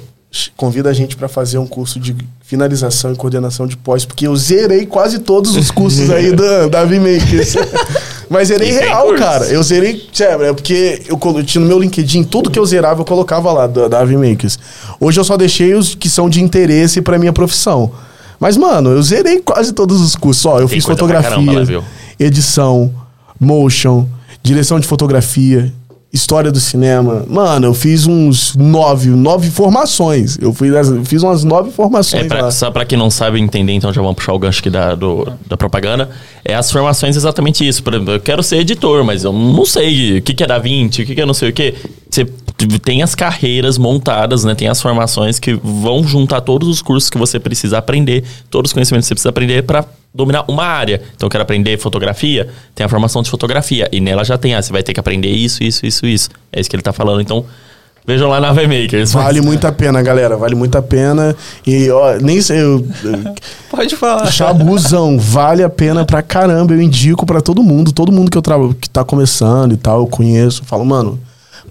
convida 0.58 0.90
a 0.90 0.94
gente 0.94 1.16
pra 1.16 1.30
fazer 1.30 1.58
um 1.58 1.66
curso 1.66 1.98
de 1.98 2.14
finalização 2.44 3.14
e 3.14 3.16
coordenação 3.16 3.66
de 3.66 3.78
pós, 3.78 4.04
porque 4.04 4.28
eu 4.28 4.36
zerei 4.36 4.86
quase 4.86 5.20
todos 5.20 5.56
os 5.56 5.72
cursos 5.72 6.10
aí 6.12 6.34
da, 6.36 6.68
da 6.68 6.84
VMakers. 6.84 7.56
Mas 8.30 8.48
zerei 8.48 8.72
real, 8.72 9.08
curso. 9.08 9.24
cara. 9.24 9.46
Eu 9.46 9.62
zerei, 9.62 10.08
sério, 10.12 10.46
é 10.46 10.54
porque 10.54 11.04
eu 11.08 11.44
tinha 11.44 11.62
no 11.62 11.68
meu 11.68 11.80
LinkedIn, 11.80 12.24
tudo 12.24 12.50
que 12.50 12.58
eu 12.58 12.66
zerava 12.66 13.02
eu 13.02 13.06
colocava 13.06 13.52
lá 13.52 13.68
da, 13.68 13.88
da 13.88 14.04
VMakers. 14.04 14.58
Hoje 15.00 15.20
eu 15.20 15.24
só 15.24 15.38
deixei 15.38 15.74
os 15.74 15.96
que 15.96 16.10
são 16.10 16.30
de 16.30 16.42
interesse 16.42 17.02
pra 17.02 17.18
minha 17.20 17.34
profissão. 17.34 17.92
Mas, 18.40 18.58
mano, 18.58 18.92
eu 18.92 19.02
zerei 19.02 19.40
quase 19.40 19.74
todos 19.74 20.02
os 20.02 20.16
cursos. 20.16 20.46
Ó, 20.46 20.56
eu 20.60 20.68
Tem 20.68 20.76
fiz 20.76 20.86
fotografia, 20.86 21.46
caramba 21.46 21.84
edição, 22.20 22.94
motion, 23.40 24.08
direção 24.42 24.80
de 24.80 24.88
fotografia, 24.88 25.74
história 26.16 26.52
do 26.52 26.60
cinema. 26.60 27.26
Mano, 27.30 27.68
eu 27.68 27.74
fiz 27.74 28.08
uns 28.08 28.56
nove, 28.56 29.10
nove 29.10 29.52
formações. 29.52 30.38
Eu 30.42 30.54
fiz, 30.54 30.74
as- 30.74 31.08
fiz 31.08 31.22
umas 31.22 31.44
nove 31.44 31.70
formações 31.72 32.24
É, 32.26 32.28
pra- 32.28 32.50
só 32.52 32.72
pra 32.72 32.86
quem 32.86 32.98
não 32.98 33.10
sabe 33.12 33.40
entender, 33.40 33.74
então 33.74 33.92
já 33.94 34.02
vamos 34.02 34.16
puxar 34.16 34.34
o 34.34 34.40
gancho 34.40 34.60
aqui 34.62 34.70
da, 34.70 34.96
do- 34.96 35.28
da 35.48 35.56
propaganda. 35.58 36.10
É 36.44 36.56
as 36.56 36.72
formações 36.72 37.16
exatamente 37.16 37.68
isso. 37.68 37.84
Por 37.84 37.94
exemplo, 37.94 38.14
eu 38.14 38.20
quero 38.20 38.42
ser 38.42 38.58
editor, 38.58 39.04
mas 39.04 39.24
eu 39.24 39.34
não 39.34 39.66
sei 39.66 40.18
o 40.20 40.22
que, 40.22 40.34
que 40.34 40.44
é 40.44 40.48
da 40.48 40.58
20, 40.58 41.02
o 41.02 41.06
que, 41.06 41.14
que 41.16 41.22
é 41.22 41.26
não 41.26 41.34
sei 41.34 41.50
o 41.50 41.54
que. 41.54 41.74
Você 42.58 42.80
tem 42.80 43.04
as 43.04 43.14
carreiras 43.14 43.78
montadas, 43.78 44.44
né? 44.44 44.56
Tem 44.56 44.68
as 44.68 44.82
formações 44.82 45.40
que 45.40 45.54
vão 45.54 46.04
juntar 46.08 46.42
todos 46.42 46.68
os 46.68 46.82
cursos 46.82 47.10
que 47.10 47.18
você 47.18 47.40
precisa 47.40 47.78
aprender, 47.78 48.24
todos 48.50 48.70
os 48.70 48.74
conhecimentos 48.74 49.06
que 49.06 49.10
você 49.10 49.16
precisa 49.16 49.30
aprender 49.30 49.64
pra 49.64 49.86
dominar 50.14 50.46
uma 50.48 50.64
área. 50.64 51.02
Então, 51.16 51.28
eu 51.28 51.30
quero 51.30 51.44
aprender 51.44 51.78
fotografia, 51.78 52.48
tem 52.74 52.86
a 52.86 52.90
formação 52.90 53.22
de 53.22 53.30
fotografia. 53.30 53.90
E 53.92 54.00
nela 54.00 54.24
já 54.24 54.38
tem, 54.38 54.56
ah, 54.56 54.62
você 54.62 54.72
vai 54.72 54.82
ter 54.82 54.94
que 54.94 55.00
aprender 55.00 55.30
isso, 55.30 55.62
isso, 55.64 55.86
isso, 55.86 56.06
isso. 56.06 56.30
É 56.52 56.62
isso 56.62 56.70
que 56.70 56.76
ele 56.78 56.84
tá 56.84 56.94
falando. 56.94 57.20
Então, 57.20 57.46
vejam 58.08 58.30
lá 58.30 58.40
na 58.40 58.54
VMakers. 58.54 59.12
Vale 59.12 59.42
muito 59.42 59.68
a 59.68 59.74
pena, 59.74 60.02
galera. 60.02 60.38
Vale 60.38 60.56
muito 60.56 60.78
a 60.78 60.82
pena. 60.82 61.36
E, 61.68 61.90
ó, 61.90 62.16
nem 62.22 62.42
sei. 62.42 62.62
Eu, 62.62 62.88
Pode 63.70 63.98
falar. 63.98 64.32
Chabuzão, 64.32 65.20
vale 65.20 65.62
a 65.62 65.70
pena 65.70 66.06
pra 66.06 66.22
caramba. 66.22 66.74
Eu 66.74 66.82
indico 66.82 67.26
pra 67.26 67.42
todo 67.42 67.62
mundo. 67.62 67.92
Todo 67.92 68.14
mundo 68.14 68.32
que 68.32 68.38
eu 68.38 68.42
trabalho, 68.42 68.74
que 68.74 68.90
tá 68.90 69.04
começando 69.04 69.74
e 69.74 69.78
tal, 69.78 70.00
eu 70.00 70.08
conheço. 70.08 70.62
Eu 70.62 70.66
falo, 70.66 70.86
mano, 70.86 71.20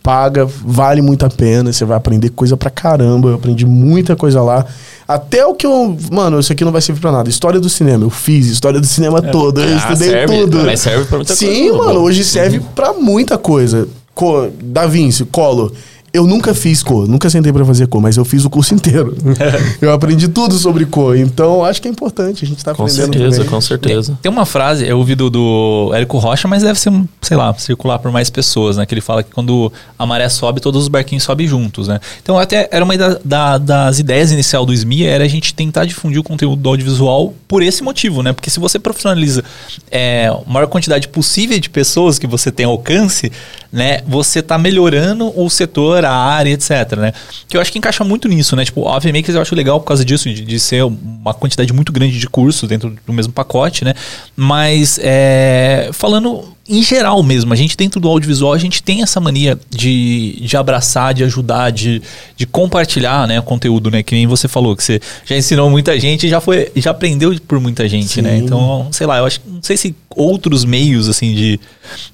paga, 0.04 0.44
vale 0.46 1.00
muito 1.00 1.24
a 1.24 1.30
pena. 1.30 1.72
Você 1.72 1.84
vai 1.84 1.96
aprender 1.96 2.28
coisa 2.28 2.56
pra 2.58 2.68
caramba. 2.70 3.30
Eu 3.30 3.34
aprendi 3.36 3.64
muita 3.64 4.14
coisa 4.14 4.42
lá. 4.42 4.64
Até 5.08 5.44
o 5.46 5.54
que 5.54 5.66
eu. 5.66 5.96
Mano, 6.12 6.38
isso 6.38 6.52
aqui 6.52 6.62
não 6.64 6.70
vai 6.70 6.80
servir 6.82 7.00
pra 7.00 7.10
nada. 7.10 7.28
História 7.28 7.58
do 7.58 7.68
cinema. 7.70 8.04
Eu 8.04 8.10
fiz 8.10 8.46
história 8.46 8.78
do 8.78 8.86
cinema 8.86 9.20
toda. 9.22 9.62
Eu 9.62 9.74
Ah, 9.74 9.76
estudei 9.78 10.10
serve, 10.10 10.40
tudo. 10.42 10.58
mas 10.64 10.80
serve 10.80 11.04
pra 11.06 11.16
muita 11.16 11.34
Sim, 11.34 11.46
coisa, 11.70 11.78
mano, 11.78 11.94
pô. 12.00 12.00
hoje 12.06 12.22
serve 12.22 12.60
pra 12.74 12.92
muita 12.92 13.38
coisa. 13.38 13.88
Co 14.14 14.48
da 14.62 14.86
Vinci, 14.86 15.24
Collor. 15.24 15.72
Eu 16.14 16.26
nunca 16.28 16.54
fiz 16.54 16.80
cor, 16.80 17.08
nunca 17.08 17.28
sentei 17.28 17.52
pra 17.52 17.64
fazer 17.64 17.88
cor, 17.88 18.00
mas 18.00 18.16
eu 18.16 18.24
fiz 18.24 18.44
o 18.44 18.48
curso 18.50 18.72
inteiro. 18.72 19.16
eu 19.82 19.92
aprendi 19.92 20.28
tudo 20.28 20.54
sobre 20.54 20.86
cor, 20.86 21.16
então 21.18 21.64
acho 21.64 21.82
que 21.82 21.88
é 21.88 21.90
importante 21.90 22.44
a 22.44 22.48
gente 22.48 22.64
tá 22.64 22.72
Com 22.72 22.84
aprendendo 22.84 23.12
certeza, 23.12 23.36
também. 23.38 23.50
com 23.50 23.60
certeza. 23.60 24.18
Tem 24.22 24.30
uma 24.30 24.46
frase, 24.46 24.86
eu 24.86 24.96
ouvi 24.96 25.16
do, 25.16 25.28
do 25.28 25.90
Érico 25.92 26.16
Rocha, 26.18 26.46
mas 26.46 26.62
deve 26.62 26.78
ser, 26.78 26.92
sei 27.20 27.36
lá, 27.36 27.52
circular 27.54 27.98
por 27.98 28.12
mais 28.12 28.30
pessoas, 28.30 28.76
né? 28.76 28.86
Que 28.86 28.94
ele 28.94 29.00
fala 29.00 29.24
que 29.24 29.32
quando 29.32 29.72
a 29.98 30.06
maré 30.06 30.28
sobe, 30.28 30.60
todos 30.60 30.82
os 30.84 30.88
barquinhos 30.88 31.24
sobem 31.24 31.48
juntos, 31.48 31.88
né? 31.88 31.98
Então, 32.22 32.38
até 32.38 32.68
era 32.70 32.84
uma 32.84 32.96
da- 32.96 33.18
da- 33.24 33.58
das 33.58 33.98
ideias 33.98 34.30
inicial 34.30 34.64
do 34.64 34.72
SMI, 34.72 35.04
era 35.06 35.24
a 35.24 35.28
gente 35.28 35.52
tentar 35.52 35.84
difundir 35.84 36.20
o 36.20 36.22
conteúdo 36.22 36.62
do 36.62 36.68
audiovisual 36.68 37.34
por 37.48 37.60
esse 37.60 37.82
motivo, 37.82 38.22
né? 38.22 38.32
Porque 38.32 38.50
se 38.50 38.60
você 38.60 38.78
profissionaliza 38.78 39.42
é, 39.90 40.28
a 40.28 40.48
maior 40.50 40.68
quantidade 40.68 41.08
possível 41.08 41.58
de 41.58 41.68
pessoas 41.68 42.20
que 42.20 42.26
você 42.28 42.52
tem 42.52 42.66
alcance, 42.66 43.32
né? 43.72 44.00
Você 44.06 44.40
tá 44.40 44.56
melhorando 44.56 45.32
o 45.36 45.50
setor, 45.50 46.03
a 46.10 46.16
área, 46.16 46.50
etc, 46.50 46.96
né? 46.96 47.12
Que 47.48 47.56
eu 47.56 47.60
acho 47.60 47.72
que 47.72 47.78
encaixa 47.78 48.04
muito 48.04 48.28
nisso, 48.28 48.54
né? 48.56 48.64
Tipo, 48.64 48.88
a 48.88 48.96
AVMakers 48.96 49.34
eu 49.34 49.42
acho 49.42 49.54
legal 49.54 49.80
por 49.80 49.86
causa 49.86 50.04
disso, 50.04 50.28
de, 50.28 50.44
de 50.44 50.60
ser 50.60 50.82
uma 50.84 51.34
quantidade 51.34 51.72
muito 51.72 51.92
grande 51.92 52.18
de 52.18 52.28
cursos 52.28 52.68
dentro 52.68 52.94
do 53.06 53.12
mesmo 53.12 53.32
pacote, 53.32 53.84
né? 53.84 53.94
Mas, 54.36 54.98
é, 55.02 55.90
falando 55.92 56.54
em 56.66 56.82
geral 56.82 57.22
mesmo, 57.22 57.52
a 57.52 57.56
gente 57.56 57.76
dentro 57.76 58.00
do 58.00 58.08
audiovisual, 58.08 58.54
a 58.54 58.58
gente 58.58 58.82
tem 58.82 59.02
essa 59.02 59.20
mania 59.20 59.58
de, 59.68 60.40
de 60.40 60.56
abraçar, 60.56 61.12
de 61.12 61.22
ajudar, 61.22 61.70
de, 61.70 62.00
de 62.36 62.46
compartilhar, 62.46 63.28
né, 63.28 63.38
o 63.38 63.42
conteúdo, 63.42 63.90
né? 63.90 64.02
Que 64.02 64.14
nem 64.14 64.26
você 64.26 64.48
falou, 64.48 64.74
que 64.74 64.82
você 64.82 64.98
já 65.26 65.36
ensinou 65.36 65.68
muita 65.68 65.98
gente 66.00 66.26
e 66.26 66.30
já 66.30 66.40
foi, 66.40 66.72
já 66.76 66.90
aprendeu 66.90 67.38
por 67.46 67.60
muita 67.60 67.86
gente, 67.86 68.22
né? 68.22 68.38
Sim. 68.38 68.44
Então, 68.44 68.88
sei 68.92 69.06
lá, 69.06 69.18
eu 69.18 69.26
acho, 69.26 69.40
não 69.46 69.62
sei 69.62 69.76
se 69.76 69.94
outros 70.16 70.64
meios, 70.64 71.08
assim, 71.08 71.34
de, 71.34 71.60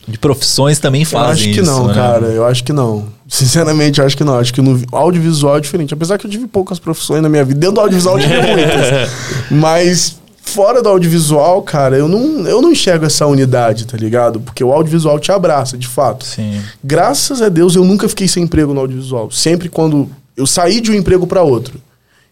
de 0.09 0.19
profissões 0.19 0.81
também 0.81 1.03
Eu 1.03 1.07
fazem 1.07 1.33
acho 1.33 1.45
que 1.45 1.61
isso, 1.61 1.71
não, 1.71 1.87
né? 1.87 1.95
cara. 1.95 2.27
Eu 2.27 2.45
acho 2.45 2.65
que 2.65 2.73
não. 2.73 3.07
Sinceramente, 3.31 4.03
acho 4.03 4.17
que 4.17 4.25
não. 4.25 4.37
Acho 4.37 4.53
que 4.53 4.61
no 4.61 4.83
audiovisual 4.91 5.57
é 5.57 5.61
diferente. 5.61 5.95
Apesar 5.95 6.19
que 6.19 6.27
eu 6.27 6.31
tive 6.31 6.49
poucas 6.49 6.81
profissões 6.81 7.23
na 7.23 7.29
minha 7.29 7.45
vida. 7.45 7.61
Dentro 7.61 7.77
do 7.77 7.81
audiovisual 7.83 8.19
eu 8.19 8.23
tive 8.27 8.43
muitas. 8.43 9.11
Mas 9.49 10.21
fora 10.43 10.83
do 10.83 10.89
audiovisual, 10.89 11.63
cara, 11.63 11.97
eu 11.97 12.09
não, 12.09 12.45
eu 12.49 12.61
não 12.61 12.73
enxergo 12.73 13.07
essa 13.07 13.25
unidade, 13.27 13.87
tá 13.87 13.97
ligado? 13.97 14.41
Porque 14.41 14.65
o 14.65 14.73
audiovisual 14.73 15.17
te 15.21 15.31
abraça, 15.31 15.79
de 15.79 15.87
fato. 15.87 16.25
Sim. 16.25 16.61
Graças 16.83 17.41
a 17.41 17.49
Deus 17.49 17.77
eu 17.77 17.85
nunca 17.85 18.09
fiquei 18.09 18.27
sem 18.27 18.43
emprego 18.43 18.75
no 18.75 18.81
audiovisual. 18.81 19.31
Sempre 19.31 19.69
quando 19.69 20.11
eu 20.37 20.45
saí 20.45 20.81
de 20.81 20.91
um 20.91 20.95
emprego 20.95 21.25
para 21.25 21.43
outro. 21.43 21.81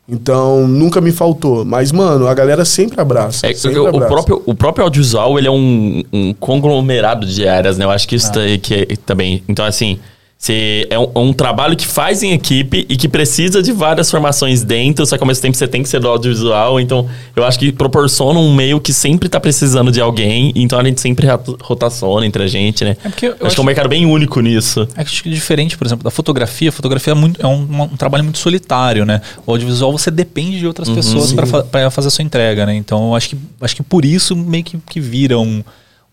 Então, 0.09 0.66
nunca 0.66 1.01
me 1.01 1.12
faltou. 1.12 1.65
Mas, 1.65 1.93
mano, 1.93 2.27
a 2.27 2.35
galera 2.35 2.65
sempre 2.65 3.01
abraça. 3.01 3.47
É, 3.47 3.55
sempre 3.55 3.79
o, 3.79 3.85
o 3.85 3.89
abraça. 3.89 4.07
próprio, 4.09 4.43
o 4.47 4.55
próprio 4.55 4.85
audiovisual, 4.85 5.39
ele 5.39 5.47
é 5.47 5.51
um, 5.51 6.03
um 6.12 6.35
conglomerado 6.35 7.25
de 7.25 7.47
áreas, 7.47 7.79
né? 7.79 7.85
Eu 7.85 7.91
acho 7.91 8.09
que 8.09 8.16
isso 8.16 8.33
tá- 8.33 8.41
que 8.61 8.75
é, 8.75 8.87
também... 9.07 9.45
Então, 9.47 9.65
assim, 9.65 10.01
você, 10.40 10.86
é, 10.89 10.97
um, 10.97 11.10
é 11.15 11.19
um 11.19 11.32
trabalho 11.32 11.77
que 11.77 11.85
faz 11.85 12.23
em 12.23 12.32
equipe 12.32 12.86
e 12.89 12.97
que 12.97 13.09
precisa 13.09 13.60
de 13.60 13.73
várias 13.73 14.09
formações 14.09 14.62
dentro, 14.62 15.05
só 15.05 15.16
que 15.16 15.23
ao 15.24 15.27
mesmo 15.27 15.43
tempo 15.43 15.56
você 15.56 15.66
tem 15.66 15.82
que 15.82 15.89
ser 15.89 15.98
do 15.98 16.06
audiovisual. 16.06 16.78
Então, 16.78 17.09
eu 17.35 17.44
acho 17.44 17.59
que 17.59 17.73
proporciona 17.73 18.39
um 18.39 18.55
meio 18.55 18.81
que 18.81 18.93
sempre 18.93 19.28
tá 19.28 19.40
precisando 19.40 19.90
de 19.90 20.01
alguém. 20.01 20.52
Então, 20.55 20.78
a 20.78 20.85
gente 20.85 21.01
sempre 21.01 21.27
rota- 21.27 21.56
rotaciona 21.60 22.24
entre 22.24 22.40
a 22.44 22.47
gente, 22.47 22.85
né? 22.85 22.97
É 23.05 23.09
porque 23.09 23.27
eu 23.27 23.32
acho, 23.32 23.47
acho 23.47 23.55
que 23.56 23.60
é 23.60 23.62
um 23.62 23.66
mercado 23.66 23.89
bem 23.89 24.06
único 24.06 24.40
nisso. 24.40 24.86
É 24.97 25.02
acho 25.02 25.24
que 25.24 25.28
é 25.28 25.32
diferente, 25.32 25.77
por 25.77 25.86
exemplo, 25.89 26.05
da 26.05 26.10
fotografia. 26.10 26.69
A 26.69 26.73
fotografia 26.73 27.12
é, 27.12 27.16
muito, 27.16 27.43
é 27.43 27.47
um, 27.47 27.66
um 27.82 27.97
trabalho 27.97 28.23
muito 28.23 28.39
solitário, 28.39 29.05
né? 29.05 29.20
O 29.44 29.51
audiovisual 29.51 29.90
você 29.90 30.10
depende 30.10 30.59
de 30.59 30.62
Uhum. 30.62 30.69
outras 30.69 30.89
pessoas 30.89 31.32
para 31.32 31.47
fa 31.47 31.90
fazer 31.90 32.09
a 32.09 32.10
sua 32.12 32.23
entrega, 32.23 32.65
né? 32.65 32.77
Então 32.77 33.09
eu 33.09 33.15
acho 33.16 33.31
que, 33.31 33.36
acho 33.60 33.74
que 33.74 33.82
por 33.82 34.05
isso 34.05 34.36
meio 34.36 34.62
que, 34.62 34.78
que 34.89 35.01
vira 35.01 35.36
um- 35.39 35.65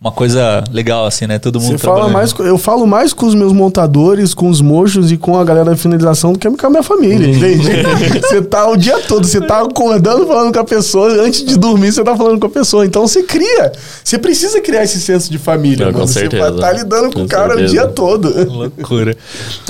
uma 0.05 0.11
coisa 0.11 0.63
legal, 0.71 1.07
assim, 1.07 1.25
né? 1.25 1.39
Todo 1.39 1.59
mundo 1.59 1.71
Você 1.71 1.77
fala 1.79 2.07
mais, 2.07 2.31
eu 2.37 2.59
falo 2.59 2.85
mais 2.85 3.11
com 3.11 3.25
os 3.25 3.33
meus 3.33 3.51
montadores, 3.51 4.35
com 4.35 4.47
os 4.49 4.61
mochos 4.61 5.11
e 5.11 5.17
com 5.17 5.35
a 5.39 5.43
galera 5.43 5.71
da 5.71 5.75
finalização 5.75 6.31
do 6.31 6.37
que 6.37 6.47
com 6.47 6.67
a 6.67 6.69
minha 6.69 6.83
família, 6.83 7.27
entende? 7.27 7.65
Você 8.21 8.39
tá 8.43 8.69
o 8.69 8.77
dia 8.77 8.99
todo, 8.99 9.25
você 9.25 9.41
tá 9.41 9.61
acordando 9.61 10.27
falando 10.27 10.53
com 10.53 10.59
a 10.59 10.63
pessoa, 10.63 11.09
antes 11.23 11.43
de 11.43 11.57
dormir 11.57 11.91
você 11.91 12.03
tá 12.03 12.15
falando 12.15 12.39
com 12.39 12.45
a 12.45 12.49
pessoa. 12.49 12.85
Então 12.85 13.07
você 13.07 13.23
cria, 13.23 13.71
você 14.03 14.19
precisa 14.19 14.61
criar 14.61 14.83
esse 14.83 15.01
senso 15.01 15.31
de 15.31 15.37
família, 15.39 15.87
Não, 15.87 15.93
com 15.93 15.99
mano. 15.99 16.11
Você 16.11 16.19
certeza. 16.19 16.43
vai 16.43 16.51
estar 16.53 16.71
lidando 16.73 17.07
com, 17.07 17.19
Com 17.21 17.25
o 17.25 17.27
cara 17.27 17.55
certeza. 17.55 17.67
o 17.67 17.71
dia 17.71 17.87
todo. 17.87 18.45
Loucura. 18.51 19.17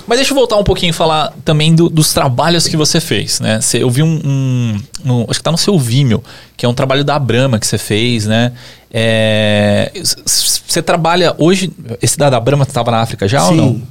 Mas 0.05 0.17
deixa 0.17 0.31
eu 0.33 0.35
voltar 0.35 0.57
um 0.57 0.63
pouquinho 0.63 0.89
e 0.89 0.93
falar 0.93 1.33
também 1.45 1.73
do- 1.73 1.89
dos 1.89 2.13
trabalhos 2.13 2.67
que 2.67 2.75
você 2.75 2.99
fez, 2.99 3.39
né? 3.39 3.61
Você, 3.61 3.81
eu 3.81 3.89
vi 3.89 4.03
um, 4.03 4.19
um- 4.25 4.79
no- 5.03 5.25
acho 5.29 5.39
que 5.39 5.43
tá 5.43 5.51
no 5.51 5.57
seu 5.57 5.77
Vimeo, 5.79 6.21
que 6.57 6.65
é 6.65 6.69
um 6.69 6.73
trabalho 6.73 7.03
da 7.05 7.17
Brahma 7.17 7.57
que 7.59 7.65
você 7.67 7.77
fez, 7.77 8.25
né? 8.25 8.51
É, 8.97 9.91
você 10.25 10.81
trabalha 10.81 11.35
hoje, 11.37 11.69
esse 12.01 12.17
da, 12.17 12.29
da 12.29 12.39
Brahma 12.39 12.63
estava 12.63 12.91
na 12.91 13.01
África 13.01 13.27
já 13.27 13.43
ou 13.43 13.49
Sim. 13.49 13.57
não? 13.57 13.81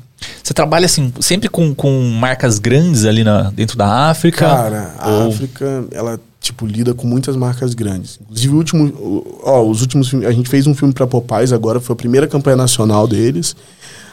Você 0.42 0.54
trabalha 0.54 0.86
assim, 0.86 1.12
sempre 1.20 1.50
com, 1.50 1.74
com 1.74 1.90
marcas 2.18 2.58
grandes 2.58 3.04
ali 3.04 3.22
na, 3.22 3.50
dentro 3.50 3.76
da 3.76 4.08
África? 4.08 4.46
Cara, 4.48 4.94
a 4.98 5.08
Ou- 5.10 5.28
África, 5.28 5.84
ela, 5.92 6.18
tipo, 6.40 6.64
lida 6.66 6.94
com 6.94 7.06
muitas 7.06 7.36
marcas 7.36 7.74
grandes. 7.74 8.18
Inclusive, 8.22 8.54
o 8.54 8.56
último, 8.56 9.26
ó, 9.42 9.62
os 9.62 9.82
últimos 9.82 10.08
filmes, 10.08 10.26
a 10.26 10.32
gente 10.32 10.48
fez 10.48 10.66
um 10.66 10.74
filme 10.74 10.94
pra 10.94 11.06
Popeyes 11.06 11.52
agora, 11.52 11.80
foi 11.80 11.92
a 11.92 11.96
primeira 11.96 12.26
campanha 12.26 12.56
nacional 12.56 13.06
deles. 13.06 13.54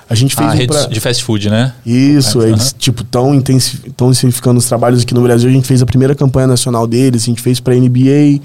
A 0.09 0.15
gente 0.15 0.35
fez 0.35 0.49
Ah, 0.49 0.53
um 0.61 0.67
pra... 0.67 0.85
de 0.87 0.99
fast 0.99 1.23
food, 1.23 1.49
né? 1.49 1.73
Isso, 1.85 2.41
É, 2.41 2.49
eles, 2.49 2.63
aham. 2.71 2.73
tipo, 2.77 3.01
estão 3.03 3.33
intensificando 3.33 4.57
os 4.59 4.65
trabalhos 4.65 5.03
aqui 5.03 5.13
no 5.13 5.21
Brasil. 5.21 5.49
A 5.49 5.53
gente 5.53 5.65
fez 5.67 5.81
a 5.81 5.85
primeira 5.85 6.13
campanha 6.13 6.47
nacional 6.47 6.85
deles, 6.85 7.23
a 7.23 7.25
gente 7.27 7.41
fez 7.41 7.61
pra 7.61 7.73
NBA. 7.73 8.41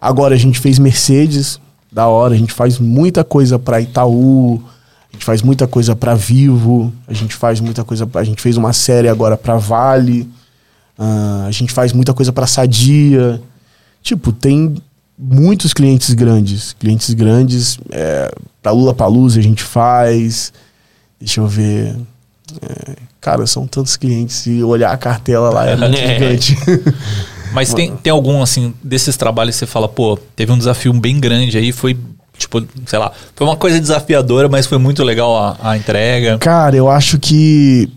Agora 0.00 0.36
a 0.36 0.38
gente 0.38 0.60
fez 0.60 0.78
Mercedes, 0.78 1.58
da 1.92 2.06
hora. 2.06 2.34
A 2.34 2.36
gente 2.36 2.52
faz 2.52 2.78
muita 2.78 3.22
coisa 3.24 3.58
pra 3.58 3.80
Itaú, 3.80 4.62
a 5.10 5.12
gente 5.12 5.24
faz 5.24 5.42
muita 5.42 5.66
coisa 5.66 5.94
pra 5.96 6.14
Vivo, 6.14 6.92
a 7.08 7.12
gente 7.12 7.34
faz 7.34 7.60
muita 7.60 7.82
coisa. 7.84 8.06
pra- 8.06 8.20
A 8.20 8.24
gente 8.24 8.40
fez 8.42 8.56
uma 8.56 8.72
série 8.72 9.08
agora 9.08 9.36
pra 9.36 9.56
Vale, 9.56 10.28
ah, 10.98 11.44
a 11.46 11.50
gente 11.50 11.72
faz 11.72 11.92
muita 11.92 12.12
coisa 12.14 12.32
pra 12.32 12.46
Sadia. 12.46 13.40
Tipo, 14.02 14.32
tem 14.32 14.76
muitos 15.18 15.74
clientes 15.74 16.14
grandes. 16.14 16.72
Clientes 16.78 17.12
grandes, 17.12 17.78
é, 17.90 18.30
pra 18.62 18.72
Lula 18.72 18.94
Palusa 18.94 19.38
a 19.38 19.42
gente 19.42 19.62
faz. 19.62 20.52
Deixa 21.18 21.40
eu 21.40 21.46
ver. 21.46 21.96
É, 22.62 22.96
cara, 23.20 23.46
são 23.46 23.66
tantos 23.66 23.96
clientes 23.96 24.46
e 24.46 24.62
olhar 24.62 24.90
a 24.92 24.96
cartela 24.96 25.50
lá 25.50 25.66
é 25.66 25.76
muito 25.76 25.94
É. 25.98 26.14
gigante. 26.40 26.56
Mas 27.52 27.74
tem, 27.74 27.94
tem 27.96 28.10
algum, 28.10 28.42
assim, 28.42 28.74
desses 28.82 29.16
trabalhos 29.16 29.54
que 29.54 29.60
você 29.60 29.66
fala, 29.66 29.88
pô, 29.88 30.18
teve 30.36 30.52
um 30.52 30.58
desafio 30.58 30.92
bem 30.92 31.18
grande 31.18 31.58
aí, 31.58 31.72
foi, 31.72 31.96
tipo, 32.36 32.62
sei 32.86 32.98
lá, 32.98 33.12
foi 33.34 33.46
uma 33.46 33.56
coisa 33.56 33.80
desafiadora, 33.80 34.48
mas 34.48 34.66
foi 34.66 34.78
muito 34.78 35.02
legal 35.02 35.36
a, 35.36 35.56
a 35.62 35.76
entrega. 35.76 36.38
Cara, 36.38 36.76
eu 36.76 36.90
acho 36.90 37.18
que. 37.18 37.88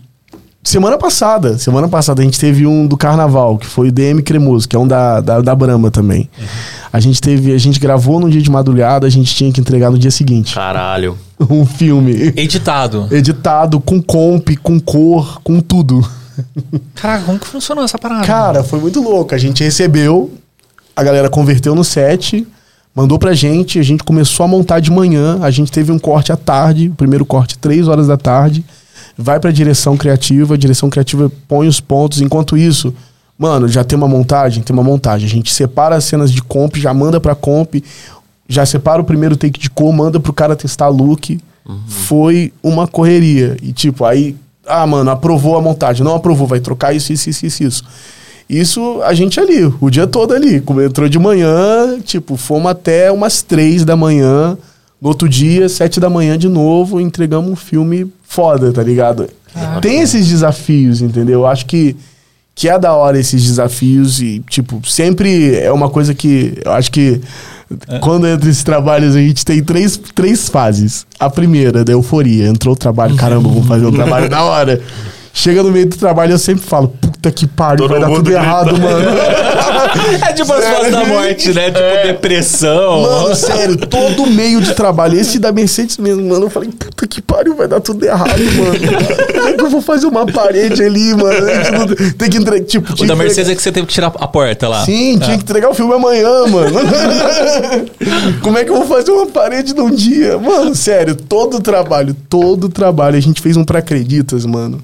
Semana 0.62 0.96
passada, 0.96 1.58
semana 1.58 1.86
passada 1.88 2.22
a 2.22 2.24
gente 2.24 2.40
teve 2.40 2.66
um 2.66 2.86
do 2.86 2.96
carnaval, 2.96 3.58
que 3.58 3.66
foi 3.66 3.88
o 3.88 3.92
DM 3.92 4.22
Cremoso, 4.22 4.66
que 4.66 4.74
é 4.74 4.78
um 4.78 4.88
da, 4.88 5.20
da, 5.20 5.42
da 5.42 5.54
Brahma 5.54 5.90
também. 5.90 6.30
A 6.90 6.98
gente 7.00 7.20
teve, 7.20 7.52
a 7.52 7.58
gente 7.58 7.78
gravou 7.78 8.18
no 8.18 8.30
dia 8.30 8.40
de 8.40 8.50
madrugada, 8.50 9.06
a 9.06 9.10
gente 9.10 9.34
tinha 9.34 9.52
que 9.52 9.60
entregar 9.60 9.90
no 9.90 9.98
dia 9.98 10.10
seguinte. 10.10 10.54
Caralho. 10.54 11.18
Um 11.50 11.66
filme 11.66 12.32
Editado. 12.36 13.08
editado, 13.10 13.80
com 13.80 14.00
comp, 14.00 14.50
com 14.62 14.78
cor, 14.78 15.40
com 15.42 15.60
tudo. 15.60 16.08
Caraca, 16.94 17.24
como 17.24 17.38
que 17.38 17.46
funcionou 17.46 17.84
essa 17.84 17.98
parada? 17.98 18.26
Cara, 18.26 18.64
foi 18.64 18.80
muito 18.80 19.00
louco. 19.00 19.34
A 19.34 19.38
gente 19.38 19.62
recebeu, 19.62 20.32
a 20.94 21.02
galera 21.02 21.28
converteu 21.28 21.74
no 21.74 21.84
set, 21.84 22.46
mandou 22.94 23.18
pra 23.18 23.34
gente, 23.34 23.78
a 23.78 23.82
gente 23.82 24.04
começou 24.04 24.44
a 24.44 24.48
montar 24.48 24.80
de 24.80 24.90
manhã, 24.90 25.38
a 25.42 25.50
gente 25.50 25.72
teve 25.72 25.90
um 25.90 25.98
corte 25.98 26.32
à 26.32 26.36
tarde, 26.36 26.88
o 26.88 26.94
primeiro 26.94 27.26
corte 27.26 27.58
três 27.58 27.88
horas 27.88 28.06
da 28.06 28.16
tarde, 28.16 28.64
vai 29.18 29.40
pra 29.40 29.50
direção 29.50 29.96
criativa, 29.96 30.54
a 30.54 30.56
direção 30.56 30.88
criativa 30.88 31.30
põe 31.48 31.66
os 31.66 31.80
pontos, 31.80 32.20
enquanto 32.20 32.56
isso, 32.56 32.94
mano, 33.38 33.66
já 33.68 33.82
tem 33.82 33.96
uma 33.96 34.08
montagem, 34.08 34.62
tem 34.62 34.74
uma 34.74 34.82
montagem, 34.82 35.26
a 35.26 35.30
gente 35.30 35.52
separa 35.52 35.96
as 35.96 36.04
cenas 36.04 36.30
de 36.30 36.42
comp, 36.42 36.76
já 36.76 36.94
manda 36.94 37.20
pra 37.20 37.34
comp, 37.34 37.74
já 38.48 38.64
separa 38.64 39.00
o 39.00 39.04
primeiro 39.04 39.36
take 39.36 39.58
de 39.58 39.70
cor, 39.70 39.92
manda 39.92 40.20
pro 40.20 40.32
cara 40.32 40.54
testar 40.54 40.88
look, 40.88 41.40
foi 41.88 42.52
uma 42.62 42.86
correria, 42.86 43.56
e 43.62 43.72
tipo, 43.72 44.04
aí, 44.04 44.36
ah, 44.66 44.86
mano, 44.86 45.10
aprovou 45.10 45.56
a 45.56 45.62
montagem, 45.62 46.04
não 46.04 46.14
aprovou, 46.14 46.46
vai 46.46 46.60
trocar 46.60 46.94
isso, 46.94 47.12
isso, 47.12 47.30
isso, 47.30 47.46
isso, 47.46 47.64
isso. 47.64 47.84
Isso 48.48 49.00
a 49.02 49.14
gente 49.14 49.40
ali, 49.40 49.64
o 49.80 49.88
dia 49.88 50.06
todo 50.06 50.34
ali. 50.34 50.60
Como 50.60 50.80
entrou 50.82 51.08
de 51.08 51.18
manhã, 51.18 51.98
tipo, 52.04 52.36
fomos 52.36 52.70
até 52.70 53.10
umas 53.10 53.42
três 53.42 53.84
da 53.84 53.96
manhã. 53.96 54.56
No 55.00 55.08
outro 55.08 55.28
dia, 55.28 55.68
sete 55.68 55.98
da 55.98 56.10
manhã 56.10 56.36
de 56.38 56.48
novo, 56.48 57.00
entregamos 57.00 57.50
um 57.50 57.56
filme 57.56 58.12
foda, 58.22 58.72
tá 58.72 58.82
ligado? 58.82 59.28
Tem 59.80 60.00
esses 60.00 60.26
desafios, 60.26 61.00
entendeu? 61.00 61.40
Eu 61.40 61.46
acho 61.46 61.66
que, 61.66 61.96
que 62.54 62.68
é 62.68 62.78
da 62.78 62.92
hora 62.92 63.18
esses 63.18 63.44
desafios 63.44 64.20
e, 64.20 64.42
tipo, 64.48 64.80
sempre 64.88 65.56
é 65.56 65.72
uma 65.72 65.90
coisa 65.90 66.14
que 66.14 66.56
eu 66.64 66.72
acho 66.72 66.90
que 66.90 67.20
quando 68.00 68.26
entra 68.26 68.48
esses 68.48 68.62
trabalhos 68.62 69.16
a 69.16 69.18
gente 69.18 69.44
tem 69.44 69.62
três, 69.62 69.96
três 70.14 70.48
fases. 70.48 71.06
A 71.18 71.28
primeira, 71.28 71.84
da 71.84 71.92
euforia. 71.92 72.46
Entrou 72.46 72.74
o 72.74 72.78
trabalho, 72.78 73.16
caramba, 73.16 73.48
vamos 73.48 73.66
fazer 73.66 73.86
um 73.86 73.92
trabalho 73.92 74.28
da 74.30 74.42
hora. 74.44 74.80
Chega 75.36 75.64
no 75.64 75.72
meio 75.72 75.86
do 75.86 75.96
trabalho 75.96 76.30
eu 76.30 76.38
sempre 76.38 76.64
falo, 76.64 76.86
puta 76.86 77.28
que 77.28 77.44
pariu, 77.44 77.88
Todo 77.88 77.90
vai 77.90 78.00
dar 78.00 78.06
tudo 78.06 78.30
errado, 78.30 78.78
mano. 78.78 79.04
É 80.28 80.32
tipo 80.32 80.52
as 80.52 80.64
fases 80.64 80.92
da 80.92 81.04
morte, 81.04 81.52
né? 81.52 81.70
Tipo 81.70 82.06
depressão. 82.06 83.02
Mano, 83.02 83.34
sério, 83.34 83.76
todo 83.76 84.26
meio 84.26 84.60
de 84.60 84.74
trabalho. 84.74 85.18
Esse 85.18 85.38
da 85.38 85.52
Mercedes 85.52 85.98
mesmo, 85.98 86.22
mano. 86.28 86.46
Eu 86.46 86.50
falei, 86.50 86.68
puta 86.70 87.06
que 87.06 87.22
pariu, 87.22 87.54
vai 87.54 87.68
dar 87.68 87.80
tudo 87.80 88.04
errado, 88.04 88.38
mano. 88.38 88.78
Como 89.32 89.48
é 89.48 89.52
que 89.52 89.62
eu 89.62 89.70
vou 89.70 89.80
fazer 89.80 90.06
uma 90.06 90.26
parede 90.26 90.82
ali, 90.82 91.14
mano? 91.14 91.94
Tem 92.18 92.30
que 92.30 92.38
entregar, 92.38 92.64
tipo... 92.64 92.92
o 93.02 93.06
da 93.06 93.16
Mercedes 93.16 93.50
é 93.50 93.54
que 93.54 93.62
você 93.62 93.72
teve 93.72 93.86
que 93.86 93.92
tirar 93.92 94.08
a 94.08 94.28
porta 94.28 94.68
lá. 94.68 94.84
Sim, 94.84 95.18
tinha 95.18 95.36
que 95.36 95.44
entregar 95.44 95.70
o 95.70 95.74
filme 95.74 95.94
amanhã, 95.94 96.46
mano. 96.46 96.80
Como 98.42 98.58
é 98.58 98.64
que 98.64 98.70
eu 98.70 98.76
vou 98.76 98.86
fazer 98.86 99.10
uma 99.10 99.26
parede 99.26 99.74
num 99.74 99.90
dia? 99.90 100.38
Mano, 100.38 100.74
sério, 100.74 101.14
todo 101.14 101.60
trabalho, 101.60 102.14
todo 102.28 102.68
trabalho. 102.68 103.16
A 103.16 103.20
gente 103.20 103.40
fez 103.40 103.56
um 103.56 103.64
pra 103.64 103.78
Acreditas, 103.78 104.44
mano. 104.46 104.82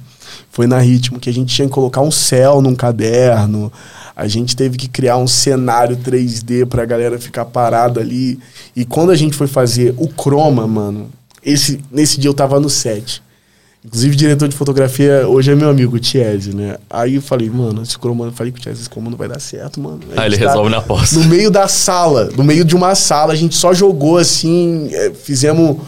Foi 0.61 0.67
na 0.67 0.79
Ritmo, 0.79 1.19
que 1.19 1.31
a 1.31 1.33
gente 1.33 1.55
tinha 1.55 1.67
que 1.67 1.73
colocar 1.73 2.03
um 2.03 2.11
céu 2.11 2.61
num 2.61 2.75
caderno. 2.75 3.73
A 4.15 4.29
gente 4.29 4.55
teve 4.55 4.77
que 4.77 4.87
criar 4.87 5.17
um 5.17 5.27
cenário 5.27 5.97
3D 5.97 6.67
pra 6.67 6.85
galera 6.85 7.19
ficar 7.19 7.47
parada 7.47 7.99
ali. 7.99 8.39
E 8.77 8.85
quando 8.85 9.11
a 9.11 9.17
gente 9.17 9.35
foi 9.35 9.47
fazer 9.47 9.95
o 9.97 10.07
Chroma, 10.07 10.67
mano, 10.67 11.09
esse, 11.43 11.81
nesse 11.91 12.21
dia 12.21 12.29
eu 12.29 12.35
tava 12.35 12.61
no 12.61 12.69
set. 12.69 13.23
Inclusive, 13.83 14.15
diretor 14.15 14.49
de 14.49 14.55
fotografia 14.55 15.27
hoje 15.27 15.51
é 15.51 15.55
meu 15.55 15.71
amigo, 15.71 15.97
o 15.97 15.99
Tiese, 15.99 16.55
né? 16.55 16.77
Aí 16.91 17.15
eu 17.15 17.23
falei, 17.23 17.49
mano, 17.49 17.83
esse 17.83 17.99
croma, 17.99 18.27
eu 18.27 18.33
falei 18.33 18.53
com 18.53 18.59
o 18.59 18.61
Tiese, 18.61 18.83
esse 18.83 18.91
croma 18.91 19.09
não 19.09 19.17
vai 19.17 19.29
dar 19.29 19.41
certo, 19.41 19.81
mano. 19.81 20.01
Aí 20.15 20.27
ele 20.27 20.37
gente 20.37 20.45
tá 20.45 20.51
resolve 20.51 20.71
na 20.71 20.77
aposta. 20.77 21.19
No 21.19 21.25
meio 21.25 21.51
da 21.51 21.69
sala, 21.69 22.29
no 22.37 22.45
meio 22.45 22.67
de 22.67 22.77
uma 22.77 22.95
sala, 22.95 23.33
a 23.33 23.37
gente 23.37 23.55
só 23.55 23.73
jogou 23.73 24.19
assim, 24.19 24.91
é, 24.93 25.11
fizemos 25.11 25.79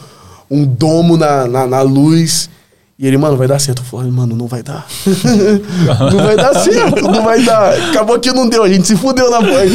um 0.51 0.65
domo 0.65 1.19
na, 1.19 1.47
na, 1.47 1.67
na 1.67 1.83
luz. 1.83 2.49
E 2.99 3.07
ele, 3.07 3.17
mano, 3.17 3.37
vai 3.37 3.49
dar 3.49 3.59
certo. 3.59 3.81
Eu 3.81 3.85
falei, 3.85 4.11
mano, 4.11 4.37
não 4.37 4.47
vai 4.47 4.63
dar. 4.63 4.87
não 6.13 6.19
vai 6.19 6.37
dar 6.37 6.55
certo, 6.55 7.03
não 7.03 7.25
vai 7.25 7.43
dar. 7.43 7.73
Acabou 7.91 8.19
que 8.21 8.31
não 8.33 8.49
deu, 8.49 8.63
a 8.63 8.69
gente 8.69 8.87
se 8.87 8.97
fudeu 8.97 9.31
na 9.31 9.41
voz. 9.41 9.73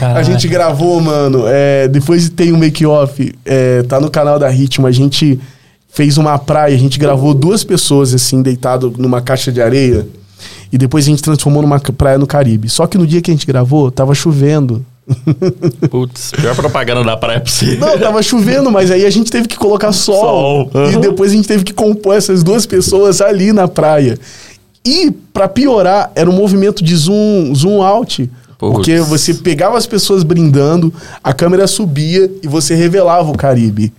a 0.00 0.22
gente 0.22 0.48
gravou, 0.48 1.00
mano. 1.00 1.44
é, 1.46 1.86
depois 1.88 2.28
tem 2.30 2.52
um 2.52 2.56
make-off, 2.56 3.34
é, 3.44 3.82
tá 3.82 4.00
no 4.00 4.10
canal 4.10 4.38
da 4.38 4.48
Ritmo. 4.48 4.86
A 4.86 4.92
gente 4.92 5.38
fez 5.88 6.18
uma 6.18 6.38
praia, 6.38 6.74
a 6.74 6.78
gente 6.78 6.98
gravou 6.98 7.34
duas 7.34 7.62
pessoas, 7.64 8.14
assim, 8.14 8.42
deitado 8.42 8.92
numa 8.96 9.20
caixa 9.20 9.52
de 9.52 9.60
areia. 9.60 10.06
E 10.72 10.76
depois 10.76 11.04
a 11.04 11.08
gente 11.08 11.22
transformou 11.22 11.62
numa 11.62 11.80
praia 11.80 12.18
no 12.18 12.26
Caribe. 12.26 12.68
Só 12.68 12.86
que 12.86 12.98
no 12.98 13.06
dia 13.06 13.22
que 13.22 13.30
a 13.30 13.34
gente 13.34 13.46
gravou, 13.46 13.90
tava 13.90 14.14
chovendo. 14.14 14.84
Putz, 15.90 16.32
pior 16.32 16.54
propaganda 16.54 17.02
da 17.04 17.16
praia 17.16 17.40
pra 17.40 17.50
você. 17.50 17.76
Não, 17.76 17.98
tava 17.98 18.22
chovendo, 18.22 18.70
mas 18.70 18.90
aí 18.90 19.04
a 19.06 19.10
gente 19.10 19.30
teve 19.30 19.48
que 19.48 19.56
colocar 19.56 19.92
sol. 19.92 20.68
Sol, 20.70 20.70
E 20.74 20.78
aham. 20.94 21.00
depois 21.00 21.32
a 21.32 21.34
gente 21.34 21.48
teve 21.48 21.64
que 21.64 21.72
compor 21.72 22.16
essas 22.16 22.42
duas 22.42 22.66
pessoas 22.66 23.20
ali 23.20 23.52
na 23.52 23.66
praia. 23.68 24.18
E, 24.84 25.10
pra 25.32 25.48
piorar, 25.48 26.10
era 26.14 26.28
um 26.28 26.32
movimento 26.32 26.82
de 26.82 26.94
zoom, 26.96 27.54
zoom 27.54 27.82
out. 27.82 28.30
Putz. 28.58 28.72
Porque 28.74 28.98
você 29.00 29.34
pegava 29.34 29.78
as 29.78 29.86
pessoas 29.86 30.22
brindando, 30.22 30.92
a 31.22 31.32
câmera 31.32 31.66
subia 31.66 32.30
e 32.42 32.48
você 32.48 32.74
revelava 32.74 33.30
o 33.30 33.36
Caribe. 33.36 33.92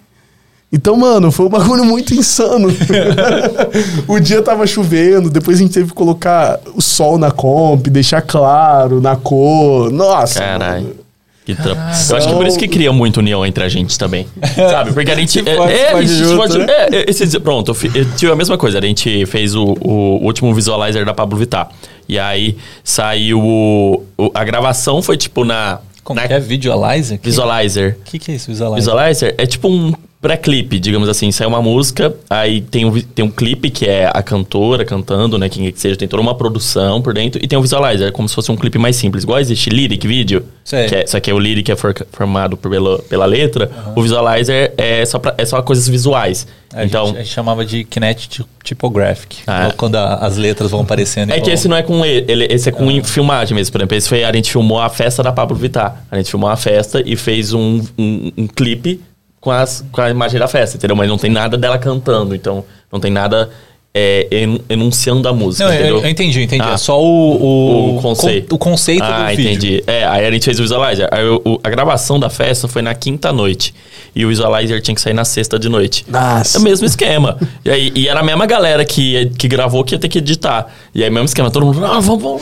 Então, 0.71 0.95
mano, 0.95 1.31
foi 1.31 1.47
um 1.47 1.49
bagulho 1.49 1.83
muito 1.83 2.13
insano. 2.13 2.69
o 4.07 4.19
dia 4.19 4.41
tava 4.41 4.67
chovendo, 4.67 5.29
depois 5.29 5.57
a 5.57 5.61
gente 5.61 5.73
teve 5.73 5.87
que 5.87 5.93
colocar 5.95 6.59
o 6.75 6.81
sol 6.81 7.17
na 7.17 7.31
comp, 7.31 7.87
deixar 7.87 8.21
claro, 8.21 9.01
na 9.01 9.15
cor. 9.15 9.91
Nossa. 9.91 10.39
Caralho. 10.39 10.95
Que 11.43 11.55
trampo. 11.55 11.81
Eu 11.81 12.17
acho 12.17 12.27
que 12.27 12.33
por 12.35 12.45
isso 12.45 12.59
que 12.59 12.67
cria 12.67 12.93
muita 12.93 13.19
união 13.19 13.43
entre 13.43 13.63
a 13.63 13.69
gente 13.69 13.97
também. 13.97 14.27
Sabe? 14.55 14.93
Porque 14.93 15.09
a 15.09 15.15
gente. 15.15 15.39
é, 15.39 15.53
é, 15.53 15.91
pode 15.91 16.05
a 16.05 16.07
gente 16.07 16.23
junto, 16.23 16.37
pode- 16.37 16.57
né? 16.59 16.65
é, 16.69 16.95
é, 16.97 17.05
esse 17.09 17.39
pronto, 17.39 17.75
eu, 17.95 18.05
tive 18.15 18.31
a 18.31 18.35
mesma 18.35 18.55
coisa. 18.55 18.77
A 18.77 18.81
gente 18.81 19.25
fez 19.25 19.55
o, 19.55 19.75
o 19.81 20.23
último 20.23 20.53
visualizer 20.53 21.03
da 21.03 21.13
Pablo 21.15 21.39
Vittar. 21.39 21.69
E 22.07 22.19
aí 22.19 22.55
saiu 22.83 23.39
o, 23.41 24.03
o- 24.15 24.29
a 24.35 24.43
gravação 24.43 25.01
foi 25.01 25.17
tipo 25.17 25.43
na. 25.43 25.79
Como 26.03 26.19
na 26.19 26.27
que 26.27 26.33
é? 26.33 26.39
Visualizer? 26.39 27.17
O 27.17 27.23
Visualizer. 27.23 27.97
que, 28.05 28.19
que 28.19 28.31
é 28.31 28.35
isso, 28.35 28.51
Visualizer? 28.51 28.81
Visualizer 28.83 29.35
é 29.35 29.45
tipo 29.47 29.67
um 29.67 29.91
pré-clipe, 30.21 30.79
digamos 30.79 31.07
assim. 31.07 31.31
Sai 31.31 31.47
uma 31.47 31.61
música, 31.61 32.13
aí 32.29 32.61
tem 32.61 32.85
um, 32.85 32.99
tem 33.01 33.23
um 33.25 33.31
clipe 33.31 33.69
que 33.69 33.85
é 33.85 34.09
a 34.13 34.21
cantora 34.21 34.83
cantando, 34.83 35.37
né? 35.37 35.47
Quem 35.49 35.71
que 35.71 35.79
seja, 35.79 35.95
tem 35.95 36.07
toda 36.07 36.21
uma 36.21 36.35
produção 36.35 37.01
por 37.01 37.13
dentro. 37.13 37.39
E 37.43 37.47
tem 37.47 37.57
um 37.57 37.61
visualizer, 37.61 38.07
é 38.07 38.11
como 38.11 38.27
se 38.27 38.35
fosse 38.35 38.51
um 38.51 38.55
clipe 38.57 38.77
mais 38.77 38.95
simples. 38.95 39.23
Igual 39.23 39.39
existe 39.39 39.69
lyric 39.69 40.05
vídeo. 40.07 40.45
Sei. 40.63 40.87
Que 40.87 40.95
é, 40.95 41.07
só 41.07 41.19
que 41.19 41.31
o 41.31 41.39
lyric 41.39 41.71
é 41.71 41.75
for- 41.75 41.95
formado 42.11 42.55
por- 42.57 42.69
pela, 42.69 42.99
pela 42.99 43.25
letra. 43.25 43.71
O 43.95 44.01
visualizer 44.01 44.73
é 44.77 45.05
só, 45.05 45.17
pra- 45.19 45.33
é 45.37 45.45
só 45.45 45.61
coisas 45.61 45.87
visuais. 45.87 46.45
A 46.73 46.85
então. 46.85 47.07
gente, 47.07 47.17
a 47.17 47.23
gente 47.23 47.33
chamava 47.33 47.65
de 47.65 47.83
Kinetic 47.83 48.45
Typographic. 48.63 49.37
Ah. 49.47 49.73
Quando 49.75 49.95
a- 49.95 50.15
as 50.15 50.37
letras 50.37 50.69
vão 50.69 50.81
aparecendo. 50.81 51.31
É 51.31 51.35
que 51.35 51.39
igual- 51.41 51.53
esse 51.53 51.67
não 51.67 51.75
é 51.77 51.81
com 51.81 52.05
ele, 52.05 52.45
esse 52.51 52.69
é 52.69 52.71
com 52.71 52.91
em 52.91 53.01
filmagem 53.03 53.55
mesmo, 53.55 53.71
por 53.71 53.79
exemplo. 53.81 53.97
Esse 53.97 54.07
foi, 54.07 54.23
a 54.23 54.31
gente 54.33 54.51
filmou 54.51 54.79
a 54.79 54.89
festa 54.89 55.23
da 55.23 55.31
Pablo 55.31 55.55
Vittar. 55.55 56.03
A 56.11 56.17
gente 56.17 56.29
filmou 56.29 56.49
a 56.49 56.55
festa 56.55 57.01
e 57.03 57.15
fez 57.15 57.53
um, 57.53 57.81
um, 57.97 58.31
um 58.37 58.47
clipe 58.47 59.01
com, 59.39 59.51
as, 59.51 59.83
com 59.91 60.01
a 60.01 60.09
imagem 60.09 60.39
da 60.39 60.47
festa, 60.47 60.77
entendeu? 60.77 60.95
Mas 60.95 61.07
não 61.07 61.17
tem 61.17 61.31
nada 61.31 61.57
dela 61.57 61.77
cantando, 61.77 62.35
então 62.35 62.63
não 62.91 62.99
tem 62.99 63.11
nada 63.11 63.49
é, 63.93 64.27
en- 64.31 64.61
enunciando 64.69 65.27
a 65.27 65.33
música, 65.33 65.65
Não, 65.65 65.71
eu, 65.73 65.79
entendeu? 65.79 65.99
eu 66.03 66.09
entendi, 66.09 66.39
eu 66.39 66.43
entendi. 66.43 66.63
Ah. 66.63 66.73
é 66.73 66.77
só 66.77 67.01
o, 67.01 67.05
o, 67.05 67.97
O 67.97 68.01
conceito. 68.01 68.47
con- 68.49 68.55
o 68.55 68.59
conceito 68.59 69.03
ah, 69.03 69.23
do 69.31 69.35
vídeo. 69.35 69.49
entendi. 69.51 69.83
É, 69.87 70.05
aí 70.05 70.25
a 70.27 70.31
gente 70.31 70.45
fez 70.45 70.59
o 70.59 70.61
visualizer. 70.61 71.09
O- 71.43 71.59
a 71.63 71.69
gravação 71.69 72.19
da 72.19 72.29
festa 72.29 72.67
foi 72.67 72.81
na 72.81 72.93
quinta 72.93 73.33
noite. 73.33 73.73
E 74.15 74.25
o 74.25 74.29
visualizer 74.29 74.81
tinha 74.81 74.93
que 74.95 75.01
sair 75.01 75.13
na 75.13 75.25
sexta 75.25 75.57
de 75.59 75.69
noite. 75.69 76.05
Nossa. 76.07 76.57
É 76.57 76.59
o 76.59 76.63
mesmo 76.63 76.85
esquema. 76.85 77.37
e, 77.65 77.69
aí, 77.69 77.91
e 77.95 78.07
era 78.07 78.19
a 78.19 78.23
mesma 78.23 78.45
galera 78.45 78.83
que, 78.85 79.31
que 79.37 79.47
gravou 79.47 79.83
que 79.83 79.95
ia 79.95 79.99
ter 79.99 80.07
que 80.07 80.17
editar. 80.19 80.67
E 80.93 81.03
aí, 81.03 81.09
mesmo 81.09 81.25
esquema, 81.25 81.49
todo 81.51 81.65
mundo, 81.65 81.83
ah, 81.85 81.99
vamos, 81.99 82.21
vamos. 82.23 82.41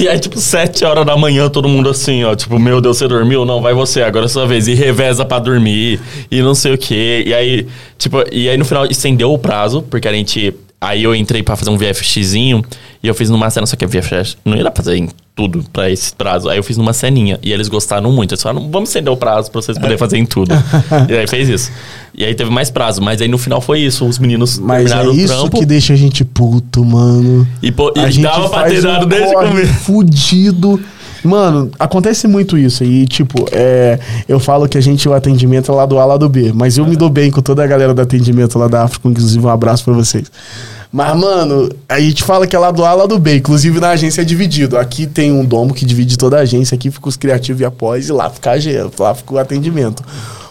e 0.00 0.08
aí, 0.08 0.18
tipo, 0.18 0.38
sete 0.38 0.84
horas 0.84 1.04
da 1.06 1.16
manhã, 1.16 1.48
todo 1.48 1.68
mundo 1.68 1.88
assim, 1.88 2.24
ó, 2.24 2.34
tipo, 2.34 2.58
meu 2.58 2.80
Deus, 2.80 2.96
você 2.98 3.06
dormiu? 3.08 3.44
Não, 3.44 3.60
vai 3.60 3.72
você, 3.74 4.02
agora 4.02 4.26
é 4.26 4.28
sua 4.28 4.46
vez. 4.46 4.66
E 4.68 4.74
reveza 4.74 5.24
pra 5.24 5.38
dormir, 5.38 6.00
e 6.30 6.40
não 6.42 6.54
sei 6.54 6.74
o 6.74 6.78
quê. 6.78 7.22
E 7.26 7.32
aí, 7.34 7.66
tipo, 7.98 8.18
e 8.32 8.48
aí 8.48 8.56
no 8.56 8.64
final 8.64 8.84
estendeu 8.86 9.32
o 9.32 9.38
prazo, 9.38 9.82
porque 9.88 10.06
a 10.08 10.12
gente. 10.12 10.54
Aí 10.86 11.02
eu 11.02 11.16
entrei 11.16 11.42
pra 11.42 11.56
fazer 11.56 11.70
um 11.70 11.76
VFXzinho 11.76 12.64
e 13.02 13.08
eu 13.08 13.14
fiz 13.14 13.28
numa 13.28 13.50
cena, 13.50 13.66
só 13.66 13.74
que 13.74 13.84
a 13.84 13.88
VFX 13.88 14.36
não 14.44 14.56
ia 14.56 14.62
dar 14.62 14.70
pra 14.70 14.84
fazer 14.84 14.96
em 14.96 15.08
tudo 15.34 15.64
pra 15.72 15.90
esse 15.90 16.14
prazo. 16.14 16.48
Aí 16.48 16.58
eu 16.58 16.62
fiz 16.62 16.76
numa 16.76 16.92
ceninha 16.92 17.40
e 17.42 17.52
eles 17.52 17.66
gostaram 17.66 18.12
muito. 18.12 18.32
Eles 18.32 18.42
falaram, 18.42 18.70
vamos 18.70 18.90
estender 18.90 19.12
o 19.12 19.16
prazo 19.16 19.50
pra 19.50 19.60
vocês 19.60 19.76
poderem 19.76 19.98
fazer 19.98 20.16
em 20.16 20.24
tudo. 20.24 20.54
e 21.10 21.12
aí 21.12 21.26
fez 21.26 21.48
isso. 21.48 21.72
E 22.14 22.24
aí 22.24 22.36
teve 22.36 22.50
mais 22.50 22.70
prazo, 22.70 23.02
mas 23.02 23.20
aí 23.20 23.26
no 23.26 23.36
final 23.36 23.60
foi 23.60 23.80
isso. 23.80 24.06
Os 24.06 24.20
meninos 24.20 24.60
Mas 24.60 24.86
é 24.86 24.94
terminaram 24.94 25.10
o 25.10 25.16
isso 25.16 25.34
trampo. 25.34 25.58
que 25.58 25.66
deixa 25.66 25.92
a 25.92 25.96
gente 25.96 26.24
puto, 26.24 26.84
mano. 26.84 27.46
E, 27.60 27.72
pô, 27.72 27.92
e 27.96 27.98
a 27.98 28.08
gente 28.08 28.22
dava 28.22 28.48
pra 28.48 28.64
ter 28.64 28.80
dado 28.80 29.06
um 29.06 29.08
desde 29.08 29.34
o 29.34 29.40
começo. 29.40 29.74
fudido. 29.80 30.80
Mano, 31.24 31.70
acontece 31.78 32.28
muito 32.28 32.56
isso. 32.56 32.84
E, 32.84 33.06
tipo, 33.06 33.46
é, 33.50 33.98
eu 34.28 34.38
falo 34.38 34.68
que 34.68 34.78
a 34.78 34.80
gente, 34.80 35.08
o 35.08 35.12
atendimento 35.12 35.72
é 35.72 35.74
lá 35.74 35.84
do 35.84 35.98
A, 35.98 36.04
lá 36.04 36.16
do 36.16 36.28
B. 36.28 36.52
Mas 36.54 36.78
eu 36.78 36.86
me 36.86 36.94
dou 36.94 37.10
bem 37.10 37.30
com 37.30 37.42
toda 37.42 37.64
a 37.64 37.66
galera 37.66 37.92
do 37.92 38.00
atendimento 38.00 38.56
lá 38.58 38.68
da 38.68 38.84
África. 38.84 39.08
Inclusive, 39.08 39.44
um 39.44 39.48
abraço 39.48 39.84
pra 39.84 39.92
vocês. 39.92 40.30
Mas, 40.92 41.16
mano, 41.16 41.68
a 41.88 42.00
gente 42.00 42.22
fala 42.22 42.46
que 42.46 42.54
é 42.54 42.58
lá 42.58 42.70
do 42.70 42.84
A, 42.84 42.94
lá 42.94 43.06
do 43.06 43.18
B. 43.18 43.36
Inclusive, 43.36 43.80
na 43.80 43.90
agência 43.90 44.22
é 44.22 44.24
dividido. 44.24 44.78
Aqui 44.78 45.06
tem 45.06 45.32
um 45.32 45.44
domo 45.44 45.74
que 45.74 45.84
divide 45.84 46.16
toda 46.16 46.38
a 46.38 46.40
agência. 46.40 46.74
Aqui 46.74 46.90
fica 46.90 47.08
os 47.08 47.16
criativos 47.16 47.60
e 47.60 47.64
após. 47.64 48.08
E 48.08 48.12
lá 48.12 48.30
fica 48.30 48.52
a 48.52 49.02
lá 49.02 49.14
fica 49.14 49.34
o 49.34 49.38
atendimento. 49.38 50.02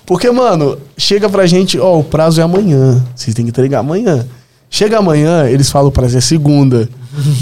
Porque, 0.05 0.29
mano, 0.29 0.77
chega 0.97 1.27
pra 1.27 1.47
gente, 1.47 1.79
ó, 1.79 1.99
o 1.99 2.03
prazo 2.03 2.39
é 2.39 2.43
amanhã. 2.43 3.03
Vocês 3.15 3.33
têm 3.33 3.45
que 3.45 3.51
entregar 3.51 3.79
amanhã. 3.79 4.25
Chega 4.75 4.97
amanhã, 4.97 5.47
eles 5.49 5.69
falam 5.71 5.87
o 5.87 5.91
prazo 5.91 6.17
é 6.17 6.21
segunda. 6.21 6.89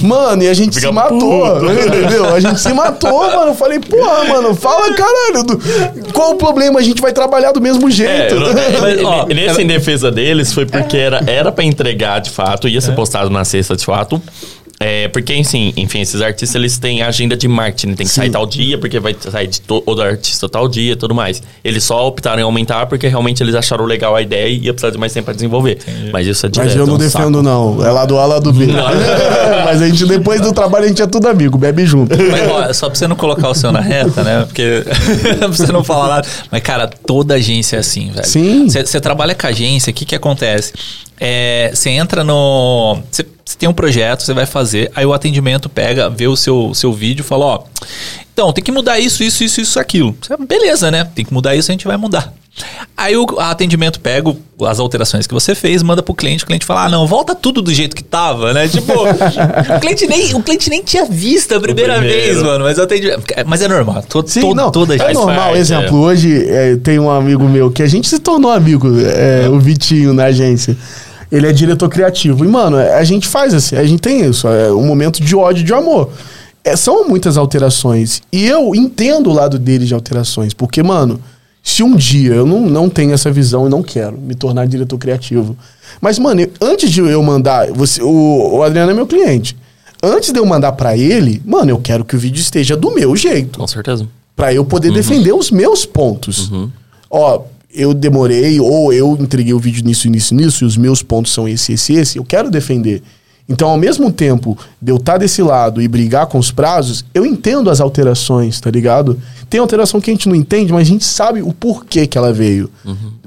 Mano, 0.04 0.44
e 0.44 0.48
a 0.48 0.54
gente 0.54 0.76
Fica 0.76 0.90
se 0.90 0.94
matou, 0.94 1.66
entendeu? 1.74 2.32
A 2.32 2.40
gente 2.40 2.60
se 2.60 2.72
matou, 2.72 3.24
mano. 3.26 3.48
Eu 3.50 3.56
falei, 3.56 3.80
porra, 3.80 4.24
mano, 4.26 4.54
fala 4.54 4.94
caralho. 4.94 5.44
do- 5.44 5.60
Qual 6.14 6.34
o 6.34 6.36
problema? 6.36 6.80
A 6.80 6.84
gente 6.84 7.02
vai 7.02 7.12
trabalhar 7.12 7.52
do 7.52 7.60
mesmo 7.60 7.88
É, 7.88 7.92
jeito. 7.92 8.36
Mas, 8.80 9.02
ó, 9.04 9.26
nesse 9.26 9.64
em 9.64 9.66
defesa 9.66 10.12
deles 10.12 10.54
foi 10.54 10.68
porque 10.68 10.96
era, 10.96 11.24
era 11.26 11.52
pra 11.52 11.64
entregar 11.64 12.22
de 12.22 12.30
fato, 12.30 12.68
ia 12.68 12.80
ser 12.80 12.92
postado 12.94 13.32
na 13.32 13.44
sexta 13.44 13.76
de 13.76 13.84
fato. 13.84 14.22
É, 14.86 15.08
porque, 15.08 15.34
enfim, 15.34 15.74
enfim, 15.78 16.02
esses 16.02 16.22
artistas 16.22 16.54
eles 16.56 16.78
têm 16.78 17.02
agenda 17.02 17.38
de 17.38 17.48
marketing, 17.48 17.94
tem 17.94 18.06
que 18.06 18.12
sair 18.12 18.30
tal 18.30 18.46
dia, 18.46 18.78
porque 18.78 19.00
vai 19.00 19.16
sair 19.18 19.48
de 19.48 19.62
todo 19.62 20.02
artista 20.02 20.50
tal 20.50 20.68
dia 20.68 20.92
e 20.92 20.96
tudo 20.98 21.16
mais. 21.16 21.42
Eles 21.64 21.86
só 21.86 22.06
optaram 22.06 22.42
em 22.42 22.44
aumentar 22.44 22.86
porque 22.88 23.08
realmente 23.08 23.42
eles 23.42 23.56
acharam 23.56 23.86
legal 23.86 24.14
a 24.14 24.22
ideia 24.22 24.50
e 24.50 24.66
ia 24.66 24.74
precisar 24.74 24.92
de 24.92 24.98
mais 24.98 25.14
tempo 25.14 25.24
pra 25.24 25.34
desenvolver. 25.34 25.78
Mas 26.12 26.28
isso 26.28 26.46
é 26.46 26.50
direto. 26.50 26.68
Mas 26.68 26.76
eu 26.76 26.86
não 26.86 26.94
é 26.94 26.96
um 26.98 27.00
defendo, 27.00 27.38
saco. 27.38 27.42
não. 27.42 27.86
É 27.86 27.92
lá 27.92 28.06
do 28.06 28.18
A, 28.18 28.26
lá 28.26 28.40
do 28.40 28.52
B. 28.52 28.68
Mas 29.64 29.82
a 29.82 29.88
gente, 29.88 30.06
depois 30.06 30.42
do 30.42 30.52
trabalho, 30.52 30.84
a 30.84 30.88
gente 30.90 31.02
é 31.02 31.08
tudo 31.08 31.30
amigo, 31.30 31.58
bebe 31.58 31.86
junto. 31.86 32.14
Mas, 32.18 32.52
ó, 32.52 32.64
é 32.64 32.74
só 32.74 32.88
pra 32.88 32.96
você 32.96 33.08
não 33.08 33.16
colocar 33.16 33.48
o 33.48 33.56
seu 33.56 33.72
na 33.72 33.80
reta, 33.80 34.22
né? 34.22 34.44
Porque 34.46 34.84
pra 35.40 35.48
você 35.48 35.72
não 35.72 35.86
falar 35.86 36.10
nada. 36.10 36.28
Mas, 36.52 36.62
cara, 36.62 36.88
toda 36.88 37.36
agência 37.36 37.78
é 37.78 37.80
assim, 37.80 38.12
velho. 38.12 38.28
Sim. 38.28 38.68
Você 38.68 38.86
você 38.86 39.00
trabalha 39.00 39.34
com 39.34 39.48
agência, 39.48 39.92
o 39.92 39.94
que 39.94 40.04
que 40.04 40.16
acontece? 40.16 40.74
É, 41.26 41.72
Você 41.74 41.90
entra 41.90 42.24
no... 42.24 43.00
Você 43.10 43.26
você 43.46 43.58
tem 43.58 43.68
um 43.68 43.74
projeto, 43.74 44.24
você 44.24 44.34
vai 44.34 44.46
fazer, 44.46 44.90
aí 44.96 45.06
o 45.06 45.14
atendimento 45.14 45.68
pega, 45.68 46.10
vê 46.10 46.28
o 46.28 46.36
seu, 46.36 46.74
seu 46.74 46.94
vídeo 46.94 47.22
e 47.22 47.26
fala, 47.26 47.46
ó... 47.46 47.64
Então, 48.34 48.52
tem 48.52 48.64
que 48.64 48.72
mudar 48.72 48.98
isso, 48.98 49.24
isso, 49.24 49.44
isso, 49.44 49.62
isso, 49.62 49.80
aquilo. 49.80 50.16
Você, 50.20 50.36
Beleza, 50.38 50.90
né? 50.90 51.08
Tem 51.14 51.24
que 51.24 51.32
mudar 51.32 51.56
isso, 51.56 51.70
a 51.70 51.74
gente 51.74 51.86
vai 51.86 51.98
mudar. 51.98 52.34
Aí 52.98 53.16
o 53.16 53.40
atendimento 53.40 54.00
pega 54.00 54.36
as 54.68 54.80
alterações 54.80 55.28
que 55.28 55.34
você 55.34 55.54
fez, 55.54 55.84
manda 55.84 56.02
pro 56.02 56.16
cliente, 56.16 56.44
o 56.44 56.48
cliente 56.48 56.66
fala: 56.66 56.86
ah, 56.86 56.90
não, 56.90 57.06
volta 57.06 57.36
tudo 57.36 57.62
do 57.62 57.72
jeito 57.72 57.96
que 57.96 58.04
tava, 58.04 58.54
né? 58.54 58.68
Tipo, 58.68 58.92
o, 58.92 59.80
cliente 59.80 60.08
nem, 60.08 60.34
o 60.34 60.42
cliente 60.42 60.70
nem 60.70 60.82
tinha 60.84 61.06
visto 61.06 61.54
a 61.54 61.60
primeira 61.60 62.00
vez, 62.00 62.42
mano. 62.42 62.64
Mas, 62.64 62.78
o 62.78 62.84
atendimento, 62.84 63.24
mas 63.46 63.62
é 63.62 63.68
normal. 63.68 64.04
To, 64.04 64.24
Sim, 64.26 64.42
to- 64.42 64.56
não, 64.56 64.72
toda 64.72 64.96
é 64.96 65.00
gente. 65.00 65.14
normal. 65.14 65.36
parte, 65.36 65.58
exemplo, 65.58 66.00
hoje 66.00 66.48
é, 66.48 66.76
tem 66.78 67.00
um 67.00 67.10
amigo 67.10 67.48
meu 67.48 67.70
que 67.72 67.84
a 67.84 67.88
gente 67.88 68.08
se 68.08 68.20
tornou 68.20 68.52
amigo, 68.52 68.88
é, 69.00 69.48
o 69.50 69.60
Vitinho, 69.60 70.14
na 70.14 70.26
agência. 70.26 70.78
Ele 71.36 71.48
é 71.48 71.52
diretor 71.52 71.90
criativo. 71.90 72.46
E, 72.46 72.48
mano, 72.48 72.78
a 72.78 73.04
gente 73.04 73.28
faz 73.28 73.54
assim, 73.54 73.76
a 73.76 73.84
gente 73.84 74.00
tem 74.02 74.22
isso. 74.26 74.48
É 74.48 74.72
um 74.72 74.86
momento 74.86 75.22
de 75.24 75.36
ódio 75.36 75.62
e 75.62 75.66
de 75.66 75.74
amor. 75.74 76.10
É, 76.64 76.76
são 76.76 77.08
muitas 77.08 77.38
alterações. 77.38 78.22
E 78.32 78.46
eu 78.46 78.76
entendo 78.76 79.30
o 79.30 79.34
lado 79.34 79.58
dele 79.58 79.86
de 79.86 79.94
alterações. 79.94 80.54
Porque, 80.54 80.84
mano, 80.84 81.20
se 81.64 81.82
um 81.82 81.96
dia 81.96 82.34
eu 82.36 82.46
não, 82.46 82.62
não 82.62 82.88
tenho 82.90 83.14
essa 83.14 83.32
visão 83.32 83.66
e 83.66 83.70
não 83.70 83.82
quero 83.82 84.18
me 84.18 84.36
tornar 84.36 84.68
diretor 84.68 84.98
criativo. 85.00 85.58
Mas, 86.00 86.20
mano, 86.20 86.42
eu- 86.42 86.52
antes 86.62 86.92
de 86.92 87.00
eu 87.02 87.24
mandar. 87.24 87.72
Você, 87.72 88.02
o, 88.04 88.58
o 88.58 88.64
Adriano 88.64 88.92
é 88.92 88.94
meu 88.94 89.08
cliente. 89.08 89.58
Antes 90.04 90.32
de 90.32 90.38
eu 90.40 90.46
mandar 90.46 90.74
pra 90.74 90.96
ele, 90.96 91.42
mano, 91.46 91.72
eu 91.72 91.80
quero 91.80 92.06
que 92.06 92.16
o 92.16 92.20
vídeo 92.20 92.40
esteja 92.40 92.78
do 92.78 92.92
meu 92.94 93.16
jeito. 93.16 93.58
Com 93.58 93.68
certeza. 93.68 94.08
Pra 94.36 94.54
eu 94.54 94.64
poder 94.66 94.92
defender 94.92 95.34
os 95.34 95.50
meus 95.50 95.86
pontos. 95.86 96.52
Ó, 97.10 97.42
eu 97.74 97.94
demorei, 97.94 98.60
ou 98.60 98.94
eu 98.94 99.18
entreguei 99.20 99.54
o 99.54 99.60
vídeo 99.60 99.84
nisso, 99.84 100.10
nisso, 100.10 100.36
nisso, 100.36 100.64
e 100.64 100.68
os 100.68 100.78
meus 100.78 101.02
pontos 101.02 101.34
são 101.34 101.48
esse, 101.48 101.74
esse, 101.74 101.94
esse, 101.94 102.18
eu 102.18 102.24
quero 102.24 102.52
defender. 102.52 103.02
Então, 103.48 103.70
ao 103.70 103.78
mesmo 103.78 104.12
tempo 104.12 104.58
de 104.82 104.92
eu 104.92 104.96
estar 104.96 105.18
desse 105.18 105.42
lado 105.42 105.82
e 105.82 105.88
brigar 105.88 106.28
com 106.28 106.38
os 106.38 106.50
prazos, 106.50 107.04
eu 107.14 107.26
entendo 107.26 107.70
as 107.70 107.82
alterações, 107.82 108.60
tá 108.60 108.72
ligado? 108.72 109.20
Tem 109.50 109.60
alteração 109.60 110.00
que 110.00 110.10
a 110.10 110.14
gente 110.14 110.30
não 110.30 110.36
entende, 110.36 110.72
mas 110.72 110.88
a 110.88 110.92
gente 110.92 111.04
sabe 111.04 111.42
o 111.42 111.52
porquê 111.52 112.08
que 112.08 112.18
ela 112.18 112.32
veio. 112.32 112.70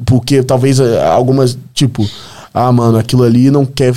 Porque 0.07 0.43
talvez 0.43 0.81
eh, 0.81 1.05
algumas, 1.05 1.59
tipo, 1.75 2.09
ah, 2.55 2.73
mano, 2.73 2.97
aquilo 2.97 3.25
ali 3.25 3.51
não 3.51 3.67
quer. 3.67 3.95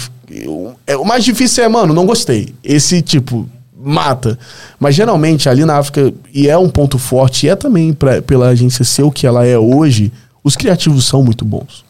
é, 0.86 0.98
o 0.98 1.06
mais 1.06 1.24
difícil 1.24 1.64
é, 1.64 1.70
mano, 1.70 1.94
não 1.94 2.06
gostei. 2.06 2.54
Esse 2.62 3.02
tipo, 3.02 3.48
mata. 3.82 4.38
Mas 4.78 4.96
geralmente 4.96 5.48
ali 5.48 5.64
na 5.64 5.78
África, 5.78 6.14
e 6.34 6.50
é 6.50 6.58
um 6.58 6.70
ponto 6.70 7.00
forte, 7.00 7.46
e 7.46 7.50
é 7.50 7.56
também 7.56 7.94
pra, 7.94 8.22
pela 8.22 8.50
agência 8.50 8.84
ser 8.84 9.04
o 9.04 9.12
que 9.12 9.26
ela 9.26 9.46
é 9.46 9.58
hoje, 9.58 10.12
os 10.50 10.56
criativos 10.56 11.06
são 11.06 11.24
muito 11.24 11.46
bons. 11.46 11.86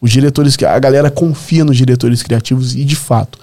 Os 0.00 0.10
diretores, 0.12 0.56
que- 0.56 0.64
a 0.64 0.78
galera 0.78 1.10
confia 1.10 1.64
nos 1.64 1.76
diretores 1.76 2.22
criativos 2.22 2.74
e 2.74 2.84
de 2.84 2.96
fato. 2.96 3.38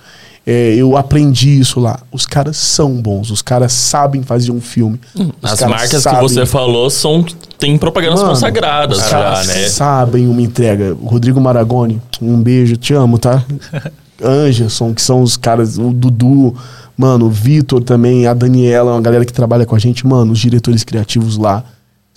é, 0.47 0.75
eu 0.75 0.95
aprendi 0.95 1.59
isso 1.59 1.79
lá. 1.79 1.99
Os 2.11 2.27
caras 2.27 2.55
são 2.57 3.01
bons, 3.01 3.31
os 3.31 3.41
caras 3.41 3.73
sabem 3.73 4.21
fazer 4.21 4.51
um 4.51 4.61
filme. 4.61 4.99
Os 5.41 5.53
As 5.53 5.61
marcas 5.61 6.03
sabem- 6.03 6.19
que 6.19 6.33
você 6.33 6.45
falou 6.45 6.87
são 6.91 7.25
tem 7.57 7.75
propagandas 7.79 8.19
Mano, 8.19 8.29
consagradas 8.33 8.99
os 8.99 9.03
já, 9.05 9.09
caras 9.09 9.47
né? 9.47 9.67
sabem 9.69 10.27
uma 10.27 10.39
entrega. 10.43 10.93
O 11.01 11.07
Rodrigo 11.07 11.41
Maragoni, 11.41 11.99
um 12.21 12.39
beijo, 12.39 12.77
te 12.77 12.93
amo, 12.93 13.17
tá? 13.17 13.43
Anderson, 14.23 14.93
que 14.93 15.01
são 15.01 15.21
os 15.23 15.35
caras, 15.35 15.77
o 15.79 15.91
Dudu, 15.91 16.55
mano, 16.95 17.25
o 17.25 17.29
Vitor 17.31 17.83
também, 17.83 18.27
a 18.27 18.33
Daniela, 18.35 18.91
uma 18.93 19.01
galera 19.01 19.25
que 19.25 19.33
trabalha 19.33 19.65
com 19.65 19.75
a 19.75 19.79
gente, 19.79 20.05
mano, 20.05 20.31
os 20.31 20.39
diretores 20.39 20.83
criativos 20.83 21.37
lá 21.37 21.63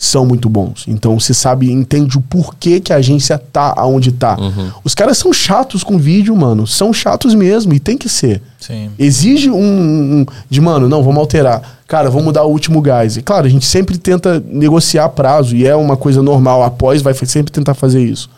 são 0.01 0.25
muito 0.25 0.49
bons. 0.49 0.85
Então 0.87 1.19
você 1.19 1.35
sabe, 1.35 1.73
entende 1.73 2.17
o 2.17 2.21
porquê 2.21 2.79
que 2.79 2.93
a 2.93 2.97
agência 2.97 3.37
tá 3.37 3.75
aonde 3.77 4.13
tá. 4.13 4.39
Uhum. 4.39 4.71
Os 4.85 4.95
caras 4.95 5.19
são 5.19 5.33
chatos 5.33 5.83
com 5.83 5.99
vídeo, 5.99 6.37
mano. 6.37 6.69
São 6.69 6.93
chatos 6.93 7.35
mesmo, 7.35 7.75
e 7.75 7.81
tem 7.81 7.99
que 7.99 8.09
ser. 8.09 8.41
Sim. 8.61 8.91
Exige 8.97 9.51
um, 9.51 10.21
um- 10.21 10.27
de, 10.49 10.61
mano, 10.61 10.89
não, 10.89 11.03
vamos 11.03 11.19
alterar. 11.19 11.81
Cara, 11.89 12.09
vamos 12.11 12.27
mudar 12.27 12.45
o 12.45 12.51
último 12.51 12.81
gás. 12.81 13.17
E 13.17 13.23
claro, 13.23 13.47
a 13.47 13.51
gente 13.51 13.67
sempre 13.67 13.99
tenta 13.99 14.39
negociar 14.49 15.09
prazo, 15.09 15.57
e 15.57 15.67
é 15.67 15.75
uma 15.75 15.97
coisa 15.97 16.23
normal. 16.23 16.63
Após 16.63 17.03
vai 17.03 17.13
sempre 17.15 17.51
tentar 17.51 17.75
fazer 17.75 18.01
isso. 18.05 18.31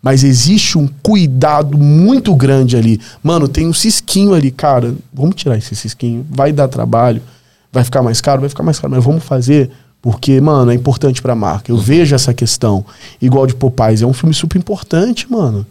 Mas 0.00 0.22
existe 0.22 0.78
um 0.78 0.88
cuidado 1.02 1.76
muito 1.76 2.32
grande 2.36 2.76
ali. 2.76 3.00
Mano, 3.20 3.48
tem 3.48 3.66
um 3.66 3.72
cisquinho 3.74 4.34
ali, 4.34 4.52
cara. 4.52 4.94
Vamos 5.12 5.34
tirar 5.34 5.58
esse 5.58 5.74
cisquinho. 5.74 6.24
Vai 6.30 6.52
dar 6.52 6.68
trabalho. 6.68 7.20
Vai 7.72 7.82
ficar 7.82 8.02
mais 8.02 8.20
caro? 8.20 8.38
Vai 8.40 8.48
ficar 8.48 8.62
mais 8.62 8.78
caro. 8.78 8.94
Mas 8.94 9.02
vamos 9.04 9.24
fazer 9.24 9.68
porque, 10.00 10.40
mano, 10.40 10.70
é 10.70 10.74
importante 10.74 11.20
pra 11.20 11.34
marca. 11.34 11.72
Eu 11.72 11.76
vejo 11.76 12.14
essa 12.14 12.32
questão. 12.32 12.84
Igual 13.20 13.46
de 13.46 13.54
Popeyes. 13.54 14.02
É 14.02 14.06
um 14.06 14.12
filme 14.12 14.34
super 14.34 14.58
importante, 14.58 15.30
mano. 15.30 15.66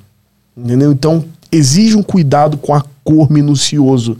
Entendeu? 0.55 0.91
Então, 0.91 1.23
exige 1.51 1.95
um 1.95 2.03
cuidado 2.03 2.57
com 2.57 2.73
a 2.73 2.83
cor 3.03 3.31
minucioso. 3.31 4.17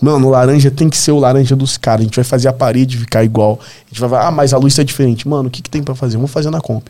Mano, 0.00 0.28
o 0.28 0.30
laranja 0.30 0.70
tem 0.70 0.88
que 0.88 0.96
ser 0.96 1.12
o 1.12 1.18
laranja 1.18 1.54
dos 1.54 1.76
caras. 1.76 2.00
A 2.00 2.04
gente 2.04 2.16
vai 2.16 2.24
fazer 2.24 2.48
a 2.48 2.52
parede 2.52 2.98
ficar 2.98 3.22
igual. 3.22 3.60
A 3.60 3.88
gente 3.88 4.00
vai 4.00 4.08
falar, 4.08 4.28
ah, 4.28 4.30
mas 4.30 4.54
a 4.54 4.58
luz 4.58 4.74
tá 4.74 4.82
diferente. 4.82 5.28
Mano, 5.28 5.48
o 5.48 5.50
que, 5.50 5.62
que 5.62 5.70
tem 5.70 5.82
pra 5.82 5.94
fazer? 5.94 6.16
Vamos 6.16 6.30
fazer 6.30 6.50
na 6.50 6.60
comp. 6.60 6.86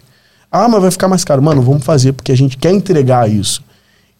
Ah, 0.51 0.68
mas 0.68 0.81
vai 0.81 0.90
ficar 0.90 1.09
mais 1.09 1.24
caro. 1.24 1.43
Mano, 1.43 1.60
vamos 1.60 1.85
fazer 1.85 2.12
porque 2.12 2.31
a 2.31 2.36
gente 2.36 2.56
quer 2.56 2.70
entregar 2.70 3.28
isso. 3.28 3.62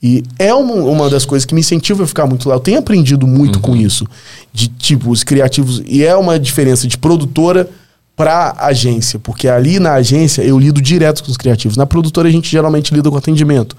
E 0.02 0.23
é 0.39 0.52
uma, 0.52 0.74
uma 0.74 1.09
das 1.09 1.24
coisas 1.24 1.47
que 1.47 1.55
me 1.55 1.61
incentiva 1.61 2.05
a 2.05 2.06
ficar 2.06 2.27
muito 2.27 2.48
lá. 2.48 2.56
Eu 2.56 2.61
tenho 2.61 2.78
aprendido 2.78 3.27
muito 3.27 3.61
com 3.61 3.74
isso. 3.74 4.06
De 4.52 4.69
tipo, 4.69 5.11
os 5.11 5.23
criativos. 5.24 5.82
E 5.86 6.05
é 6.05 6.15
uma 6.15 6.39
diferença 6.39 6.86
de 6.86 6.98
produtora 6.98 7.70
pra 8.16 8.55
agência. 8.59 9.19
Porque 9.19 9.49
ali 9.49 9.78
na 9.78 9.95
agência 9.95 10.43
eu 10.43 10.59
lido 10.59 10.81
direto 10.81 11.23
com 11.23 11.31
os 11.31 11.36
criativos. 11.36 11.77
Na 11.77 11.86
produtora 11.86 12.28
a 12.28 12.32
gente 12.32 12.51
geralmente 12.51 12.95
lida 12.95 13.11
com 13.11 13.16
atendimento. 13.16 13.77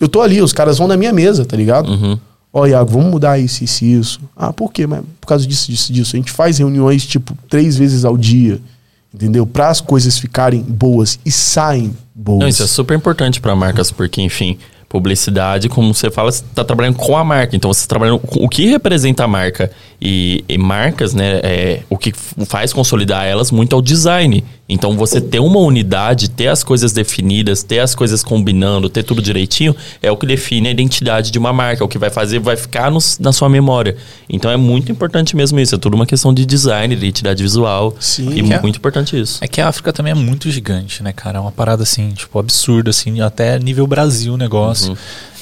Eu 0.00 0.08
tô 0.08 0.20
ali, 0.20 0.42
os 0.42 0.52
caras 0.52 0.78
vão 0.78 0.88
na 0.88 0.96
minha 0.96 1.12
mesa, 1.12 1.44
tá 1.44 1.56
ligado? 1.56 1.90
Uhum. 1.90 2.18
Ó, 2.52 2.66
Iago, 2.66 2.92
vamos 2.92 3.10
mudar 3.10 3.38
isso, 3.38 3.64
isso 3.64 3.84
isso. 3.84 4.20
Ah, 4.36 4.52
por 4.52 4.72
quê? 4.72 4.86
Mas 4.86 5.02
por 5.20 5.26
causa 5.26 5.46
disso, 5.46 5.70
disso, 5.70 5.92
disso. 5.92 6.14
A 6.14 6.18
gente 6.18 6.30
faz 6.30 6.58
reuniões, 6.58 7.04
tipo, 7.04 7.36
três 7.48 7.76
vezes 7.76 8.04
ao 8.04 8.16
dia. 8.16 8.60
Entendeu? 9.12 9.46
Para 9.46 9.68
as 9.68 9.80
coisas 9.80 10.18
ficarem 10.18 10.60
boas 10.60 11.18
e 11.24 11.30
saem 11.30 11.96
boas. 12.14 12.40
Não, 12.40 12.48
isso 12.48 12.62
é 12.62 12.66
super 12.66 12.96
importante 12.96 13.40
para 13.40 13.54
marcas, 13.54 13.90
porque, 13.90 14.20
enfim, 14.20 14.58
publicidade, 14.94 15.68
como 15.68 15.92
você 15.92 16.08
fala, 16.08 16.30
você 16.30 16.44
está 16.44 16.62
trabalhando 16.62 16.94
com 16.94 17.16
a 17.16 17.24
marca. 17.24 17.56
Então, 17.56 17.72
você 17.72 17.80
está 17.80 17.88
trabalhando 17.88 18.20
com 18.20 18.44
o 18.44 18.48
que 18.48 18.66
representa 18.66 19.24
a 19.24 19.26
marca. 19.26 19.68
E, 20.00 20.44
e 20.48 20.56
marcas, 20.56 21.12
né, 21.14 21.40
é, 21.42 21.80
o 21.90 21.98
que 21.98 22.12
faz 22.46 22.72
consolidar 22.72 23.26
elas 23.26 23.50
muito 23.50 23.74
é 23.74 23.78
o 23.78 23.82
design. 23.82 24.44
Então, 24.66 24.96
você 24.96 25.20
ter 25.20 25.40
uma 25.40 25.58
unidade, 25.58 26.30
ter 26.30 26.48
as 26.48 26.64
coisas 26.64 26.90
definidas, 26.90 27.62
ter 27.62 27.80
as 27.80 27.94
coisas 27.94 28.22
combinando, 28.22 28.88
ter 28.88 29.02
tudo 29.02 29.20
direitinho, 29.20 29.76
é 30.02 30.10
o 30.10 30.16
que 30.16 30.24
define 30.24 30.68
a 30.68 30.70
identidade 30.70 31.30
de 31.30 31.38
uma 31.38 31.52
marca. 31.52 31.82
É 31.82 31.84
o 31.84 31.88
que 31.88 31.98
vai 31.98 32.08
fazer, 32.08 32.38
vai 32.38 32.56
ficar 32.56 32.90
nos- 32.90 33.18
na 33.18 33.30
sua 33.30 33.48
memória. 33.50 33.94
Então, 34.26 34.50
é 34.50 34.56
muito 34.56 34.90
importante 34.90 35.36
mesmo 35.36 35.60
isso. 35.60 35.74
É 35.74 35.78
tudo 35.78 35.94
uma 35.94 36.06
questão 36.06 36.32
de 36.32 36.46
design, 36.46 36.96
de 36.96 37.02
identidade 37.04 37.42
visual. 37.42 37.94
Sim. 38.00 38.30
E 38.30 38.42
Que 38.42 38.54
é- 38.54 38.60
muito 38.62 38.76
importante 38.78 39.20
isso. 39.20 39.38
É 39.42 39.46
que 39.46 39.60
a 39.60 39.68
África 39.68 39.92
também 39.92 40.12
é 40.12 40.14
muito 40.14 40.50
gigante, 40.50 41.02
né, 41.02 41.12
cara? 41.12 41.36
É 41.36 41.40
uma 41.42 41.52
parada 41.52 41.82
assim, 41.82 42.12
tipo, 42.12 42.38
absurda, 42.38 42.88
assim, 42.88 43.20
até 43.20 43.58
nível 43.58 43.86
Brasil 43.86 44.32
o 44.32 44.36
negócio. 44.38 44.96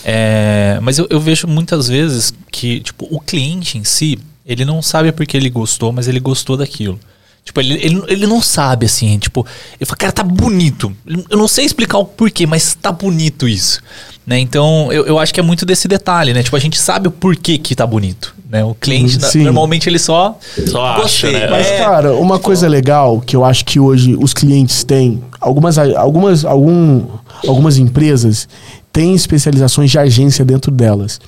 É, 0.05 0.79
mas 0.83 0.99
eu, 0.99 1.07
eu 1.09 1.21
vejo 1.21 1.47
muitas 1.47 1.87
vezes 1.87 2.35
que, 2.51 2.81
tipo, 2.81 3.07
o 3.09 3.21
cliente 3.21 3.79
em 3.79 3.85
si, 3.85 4.19
ele 4.45 4.65
não 4.65 4.83
sabe 4.83 5.13
porque 5.13 5.37
ele 5.37 5.49
gostou, 5.49 5.93
mas 5.93 6.09
ele 6.09 6.19
gostou 6.19 6.57
daquilo. 6.57 6.99
Tipo, 7.45 7.61
ele, 7.61 7.75
ele, 7.75 8.03
ele 8.07 8.27
não 8.27 8.41
sabe, 8.41 8.87
assim, 8.87 9.19
tipo, 9.19 9.45
ele 9.79 9.85
fala, 9.85 9.97
cara, 9.97 10.13
tá 10.13 10.23
bonito. 10.23 10.93
Eu 11.29 11.37
não 11.37 11.49
sei 11.49 11.65
explicar 11.65 11.99
o 11.99 12.05
porquê, 12.05 12.47
mas 12.47 12.77
tá 12.81 12.93
bonito 12.93 13.49
isso. 13.49 13.81
Né? 14.25 14.39
Então, 14.39 14.93
eu, 14.93 15.05
eu 15.07 15.19
acho 15.19 15.35
que 15.35 15.41
é 15.41 15.43
muito 15.43 15.67
desse 15.67 15.89
detalhe, 15.89 16.33
né? 16.33 16.45
Tipo, 16.45 16.55
a 16.55 16.61
gente 16.61 16.79
sabe 16.79 17.09
o 17.09 17.11
porquê 17.11 17.59
que 17.59 17.75
tá 17.75 17.85
bonito. 17.85 18.33
Né? 18.49 18.63
O 18.63 18.75
cliente, 18.77 19.21
Sim. 19.27 19.43
normalmente, 19.43 19.89
ele 19.89 19.99
só. 19.99 20.39
Só 20.69 20.85
acha, 20.85 21.03
Gostei. 21.03 21.33
né? 21.33 21.49
Mas, 21.51 21.67
É. 21.67 21.79
cara, 21.79 22.15
uma 22.15 22.39
coisa 22.39 22.69
legal 22.69 23.21
que 23.21 23.35
eu 23.35 23.45
acho 23.45 23.65
que 23.65 23.81
hoje 23.81 24.15
os 24.17 24.33
clientes 24.33 24.85
têm, 24.85 25.21
algumas, 25.41 25.77
algumas, 25.79 26.45
algum, 26.45 27.05
algumas 27.49 27.77
empresas 27.77 28.49
têm 28.93 29.15
especializações 29.17 29.91
de 29.91 29.99
agência 29.99 30.45
dentro 30.45 30.71
delas. 30.71 31.19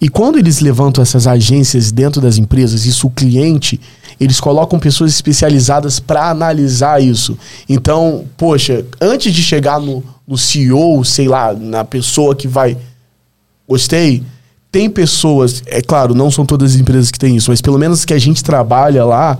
E 0.00 0.08
quando 0.08 0.38
eles 0.38 0.60
levantam 0.60 1.02
essas 1.02 1.26
agências 1.26 1.90
dentro 1.90 2.20
das 2.20 2.36
empresas, 2.36 2.84
isso 2.84 3.06
o 3.06 3.10
cliente, 3.10 3.80
eles 4.20 4.38
colocam 4.38 4.78
pessoas 4.78 5.10
especializadas 5.12 5.98
para 5.98 6.28
analisar 6.30 7.02
isso. 7.02 7.38
Então, 7.68 8.26
poxa, 8.36 8.84
antes 9.00 9.32
de 9.32 9.42
chegar 9.42 9.80
no, 9.80 10.04
no 10.28 10.36
CEO, 10.36 11.02
sei 11.04 11.28
lá, 11.28 11.54
na 11.54 11.84
pessoa 11.84 12.34
que 12.34 12.46
vai 12.46 12.76
gostei. 13.66 14.22
Tem 14.70 14.88
pessoas, 14.90 15.62
é 15.66 15.80
claro, 15.80 16.14
não 16.14 16.30
são 16.30 16.44
todas 16.44 16.74
as 16.74 16.80
empresas 16.80 17.10
que 17.10 17.18
têm 17.18 17.36
isso, 17.36 17.50
mas 17.50 17.60
pelo 17.60 17.78
menos 17.78 18.04
que 18.04 18.12
a 18.12 18.18
gente 18.18 18.44
trabalha 18.44 19.04
lá, 19.04 19.38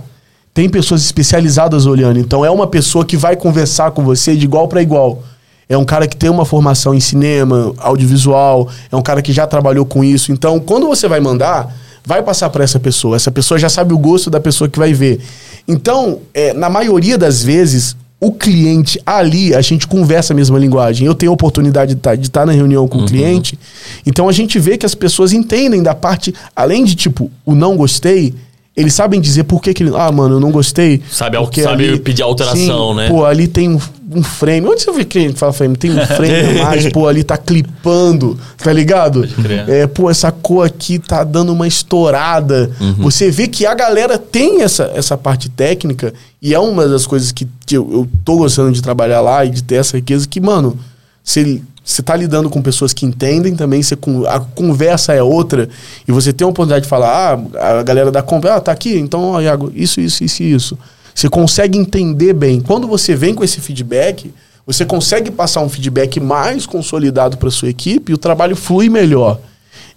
tem 0.53 0.67
pessoas 0.67 1.03
especializadas 1.03 1.85
olhando. 1.85 2.19
Então 2.19 2.43
é 2.43 2.49
uma 2.49 2.67
pessoa 2.67 3.05
que 3.05 3.15
vai 3.15 3.35
conversar 3.35 3.91
com 3.91 4.03
você 4.03 4.35
de 4.35 4.45
igual 4.45 4.67
para 4.67 4.81
igual. 4.81 5.23
É 5.69 5.77
um 5.77 5.83
cara 5.83 6.07
que 6.07 6.15
tem 6.15 6.29
uma 6.29 6.45
formação 6.45 6.93
em 6.93 6.99
cinema, 6.99 7.73
audiovisual, 7.77 8.69
é 8.91 8.95
um 8.95 9.01
cara 9.01 9.21
que 9.21 9.33
já 9.33 9.45
trabalhou 9.45 9.85
com 9.85 10.03
isso. 10.03 10.31
Então, 10.31 10.59
quando 10.59 10.87
você 10.87 11.07
vai 11.07 11.19
mandar, 11.19 11.75
vai 12.05 12.23
passar 12.23 12.49
para 12.49 12.63
essa 12.63 12.79
pessoa. 12.79 13.17
Essa 13.17 13.31
pessoa 13.31 13.59
já 13.59 13.67
sabe 13.67 13.93
o 13.93 13.97
gosto 13.97 14.29
da 14.29 14.39
pessoa 14.39 14.69
que 14.69 14.79
vai 14.79 14.93
ver. 14.93 15.19
Então, 15.67 16.19
é, 16.33 16.53
na 16.53 16.69
maioria 16.69 17.17
das 17.17 17.43
vezes, 17.43 17.97
o 18.19 18.31
cliente 18.31 18.99
ali, 19.05 19.53
a 19.53 19.61
gente 19.61 19.85
conversa 19.85 20.33
a 20.33 20.35
mesma 20.35 20.57
linguagem. 20.57 21.05
Eu 21.05 21.13
tenho 21.13 21.31
a 21.31 21.35
oportunidade 21.35 21.93
de 21.93 21.99
estar 21.99 22.17
tá, 22.31 22.45
na 22.45 22.51
reunião 22.51 22.87
com 22.87 22.99
o 22.99 23.05
cliente. 23.05 23.59
Então 24.05 24.27
a 24.27 24.31
gente 24.31 24.57
vê 24.57 24.77
que 24.77 24.85
as 24.85 24.95
pessoas 24.95 25.33
entendem 25.33 25.83
da 25.83 25.93
parte, 25.93 26.33
além 26.55 26.83
de 26.83 26.95
tipo, 26.95 27.29
o 27.45 27.53
não 27.53 27.77
gostei, 27.77 28.33
eles 28.77 28.93
sabem 28.93 29.19
dizer 29.19 29.45
por 29.45 29.59
que, 29.59 29.73
que 29.73 29.81
ele. 29.81 29.91
Ah, 29.95 30.11
mano, 30.11 30.35
eu 30.35 30.39
não 30.39 30.51
gostei. 30.51 31.01
Sabe 31.11 31.35
porque 31.37 31.63
sabe 31.63 31.97
pedir 31.97 32.21
alteração, 32.21 32.91
sim, 32.91 32.97
né? 32.97 33.09
Pô, 33.09 33.25
ali 33.25 33.47
tem 33.47 33.67
um. 33.67 33.79
um 34.13 34.21
frame. 34.21 34.67
Onde 34.67 34.83
você 34.83 34.91
vê 34.91 35.03
que 35.03 35.17
a 35.17 35.21
gente 35.21 35.39
fala 35.39 35.51
frame? 35.51 35.75
Tem 35.75 35.89
um 35.89 36.05
frame 36.05 36.59
a 36.59 36.63
mais, 36.69 36.87
pô, 36.91 37.07
ali 37.07 37.23
tá 37.23 37.37
clipando, 37.37 38.37
tá 38.55 38.71
ligado? 38.71 39.27
crer. 39.27 39.67
É, 39.67 39.87
pô, 39.87 40.11
essa 40.11 40.31
cor 40.31 40.63
aqui 40.63 40.99
tá 40.99 41.23
dando 41.23 41.51
uma 41.51 41.67
estourada. 41.67 42.69
Você 42.99 43.31
vê 43.31 43.47
que 43.47 43.65
a 43.65 43.73
galera 43.73 44.19
tem 44.19 44.61
essa, 44.61 44.91
essa 44.93 45.17
parte 45.17 45.49
técnica 45.49 46.13
e 46.39 46.53
é 46.53 46.59
uma 46.59 46.87
das 46.87 47.07
coisas 47.07 47.31
que 47.31 47.47
eu, 47.71 47.89
eu 47.91 48.07
tô 48.23 48.37
gostando 48.37 48.71
de 48.71 48.81
trabalhar 48.83 49.21
lá 49.21 49.43
e 49.43 49.49
de 49.49 49.63
ter 49.63 49.75
essa 49.75 49.97
riqueza 49.97 50.27
que, 50.27 50.39
mano, 50.39 50.77
você 51.23 51.61
você 51.87 52.03
tá 52.03 52.17
lidando 52.17 52.49
com 52.49 52.61
pessoas 52.61 52.91
que 52.91 53.05
entendem 53.05 53.55
também, 53.55 53.81
você, 53.81 53.97
a 54.27 54.41
conversa 54.41 55.13
é 55.13 55.23
outra, 55.23 55.69
e 56.05 56.11
você 56.11 56.33
tem 56.33 56.45
a 56.45 56.49
oportunidade 56.49 56.83
de 56.83 56.89
falar, 56.89 57.39
ah, 57.55 57.79
a 57.79 57.83
galera 57.83 58.11
da 58.11 58.21
compra, 58.21 58.55
ah, 58.55 58.59
tá 58.59 58.73
aqui, 58.73 58.97
então, 58.97 59.21
ó, 59.21 59.41
Iago, 59.41 59.71
isso, 59.73 60.01
isso, 60.01 60.21
isso 60.21 60.43
isso. 60.43 60.77
Você 61.15 61.29
consegue 61.29 61.79
entender 61.79 62.33
bem. 62.33 62.59
Quando 62.59 62.87
você 62.87 63.15
vem 63.15 63.33
com 63.33 63.41
esse 63.41 63.61
feedback, 63.61 64.33
você 64.65 64.85
consegue 64.85 65.31
passar 65.31 65.61
um 65.61 65.69
feedback 65.69 66.19
mais 66.19 66.65
consolidado 66.65 67.37
para 67.37 67.49
sua 67.49 67.69
equipe 67.69 68.11
e 68.11 68.15
o 68.15 68.17
trabalho 68.17 68.55
flui 68.55 68.89
melhor. 68.89 69.39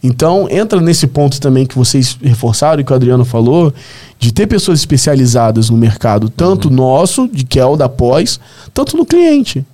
Então, 0.01 0.47
entra 0.49 0.81
nesse 0.81 1.09
ponto 1.09 1.41
também 1.41 1.67
que 1.67 1.77
vocês 1.77 2.17
reforçaram 2.23 2.81
e 2.81 2.85
que 2.85 2.93
o 2.93 2.95
Adriano 2.95 3.25
falou, 3.25 3.75
de 4.17 4.33
ter 4.33 4.47
pessoas 4.47 4.79
especializadas 4.79 5.69
no 5.69 5.77
mercado, 5.77 6.31
tanto 6.31 6.71
nosso, 6.71 7.29
de 7.29 7.45
que 7.45 7.59
é 7.59 7.67
o 7.67 7.77
da 7.77 7.89
pós, 7.89 8.39
tanto 8.73 8.97
no 8.97 9.05
cliente. 9.05 9.67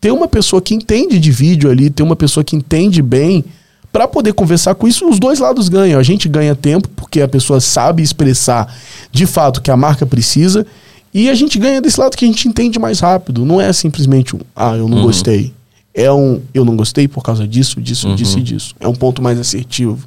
Ter 0.00 0.10
uma 0.10 0.28
pessoa 0.28 0.60
que 0.60 0.74
entende 0.74 1.18
de 1.18 1.30
vídeo 1.30 1.70
ali, 1.70 1.90
ter 1.90 2.02
uma 2.02 2.16
pessoa 2.16 2.44
que 2.44 2.54
entende 2.54 3.02
bem, 3.02 3.44
para 3.92 4.06
poder 4.06 4.34
conversar 4.34 4.74
com 4.74 4.86
isso, 4.86 5.08
os 5.08 5.18
dois 5.18 5.38
lados 5.38 5.68
ganham. 5.68 5.98
A 5.98 6.02
gente 6.02 6.28
ganha 6.28 6.54
tempo, 6.54 6.88
porque 6.90 7.22
a 7.22 7.28
pessoa 7.28 7.60
sabe 7.60 8.02
expressar 8.02 8.74
de 9.10 9.26
fato 9.26 9.56
o 9.56 9.62
que 9.62 9.70
a 9.70 9.76
marca 9.76 10.04
precisa, 10.04 10.66
e 11.14 11.30
a 11.30 11.34
gente 11.34 11.58
ganha 11.58 11.80
desse 11.80 11.98
lado 11.98 12.14
que 12.14 12.24
a 12.24 12.28
gente 12.28 12.46
entende 12.46 12.78
mais 12.78 13.00
rápido. 13.00 13.44
Não 13.46 13.58
é 13.58 13.72
simplesmente 13.72 14.36
um, 14.36 14.40
ah, 14.54 14.76
eu 14.76 14.86
não 14.86 15.00
gostei. 15.02 15.54
É 15.94 16.12
um, 16.12 16.42
eu 16.52 16.62
não 16.62 16.76
gostei 16.76 17.08
por 17.08 17.22
causa 17.22 17.48
disso, 17.48 17.80
disso, 17.80 18.14
disso 18.14 18.38
e 18.38 18.42
disso. 18.42 18.74
É 18.78 18.86
um 18.86 18.94
ponto 18.94 19.22
mais 19.22 19.40
assertivo. 19.40 20.06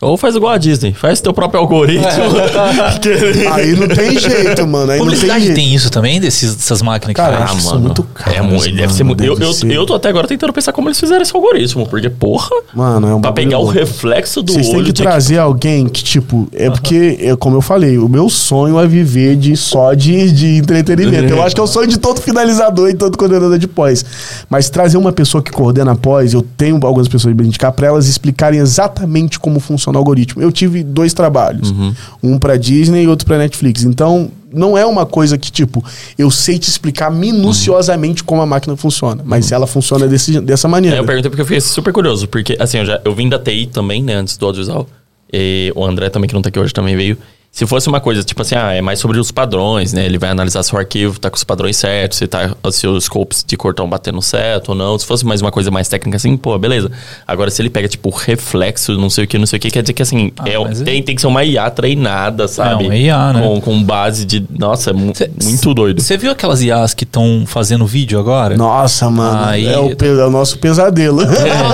Ou 0.00 0.18
faz 0.18 0.34
igual 0.34 0.52
a 0.52 0.58
Disney, 0.58 0.92
faz 0.92 1.20
teu 1.20 1.32
próprio 1.32 1.60
algoritmo. 1.60 2.04
Que- 3.00 3.46
Aí 3.48 3.74
não 3.74 3.88
tem 3.88 4.18
jeito, 4.18 4.66
mano. 4.66 4.90
Aí 4.92 4.98
não 4.98 5.06
tem 5.06 5.14
Publicidade 5.16 5.44
jeito. 5.44 5.54
tem 5.54 5.74
isso 5.74 5.88
também, 5.90 6.20
desses, 6.20 6.54
dessas 6.56 6.82
máquinas 6.82 7.14
que 7.14 7.20
Cara, 7.22 7.38
faz? 7.38 7.50
acho 7.50 7.56
que 7.56 7.62
são 7.62 7.78
muito 7.80 8.02
caros, 8.02 8.34
É, 8.36 8.42
mu- 8.42 8.58
deve 8.60 8.92
ser 8.92 9.04
mano, 9.04 9.16
muito. 9.16 9.24
Eu, 9.24 9.34
deve 9.34 9.48
eu, 9.50 9.52
ser. 9.54 9.70
eu 9.70 9.86
tô 9.86 9.94
até 9.94 10.08
agora 10.08 10.26
tentando 10.26 10.52
pensar 10.52 10.72
como 10.72 10.88
eles 10.88 10.98
fizeram 11.00 11.22
esse 11.22 11.34
algoritmo, 11.34 11.86
porque, 11.86 12.10
porra, 12.10 12.50
Mano, 12.74 13.08
é 13.08 13.14
um 13.14 13.20
pra 13.20 13.32
pegar 13.32 13.58
o 13.60 13.66
reflexo 13.66 14.42
do 14.42 14.52
Vocês 14.52 14.66
têm 14.66 14.76
olho. 14.76 14.84
que 14.86 14.92
trazer 14.92 15.38
alguém 15.38 15.86
que, 15.86 16.02
tipo, 16.02 16.48
é 16.52 16.68
porque, 16.68 17.18
é, 17.20 17.36
como 17.36 17.56
eu 17.56 17.62
falei, 17.62 17.96
o 17.96 18.08
meu 18.08 18.28
sonho 18.28 18.78
é 18.78 18.86
viver 18.86 19.36
de 19.36 19.56
só 19.56 19.94
de, 19.94 20.30
de 20.32 20.56
entretenimento. 20.58 21.32
Eu 21.32 21.42
acho 21.42 21.54
que 21.54 21.60
é 21.60 21.64
o 21.64 21.68
sonho 21.68 21.86
de 21.88 21.98
todo 21.98 22.20
finalizador 22.20 22.90
e 22.90 22.94
todo 22.94 23.16
coordenador 23.16 23.58
de 23.58 23.68
pós. 23.68 24.04
Mas 24.50 24.68
trazer 24.68 24.96
uma 24.98 25.12
pessoa 25.12 25.42
que 25.42 25.50
coordena 25.50 25.94
pós, 25.96 26.34
eu 26.34 26.42
tenho 26.56 26.78
algumas 26.84 27.08
pessoas 27.08 27.34
pra 27.34 27.46
indicar 27.46 27.72
pra 27.72 27.86
elas 27.86 28.06
explicarem 28.08 28.58
exatamente 28.60 29.38
como 29.38 29.60
funciona 29.60 29.83
o 29.92 29.98
algoritmo. 29.98 30.40
Eu 30.40 30.50
tive 30.50 30.82
dois 30.82 31.12
trabalhos, 31.12 31.74
um 32.22 32.38
pra 32.38 32.56
Disney 32.56 33.04
e 33.04 33.08
outro 33.08 33.26
pra 33.26 33.38
Netflix. 33.38 33.84
Então, 33.84 34.30
não 34.52 34.78
é 34.78 34.86
uma 34.86 35.04
coisa 35.04 35.36
que, 35.36 35.50
tipo, 35.50 35.84
eu 36.16 36.30
sei 36.30 36.58
te 36.58 36.68
explicar 36.68 37.10
minuciosamente 37.10 38.22
como 38.22 38.40
a 38.40 38.46
máquina 38.46 38.76
funciona, 38.76 39.22
mas 39.24 39.50
ela 39.50 39.66
funciona 39.66 40.06
desse, 40.06 40.40
dessa 40.40 40.68
maneira. 40.68 40.96
É, 40.96 41.00
eu 41.00 41.04
perguntei 41.04 41.30
porque 41.30 41.42
eu 41.42 41.46
fiquei 41.46 41.60
super 41.60 41.92
curioso, 41.92 42.28
porque 42.28 42.56
assim, 42.58 42.78
eu, 42.78 42.86
já, 42.86 43.00
eu 43.04 43.14
vim 43.14 43.28
da 43.28 43.38
TI 43.38 43.66
também, 43.66 44.02
né, 44.02 44.14
antes 44.14 44.36
do 44.36 44.46
audiovisual. 44.46 44.86
E 45.32 45.72
o 45.74 45.84
André 45.84 46.08
também, 46.10 46.28
que 46.28 46.34
não 46.34 46.42
tá 46.42 46.48
aqui 46.48 46.60
hoje, 46.60 46.72
também 46.72 46.96
veio. 46.96 47.18
Se 47.54 47.64
fosse 47.68 47.86
uma 47.88 48.00
coisa, 48.00 48.24
tipo 48.24 48.42
assim, 48.42 48.56
ah, 48.56 48.72
é 48.72 48.80
mais 48.80 48.98
sobre 48.98 49.16
os 49.20 49.30
padrões, 49.30 49.92
né? 49.92 50.04
Ele 50.04 50.18
vai 50.18 50.28
analisar 50.30 50.60
se 50.64 50.74
o 50.74 50.76
arquivo 50.76 51.20
tá 51.20 51.30
com 51.30 51.36
os 51.36 51.44
padrões 51.44 51.76
certos, 51.76 52.18
se, 52.18 52.26
tá, 52.26 52.50
se 52.72 52.84
os 52.84 53.04
scopes 53.04 53.44
de 53.46 53.56
cor 53.56 53.70
estão 53.70 53.88
batendo 53.88 54.20
certo 54.20 54.70
ou 54.70 54.74
não. 54.74 54.98
Se 54.98 55.06
fosse 55.06 55.24
mais 55.24 55.40
uma 55.40 55.52
coisa 55.52 55.70
mais 55.70 55.86
técnica 55.88 56.16
assim, 56.16 56.36
pô, 56.36 56.58
beleza. 56.58 56.90
Agora, 57.24 57.52
se 57.52 57.62
ele 57.62 57.70
pega, 57.70 57.86
tipo, 57.86 58.10
reflexo, 58.10 58.98
não 58.98 59.08
sei 59.08 59.22
o 59.22 59.28
que, 59.28 59.38
não 59.38 59.46
sei 59.46 59.58
o 59.58 59.60
que, 59.60 59.70
quer 59.70 59.82
dizer 59.82 59.92
que 59.92 60.02
assim, 60.02 60.32
Ah, 60.36 60.48
é, 60.48 60.58
mas 60.58 60.80
é- 60.80 60.84
tem, 60.84 61.00
tem 61.00 61.14
que 61.14 61.20
ser 61.20 61.28
uma 61.28 61.44
IA 61.44 61.70
treinada, 61.70 62.48
sabe? 62.48 62.88
um 62.88 62.92
IA, 62.92 63.32
né? 63.34 63.40
Com, 63.40 63.60
com 63.60 63.82
base 63.84 64.24
de. 64.24 64.44
Nossa, 64.50 64.90
é 64.90 64.94
Cê- 65.14 65.30
muito 65.44 65.72
doido. 65.72 66.02
Você 66.02 66.16
viu 66.16 66.32
aquelas 66.32 66.60
IAs 66.60 66.92
que 66.92 67.04
estão 67.04 67.44
fazendo 67.46 67.86
vídeo 67.86 68.18
agora? 68.18 68.56
Nossa, 68.56 69.08
mano. 69.08 69.44
Aí- 69.44 69.64
é, 69.66 69.78
o, 69.78 69.94
pe- 69.94 70.06
é 70.08 70.26
o 70.26 70.30
nosso 70.30 70.58
pesadelo. 70.58 71.22
É. 71.22 71.26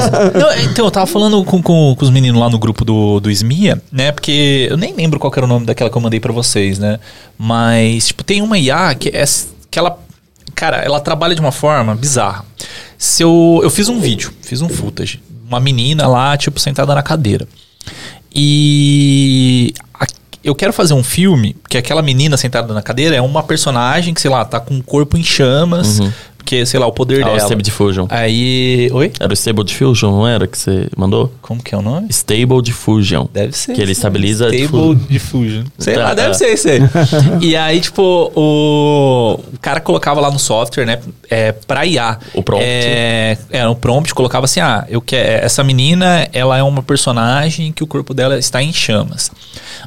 Não, 0.38 0.52
então, 0.70 0.84
eu 0.84 0.90
tava 0.90 1.06
falando 1.06 1.42
com, 1.42 1.62
com, 1.62 1.94
com 1.96 2.04
os 2.04 2.10
meninos 2.10 2.38
lá 2.38 2.50
no 2.50 2.58
grupo 2.58 2.84
do, 2.84 3.18
do 3.18 3.30
SMIA, 3.30 3.80
né? 3.90 4.12
Porque 4.12 4.68
eu 4.70 4.76
nem 4.76 4.94
lembro 4.94 5.18
qual 5.18 5.32
era 5.34 5.46
o 5.46 5.48
nome 5.48 5.69
daquela 5.70 5.88
que 5.90 5.96
eu 5.96 6.00
mandei 6.02 6.20
pra 6.20 6.32
vocês, 6.32 6.78
né? 6.78 6.98
Mas, 7.38 8.08
tipo, 8.08 8.22
tem 8.22 8.42
uma 8.42 8.58
IA 8.58 8.94
que, 8.94 9.08
é, 9.08 9.24
que 9.70 9.78
ela. 9.78 9.98
Cara, 10.54 10.78
ela 10.78 11.00
trabalha 11.00 11.34
de 11.34 11.40
uma 11.40 11.52
forma 11.52 11.94
bizarra. 11.94 12.44
Se 12.98 13.22
eu, 13.22 13.60
eu 13.62 13.70
fiz 13.70 13.88
um 13.88 13.98
vídeo, 13.98 14.32
fiz 14.42 14.60
um 14.60 14.68
footage. 14.68 15.22
Uma 15.46 15.58
menina 15.60 16.06
lá, 16.06 16.36
tipo, 16.36 16.60
sentada 16.60 16.94
na 16.94 17.02
cadeira. 17.02 17.48
E. 18.34 19.72
a- 19.94 20.06
eu 20.42 20.54
quero 20.54 20.72
fazer 20.72 20.94
um 20.94 21.02
filme 21.02 21.54
que 21.68 21.76
aquela 21.76 22.00
menina 22.00 22.36
sentada 22.36 22.72
na 22.72 22.80
cadeira 22.80 23.14
é 23.14 23.20
uma 23.20 23.42
personagem 23.42 24.14
que, 24.14 24.20
sei 24.22 24.30
lá, 24.30 24.42
tá 24.44 24.58
com 24.58 24.78
o 24.78 24.82
corpo 24.82 25.16
em 25.18 25.22
chamas, 25.22 26.00
porque, 26.50 26.66
sei 26.66 26.80
lá, 26.80 26.86
o 26.88 26.92
poder 26.92 27.22
Ah, 27.22 27.26
o 27.26 27.28
dela. 27.28 27.38
Stable 27.38 27.62
Diffusion. 27.62 28.06
Aí. 28.10 28.90
Oi? 28.92 29.12
Era 29.20 29.32
o 29.32 29.36
Stable 29.36 29.62
Diffusion, 29.62 30.10
não 30.10 30.26
era 30.26 30.48
que 30.48 30.58
você 30.58 30.88
mandou? 30.96 31.32
Como 31.40 31.62
que 31.62 31.72
é 31.72 31.78
o 31.78 31.82
nome? 31.82 32.08
Stable 32.10 32.60
Diffusion. 32.60 33.26
Deve 33.32 33.52
ser. 33.56 33.72
Que 33.72 33.80
ele 33.80 33.86
sim. 33.94 34.00
estabiliza 34.00 34.46
Stable 34.48 34.66
difu- 34.66 34.94
Diffusion. 35.08 35.64
Sei 35.78 35.94
Tá, 35.94 36.02
lá, 36.02 36.14
deve 36.14 36.28
tá. 36.30 36.34
ser 36.34 36.52
isso 36.52 36.68
aí. 36.68 36.80
e 37.40 37.54
aí, 37.56 37.80
tipo, 37.80 38.02
o, 38.34 39.38
o 39.54 39.58
cara 39.60 39.80
colocava 39.80 40.20
lá 40.20 40.28
no 40.28 40.40
software, 40.40 40.84
né? 40.86 40.98
É, 41.30 41.52
pra 41.52 41.86
IA. 41.86 42.18
O 42.34 42.42
prompt. 42.42 42.64
É, 42.66 43.38
é, 43.50 43.64
no 43.64 43.76
prompt 43.76 44.12
colocava 44.12 44.46
assim: 44.46 44.58
ah, 44.58 44.84
eu 44.88 45.00
quero, 45.00 45.44
essa 45.46 45.62
menina, 45.62 46.26
ela 46.32 46.58
é 46.58 46.62
uma 46.64 46.82
personagem 46.82 47.70
que 47.70 47.84
o 47.84 47.86
corpo 47.86 48.12
dela 48.12 48.36
está 48.36 48.60
em 48.60 48.72
chamas. 48.72 49.30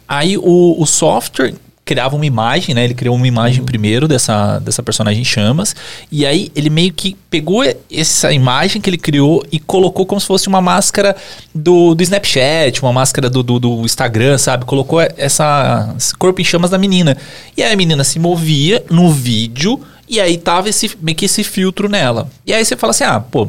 Aí 0.08 0.38
o, 0.38 0.76
o 0.82 0.86
software 0.86 1.56
criava 1.86 2.16
uma 2.16 2.26
imagem, 2.26 2.74
né? 2.74 2.84
Ele 2.84 2.94
criou 2.94 3.16
uma 3.16 3.28
imagem 3.28 3.60
Uhum. 3.60 3.66
primeiro 3.66 4.08
dessa, 4.08 4.60
dessa 4.60 4.82
personagem 4.82 5.22
em 5.22 5.26
chamas. 5.26 5.76
E 6.12 6.26
aí 6.26 6.52
ele 6.56 6.70
meio 6.70 6.94
que 6.94 7.16
pegou 7.30 7.64
essa 7.92 8.32
imagem 8.32 8.82
que 8.82 8.90
ele 8.90 8.98
criou 8.98 9.46
e 9.52 9.60
colocou 9.60 10.06
como 10.06 10.20
se 10.20 10.28
fosse 10.28 10.48
uma 10.48 10.62
máscara 10.62 11.16
do, 11.54 11.94
do 11.94 12.02
Snapchat, 12.04 12.82
uma 12.82 12.94
máscara 12.94 13.30
do, 13.30 13.44
do, 13.44 13.60
do 13.60 13.82
Instagram, 13.82 14.38
sabe? 14.38 14.66
Colocou 14.66 15.02
essa, 15.02 15.94
esse 15.98 16.16
corpo 16.16 16.40
em 16.40 16.44
chamas 16.44 16.70
da 16.70 16.78
menina. 16.78 17.18
E 17.58 17.62
aí 17.64 17.74
a 17.74 17.76
menina 17.76 18.04
se 18.04 18.18
movia 18.18 18.84
no 18.90 19.12
vídeo 19.12 19.80
e 20.08 20.20
aí 20.20 20.38
tava 20.38 20.70
esse, 20.70 20.92
meio 21.02 21.18
que 21.18 21.26
esse 21.26 21.44
filtro 21.44 21.90
nela. 21.90 22.30
E 22.46 22.54
aí 22.54 22.64
você 22.64 22.78
fala 22.78 22.92
assim, 22.92 23.04
ah, 23.04 23.20
pô, 23.20 23.48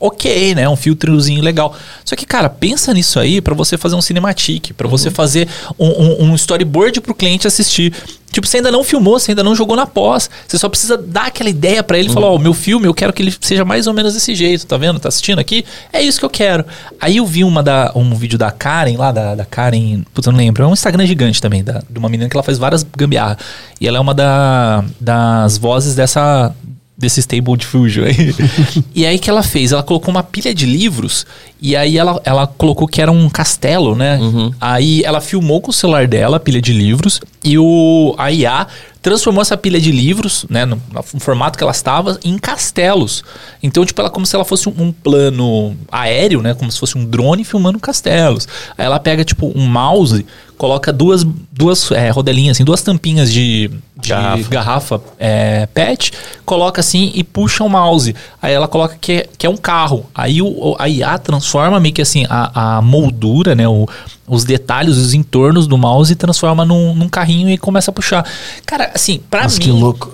ok, 0.00 0.54
né? 0.54 0.66
Um 0.68 0.76
filtrozinho 0.76 1.42
legal. 1.42 1.76
Só 2.04 2.16
que, 2.16 2.24
cara, 2.24 2.48
pensa 2.48 2.94
nisso 2.94 3.20
aí 3.20 3.40
pra 3.40 3.54
você 3.54 3.76
fazer 3.76 3.94
um 3.94 4.00
cinematic, 4.00 4.72
pra 4.72 4.88
você 4.88 5.10
fazer 5.10 5.46
um, 5.78 5.88
um, 5.88 6.30
um 6.30 6.34
storyboard 6.34 7.02
pro 7.02 7.14
cliente 7.14 7.46
assistir. 7.46 7.92
Tipo, 8.32 8.46
você 8.46 8.58
ainda 8.58 8.70
não 8.70 8.84
filmou, 8.84 9.18
você 9.18 9.32
ainda 9.32 9.42
não 9.42 9.54
jogou 9.56 9.76
na 9.76 9.86
pós. 9.86 10.30
Você 10.46 10.56
só 10.56 10.68
precisa 10.68 10.96
dar 10.96 11.26
aquela 11.26 11.50
ideia 11.50 11.82
pra 11.82 11.98
ele 11.98 12.08
e 12.08 12.12
falar: 12.12 12.28
Ó, 12.28 12.36
o 12.36 12.38
meu 12.38 12.54
filme, 12.54 12.86
eu 12.86 12.94
quero 12.94 13.12
que 13.12 13.22
ele 13.22 13.34
seja 13.40 13.64
mais 13.64 13.86
ou 13.86 13.92
menos 13.92 14.14
desse 14.14 14.34
jeito, 14.34 14.66
tá 14.66 14.76
vendo? 14.76 15.00
Tá 15.00 15.08
assistindo 15.08 15.40
aqui? 15.40 15.64
É 15.92 16.00
isso 16.00 16.18
que 16.18 16.24
eu 16.24 16.30
quero. 16.30 16.64
Aí 17.00 17.16
eu 17.16 17.26
vi 17.26 17.42
uma 17.42 17.62
da, 17.62 17.92
um 17.94 18.14
vídeo 18.14 18.38
da 18.38 18.50
Karen 18.50 18.96
lá, 18.96 19.10
da, 19.10 19.34
da 19.34 19.44
Karen. 19.44 20.02
Putz, 20.14 20.26
eu 20.26 20.32
não 20.32 20.38
lembro. 20.38 20.62
É 20.62 20.66
um 20.66 20.72
Instagram 20.72 21.06
gigante 21.06 21.42
também, 21.42 21.64
da, 21.64 21.82
de 21.90 21.98
uma 21.98 22.08
menina 22.08 22.30
que 22.30 22.36
ela 22.36 22.44
faz 22.44 22.56
várias 22.56 22.86
gambiarra. 22.96 23.36
E 23.80 23.88
ela 23.88 23.98
é 23.98 24.00
uma 24.00 24.14
da, 24.14 24.84
das 25.00 25.58
vozes 25.58 25.96
dessa 25.96 26.54
desse 27.00 27.20
Stable 27.20 27.56
Diffusion 27.56 28.04
aí. 28.04 28.34
e 28.94 29.06
aí 29.06 29.18
que 29.18 29.30
ela 29.30 29.42
fez? 29.42 29.72
Ela 29.72 29.82
colocou 29.82 30.12
uma 30.12 30.22
pilha 30.22 30.54
de 30.54 30.66
livros 30.66 31.26
e 31.62 31.76
aí 31.76 31.98
ela, 31.98 32.20
ela 32.24 32.46
colocou 32.46 32.88
que 32.88 33.00
era 33.02 33.10
um 33.12 33.28
castelo, 33.28 33.94
né? 33.94 34.18
Aí 34.60 35.02
ela 35.04 35.20
filmou 35.20 35.60
com 35.60 35.70
o 35.70 35.74
celular 35.74 36.06
dela 36.08 36.36
a 36.38 36.40
pilha 36.40 36.60
de 36.60 36.72
livros 36.72 37.20
e 37.44 37.58
o 37.58 38.14
a 38.18 38.30
IA 38.32 38.66
transformou 39.02 39.40
essa 39.40 39.56
pilha 39.56 39.80
de 39.80 39.90
livros, 39.90 40.44
né, 40.50 40.66
no, 40.66 40.78
no 40.92 41.02
formato 41.20 41.56
que 41.56 41.64
ela 41.64 41.72
estava, 41.72 42.20
em 42.22 42.38
castelos. 42.38 43.24
Então, 43.62 43.82
tipo, 43.82 43.98
ela 43.98 44.10
como 44.10 44.26
se 44.26 44.36
ela 44.36 44.44
fosse 44.44 44.68
um, 44.68 44.74
um 44.78 44.92
plano 44.92 45.74
aéreo, 45.90 46.42
né, 46.42 46.52
como 46.52 46.70
se 46.70 46.78
fosse 46.78 46.98
um 46.98 47.04
drone 47.06 47.42
filmando 47.42 47.78
castelos. 47.80 48.46
Aí 48.76 48.84
ela 48.84 49.00
pega, 49.00 49.24
tipo, 49.24 49.50
um 49.56 49.64
mouse, 49.66 50.26
coloca 50.58 50.92
duas, 50.92 51.24
duas 51.50 51.90
é, 51.92 52.10
rodelinhas, 52.10 52.58
assim, 52.58 52.64
duas 52.64 52.82
tampinhas 52.82 53.32
de, 53.32 53.70
de 53.96 54.10
Garrafa. 54.10 54.48
garrafa 54.50 55.00
é, 55.18 55.64
PET, 55.72 56.12
coloca 56.44 56.80
assim 56.82 57.10
e 57.14 57.24
puxa 57.24 57.64
o 57.64 57.70
mouse. 57.70 58.14
Aí 58.42 58.52
ela 58.52 58.68
coloca 58.68 58.98
que 59.00 59.12
é, 59.12 59.28
que 59.38 59.46
é 59.46 59.50
um 59.50 59.56
carro. 59.56 60.04
Aí 60.14 60.42
o, 60.42 60.46
o- 60.46 60.76
a 60.78 60.86
IA 60.90 61.16
transforma 61.16 61.49
meio 61.80 61.94
que 61.94 62.02
assim 62.02 62.24
a, 62.28 62.78
a 62.78 62.82
moldura, 62.82 63.54
né? 63.54 63.66
O, 63.66 63.86
os 64.30 64.44
detalhes, 64.44 64.96
os 64.96 65.12
entornos 65.12 65.66
do 65.66 65.76
mouse 65.76 66.12
e 66.12 66.16
transforma 66.16 66.64
num, 66.64 66.94
num 66.94 67.08
carrinho 67.08 67.50
e 67.50 67.58
começa 67.58 67.90
a 67.90 67.94
puxar. 67.94 68.24
Cara, 68.64 68.90
assim, 68.94 69.20
pra 69.28 69.42
Nossa, 69.42 69.58
mim 69.58 69.64
que 69.64 69.70
louco. 69.70 70.10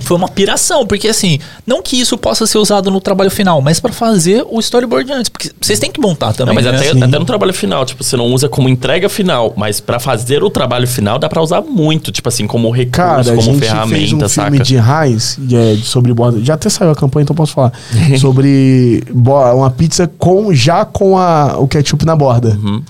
foi 0.00 0.16
uma 0.16 0.28
piração, 0.28 0.86
porque 0.86 1.08
assim, 1.08 1.38
não 1.66 1.82
que 1.82 2.00
isso 2.00 2.16
possa 2.16 2.46
ser 2.46 2.58
usado 2.58 2.90
no 2.90 3.00
trabalho 3.00 3.30
final, 3.30 3.60
mas 3.60 3.78
pra 3.78 3.92
fazer 3.92 4.44
o 4.48 4.58
storyboard 4.60 5.12
antes, 5.12 5.28
porque 5.28 5.50
vocês 5.60 5.78
têm 5.78 5.90
que 5.92 6.00
montar 6.00 6.32
também. 6.32 6.54
Não, 6.54 6.62
mas 6.62 6.64
né? 6.64 6.78
até, 6.78 6.92
Sim. 6.92 7.02
até 7.02 7.18
no 7.18 7.24
trabalho 7.24 7.52
final, 7.52 7.84
tipo, 7.84 8.02
você 8.02 8.16
não 8.16 8.26
usa 8.26 8.48
como 8.48 8.68
entrega 8.68 9.08
final, 9.08 9.52
mas 9.56 9.80
pra 9.80 10.00
fazer 10.00 10.42
o 10.42 10.50
trabalho 10.50 10.88
final 10.88 11.18
dá 11.18 11.28
pra 11.28 11.42
usar 11.42 11.60
muito, 11.60 12.10
tipo 12.10 12.28
assim, 12.28 12.46
como 12.46 12.70
recurso, 12.70 12.90
Cara, 12.90 13.20
a 13.20 13.24
como 13.24 13.42
gente 13.42 13.58
fez 13.58 13.70
ferramenta, 13.70 14.24
um 14.24 14.28
saca? 14.28 14.50
filme 14.50 14.64
de 14.64 14.76
raiz 14.76 15.38
é, 15.52 15.76
sobre 15.82 16.14
borda. 16.14 16.42
Já 16.42 16.54
até 16.54 16.68
saiu 16.70 16.90
a 16.90 16.96
campanha, 16.96 17.24
então 17.24 17.36
posso 17.36 17.52
falar. 17.52 17.72
sobre 18.18 19.04
uma 19.14 19.70
pizza 19.70 20.10
com 20.18 20.52
já 20.54 20.84
com 20.84 21.18
a, 21.18 21.58
o 21.58 21.68
ketchup 21.68 22.04
na 22.04 22.16
borda. 22.16 22.58
Uhum. 22.62 22.82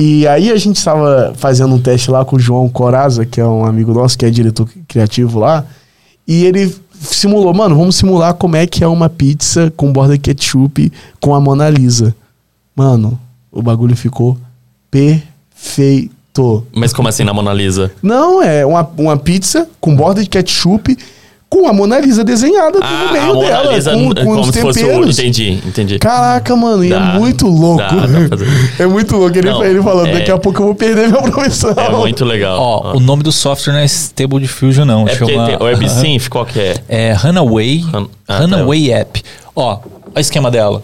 E 0.00 0.28
aí 0.28 0.52
a 0.52 0.56
gente 0.56 0.76
estava 0.76 1.34
fazendo 1.36 1.74
um 1.74 1.78
teste 1.80 2.08
lá 2.08 2.24
com 2.24 2.36
o 2.36 2.38
João 2.38 2.68
Coraza, 2.68 3.26
que 3.26 3.40
é 3.40 3.44
um 3.44 3.64
amigo 3.64 3.92
nosso, 3.92 4.16
que 4.16 4.24
é 4.24 4.30
diretor 4.30 4.68
criativo 4.86 5.40
lá. 5.40 5.66
E 6.24 6.44
ele 6.44 6.72
simulou, 6.94 7.52
mano, 7.52 7.74
vamos 7.74 7.96
simular 7.96 8.32
como 8.34 8.54
é 8.54 8.64
que 8.64 8.84
é 8.84 8.86
uma 8.86 9.08
pizza 9.08 9.72
com 9.76 9.92
borda 9.92 10.16
ketchup 10.16 10.92
com 11.20 11.34
a 11.34 11.40
Mona 11.40 11.68
Lisa. 11.68 12.14
Mano, 12.76 13.18
o 13.50 13.60
bagulho 13.60 13.96
ficou 13.96 14.38
perfeito. 14.88 16.64
Mas 16.72 16.92
como 16.92 17.08
assim 17.08 17.24
na 17.24 17.34
Mona 17.34 17.52
Lisa? 17.52 17.90
Não, 18.00 18.40
é 18.40 18.64
uma, 18.64 18.88
uma 18.96 19.16
pizza 19.16 19.68
com 19.80 19.96
borda 19.96 20.22
de 20.22 20.28
ketchup 20.28 20.96
com 21.50 21.66
a 21.66 21.72
Mona 21.72 21.98
Lisa 21.98 22.22
desenhada 22.22 22.78
Ah, 22.82 23.06
no 23.06 23.12
meio 23.12 23.36
dela, 23.48 23.72
Lisa 23.74 23.92
com, 23.92 24.14
com 24.14 24.24
como 24.24 24.40
os 24.40 24.48
se 24.48 24.60
fosse 24.60 24.84
o... 24.84 24.86
temperos. 24.86 25.18
Entendi, 25.18 25.52
entendi. 25.66 25.98
Caraca, 25.98 26.54
mano, 26.54 26.84
e 26.84 26.90
Dá, 26.90 26.96
é 27.14 27.18
muito 27.18 27.46
louco. 27.48 27.78
dá, 27.78 28.04
é 28.84 28.86
muito 28.86 29.16
louco. 29.16 29.38
Ele, 29.38 29.50
Não, 29.50 29.64
ele 29.64 29.82
falando, 29.82 30.08
é- 30.08 30.12
daqui 30.18 30.30
a 30.30 30.38
pouco 30.38 30.60
eu 30.60 30.66
vou 30.66 30.74
perder 30.74 31.08
minha 31.08 31.22
profissão. 31.22 31.70
É 31.76 31.90
muito 31.90 32.24
legal. 32.24 32.58
Ó, 32.60 32.96
o 32.96 33.00
nome 33.00 33.22
do 33.22 33.32
software 33.32 33.72
não 33.72 33.80
é 33.80 33.84
Stable 33.86 34.40
Diffusion, 34.40 34.84
não. 34.84 35.08
é 35.08 35.14
chama, 35.16 35.46
tem, 35.46 35.56
o 35.56 35.64
WebSynth, 35.64 36.28
qual 36.28 36.44
que 36.44 36.60
é? 36.60 36.74
É 36.88 37.12
Runaway, 37.14 37.78
Run- 37.80 38.08
ah, 38.28 38.38
Runaway 38.40 38.92
App. 38.92 39.22
Ó, 39.56 39.72
olha 39.78 39.82
o 40.16 40.20
esquema 40.20 40.50
dela. 40.50 40.82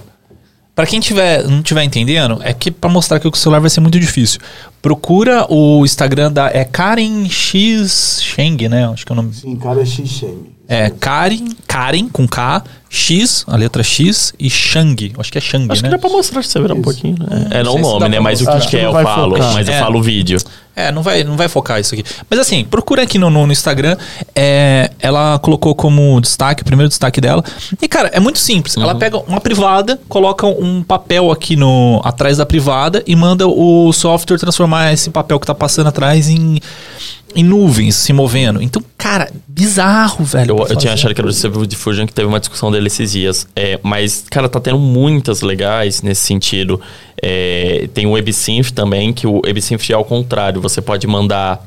Pra 0.75 0.87
quem 0.87 0.99
tiver, 0.99 1.47
não 1.47 1.63
tiver 1.63 1.85
entendendo, 1.85 2.41
é 2.43 2.53
que 2.53 2.69
pra 2.69 2.91
mostrar 2.91 3.21
que 3.21 3.29
o 3.29 3.35
celular 3.37 3.61
vai 3.61 3.71
ser 3.71 3.81
muito 3.81 4.01
difícil. 4.01 4.41
Procura 4.83 5.47
o 5.49 5.85
Instagram 5.85 6.33
da 6.33 6.49
é 6.49 6.65
Karen 6.65 7.29
X 7.29 8.19
Sheng, 8.21 8.69
né? 8.69 8.89
Acho 8.93 9.07
que 9.07 9.13
é 9.13 9.15
o 9.15 9.17
nome. 9.17 9.33
Sim, 9.33 9.55
cara, 9.55 9.83
é 9.83 9.85
xixeme. 9.85 10.53
É 10.67 10.89
Karen, 10.89 11.45
Karen 11.69 12.09
com 12.09 12.27
K, 12.27 12.65
X, 12.89 13.45
a 13.47 13.55
letra 13.57 13.83
X 13.83 14.33
e 14.39 14.49
Shang. 14.49 15.13
Acho 15.19 15.31
que 15.31 15.37
é 15.37 15.41
Shang, 15.41 15.71
Acho 15.71 15.83
né? 15.83 15.89
que 15.89 15.95
dá 15.95 15.99
pra 15.99 16.09
mostrar 16.09 16.43
se 16.43 16.49
você 16.51 16.61
virar 16.61 16.75
um 16.75 16.81
pouquinho, 16.81 17.17
né? 17.19 17.49
É, 17.51 17.63
não 17.63 17.73
sei 17.73 17.81
o 17.83 17.85
nome, 17.85 18.09
né? 18.09 18.19
Mas 18.21 18.41
o 18.41 18.47
que, 18.47 18.67
que 18.69 18.77
é 18.79 18.85
não 18.85 18.99
eu 18.99 19.05
falo, 19.05 19.37
focar. 19.37 19.53
mas 19.53 19.69
eu 19.69 19.75
É. 19.75 19.79
falo 19.81 19.99
o 19.99 20.03
vídeo. 20.03 20.39
É, 20.77 20.91
não 20.91 21.03
vai, 21.03 21.23
não 21.23 21.37
vai 21.37 21.49
focar 21.49 21.79
isso 21.81 21.95
aqui. 21.95 22.03
Mas 22.31 22.39
assim, 22.39 22.65
procura 22.65 23.03
aqui 23.03 23.19
no, 23.19 23.29
no, 23.31 23.47
no 23.47 23.53
Instagram. 23.53 23.97
É, 24.35 24.91
ela 25.01 25.39
colocou 25.39 25.75
como 25.75 26.19
destaque, 26.21 26.63
o 26.63 26.65
primeiro 26.65 26.89
destaque 26.89 27.21
dela. 27.21 27.45
E, 27.81 27.87
cara, 27.87 28.09
é 28.15 28.19
muito 28.19 28.39
simples. 28.39 28.77
Ela 28.77 28.95
pega 28.95 29.19
uma 29.19 29.41
privada, 29.41 30.01
coloca 30.09 30.47
um 30.47 30.83
papel 30.83 31.31
aqui 31.31 31.57
no 31.57 32.01
atrás 32.05 32.39
da 32.39 32.47
privada 32.47 33.03
e 33.07 33.15
manda 33.15 33.47
o 33.47 33.93
software 33.93 34.39
transformar 34.39 34.93
esse 34.95 35.11
papel 35.11 35.39
que 35.39 35.47
tá 35.47 35.55
passando 35.55 35.89
atrás 35.89 36.29
em, 36.29 36.59
em 37.35 37.43
nuvens, 37.43 37.97
se 37.97 38.13
movendo. 38.13 38.63
Então, 38.63 38.83
cara, 38.97 39.31
bizarro, 39.47 40.25
velho. 40.25 40.57
Eu, 40.59 40.67
eu 40.69 40.77
tinha 40.77 40.93
achado 40.93 41.15
que 41.15 41.21
era 41.21 41.29
o 41.29 41.31
Stable 41.31 41.67
Diffusion, 41.67 42.07
que 42.07 42.13
teve 42.13 42.29
uma 42.29 42.41
discussão 42.41 42.71
dele 42.71 42.87
esses 42.87 43.13
dias. 43.13 43.47
É, 43.55 43.79
mas, 43.83 44.25
cara, 44.31 44.49
tá 44.49 44.61
tendo 44.61 44.79
muitas 44.79 45.41
legais 45.41 46.03
nesse 46.03 46.23
sentido. 46.23 46.81
É, 47.21 47.89
tem 47.93 48.07
o 48.07 48.13
WebSynth 48.13 48.71
também, 48.73 49.13
que 49.13 49.27
o 49.27 49.41
WebSynth 49.45 49.91
é 49.91 49.95
ao 49.95 50.05
contrário. 50.05 50.61
Você 50.61 50.81
pode 50.81 51.07
mandar... 51.07 51.67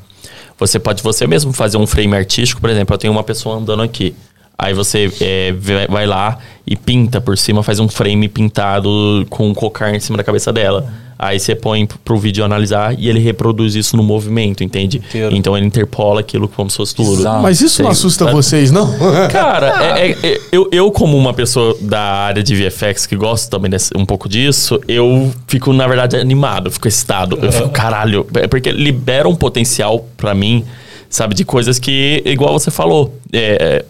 Você 0.58 0.80
pode 0.80 1.04
você 1.04 1.24
mesmo 1.24 1.52
fazer 1.52 1.76
um 1.76 1.86
frame 1.86 2.16
artístico. 2.16 2.60
Por 2.60 2.68
exemplo, 2.68 2.92
eu 2.92 2.98
tenho 2.98 3.12
uma 3.12 3.22
pessoa 3.22 3.56
andando 3.56 3.80
aqui. 3.80 4.14
Aí 4.60 4.74
você 4.74 5.08
é, 5.20 5.52
vai- 5.88 6.06
lá 6.06 6.38
e 6.66 6.74
pinta 6.76 7.20
por 7.20 7.38
cima, 7.38 7.62
faz 7.62 7.78
um 7.78 7.88
frame 7.88 8.28
pintado 8.28 9.24
com 9.30 9.48
um 9.48 9.54
cocar 9.54 9.94
em 9.94 10.00
cima 10.00 10.18
da 10.18 10.24
cabeça 10.24 10.52
dela. 10.52 10.90
Aí 11.16 11.38
você 11.40 11.54
põe 11.54 11.86
pro 12.04 12.16
vídeo 12.16 12.44
analisar 12.44 12.94
e 12.98 13.08
ele 13.08 13.18
reproduz 13.18 13.74
isso 13.74 13.96
no 13.96 14.02
movimento, 14.04 14.62
entende? 14.62 14.98
Inteiro. 14.98 15.34
Então 15.34 15.56
ele 15.56 15.66
interpola 15.66 16.20
aquilo 16.20 16.48
como 16.48 16.70
se 16.70 16.76
fosse 16.76 16.94
tudo. 16.94 17.22
Mas 17.42 17.60
isso 17.60 17.82
não 17.82 17.90
assusta 17.90 18.24
tá- 18.26 18.30
vocês, 18.32 18.70
não? 18.70 18.88
Cara, 19.30 19.96
é- 19.98 20.10
é- 20.10 20.16
é- 20.22 20.40
eu, 20.52 20.68
eu, 20.72 20.90
como 20.92 21.16
uma 21.16 21.32
pessoa 21.34 21.76
da 21.80 22.00
área 22.00 22.42
de 22.42 22.54
VFX 22.54 23.06
que 23.06 23.16
gosto 23.16 23.50
também 23.50 23.70
desse- 23.70 23.92
um 23.96 24.04
pouco 24.06 24.28
disso, 24.28 24.80
eu 24.88 25.32
fico, 25.48 25.72
na 25.72 25.86
verdade, 25.88 26.16
animado, 26.16 26.70
fico 26.70 26.86
excitado. 26.86 27.38
Eu 27.42 27.50
fico, 27.52 27.68
caralho, 27.70 28.26
é 28.34 28.46
porque 28.46 28.70
libera 28.70 29.28
um 29.28 29.34
potencial 29.34 30.04
pra 30.16 30.34
mim, 30.34 30.64
sabe, 31.10 31.34
de 31.34 31.44
coisas 31.44 31.78
que, 31.80 32.22
igual 32.24 32.52
você 32.58 32.70
falou, 32.70 33.12
é, 33.32 33.84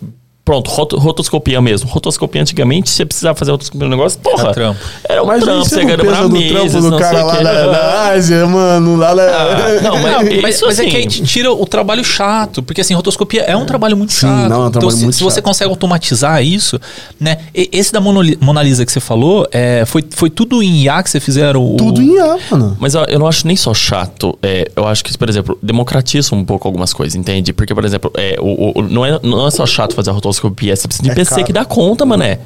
pronto, 0.48 0.70
rot- 0.70 0.94
rotoscopia 0.96 1.60
mesmo. 1.60 1.90
Rotoscopia 1.90 2.40
antigamente, 2.40 2.88
você 2.88 3.04
precisava 3.04 3.36
fazer 3.38 3.50
rotoscopia 3.50 3.84
no 3.86 3.94
negócio, 3.94 4.18
porra. 4.20 4.44
Era 4.44 4.52
trampo. 4.54 4.80
Era 5.06 5.22
um 5.22 5.26
Mas 5.26 5.44
trampo, 5.44 5.58
você 5.64 5.74
você 5.74 5.80
não 5.84 5.96
demorar 5.96 6.06
pensa 6.16 6.22
no 6.22 6.28
meses, 6.30 6.50
trampo 6.72 6.80
do 6.80 6.90
não 6.90 6.98
cara 6.98 7.22
o 7.22 7.26
lá 7.26 7.42
da, 7.42 7.66
da 7.66 8.08
Ásia, 8.12 8.46
mano, 8.46 8.96
lá 8.96 9.14
na... 9.14 9.22
Ah, 9.24 9.80
não, 9.82 9.98
mas, 10.02 10.40
mas, 10.42 10.54
isso 10.54 10.64
mas 10.66 10.78
é 10.78 10.82
assim, 10.82 10.90
que 10.90 10.96
aí 10.96 11.06
te 11.06 11.22
tira 11.22 11.52
o 11.52 11.66
trabalho 11.66 12.02
chato, 12.02 12.62
porque 12.62 12.80
assim, 12.80 12.94
rotoscopia 12.94 13.42
é 13.42 13.54
um 13.54 13.66
trabalho 13.66 13.94
muito 13.94 14.14
Sim, 14.14 14.20
chato. 14.26 14.48
não, 14.48 14.56
é 14.62 14.64
um 14.64 14.68
então, 14.68 14.70
trabalho 14.80 14.96
se, 14.96 15.02
muito 15.04 15.16
se 15.16 15.22
você 15.22 15.34
chato. 15.36 15.44
consegue 15.44 15.70
automatizar 15.70 16.42
isso, 16.42 16.80
né? 17.20 17.36
E- 17.54 17.68
esse 17.70 17.92
da 17.92 18.00
Mona 18.00 18.62
Lisa 18.62 18.86
que 18.86 18.90
você 18.92 19.00
falou, 19.00 19.46
é, 19.52 19.84
foi, 19.84 20.02
foi 20.10 20.30
tudo 20.30 20.62
em 20.62 20.84
IA 20.84 21.02
que 21.02 21.10
você 21.10 21.20
fizeram? 21.20 21.62
o- 21.62 21.76
Tudo 21.76 22.00
em 22.00 22.14
IA, 22.14 22.38
mano. 22.50 22.74
Mas 22.80 22.94
eu, 22.94 23.02
eu 23.04 23.18
não 23.18 23.26
acho 23.26 23.46
nem 23.46 23.54
só 23.56 23.74
chato. 23.74 24.38
é, 24.42 24.70
eu 24.74 24.86
acho 24.88 25.04
que, 25.04 25.16
por 25.18 25.28
exemplo, 25.28 25.58
democratiza 25.62 26.34
um 26.34 26.42
pouco 26.44 26.66
algumas 26.66 26.94
coisas, 26.94 27.14
entende? 27.14 27.52
Porque, 27.52 27.74
por 27.74 27.84
exemplo, 27.84 28.10
é, 28.16 28.36
o, 28.40 28.78
o- 28.78 28.82
não, 28.82 29.04
é, 29.04 29.20
não 29.22 29.46
é 29.46 29.50
só 29.50 29.66
chato 29.66 29.94
fazer 29.94 30.08
a 30.08 30.12
rotoscopia, 30.14 30.37
você 30.42 30.86
precisa 30.88 31.02
de 31.02 31.10
É 31.10 31.14
PC 31.14 31.30
caro. 31.34 31.44
que 31.46 31.52
dá 31.52 31.64
conta, 31.64 32.04
mané. 32.06 32.38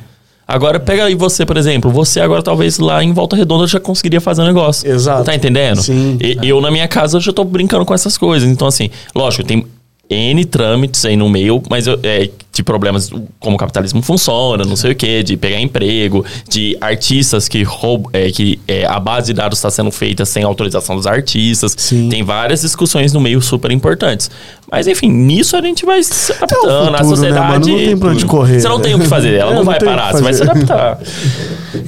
Agora, 0.46 0.78
pega 0.80 1.04
aí 1.04 1.14
você, 1.14 1.46
por 1.46 1.56
exemplo. 1.56 1.90
Você 1.90 2.20
agora, 2.20 2.42
talvez, 2.42 2.78
lá 2.78 3.02
em 3.02 3.12
Volta 3.12 3.36
Redonda 3.36 3.66
já 3.66 3.78
conseguiria 3.80 4.20
fazer 4.20 4.42
um 4.42 4.46
negócio. 4.46 4.90
Exato. 4.90 5.24
Tá 5.24 5.34
entendendo? 5.34 5.80
Sim. 5.82 6.18
E, 6.20 6.36
eu, 6.46 6.60
na 6.60 6.70
minha 6.70 6.88
casa, 6.88 7.20
já 7.20 7.32
tô 7.32 7.44
brincando 7.44 7.84
com 7.84 7.94
essas 7.94 8.18
coisas. 8.18 8.48
Então, 8.48 8.66
assim, 8.68 8.90
lógico, 9.14 9.44
tem 9.44 9.64
N 10.10 10.44
trâmites 10.44 11.04
aí 11.06 11.16
no 11.16 11.26
meio, 11.28 11.62
mas 11.70 11.86
eu, 11.86 11.98
é, 12.02 12.28
de 12.52 12.62
problemas 12.62 13.10
como 13.40 13.56
o 13.56 13.58
capitalismo 13.58 14.02
funciona, 14.02 14.62
não 14.62 14.76
sei 14.76 14.92
o 14.92 14.94
quê, 14.94 15.22
de 15.22 15.38
pegar 15.38 15.58
emprego, 15.58 16.22
de 16.46 16.76
artistas 16.82 17.48
que 17.48 17.62
roubam, 17.62 18.10
é, 18.12 18.30
que 18.30 18.60
é, 18.68 18.84
a 18.84 19.00
base 19.00 19.28
de 19.28 19.32
dados 19.32 19.56
está 19.58 19.70
sendo 19.70 19.90
feita 19.90 20.26
sem 20.26 20.42
autorização 20.42 20.96
dos 20.96 21.06
artistas. 21.06 21.74
Sim. 21.78 22.10
Tem 22.10 22.22
várias 22.22 22.60
discussões 22.60 23.12
no 23.14 23.20
meio 23.20 23.40
super 23.40 23.70
importantes. 23.70 24.30
Mas 24.70 24.86
enfim, 24.86 25.08
nisso 25.08 25.56
a 25.56 25.62
gente 25.62 25.86
vai 25.86 26.02
se 26.02 26.30
adaptando. 26.32 26.68
a 26.68 26.74
futuro, 26.78 26.90
né, 26.92 26.98
sociedade. 27.04 27.40
mano? 27.40 27.66
Não 27.66 27.78
tem 27.78 27.96
pra 27.96 28.10
onde 28.10 28.26
correr, 28.26 28.60
Você 28.60 28.68
não 28.68 28.78
né? 28.78 28.84
tem 28.84 28.94
o 28.94 28.98
que 28.98 29.06
fazer, 29.06 29.34
ela 29.34 29.50
É, 29.52 29.54
não 29.54 29.60
não 29.60 29.64
vai 29.64 29.78
parar, 29.80 30.12
você 30.12 30.22
vai 30.22 30.34
se 30.34 30.42
adaptar. 30.42 30.98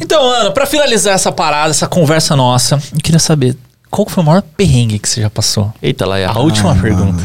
Então, 0.01 0.23
Ana, 0.31 0.51
pra 0.51 0.65
finalizar 0.65 1.15
essa 1.15 1.31
parada, 1.31 1.71
essa 1.71 1.87
conversa 1.87 2.35
nossa, 2.35 2.77
eu 2.93 3.01
queria 3.03 3.19
saber 3.19 3.55
qual 3.91 4.09
foi 4.09 4.23
o 4.23 4.27
maior 4.27 4.43
perrengue 4.57 4.99
que 4.99 5.09
você 5.09 5.21
já 5.21 5.29
passou? 5.31 5.71
Eita, 5.83 6.07
Laia. 6.07 6.29
A 6.31 6.39
última 6.41 6.75
pergunta. 6.75 7.23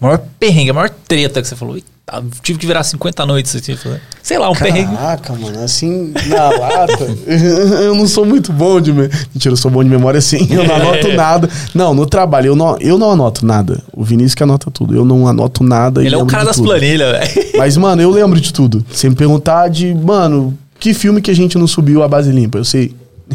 O 0.00 0.04
maior 0.04 0.22
perrengue, 0.38 0.70
a 0.70 0.74
maior 0.74 0.90
treta 0.90 1.40
que 1.40 1.48
você 1.48 1.56
falou. 1.56 1.76
Eita, 1.76 1.96
tive 2.42 2.58
que 2.58 2.66
virar 2.66 2.84
50 2.84 3.26
noites 3.26 3.56
aqui. 3.56 3.76
Sei 4.22 4.38
lá, 4.38 4.48
um 4.50 4.54
perrengue. 4.54 4.94
Caraca, 4.94 5.32
mano, 5.34 5.62
assim, 5.62 6.12
na 6.26 6.50
lata, 6.50 7.04
eu 7.26 7.94
não 7.94 8.06
sou 8.06 8.24
muito 8.24 8.52
bom 8.52 8.80
de... 8.80 8.92
Me... 8.92 9.08
Mentira, 9.34 9.52
eu 9.52 9.56
sou 9.56 9.70
bom 9.70 9.82
de 9.82 9.90
memória 9.90 10.20
sim, 10.20 10.46
eu 10.50 10.64
não 10.64 10.74
anoto 10.74 11.08
nada. 11.12 11.48
Não, 11.74 11.94
no 11.94 12.06
trabalho, 12.06 12.48
eu 12.48 12.56
não, 12.56 12.78
eu 12.78 12.98
não 12.98 13.10
anoto 13.10 13.44
nada. 13.44 13.82
O 13.92 14.04
Vinícius 14.04 14.34
que 14.34 14.42
anota 14.42 14.70
tudo, 14.70 14.94
eu 14.94 15.04
não 15.04 15.26
anoto 15.26 15.64
nada 15.64 16.04
Ele 16.04 16.14
é 16.14 16.18
o 16.18 16.26
cara 16.26 16.44
das 16.44 16.60
planilhas, 16.60 17.10
velho. 17.10 17.48
Mas, 17.58 17.76
mano, 17.76 18.02
eu 18.02 18.10
lembro 18.10 18.40
de 18.40 18.52
tudo. 18.52 18.84
Se 18.92 19.08
me 19.08 19.16
perguntar 19.16 19.68
de, 19.68 19.94
mano, 19.94 20.56
que 20.78 20.94
filme 20.94 21.20
que 21.20 21.30
a 21.30 21.34
gente 21.34 21.58
não 21.58 21.66
subiu 21.66 22.02
a 22.02 22.08
base 22.08 22.30
limpa, 22.30 22.58
eu 22.58 22.64
sei. 22.64 22.94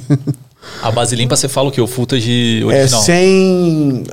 A 0.82 0.92
base 0.92 1.16
limpa, 1.16 1.36
você 1.36 1.48
fala 1.48 1.70
o 1.70 1.72
quê? 1.72 1.82
O 1.82 1.88
footage 1.88 2.62
É 2.62 2.66
original. 2.66 3.02
sem... 3.02 4.04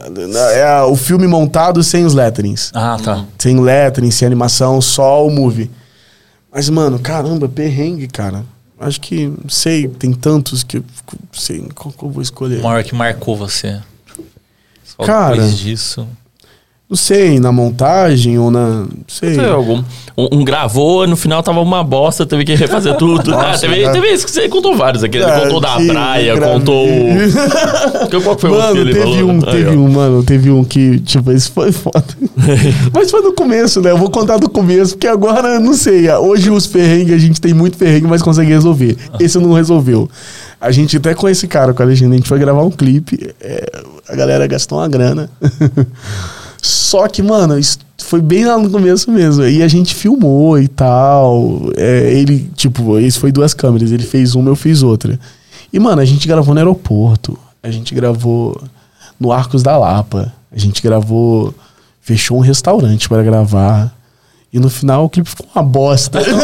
É 0.54 0.82
o 0.82 0.96
filme 0.96 1.26
montado 1.26 1.82
sem 1.82 2.04
os 2.04 2.14
letterings. 2.14 2.70
Ah, 2.74 2.96
tá. 3.02 3.24
Sem 3.38 3.58
lettering, 3.60 4.10
sem 4.10 4.26
animação, 4.26 4.80
só 4.80 5.26
o 5.26 5.30
movie. 5.30 5.70
Mas, 6.52 6.68
mano, 6.70 6.98
caramba, 6.98 7.48
perrengue, 7.48 8.08
cara. 8.08 8.44
Acho 8.80 9.00
que, 9.00 9.26
não 9.26 9.48
sei, 9.50 9.88
tem 9.88 10.12
tantos 10.12 10.62
que 10.62 10.78
eu 10.78 10.84
sei 11.32 11.66
qual 11.74 11.92
que 11.92 12.02
eu 12.02 12.10
vou 12.10 12.22
escolher. 12.22 12.60
O 12.60 12.64
maior 12.64 12.82
que 12.84 12.94
marcou 12.94 13.36
você. 13.36 13.80
Só 14.84 15.04
Cara. 15.04 15.34
depois 15.36 15.58
disso. 15.58 16.06
Não 16.90 16.96
sei, 16.96 17.38
na 17.38 17.52
montagem 17.52 18.38
ou 18.38 18.50
na. 18.50 18.80
Não 18.80 18.88
sei. 19.06 19.34
Sei, 19.34 19.44
algum, 19.44 19.82
um, 20.16 20.28
um 20.38 20.42
gravou, 20.44 21.06
no 21.06 21.16
final 21.18 21.42
tava 21.42 21.60
uma 21.60 21.84
bosta, 21.84 22.24
teve 22.24 22.46
que 22.46 22.54
refazer 22.54 22.96
tudo. 22.96 23.30
Nossa, 23.30 23.66
ah, 23.66 23.70
teve, 23.70 23.90
teve 23.90 24.06
isso 24.08 24.24
que 24.24 24.30
você 24.32 24.48
contou 24.48 24.74
vários 24.74 25.04
aqui. 25.04 25.18
Ele 25.18 25.24
Ah, 25.26 25.40
contou 25.42 25.60
da 25.60 25.76
praia, 25.76 26.34
gravei. 26.34 26.54
contou. 26.58 26.86
o- 26.88 28.08
Qual 28.22 28.22
foi 28.22 28.22
o 28.22 28.28
outro 28.30 28.48
que 28.48 28.56
Mano, 28.56 28.80
ele 28.80 28.92
teve 28.94 29.04
falou? 29.04 29.30
um, 29.30 29.40
teve 29.42 29.76
um, 29.76 29.88
mano, 29.90 30.22
teve 30.22 30.50
um 30.50 30.64
que, 30.64 30.98
tipo, 31.00 31.30
esse 31.30 31.50
foi 31.50 31.72
foda. 31.72 32.02
Mas 32.94 33.10
foi 33.10 33.20
no 33.20 33.34
começo, 33.34 33.82
né? 33.82 33.90
Eu 33.90 33.98
vou 33.98 34.08
contar 34.10 34.38
do 34.38 34.48
começo, 34.48 34.94
porque 34.94 35.08
agora, 35.08 35.60
não 35.60 35.74
sei, 35.74 36.10
hoje 36.10 36.50
os 36.50 36.66
perrengues, 36.66 37.12
a 37.12 37.18
gente 37.18 37.38
tem 37.38 37.52
muito 37.52 37.76
perrengue, 37.76 38.06
mas 38.06 38.22
consegue 38.22 38.48
resolver. 38.50 38.96
Esse 39.20 39.38
não 39.38 39.52
resolveu. 39.52 40.08
A 40.58 40.70
gente 40.70 40.96
até 40.96 41.12
com 41.14 41.28
esse 41.28 41.46
cara, 41.46 41.74
com 41.74 41.82
a 41.82 41.86
legenda, 41.86 42.14
a 42.14 42.16
gente 42.16 42.28
foi 42.28 42.38
gravar 42.38 42.62
um 42.62 42.70
clipe, 42.70 43.30
é, 43.42 43.70
a 44.08 44.16
galera 44.16 44.46
gastou 44.46 44.78
uma 44.78 44.88
grana. 44.88 45.28
Só 46.60 47.06
que, 47.08 47.22
mano, 47.22 47.58
isso 47.58 47.78
foi 47.98 48.20
bem 48.20 48.44
lá 48.44 48.58
no 48.58 48.70
começo 48.70 49.10
mesmo. 49.10 49.44
E 49.44 49.62
a 49.62 49.68
gente 49.68 49.94
filmou 49.94 50.58
e 50.58 50.68
tal. 50.68 51.70
É, 51.76 52.12
ele, 52.12 52.50
tipo, 52.54 52.98
esse 52.98 53.18
foi 53.18 53.30
duas 53.30 53.54
câmeras. 53.54 53.92
Ele 53.92 54.04
fez 54.04 54.34
uma, 54.34 54.50
eu 54.50 54.56
fiz 54.56 54.82
outra. 54.82 55.18
E, 55.72 55.78
mano, 55.78 56.00
a 56.00 56.04
gente 56.04 56.26
gravou 56.26 56.54
no 56.54 56.60
aeroporto. 56.60 57.38
A 57.62 57.70
gente 57.70 57.94
gravou 57.94 58.60
no 59.18 59.32
Arcos 59.32 59.62
da 59.62 59.76
Lapa. 59.76 60.32
A 60.50 60.58
gente 60.58 60.82
gravou. 60.82 61.54
Fechou 62.00 62.38
um 62.38 62.40
restaurante 62.40 63.08
para 63.08 63.22
gravar. 63.22 63.94
E 64.50 64.58
no 64.58 64.70
final 64.70 65.04
o 65.04 65.10
clipe 65.10 65.28
ficou 65.28 65.46
uma 65.54 65.62
bosta. 65.62 66.20
ficou 66.24 66.34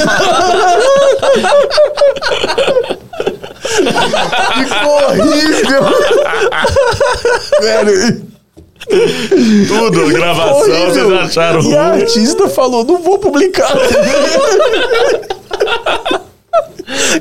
horrível. 5.08 5.82
Velho. 7.62 8.33
Tudo, 9.68 10.02
a 10.02 10.12
gravação, 10.12 10.58
Horrível. 10.58 11.08
vocês 11.08 11.12
acharam 11.12 11.60
E 11.62 11.76
a 11.76 11.90
ruim. 11.92 12.00
artista 12.02 12.48
falou, 12.48 12.84
não 12.84 13.02
vou 13.02 13.18
publicar. 13.18 13.72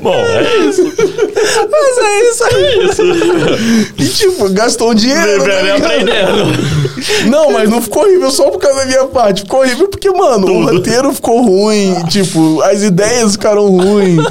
Bom, 0.01 0.13
é 0.15 0.57
isso. 0.65 0.83
Mas 0.83 1.97
é 1.97 2.29
isso 2.29 2.43
aí. 2.43 3.87
E 3.97 4.05
tipo, 4.09 4.49
gastou 4.49 4.91
um 4.91 4.93
dinheiro. 4.93 5.43
tá 5.43 5.61
ligado? 5.61 5.83
aprendendo. 5.85 7.29
Não, 7.29 7.51
mas 7.51 7.69
não 7.69 7.81
ficou 7.81 8.03
horrível 8.03 8.31
só 8.31 8.49
por 8.49 8.59
causa 8.59 8.79
da 8.79 8.85
minha 8.85 9.05
parte. 9.05 9.41
Ficou 9.41 9.61
horrível 9.61 9.87
porque, 9.87 10.09
mano, 10.09 10.47
o 10.47 10.65
roteiro 10.65 11.13
ficou 11.13 11.41
ruim. 11.41 11.95
Tipo, 12.09 12.61
as 12.63 12.81
ideias 12.83 13.33
ficaram 13.33 13.67
ruins. 13.69 14.23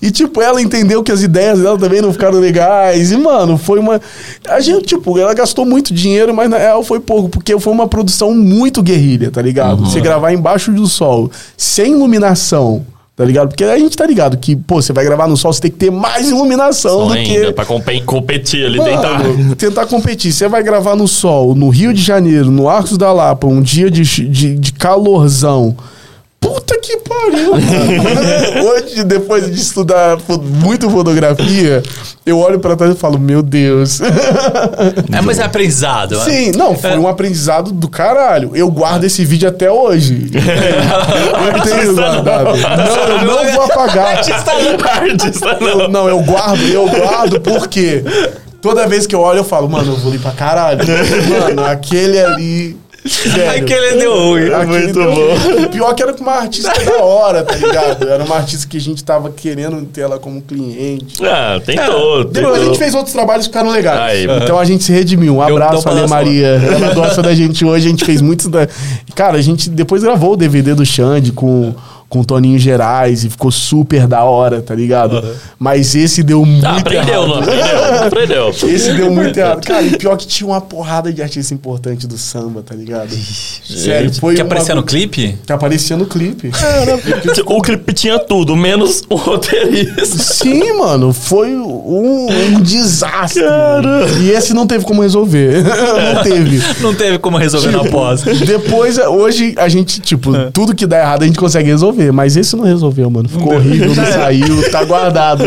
E, 0.00 0.10
tipo, 0.10 0.40
ela 0.42 0.60
entendeu 0.60 1.02
que 1.02 1.12
as 1.12 1.22
ideias 1.22 1.60
dela 1.60 1.78
também 1.78 2.00
não 2.00 2.12
ficaram 2.12 2.38
legais. 2.38 3.12
E, 3.12 3.16
mano, 3.16 3.56
foi 3.58 3.78
uma. 3.78 4.00
A 4.48 4.60
gente, 4.60 4.82
tipo, 4.86 5.18
ela 5.18 5.32
gastou 5.34 5.64
muito 5.64 5.94
dinheiro, 5.94 6.34
mas 6.34 6.50
na 6.50 6.58
real 6.58 6.82
foi 6.82 6.98
pouco, 7.00 7.28
porque 7.28 7.58
foi 7.58 7.72
uma 7.72 7.86
produção 7.86 8.34
muito 8.34 8.82
guerrilha, 8.82 9.30
tá 9.30 9.40
ligado? 9.40 9.84
Você 9.84 10.00
gravar 10.00 10.32
embaixo 10.32 10.72
do 10.72 10.86
sol, 10.86 11.30
sem 11.56 11.92
iluminação. 11.92 12.84
Tá 13.14 13.26
ligado? 13.26 13.48
Porque 13.48 13.62
a 13.62 13.78
gente 13.78 13.94
tá 13.94 14.06
ligado 14.06 14.38
que, 14.38 14.56
pô, 14.56 14.80
você 14.80 14.90
vai 14.90 15.04
gravar 15.04 15.28
no 15.28 15.36
sol, 15.36 15.52
você 15.52 15.60
tem 15.60 15.70
que 15.70 15.76
ter 15.76 15.90
mais 15.90 16.30
iluminação 16.30 17.08
do 17.08 17.12
que. 17.14 17.36
Ainda, 17.36 17.52
pra 17.52 17.64
compe- 17.66 18.00
competir 18.00 18.64
ali, 18.64 18.78
Mano, 18.78 18.90
tentar. 18.90 19.22
tentar 19.56 19.86
competir. 19.86 20.32
Você 20.32 20.48
vai 20.48 20.62
gravar 20.62 20.96
no 20.96 21.06
sol, 21.06 21.54
no 21.54 21.68
Rio 21.68 21.92
de 21.92 22.00
Janeiro, 22.00 22.50
no 22.50 22.68
Arcos 22.70 22.96
da 22.96 23.12
Lapa, 23.12 23.46
um 23.46 23.60
dia 23.60 23.90
de, 23.90 24.02
de, 24.02 24.54
de 24.56 24.72
calorzão. 24.72 25.76
Que 26.82 26.96
pariu. 26.98 27.52
Hoje, 28.66 29.04
depois 29.04 29.46
de 29.46 29.60
estudar 29.60 30.18
muito 30.40 30.90
fotografia, 30.90 31.80
eu 32.26 32.38
olho 32.40 32.58
pra 32.58 32.74
trás 32.74 32.92
e 32.94 32.96
falo, 32.98 33.18
meu 33.18 33.40
Deus. 33.42 34.00
É, 34.00 35.20
mas 35.22 35.38
é 35.38 35.44
aprendizado. 35.44 36.16
né? 36.18 36.24
Sim, 36.24 36.52
não, 36.56 36.76
foi 36.76 36.98
um 36.98 37.06
aprendizado 37.06 37.70
do 37.72 37.88
caralho. 37.88 38.50
Eu 38.54 38.68
guardo 38.70 39.04
esse 39.04 39.24
vídeo 39.24 39.48
até 39.48 39.70
hoje. 39.70 40.30
eu 40.34 41.62
tenho 41.62 41.94
guardado. 41.94 42.56
Não, 42.56 43.20
eu 43.20 43.24
não 43.46 43.52
vou 43.54 43.62
apagar. 43.64 44.16
Artista 44.16 44.52
não. 44.54 45.10
Artista 45.10 45.56
Eu- 45.60 45.78
não. 45.78 45.88
não, 45.88 46.08
eu 46.08 46.20
guardo, 46.20 46.62
eu 46.62 46.88
guardo 46.88 47.40
porque 47.40 48.02
toda 48.60 48.88
vez 48.88 49.06
que 49.06 49.14
eu 49.14 49.20
olho 49.20 49.38
eu 49.38 49.44
falo, 49.44 49.68
mano, 49.68 49.92
eu 49.92 49.96
vou 49.96 50.10
ali 50.10 50.18
pra 50.18 50.32
caralho. 50.32 50.80
Mano, 51.46 51.64
aquele 51.64 52.18
ali. 52.18 52.76
Sério, 53.04 53.64
Aquele 53.64 53.96
deu 54.00 54.14
ruim. 54.16 54.52
aquele 54.52 54.66
Muito 54.66 54.92
deu- 54.94 55.12
bom. 55.12 55.60
E 55.64 55.68
Pior 55.70 55.92
que 55.94 56.02
era 56.02 56.12
com 56.12 56.22
uma 56.22 56.34
artista 56.34 56.72
da 56.84 57.02
hora, 57.02 57.42
tá 57.42 57.54
ligado? 57.56 58.08
Era 58.08 58.22
uma 58.24 58.36
artista 58.36 58.66
que 58.68 58.76
a 58.76 58.80
gente 58.80 59.02
tava 59.02 59.28
querendo 59.30 59.84
ter 59.86 60.02
ela 60.02 60.18
como 60.20 60.40
cliente. 60.40 61.16
Ah, 61.24 61.60
tentou. 61.64 62.24
Depois 62.24 62.46
a 62.46 62.58
tentou. 62.58 62.64
gente 62.66 62.78
fez 62.78 62.94
outros 62.94 63.12
trabalhos 63.12 63.46
que 63.46 63.52
ficaram 63.52 63.70
legais. 63.70 64.00
Aí. 64.30 64.42
Então 64.42 64.56
a 64.58 64.64
gente 64.64 64.84
se 64.84 64.92
redimiu. 64.92 65.36
Um 65.36 65.42
abraço, 65.42 65.88
Ale 65.88 66.06
Maria. 66.06 66.46
Ela 66.46 66.94
gosta 66.94 67.20
da 67.22 67.34
gente 67.34 67.64
hoje. 67.64 67.86
A 67.86 67.90
gente 67.90 68.04
fez 68.04 68.20
muitos. 68.20 68.46
Da... 68.46 68.68
Cara, 69.16 69.36
a 69.38 69.42
gente 69.42 69.68
depois 69.68 70.02
gravou 70.02 70.34
o 70.34 70.36
DVD 70.36 70.72
do 70.74 70.86
Xande 70.86 71.32
com, 71.32 71.74
com 72.12 72.22
Toninho 72.22 72.58
Gerais 72.58 73.24
e 73.24 73.30
ficou 73.30 73.50
super 73.50 74.06
da 74.06 74.22
hora, 74.22 74.60
tá 74.60 74.74
ligado? 74.74 75.24
Mas 75.58 75.94
esse 75.94 76.22
deu 76.22 76.44
muito 76.44 76.62
Ah, 76.66 76.76
aprendeu, 76.76 77.14
errado. 77.14 77.26
não 77.26 77.38
aprendeu? 77.38 78.02
Aprendeu. 78.06 78.48
Esse 78.68 78.92
deu 78.92 79.10
muito 79.10 79.38
errado. 79.38 79.64
Cara, 79.66 79.80
e 79.82 79.96
pior 79.96 80.14
que 80.18 80.26
tinha 80.26 80.46
uma 80.46 80.60
porrada 80.60 81.10
de 81.10 81.22
artista 81.22 81.54
importante 81.54 82.06
do 82.06 82.18
samba, 82.18 82.62
tá 82.62 82.74
ligado? 82.74 83.08
Sério, 83.64 84.12
foi. 84.12 84.34
Que 84.34 84.42
uma- 84.42 84.46
aparecia 84.46 84.74
no 84.74 84.82
clipe? 84.82 85.38
Que 85.46 85.52
aparecia 85.54 85.96
no 85.96 86.04
clipe. 86.04 86.50
O 87.46 87.62
clipe 87.62 87.94
tinha 87.94 88.18
tudo, 88.18 88.54
menos 88.54 89.02
o 89.08 89.14
roteirista. 89.16 90.04
Sim, 90.04 90.74
mano, 90.74 91.14
foi 91.14 91.54
um, 91.56 92.26
um 92.30 92.60
desastre. 92.60 93.42
Cara. 93.42 94.06
E 94.20 94.30
esse 94.32 94.52
não 94.52 94.66
teve 94.66 94.84
como 94.84 95.00
resolver. 95.00 95.62
não 96.14 96.22
teve. 96.22 96.62
Não 96.82 96.94
teve 96.94 97.18
como 97.18 97.38
resolver 97.38 97.70
na 97.70 97.84
pós. 97.84 98.22
Depois, 98.22 98.98
hoje, 98.98 99.54
a 99.56 99.68
gente, 99.68 99.98
tipo, 100.00 100.32
tudo 100.52 100.74
que 100.74 100.84
dá 100.86 100.98
errado 100.98 101.22
a 101.22 101.26
gente 101.26 101.38
consegue 101.38 101.68
resolver. 101.70 102.01
Mas 102.10 102.36
esse 102.36 102.56
não 102.56 102.64
resolveu, 102.64 103.10
mano. 103.10 103.28
Ficou 103.28 103.54
horrível, 103.54 103.94
não 103.94 104.06
saiu, 104.06 104.70
tá 104.70 104.84
guardado. 104.84 105.44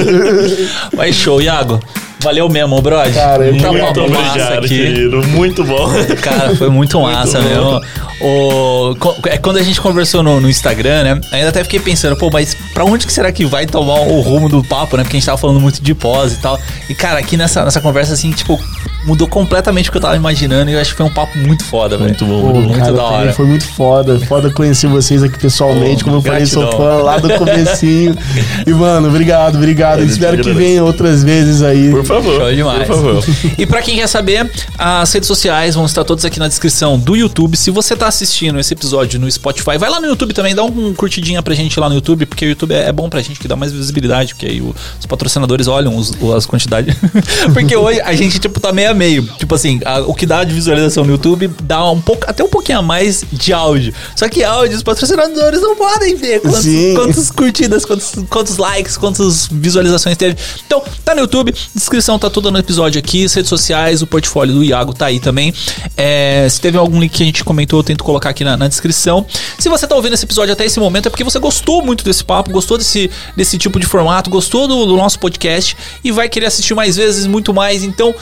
Mas 0.96 1.16
show, 1.16 1.42
Iago. 1.42 1.80
Valeu 2.26 2.50
mesmo, 2.50 2.82
brother. 2.82 3.14
Cara, 3.14 3.46
eu 3.46 3.56
Tá 3.62 3.72
Muito 3.72 3.86
massa 3.86 4.02
obrigado, 4.02 4.66
aqui. 4.66 4.68
querido. 4.68 5.24
Muito 5.28 5.64
bom. 5.64 5.90
Cara, 6.24 6.56
foi 6.56 6.70
muito 6.72 7.00
massa 7.00 7.40
bom. 7.40 7.48
mesmo. 7.48 7.82
O, 8.20 8.96
é 9.28 9.38
quando 9.38 9.58
a 9.58 9.64
gente 9.64 9.80
conversou 9.80 10.24
no, 10.24 10.42
no 10.42 10.50
Instagram, 10.50 11.04
né? 11.04 11.22
Ainda 11.32 11.50
até 11.50 11.64
fiquei 11.64 11.80
pensando, 11.80 12.16
pô, 12.16 12.30
mas 12.32 12.56
pra 12.74 12.84
onde 12.84 13.06
que 13.06 13.14
será 13.14 13.32
que 13.32 13.46
vai 13.46 13.68
tomar 13.68 14.00
o 14.00 14.22
rumo 14.22 14.50
do 14.50 14.64
papo, 14.64 14.98
né? 14.98 15.04
Porque 15.04 15.18
a 15.18 15.20
gente 15.20 15.26
tava 15.28 15.38
falando 15.38 15.60
muito 15.60 15.84
de 15.84 15.94
pós 15.94 16.34
e 16.34 16.38
tal. 16.38 16.60
E, 16.90 16.96
cara, 16.96 17.20
aqui 17.20 17.38
nessa, 17.38 17.64
nessa 17.64 17.80
conversa, 17.82 18.14
assim, 18.14 18.32
tipo, 18.32 18.60
mudou 19.06 19.28
completamente 19.28 19.90
o 19.90 19.92
que 19.92 19.98
eu 19.98 20.02
tava 20.02 20.16
imaginando. 20.16 20.72
E 20.72 20.74
eu 20.74 20.80
acho 20.82 20.92
que 20.92 20.98
foi 20.98 21.06
um 21.06 21.14
papo 21.14 21.38
muito 21.38 21.64
foda, 21.66 21.98
velho. 21.98 22.10
Muito 22.10 22.26
bom, 22.26 22.42
Pô, 22.54 22.60
muito 22.62 22.80
cara, 22.80 22.94
da 22.94 23.04
hora. 23.04 23.34
Foi 23.34 23.46
muito 23.46 23.68
foda. 23.68 24.18
Foda 24.22 24.50
conhecer 24.50 24.88
vocês 24.88 25.22
aqui 25.22 25.38
pessoalmente. 25.38 26.04
Pô, 26.04 26.12
Como 26.12 26.18
eu 26.18 26.22
falei, 26.22 26.46
sou 26.46 26.64
gratidão. 26.64 26.88
fã 26.98 27.04
lá 27.04 27.18
do 27.20 27.30
comecinho. 27.34 28.18
e, 28.66 28.72
mano, 28.72 29.10
obrigado, 29.10 29.56
obrigado. 29.58 30.00
gente 30.02 30.12
Espero 30.12 30.36
que 30.38 30.42
agradece. 30.50 30.66
venha 30.68 30.84
outras 30.84 31.24
vezes 31.24 31.62
aí. 31.62 31.92
Por 31.92 32.04
favor. 32.06 32.15
Show 32.24 32.54
demais. 32.56 32.88
Por 32.88 32.96
favor. 32.96 33.24
E 33.58 33.66
pra 33.66 33.82
quem 33.82 33.96
quer 33.98 34.08
saber, 34.08 34.50
as 34.78 35.12
redes 35.14 35.28
sociais 35.28 35.76
vão 35.76 35.86
estar 35.86 36.04
todas 36.04 36.26
aqui 36.26 36.40
na 36.40 36.48
descrição 36.48 36.98
do 37.00 37.16
YouTube. 37.16 37.56
Se 37.58 37.72
você 37.72 37.96
tá 37.96 38.08
assistindo 38.08 38.60
esse 38.60 38.74
episódio 38.74 39.20
no 39.20 39.30
Spotify, 39.32 39.78
vai 39.78 39.90
lá 39.90 40.00
no 40.00 40.08
YouTube 40.08 40.34
também, 40.34 40.54
dá 40.56 40.64
um 40.64 40.94
curtidinha 40.94 41.42
pra 41.42 41.54
gente 41.54 41.80
lá 41.80 41.88
no 41.90 41.96
YouTube, 41.96 42.26
porque 42.26 42.46
o 42.46 42.50
YouTube 42.50 42.74
é 42.74 42.86
é 42.86 42.92
bom 42.92 43.10
pra 43.10 43.20
gente 43.22 43.40
que 43.40 43.48
dá 43.48 43.56
mais 43.56 43.72
visibilidade, 43.72 44.36
porque 44.36 44.46
aí 44.46 44.62
os 44.62 45.06
patrocinadores 45.08 45.68
olham 45.68 45.96
os- 45.98 46.12
as 46.36 46.46
quantidades. 46.46 46.96
porque 47.54 47.76
hoje 47.76 48.00
a 48.02 48.14
gente, 48.14 48.38
tipo, 48.38 48.60
tá 48.60 48.72
meio 48.72 48.92
a 48.92 48.94
meio. 48.94 49.24
Tipo 49.40 49.56
assim, 49.56 49.80
a- 49.84 50.02
o 50.02 50.14
que 50.14 50.26
dá 50.28 50.44
de 50.44 50.54
visualização 50.54 51.04
no 51.04 51.12
YouTube 51.12 51.48
dá 51.64 51.90
um 51.90 52.00
pouco, 52.00 52.26
até 52.28 52.44
um 52.44 52.48
pouquinho 52.48 52.78
a 52.80 52.82
mais 52.84 53.24
de 53.34 53.52
áudio. 53.54 53.92
Só 54.16 54.30
que 54.30 54.44
áudio, 54.44 54.78
os 54.78 54.84
patrocinadores 54.84 55.62
não 55.62 55.76
podem 55.76 56.16
ver 56.16 56.42
quantos, 56.42 56.60
Sim. 56.62 56.94
quantos 56.96 57.32
curtidas, 57.32 57.86
quantos, 57.86 58.14
quantos 58.30 58.58
likes, 58.58 58.98
quantas 58.98 59.48
visualizações 59.52 60.16
teve. 60.16 60.36
Então, 60.68 60.84
tá 61.04 61.16
no 61.16 61.22
YouTube, 61.22 61.54
descrição 61.74 62.05
tá 62.20 62.30
toda 62.30 62.52
no 62.52 62.60
episódio 62.60 63.00
aqui, 63.00 63.26
as 63.26 63.34
redes 63.34 63.50
sociais, 63.50 64.02
o 64.02 64.08
portfólio 64.08 64.54
do 64.54 64.64
Iago 64.64 64.94
tá 64.94 65.08
aí 65.08 65.20
também. 65.20 65.54
É, 65.98 66.48
se 66.50 66.62
teve 66.62 66.78
algum 66.78 67.00
link 67.00 67.12
que 67.12 67.24
a 67.24 67.26
gente 67.26 67.44
comentou, 67.44 67.80
eu 67.80 67.84
tento 67.84 68.04
colocar 68.04 68.30
aqui 68.30 68.44
na, 68.44 68.56
na 68.56 68.68
descrição. 68.68 69.26
Se 69.58 69.68
você 69.68 69.88
tá 69.88 69.96
ouvindo 69.96 70.14
esse 70.14 70.26
episódio 70.26 70.54
até 70.54 70.66
esse 70.66 70.80
momento, 70.80 71.08
é 71.08 71.10
porque 71.10 71.24
você 71.24 71.40
gostou 71.40 71.84
muito 71.84 72.06
desse 72.06 72.24
papo, 72.24 72.52
gostou 72.52 72.78
desse, 72.78 73.10
desse 73.36 73.58
tipo 73.58 73.80
de 73.80 73.88
formato, 73.88 74.30
gostou 74.30 74.68
do, 74.68 74.86
do 74.86 74.96
nosso 74.96 75.18
podcast 75.18 75.76
e 76.04 76.12
vai 76.12 76.30
querer 76.30 76.46
assistir 76.46 76.76
mais 76.76 76.96
vezes, 76.96 77.26
muito 77.26 77.54
mais. 77.54 77.84
Então. 77.84 78.14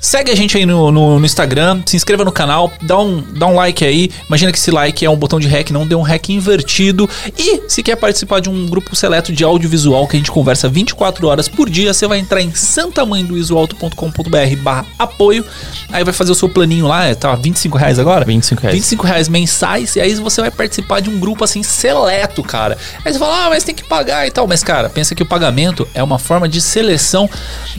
Segue 0.00 0.30
a 0.30 0.36
gente 0.36 0.56
aí 0.56 0.64
no, 0.64 0.92
no, 0.92 1.18
no 1.18 1.26
Instagram, 1.26 1.82
se 1.84 1.96
inscreva 1.96 2.24
no 2.24 2.30
canal, 2.30 2.70
dá 2.82 2.98
um, 2.98 3.20
dá 3.20 3.46
um 3.46 3.54
like 3.54 3.84
aí. 3.84 4.10
Imagina 4.28 4.52
que 4.52 4.58
esse 4.58 4.70
like 4.70 5.04
é 5.04 5.10
um 5.10 5.16
botão 5.16 5.40
de 5.40 5.48
REC, 5.48 5.70
não 5.70 5.86
dê 5.86 5.94
um 5.94 6.02
REC 6.02 6.30
invertido. 6.30 7.08
E 7.36 7.62
se 7.68 7.82
quer 7.82 7.96
participar 7.96 8.40
de 8.40 8.48
um 8.48 8.66
grupo 8.66 8.94
seleto 8.94 9.32
de 9.32 9.42
audiovisual 9.42 10.06
que 10.06 10.16
a 10.16 10.18
gente 10.18 10.30
conversa 10.30 10.68
24 10.68 11.26
horas 11.26 11.48
por 11.48 11.68
dia, 11.68 11.92
você 11.92 12.06
vai 12.06 12.18
entrar 12.18 12.40
em 12.40 12.54
santamandoisoalto.com.br 12.54 14.56
barra 14.62 14.86
apoio. 14.98 15.44
Aí 15.90 16.04
vai 16.04 16.12
fazer 16.12 16.32
o 16.32 16.34
seu 16.34 16.48
planinho 16.48 16.86
lá, 16.86 17.06
é, 17.06 17.14
tá 17.14 17.34
25 17.34 17.78
reais 17.78 17.98
agora? 17.98 18.24
25 18.24 18.62
reais. 18.62 18.76
25 18.76 19.06
reais 19.06 19.28
mensais, 19.28 19.96
e 19.96 20.00
aí 20.00 20.14
você 20.14 20.40
vai 20.40 20.50
participar 20.50 21.00
de 21.00 21.10
um 21.10 21.18
grupo 21.18 21.42
assim 21.42 21.62
seleto, 21.62 22.42
cara. 22.42 22.76
Aí 23.04 23.12
você 23.12 23.18
fala, 23.18 23.46
ah, 23.46 23.50
mas 23.50 23.64
tem 23.64 23.74
que 23.74 23.84
pagar 23.84 24.26
e 24.26 24.30
tal. 24.30 24.46
Mas, 24.46 24.62
cara, 24.62 24.88
pensa 24.88 25.14
que 25.14 25.22
o 25.22 25.26
pagamento 25.26 25.88
é 25.94 26.02
uma 26.02 26.18
forma 26.18 26.48
de 26.48 26.60
seleção, 26.60 27.28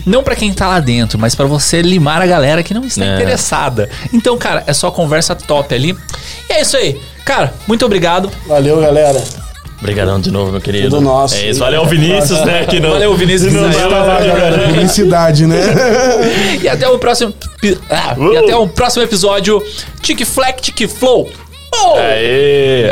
não 0.05 0.23
pra 0.23 0.35
quem 0.35 0.51
tá 0.51 0.67
lá 0.67 0.79
dentro, 0.79 1.19
mas 1.19 1.35
pra 1.35 1.45
você 1.45 1.81
limar 1.81 2.06
desanimar 2.07 2.21
a 2.21 2.25
galera 2.25 2.63
que 2.63 2.73
não 2.73 2.83
está 2.85 3.05
É. 3.05 3.15
interessada. 3.15 3.89
Então, 4.13 4.37
cara, 4.37 4.63
é 4.65 4.73
só 4.73 4.89
conversa 4.89 5.35
top 5.35 5.73
ali. 5.75 5.95
E 6.49 6.53
é 6.53 6.61
isso 6.61 6.77
aí. 6.77 6.99
Cara, 7.25 7.53
muito 7.67 7.85
obrigado. 7.85 8.31
Valeu, 8.47 8.79
galera. 8.79 9.21
Obrigadão 9.79 10.19
de 10.19 10.31
novo, 10.31 10.51
meu 10.51 10.61
querido. 10.61 10.89
Tudo 10.89 11.01
nosso. 11.01 11.35
É 11.35 11.49
isso. 11.49 11.59
Valeu, 11.59 11.85
Vinícius, 11.85 12.41
né? 12.45 12.65
Que 12.65 12.79
não, 12.79 12.91
Valeu, 12.91 13.13
Vinícius, 13.15 13.53
que 13.53 13.59
não 13.59 13.69
Galera, 13.69 14.67
publicidade, 14.67 15.45
né? 15.45 15.59
E 16.63 16.67
até 16.67 16.87
o 16.89 16.97
próximo. 16.97 17.31
Ah, 17.89 18.15
E 18.33 18.37
até 18.37 18.55
o 18.55 18.67
próximo 18.67 19.03
episódio. 19.03 19.61
Tic 20.01 20.25
Fleck, 20.25 20.61
Tic 20.61 20.89
Flow. 20.89 21.29
Oh! 21.71 21.95
Aê! 21.97 22.91